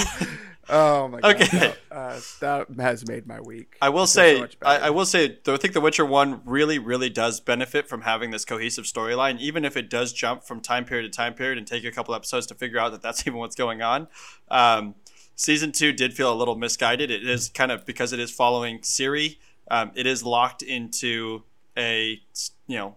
Oh 0.69 1.09
my 1.09 1.21
god! 1.21 1.43
Okay. 1.43 1.75
no, 1.91 1.97
uh, 1.97 2.21
that 2.41 2.67
has 2.79 3.07
made 3.07 3.27
my 3.27 3.41
week. 3.41 3.77
I 3.83 3.89
will 3.89 4.05
It's 4.05 4.15
been 4.15 4.37
so 4.39 4.47
say, 4.47 4.57
I. 4.63 4.79
I 4.79 4.91
will 4.91 5.05
say, 5.05 5.39
though, 5.45 5.55
I 5.55 5.57
think 5.57 5.75
The 5.75 5.81
Witcher 5.81 6.07
One 6.07 6.41
really, 6.45 6.79
really 6.79 7.11
does 7.11 7.41
benefit 7.41 7.89
from 7.89 8.03
having 8.03 8.31
this 8.31 8.45
cohesive 8.45 8.85
storyline, 8.85 9.39
even 9.41 9.65
if 9.65 9.77
it 9.77 9.91
does 9.91 10.13
jump 10.13 10.45
from 10.45 10.61
time 10.61 10.85
period 10.85 11.11
to 11.11 11.17
time 11.17 11.35
period 11.35 11.59
and 11.59 11.67
take 11.67 11.85
a 11.85 11.91
couple 11.91 12.15
episodes 12.15 12.47
to 12.47 12.55
figure 12.55 12.79
out 12.79 12.93
that 12.93 13.03
that's 13.03 13.27
even 13.27 13.39
what's 13.39 13.57
going 13.57 13.83
on. 13.83 14.07
Um, 14.51 14.95
season 15.35 15.73
two 15.73 15.93
did 15.93 16.15
feel 16.15 16.33
a 16.33 16.37
little 16.37 16.57
misguided. 16.57 17.11
It 17.11 17.27
is 17.27 17.49
kind 17.49 17.73
of 17.73 17.85
because 17.85 18.13
it 18.13 18.21
is 18.21 18.31
following 18.31 18.79
Ciri. 18.81 19.39
Um, 19.71 19.91
it 19.95 20.07
is 20.07 20.23
locked 20.23 20.63
into 20.63 21.43
a 21.77 22.21
you 22.67 22.77
know 22.77 22.97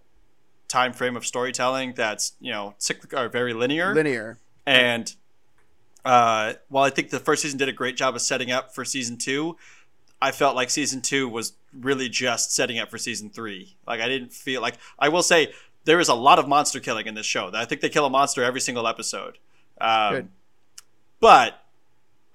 time 0.68 0.94
frame 0.94 1.16
of 1.16 1.26
storytelling 1.26 1.94
that's 1.96 2.34
you 2.40 2.52
know 2.52 2.76
cyclic 2.78 3.14
or 3.14 3.30
very 3.30 3.54
linear. 3.54 3.94
linear. 3.94 4.40
And 4.68 5.14
uh, 6.06 6.54
while 6.70 6.84
I 6.84 6.92
think 6.92 7.10
the 7.10 7.20
first 7.20 7.42
season 7.42 7.58
did 7.58 7.68
a 7.68 7.74
great 7.74 7.98
job 7.98 8.16
of 8.16 8.22
setting 8.22 8.52
up 8.52 8.74
for 8.74 8.86
season 8.86 9.18
two, 9.18 9.58
I 10.22 10.32
felt 10.32 10.56
like 10.56 10.70
season 10.70 11.02
two 11.02 11.28
was 11.28 11.54
really 11.78 12.08
just 12.08 12.54
setting 12.54 12.80
up 12.80 12.90
for 12.90 12.98
season 12.98 13.30
three. 13.30 13.76
Like 13.88 14.00
I 14.00 14.08
didn't 14.08 14.32
feel 14.32 14.62
like 14.62 14.76
I 15.00 15.10
will 15.10 15.24
say 15.24 15.52
there 15.84 16.00
is 16.00 16.08
a 16.08 16.14
lot 16.14 16.40
of 16.40 16.48
monster 16.48 16.80
killing 16.80 17.08
in 17.08 17.16
this 17.16 17.26
show. 17.26 17.52
I 17.54 17.66
think 17.66 17.82
they 17.82 17.90
kill 17.90 18.06
a 18.06 18.10
monster 18.10 18.44
every 18.44 18.62
single 18.62 18.88
episode. 18.88 19.40
Um, 19.82 20.14
Good. 20.14 20.30
But 21.20 21.66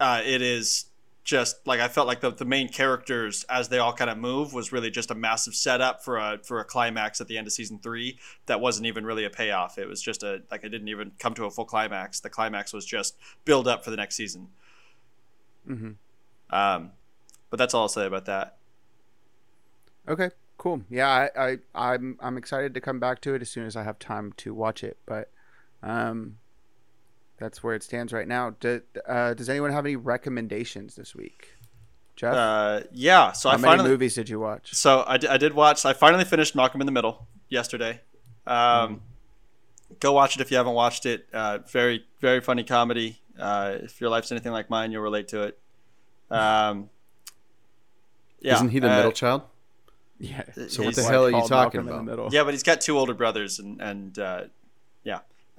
uh, 0.00 0.22
it 0.24 0.42
is 0.42 0.86
just 1.30 1.64
like 1.64 1.78
I 1.78 1.86
felt 1.86 2.08
like 2.08 2.20
the, 2.20 2.32
the 2.32 2.44
main 2.44 2.68
characters 2.68 3.44
as 3.48 3.68
they 3.68 3.78
all 3.78 3.92
kind 3.92 4.10
of 4.10 4.18
move 4.18 4.52
was 4.52 4.72
really 4.72 4.90
just 4.90 5.12
a 5.12 5.14
massive 5.14 5.54
setup 5.54 6.02
for 6.02 6.16
a 6.18 6.40
for 6.42 6.58
a 6.58 6.64
climax 6.64 7.20
at 7.20 7.28
the 7.28 7.38
end 7.38 7.46
of 7.46 7.52
season 7.52 7.78
three 7.78 8.18
that 8.46 8.60
wasn't 8.60 8.86
even 8.86 9.06
really 9.06 9.24
a 9.24 9.30
payoff. 9.30 9.78
It 9.78 9.86
was 9.86 10.02
just 10.02 10.24
a 10.24 10.42
like 10.50 10.64
it 10.64 10.70
didn't 10.70 10.88
even 10.88 11.12
come 11.20 11.34
to 11.34 11.44
a 11.44 11.50
full 11.50 11.64
climax. 11.66 12.18
The 12.18 12.30
climax 12.30 12.72
was 12.72 12.84
just 12.84 13.16
build 13.44 13.68
up 13.68 13.84
for 13.84 13.92
the 13.92 13.96
next 13.96 14.16
season. 14.16 14.48
hmm 15.66 15.92
Um, 16.50 16.92
but 17.50 17.58
that's 17.58 17.74
all 17.74 17.82
I'll 17.82 17.88
say 17.88 18.06
about 18.06 18.26
that. 18.26 18.58
Okay, 20.08 20.30
cool. 20.58 20.82
Yeah, 20.90 21.28
I, 21.36 21.50
I 21.50 21.58
I'm 21.74 22.18
I'm 22.20 22.36
excited 22.36 22.74
to 22.74 22.80
come 22.80 22.98
back 22.98 23.20
to 23.22 23.34
it 23.34 23.42
as 23.42 23.50
soon 23.50 23.66
as 23.66 23.76
I 23.76 23.84
have 23.84 23.98
time 23.98 24.32
to 24.38 24.54
watch 24.54 24.82
it. 24.82 24.98
But 25.06 25.30
um, 25.82 26.39
that's 27.40 27.62
where 27.62 27.74
it 27.74 27.82
stands 27.82 28.12
right 28.12 28.28
now. 28.28 28.54
Do, 28.60 28.82
uh, 29.08 29.34
does 29.34 29.48
anyone 29.48 29.72
have 29.72 29.84
any 29.84 29.96
recommendations 29.96 30.94
this 30.94 31.14
week? 31.16 31.54
Jeff, 32.14 32.34
Uh, 32.34 32.80
yeah. 32.92 33.32
So 33.32 33.48
how 33.48 33.54
I 33.54 33.58
many 33.58 33.70
finally 33.72 33.88
movies 33.90 34.14
did 34.14 34.28
you 34.28 34.38
watch? 34.38 34.74
So 34.74 35.02
I, 35.06 35.16
did 35.16 35.54
watch. 35.54 35.84
I 35.86 35.94
finally 35.94 36.24
finished 36.24 36.54
Malcolm 36.54 36.80
in 36.82 36.86
the 36.86 36.92
Middle 36.92 37.26
yesterday. 37.48 38.02
Um, 38.46 39.00
Go 39.98 40.12
watch 40.12 40.36
it 40.36 40.40
if 40.42 40.50
you 40.50 40.56
haven't 40.56 40.74
watched 40.74 41.04
it. 41.04 41.26
Uh, 41.32 41.58
very 41.66 42.04
very 42.20 42.40
funny 42.40 42.62
comedy. 42.62 43.18
Uh, 43.38 43.78
if 43.80 44.00
your 44.00 44.08
life's 44.08 44.30
anything 44.30 44.52
like 44.52 44.70
mine, 44.70 44.92
you'll 44.92 45.02
relate 45.02 45.28
to 45.28 45.42
it. 45.42 45.58
Um, 46.30 46.90
yeah, 48.40 48.54
Isn't 48.54 48.68
he 48.68 48.78
the 48.78 48.90
uh, 48.90 48.96
middle 48.96 49.12
child? 49.12 49.42
Yeah. 50.18 50.44
So 50.68 50.84
what 50.84 50.94
the 50.94 51.02
hell 51.02 51.24
are 51.24 51.30
you 51.30 51.48
talking 51.48 51.56
Malcolm 51.56 51.80
in 51.80 51.86
the 51.86 51.92
about? 51.92 52.04
Middle. 52.04 52.28
Yeah, 52.30 52.44
but 52.44 52.54
he's 52.54 52.62
got 52.62 52.80
two 52.80 52.96
older 52.98 53.14
brothers, 53.14 53.58
and 53.58 53.80
and 53.80 54.18
uh, 54.18 54.44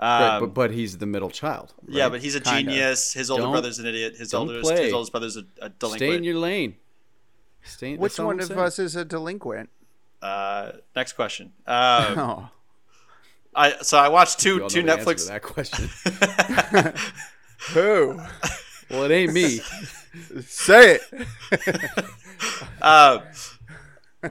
yeah, 0.01 0.19
Right, 0.19 0.35
um, 0.35 0.39
but 0.41 0.53
but 0.53 0.71
he's 0.71 0.97
the 0.97 1.05
middle 1.05 1.29
child. 1.29 1.73
yeah, 1.87 2.09
but 2.09 2.21
he's 2.21 2.35
a 2.35 2.41
Kinda. 2.41 2.71
genius. 2.71 3.13
His 3.13 3.29
older 3.29 3.43
Don't- 3.43 3.51
brother's 3.51 3.79
an 3.79 3.85
idiot. 3.85 4.15
His 4.17 4.31
don't 4.31 4.47
oldest 4.49 4.63
play. 4.71 4.83
his 4.85 4.93
oldest 4.93 5.11
brother's 5.11 5.37
a, 5.37 5.43
a 5.61 5.69
delinquent. 5.69 5.99
stay 5.99 6.15
in 6.15 6.23
your 6.23 6.35
lane. 6.39 6.75
Stay. 7.63 7.95
Which 7.97 8.17
one 8.17 8.39
of 8.39 8.47
saying. 8.47 8.59
us 8.59 8.79
is 8.79 8.95
a 8.95 9.05
delinquent? 9.05 9.69
uh, 10.21 10.71
next 10.95 11.13
question. 11.13 11.53
Uh, 11.67 12.13
Oh, 12.17 12.49
I 13.53 13.81
so 13.81 13.97
I 13.97 14.07
watched 14.09 14.39
two 14.39 14.67
two 14.69 14.81
know 14.81 14.95
the 14.95 15.03
Netflix. 15.03 15.25
to 15.25 15.33
that 15.33 15.41
question. 15.43 15.89
who? 17.73 18.19
well, 18.89 19.03
it 19.03 19.11
ain't 19.11 19.33
me. 19.33 19.59
Say 20.45 20.99
it. 20.99 21.91
uh, 22.81 23.19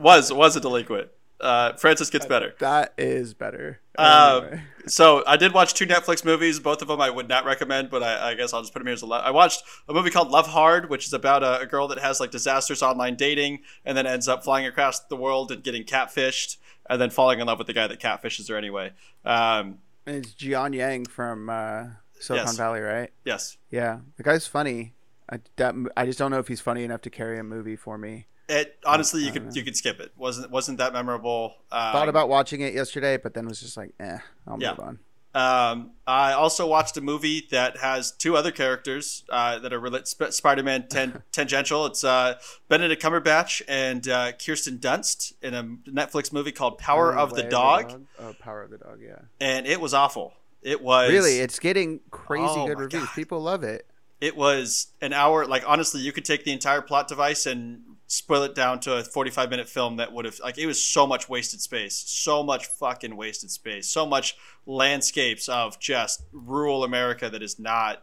was 0.00 0.32
was 0.32 0.56
a 0.56 0.60
delinquent. 0.60 1.08
Uh, 1.40 1.72
Francis 1.74 2.10
gets 2.10 2.26
better. 2.26 2.54
That 2.58 2.92
is 2.98 3.32
better. 3.34 3.80
Uh, 4.00 4.40
Anyway. 4.46 4.62
So 4.86 5.22
I 5.26 5.36
did 5.36 5.52
watch 5.52 5.74
two 5.74 5.86
Netflix 5.86 6.24
movies. 6.24 6.58
Both 6.58 6.80
of 6.82 6.88
them 6.88 7.00
I 7.02 7.10
would 7.10 7.28
not 7.28 7.44
recommend, 7.44 7.90
but 7.90 8.02
I, 8.02 8.30
I 8.30 8.34
guess 8.34 8.54
I'll 8.54 8.62
just 8.62 8.72
put 8.72 8.80
them 8.80 8.86
here 8.86 8.94
as 8.94 9.02
a. 9.02 9.06
Lo- 9.06 9.18
I 9.18 9.30
watched 9.30 9.62
a 9.88 9.92
movie 9.92 10.10
called 10.10 10.30
Love 10.30 10.46
Hard, 10.48 10.88
which 10.88 11.06
is 11.06 11.12
about 11.12 11.42
a, 11.42 11.60
a 11.60 11.66
girl 11.66 11.86
that 11.88 11.98
has 11.98 12.18
like 12.18 12.30
disastrous 12.30 12.82
online 12.82 13.14
dating, 13.14 13.60
and 13.84 13.96
then 13.96 14.06
ends 14.06 14.26
up 14.26 14.42
flying 14.42 14.64
across 14.66 14.98
the 15.00 15.16
world 15.16 15.52
and 15.52 15.62
getting 15.62 15.84
catfished, 15.84 16.56
and 16.88 16.98
then 17.00 17.10
falling 17.10 17.40
in 17.40 17.46
love 17.46 17.58
with 17.58 17.66
the 17.66 17.74
guy 17.74 17.86
that 17.86 18.00
catfishes 18.00 18.48
her 18.48 18.56
anyway. 18.56 18.92
Um, 19.24 19.78
And 20.06 20.16
it's 20.16 20.32
Jian 20.32 20.74
Yang 20.74 21.04
from 21.06 21.50
uh, 21.50 21.84
Silicon 22.18 22.46
Yes. 22.48 22.56
Valley, 22.56 22.80
right? 22.80 23.10
yes, 23.26 23.58
Yeah, 23.70 23.98
the 24.16 24.22
guy's 24.22 24.46
funny. 24.46 24.94
I, 25.30 25.40
that, 25.56 25.74
I 25.96 26.06
just 26.06 26.18
don't 26.18 26.30
know 26.32 26.38
if 26.40 26.48
he's 26.48 26.60
funny 26.62 26.82
enough 26.84 27.02
to 27.02 27.10
carry 27.10 27.38
a 27.38 27.44
movie 27.44 27.76
for 27.76 27.96
me. 27.98 28.26
It 28.50 28.78
honestly 28.84 29.24
you 29.24 29.32
could 29.32 29.46
know. 29.46 29.52
you 29.54 29.62
could 29.62 29.76
skip 29.76 30.00
it. 30.00 30.12
wasn't 30.16 30.50
wasn't 30.50 30.78
that 30.78 30.92
memorable. 30.92 31.54
Um, 31.72 31.92
Thought 31.92 32.08
about 32.08 32.28
watching 32.28 32.60
it 32.60 32.74
yesterday, 32.74 33.16
but 33.16 33.32
then 33.34 33.46
was 33.46 33.60
just 33.60 33.76
like, 33.76 33.94
eh, 34.00 34.18
I'll 34.46 34.60
Yeah. 34.60 34.70
move 34.70 34.80
on. 34.80 34.98
Um, 35.32 35.92
I 36.08 36.32
also 36.32 36.66
watched 36.66 36.96
a 36.96 37.00
movie 37.00 37.46
that 37.52 37.76
has 37.76 38.10
two 38.10 38.36
other 38.36 38.50
characters 38.50 39.22
uh, 39.30 39.60
that 39.60 39.72
are 39.72 39.80
rela- 39.80 40.04
Sp- 40.04 40.32
Spider-Man 40.34 40.88
ten- 40.88 41.22
tangential. 41.32 41.86
It's 41.86 42.02
uh, 42.02 42.34
Benedict 42.68 43.00
Cumberbatch 43.00 43.62
and 43.68 44.08
uh, 44.08 44.32
Kirsten 44.32 44.78
Dunst 44.78 45.34
in 45.40 45.54
a 45.54 45.62
Netflix 45.88 46.32
movie 46.32 46.50
called 46.50 46.78
Power 46.78 47.16
Oh, 47.16 47.22
of 47.22 47.34
the 47.34 47.44
Way 47.44 47.48
Dog, 47.48 48.02
Oh, 48.18 48.34
Power 48.40 48.62
of 48.64 48.70
the 48.70 48.78
Dog, 48.78 48.98
yeah. 49.00 49.20
and 49.40 49.68
it 49.68 49.80
was 49.80 49.94
awful. 49.94 50.32
It 50.62 50.82
was 50.82 51.10
Really, 51.12 51.38
it's 51.38 51.60
getting 51.60 52.00
crazy 52.10 52.44
Oh 52.48 52.66
good 52.66 52.80
reviews. 52.80 53.04
God. 53.04 53.14
People 53.14 53.40
love 53.40 53.62
it. 53.62 53.86
it 54.20 54.36
was 54.36 54.88
an 55.00 55.12
hour. 55.12 55.46
Like 55.46 55.62
honestly, 55.64 56.00
you 56.00 56.10
could 56.10 56.24
take 56.24 56.44
the 56.44 56.50
entire 56.52 56.82
plot 56.82 57.06
device 57.06 57.46
and 57.46 57.82
spoil 58.12 58.42
it 58.42 58.56
down 58.56 58.80
to 58.80 58.92
a 58.96 59.04
45 59.04 59.50
minute 59.50 59.68
film 59.68 59.96
that 59.98 60.12
would 60.12 60.24
have 60.24 60.40
like 60.40 60.58
it 60.58 60.66
was 60.66 60.82
so 60.84 61.06
much 61.06 61.28
wasted 61.28 61.60
space 61.60 61.94
so 61.94 62.42
much 62.42 62.66
fucking 62.66 63.14
wasted 63.16 63.52
space 63.52 63.88
so 63.88 64.04
much 64.04 64.36
landscapes 64.66 65.48
of 65.48 65.78
just 65.78 66.24
rural 66.32 66.82
america 66.82 67.30
that 67.30 67.40
is 67.42 67.58
not 67.58 68.02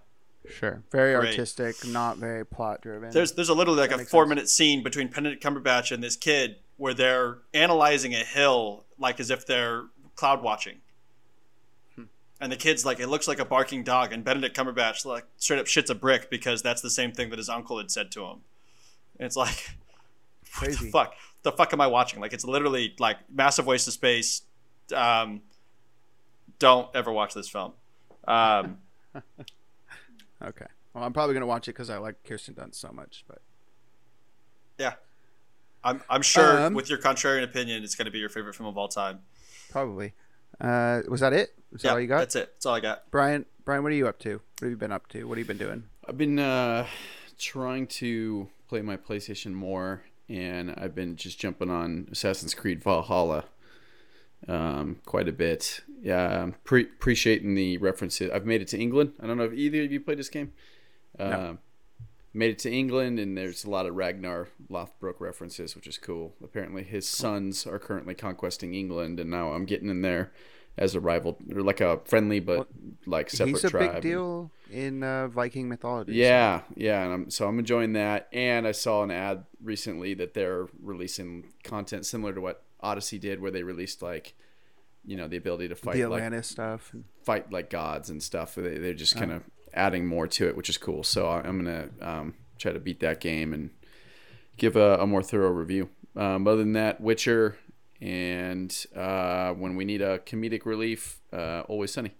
Sure. 0.50 0.82
Very 0.94 1.14
Great. 1.14 1.32
artistic, 1.32 1.76
not 1.86 2.20
very 2.20 2.46
plot 2.46 2.80
driven. 2.82 3.10
There's 3.12 3.34
there's 3.34 3.50
a 3.50 3.54
literally 3.54 3.82
like 3.82 3.90
That 3.90 4.00
a 4.00 4.06
four 4.06 4.24
sense. 4.24 4.30
minute 4.30 4.48
scene 4.48 4.82
between 4.82 5.10
Benedict 5.10 5.44
Cumberbatch 5.44 5.92
and 5.92 6.02
this 6.02 6.16
kid 6.16 6.56
where 6.78 6.94
they're 6.94 7.40
analyzing 7.54 8.14
a 8.16 8.24
hill 8.24 8.86
like 8.98 9.20
as 9.20 9.30
if 9.30 9.46
they're 9.46 9.88
cloud 10.16 10.42
watching. 10.42 10.78
Hmm. 11.96 12.04
And 12.40 12.50
the 12.50 12.56
kid's 12.56 12.86
like, 12.86 13.02
it 13.02 13.08
looks 13.08 13.28
like 13.28 13.40
a 13.40 13.46
barking 13.46 13.84
dog, 13.84 14.14
and 14.14 14.24
Benedict 14.24 14.56
Cumberbatch 14.56 15.06
like 15.06 15.26
straight 15.36 15.60
up 15.60 15.66
shits 15.66 15.90
a 15.90 15.96
brick 15.96 16.30
because 16.30 16.62
that's 16.62 16.82
the 16.82 16.90
same 16.90 17.12
thing 17.12 17.30
that 17.30 17.40
his 17.40 17.50
uncle 17.50 17.78
had 17.78 17.92
said 17.92 18.10
to 18.12 18.24
him. 18.24 18.38
And 19.20 19.26
it's 19.26 19.36
like, 19.36 19.72
Crazy. 20.58 20.86
the 20.86 20.92
fuck? 20.92 21.14
The 21.44 21.52
fuck 21.52 21.72
am 21.74 21.82
I 21.82 21.88
watching? 21.88 22.20
Like 22.20 22.34
it's 22.34 22.46
literally 22.46 22.96
like 23.00 23.18
massive 23.34 23.66
waste 23.66 23.88
of 23.88 23.94
space. 23.94 24.42
Um, 24.96 25.42
don't 26.60 26.90
ever 26.96 27.12
watch 27.12 27.34
this 27.34 27.48
film. 27.48 27.74
Um, 28.28 28.80
okay. 30.44 30.66
Well, 30.94 31.04
I'm 31.04 31.14
probably 31.14 31.34
gonna 31.34 31.46
watch 31.46 31.68
it 31.68 31.72
because 31.72 31.90
I 31.90 31.98
like 31.98 32.16
Kirsten 32.24 32.56
Dunst 32.56 32.76
so 32.76 32.92
much. 32.92 33.24
But 33.28 33.42
yeah, 34.78 34.94
I'm 35.84 36.02
I'm 36.10 36.22
sure 36.22 36.66
Um, 36.66 36.74
with 36.74 36.90
your 36.90 37.00
contrarian 37.00 37.44
opinion, 37.44 37.84
it's 37.84 37.96
going 37.96 38.06
to 38.06 38.12
be 38.12 38.20
your 38.20 38.30
favorite 38.30 38.56
film 38.56 38.68
of 38.68 38.78
all 38.78 38.88
time. 38.88 39.20
probably. 39.70 40.14
Uh, 40.60 41.02
was 41.08 41.20
that 41.22 41.34
it? 41.34 41.54
Was 41.72 41.84
that 41.84 41.90
yeah, 41.90 41.94
all 41.94 42.00
you 42.00 42.08
got? 42.08 42.20
that's 42.20 42.36
it. 42.36 42.54
That's 42.56 42.66
all 42.66 42.74
I 42.74 42.80
got. 42.80 43.12
Brian, 43.12 43.46
Brian, 43.64 43.84
what 43.84 43.92
are 43.92 43.96
you 43.96 44.08
up 44.08 44.18
to? 44.20 44.34
What 44.34 44.62
have 44.62 44.70
you 44.72 44.78
been 44.78 44.92
up 44.92 45.08
to? 45.10 45.24
What 45.26 45.38
have 45.38 45.46
you 45.46 45.54
been 45.54 45.64
doing? 45.64 45.84
I've 46.08 46.18
been 46.18 46.40
uh, 46.40 46.88
trying 47.38 47.86
to 47.88 48.50
play 48.68 48.82
my 48.82 48.98
PlayStation 48.98 49.54
more, 49.54 50.02
and 50.30 50.74
I've 50.78 50.96
been 50.96 51.16
just 51.16 51.40
jumping 51.40 51.70
on 51.70 52.08
Assassin's 52.12 52.54
Creed 52.54 52.84
Valhalla 52.84 53.46
um, 54.48 54.98
quite 55.06 55.28
a 55.28 55.32
bit. 55.32 55.82
Yeah, 56.02 56.44
I'm 56.44 56.56
pre- 56.64 56.84
appreciating 56.84 57.56
the 57.56 57.78
references. 57.78 58.30
I've 58.32 58.46
made 58.46 58.62
it 58.62 58.68
to 58.70 58.80
England. 58.80 59.14
I 59.22 59.28
don't 59.28 59.38
know 59.38 59.46
if 59.46 59.54
either 59.54 59.84
of 59.84 59.92
you 59.92 60.00
played 60.00 60.20
this 60.20 60.30
game. 60.30 60.54
Um, 61.20 61.60
Made 62.34 62.52
it 62.52 62.60
to 62.60 62.72
England, 62.72 63.20
and 63.20 63.36
there's 63.36 63.64
a 63.64 63.70
lot 63.70 63.88
of 63.88 63.96
Ragnar 63.96 64.50
Lothbrok 64.70 65.20
references, 65.20 65.76
which 65.76 65.88
is 65.88 65.98
cool. 65.98 66.36
Apparently, 66.44 66.84
his 66.84 67.08
sons 67.08 67.66
are 67.66 67.80
currently 67.80 68.14
conquesting 68.14 68.76
England, 68.76 69.20
and 69.20 69.32
now 69.32 69.54
I'm 69.54 69.66
getting 69.66 69.90
in 69.90 70.04
there 70.04 70.32
as 70.78 70.94
a 70.96 71.00
rival, 71.00 71.38
or 71.56 71.62
like 71.62 71.82
a 71.82 72.00
friendly 72.06 72.40
but 72.40 72.68
like 73.06 73.30
separate 73.30 73.54
He's 73.56 73.64
a 73.66 73.70
tribe. 73.70 73.94
big 73.94 74.02
deal 74.04 74.52
in 74.72 75.02
uh, 75.02 75.28
Viking 75.28 75.68
mythology. 75.70 76.12
so- 76.14 76.18
Yeah, 76.18 76.62
yeah, 76.76 77.04
and 77.04 77.14
I'm, 77.14 77.30
so 77.32 77.48
I'm 77.48 77.58
enjoying 77.58 77.94
that. 77.94 78.28
And 78.32 78.68
I 78.68 78.74
saw 78.74 79.02
an 79.04 79.10
ad 79.12 79.46
recently 79.64 80.14
that 80.16 80.34
they're 80.34 80.68
releasing 80.82 81.46
content 81.64 82.06
similar 82.06 82.34
to 82.34 82.42
what 82.42 82.64
Odyssey 82.82 83.18
did, 83.18 83.42
where 83.42 83.50
they 83.52 83.64
released 83.64 84.02
like, 84.02 84.36
you 85.06 85.16
know, 85.18 85.28
the 85.28 85.38
ability 85.38 85.70
to 85.70 85.76
fight 85.76 85.96
the 85.96 86.08
like 86.08 86.18
Atlantis 86.22 86.48
stuff. 86.48 86.94
fight 87.24 87.52
like 87.52 87.70
gods 87.70 88.10
and 88.10 88.22
stuff. 88.22 88.56
They, 88.56 88.78
they're 88.78 88.94
just 88.94 89.16
Oh. 89.16 89.20
kind 89.20 89.32
of 89.32 89.44
adding 89.74 90.06
more 90.06 90.28
to 90.28 90.48
it, 90.48 90.56
which 90.58 90.70
is 90.70 90.78
cool. 90.78 91.04
So 91.04 91.28
I'm 91.28 91.58
gonna 91.64 91.90
um, 92.02 92.34
try 92.60 92.72
to 92.72 92.80
beat 92.80 93.00
that 93.00 93.20
game 93.22 93.54
and 93.54 93.70
give 94.58 94.76
a, 94.76 94.98
a 95.00 95.08
more 95.08 95.24
thorough 95.24 95.50
review. 95.52 95.90
Um, 96.16 96.48
other 96.48 96.58
than 96.58 96.74
that, 96.74 97.00
Witcher, 97.00 97.58
and 98.02 98.86
uh, 98.96 99.54
when 99.54 99.76
we 99.76 99.86
need 99.86 100.02
a 100.02 100.20
comedic 100.20 100.66
relief, 100.66 101.20
uh, 101.34 101.62
Always 101.68 101.92
Sunny. 101.94 102.16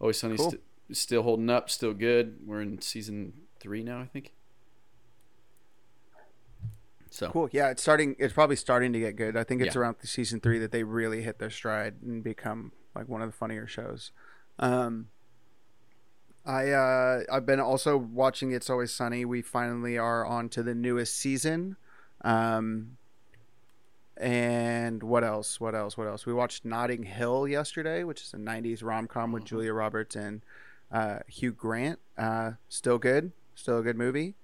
Always 0.00 0.18
Sunny 0.18 0.36
Cool. 0.36 0.50
st- 0.50 0.62
still 0.92 1.22
holding 1.22 1.48
up, 1.50 1.70
still 1.70 1.94
good. 1.94 2.38
We're 2.44 2.60
in 2.62 2.80
season 2.80 3.32
three 3.60 3.82
now, 3.82 4.00
I 4.00 4.06
think. 4.06 4.32
So 7.10 7.30
Cool. 7.30 7.48
Yeah, 7.52 7.70
it's 7.70 7.80
starting. 7.82 8.16
It's 8.18 8.34
probably 8.34 8.56
starting 8.56 8.92
to 8.92 8.98
get 8.98 9.14
good. 9.14 9.36
I 9.36 9.44
think 9.44 9.62
it's 9.62 9.74
Yeah. 9.76 9.82
around 9.82 9.96
season 10.02 10.40
three 10.40 10.58
that 10.58 10.72
they 10.72 10.82
really 10.82 11.22
hit 11.22 11.38
their 11.38 11.50
stride 11.50 12.02
and 12.02 12.24
become 12.24 12.72
like 12.94 13.08
one 13.08 13.22
of 13.22 13.28
the 13.30 13.36
funnier 13.36 13.68
shows. 13.68 14.10
Um, 14.58 15.08
I 16.44 16.70
uh, 16.72 17.22
I've 17.32 17.46
been 17.46 17.60
also 17.60 17.96
watching 17.96 18.50
It's 18.50 18.68
Always 18.68 18.92
Sunny. 18.92 19.24
We 19.24 19.42
finally 19.42 19.96
are 19.96 20.26
on 20.26 20.48
to 20.50 20.62
the 20.64 20.74
newest 20.74 21.16
season. 21.16 21.76
Um, 22.22 22.96
and 24.16 25.02
what 25.02 25.24
else? 25.24 25.60
What 25.60 25.74
else? 25.74 25.96
What 25.96 26.06
else? 26.06 26.26
We 26.26 26.32
watched 26.32 26.64
Notting 26.64 27.02
Hill 27.02 27.48
yesterday, 27.48 28.04
which 28.04 28.22
is 28.22 28.34
a 28.34 28.36
'90s 28.36 28.82
rom 28.82 29.06
com 29.06 29.32
with 29.32 29.44
Julia 29.44 29.72
Roberts 29.72 30.16
and 30.16 30.42
uh, 30.92 31.18
Hugh 31.28 31.52
Grant. 31.52 31.98
Uh, 32.16 32.52
still 32.68 32.98
good. 32.98 33.32
Still 33.54 33.78
a 33.78 33.82
good 33.82 33.96
movie. 33.96 34.34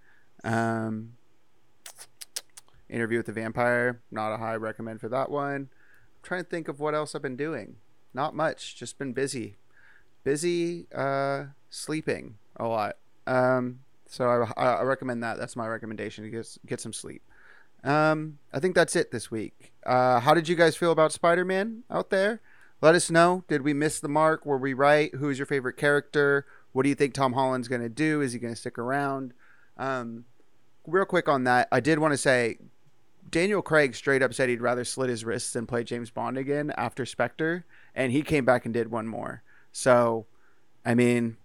Um, 0.44 1.12
Interview 2.88 3.18
with 3.18 3.26
the 3.26 3.32
Vampire, 3.32 4.00
not 4.10 4.32
a 4.32 4.38
high 4.38 4.56
recommend 4.56 5.00
for 5.00 5.08
that 5.08 5.30
one. 5.30 5.54
I'm 5.54 5.68
trying 6.22 6.42
to 6.42 6.48
think 6.48 6.66
of 6.66 6.80
what 6.80 6.94
else 6.94 7.14
I've 7.14 7.22
been 7.22 7.36
doing. 7.36 7.76
Not 8.12 8.34
much, 8.34 8.76
just 8.76 8.98
been 8.98 9.12
busy. 9.12 9.56
Busy 10.24 10.86
uh, 10.92 11.44
sleeping 11.70 12.36
a 12.56 12.66
lot. 12.66 12.96
Um, 13.28 13.80
so 14.06 14.26
I, 14.26 14.60
I 14.60 14.72
I 14.78 14.82
recommend 14.82 15.22
that. 15.22 15.38
That's 15.38 15.54
my 15.54 15.68
recommendation 15.68 16.28
get, 16.30 16.58
get 16.66 16.80
some 16.80 16.92
sleep. 16.92 17.22
Um, 17.82 18.38
I 18.52 18.60
think 18.60 18.74
that's 18.74 18.96
it 18.96 19.10
this 19.10 19.30
week. 19.30 19.72
Uh, 19.84 20.20
how 20.20 20.34
did 20.34 20.48
you 20.48 20.56
guys 20.56 20.76
feel 20.76 20.92
about 20.92 21.12
Spider 21.12 21.44
Man 21.44 21.84
out 21.90 22.10
there? 22.10 22.40
Let 22.82 22.94
us 22.94 23.10
know. 23.10 23.44
Did 23.48 23.62
we 23.62 23.74
miss 23.74 24.00
the 24.00 24.08
mark? 24.08 24.46
Were 24.46 24.58
we 24.58 24.72
right? 24.72 25.14
Who 25.14 25.28
is 25.28 25.38
your 25.38 25.46
favorite 25.46 25.76
character? 25.76 26.46
What 26.72 26.84
do 26.84 26.88
you 26.88 26.94
think 26.94 27.14
Tom 27.14 27.34
Holland's 27.34 27.68
going 27.68 27.82
to 27.82 27.88
do? 27.88 28.20
Is 28.20 28.32
he 28.32 28.38
going 28.38 28.54
to 28.54 28.60
stick 28.60 28.78
around? 28.78 29.34
Um, 29.76 30.24
real 30.86 31.04
quick 31.04 31.28
on 31.28 31.44
that, 31.44 31.68
I 31.72 31.80
did 31.80 31.98
want 31.98 32.12
to 32.12 32.18
say 32.18 32.58
Daniel 33.30 33.62
Craig 33.62 33.94
straight 33.94 34.22
up 34.22 34.34
said 34.34 34.48
he'd 34.48 34.60
rather 34.60 34.84
slit 34.84 35.10
his 35.10 35.24
wrists 35.24 35.52
than 35.52 35.66
play 35.66 35.84
James 35.84 36.10
Bond 36.10 36.38
again 36.38 36.72
after 36.76 37.04
Spectre, 37.04 37.64
and 37.94 38.12
he 38.12 38.22
came 38.22 38.44
back 38.44 38.64
and 38.64 38.74
did 38.74 38.90
one 38.90 39.06
more. 39.06 39.42
So, 39.72 40.26
I 40.84 40.94
mean, 40.94 41.36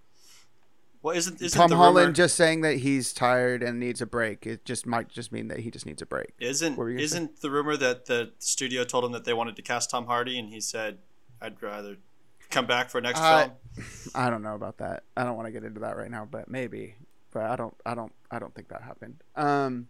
Well, 1.05 1.15
isn't 1.15 1.39
isn't 1.39 1.59
Tom 1.59 1.69
Holland 1.69 1.97
rumor, 1.97 2.11
just 2.13 2.35
saying 2.35 2.61
that 2.61 2.77
he's 2.77 3.13
tired 3.13 3.61
and 3.61 3.79
needs 3.79 4.01
a 4.01 4.07
break. 4.07 4.47
It 4.47 4.65
just 4.65 4.87
might 4.87 5.07
just 5.07 5.31
mean 5.31 5.49
that 5.49 5.59
he 5.59 5.69
just 5.69 5.85
needs 5.85 6.01
a 6.01 6.05
break. 6.07 6.33
isn't 6.39 6.75
were 6.77 6.97
say? 6.97 7.03
isn't 7.03 7.41
the 7.41 7.51
rumor 7.51 7.77
that 7.77 8.07
the 8.07 8.31
studio 8.39 8.83
told 8.83 9.05
him 9.05 9.11
that 9.11 9.23
they 9.23 9.33
wanted 9.33 9.55
to 9.57 9.61
cast 9.61 9.91
Tom 9.91 10.07
Hardy 10.07 10.39
and 10.39 10.49
he 10.49 10.59
said, 10.59 10.97
"I'd 11.39 11.61
rather 11.61 11.97
come 12.49 12.65
back 12.65 12.89
for 12.89 13.01
next 13.01 13.19
Uh, 13.19 13.49
film." 13.75 13.85
I 14.15 14.31
don't 14.31 14.41
know 14.41 14.55
about 14.55 14.79
that. 14.79 15.03
I 15.15 15.23
don't 15.25 15.35
want 15.35 15.45
to 15.45 15.51
get 15.51 15.63
into 15.63 15.79
that 15.81 15.95
right 15.95 16.09
now, 16.09 16.27
but 16.29 16.49
maybe. 16.49 16.95
But 17.29 17.43
I 17.43 17.55
don't. 17.55 17.75
I 17.85 17.93
don't. 17.93 18.13
I 18.31 18.39
don't 18.39 18.55
think 18.55 18.69
that 18.69 18.81
happened. 18.81 19.23
Um, 19.35 19.89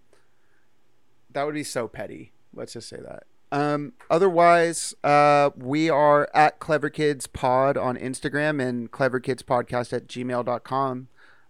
that 1.32 1.46
would 1.46 1.56
be 1.56 1.64
so 1.64 1.88
petty. 1.88 2.34
Let's 2.54 2.74
just 2.74 2.90
say 2.90 2.98
that. 2.98 3.24
Um, 3.56 3.94
otherwise, 4.10 4.94
uh, 5.02 5.50
we 5.56 5.90
are 5.90 6.30
at 6.34 6.60
Clever 6.60 6.90
Kids 6.90 7.26
Pod 7.26 7.78
on 7.78 7.96
Instagram 7.96 8.62
and 8.62 8.92
Clever 8.92 9.22
Kids 9.22 9.44
Podcast 9.44 9.94
at 9.94 10.08
gmail.com. 10.08 11.08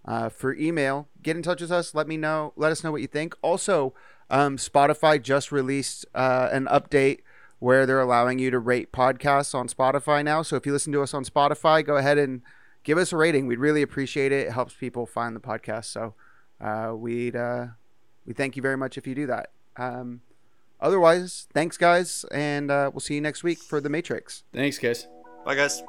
Uh, 0.08 0.30
for 0.30 0.54
email, 0.54 1.08
get 1.24 1.36
in 1.36 1.42
touch 1.42 1.62
with 1.62 1.72
us. 1.72 1.96
Let 1.96 2.08
me 2.08 2.16
know. 2.16 2.54
Let 2.56 2.72
us 2.72 2.84
know 2.84 2.92
what 2.92 3.02
you 3.02 3.08
think. 3.08 3.36
Also, 3.42 3.96
um, 4.30 4.58
Spotify 4.58 5.20
just 5.20 5.52
released 5.52 6.06
uh, 6.14 6.48
an 6.52 6.66
update 6.66 7.22
where 7.58 7.88
they're 7.88 8.02
allowing 8.02 8.38
you 8.38 8.52
to 8.52 8.60
rate 8.60 8.92
podcasts 8.92 9.56
on 9.56 9.68
Spotify 9.68 10.24
now. 10.24 10.44
So 10.44 10.58
if 10.58 10.68
you 10.68 10.74
listen 10.74 10.94
to 10.94 11.02
us 11.02 11.16
on 11.16 11.26
Spotify, 11.26 11.84
go 11.84 11.98
ahead 11.98 12.20
and 12.20 12.44
give 12.84 13.00
us 13.00 13.14
a 13.14 13.18
rating. 13.18 13.48
We'd 13.48 13.58
really 13.58 13.82
appreciate 13.82 14.32
it. 14.32 14.46
It 14.46 14.54
helps 14.54 14.76
people 14.76 15.08
find 15.08 15.36
the 15.36 15.40
podcast. 15.40 15.86
So 15.86 16.14
uh, 16.62 16.94
we'd 16.96 17.36
uh, 17.36 17.66
we 18.28 18.36
thank 18.36 18.56
you 18.56 18.62
very 18.62 18.78
much 18.78 18.96
if 18.96 19.08
you 19.08 19.16
do 19.16 19.26
that. 19.26 19.50
Um, 19.76 20.22
otherwise, 20.80 21.48
thanks 21.54 21.78
guys, 21.78 22.26
and 22.32 22.72
uh, 22.72 22.90
we'll 22.94 23.00
see 23.00 23.16
you 23.16 23.22
next 23.22 23.44
week 23.44 23.60
for 23.60 23.82
the 23.82 23.90
Matrix. 23.90 24.44
thanks, 24.54 24.78
guys. 24.78 25.08
Bye, 25.46 25.56
guys. 25.56 25.84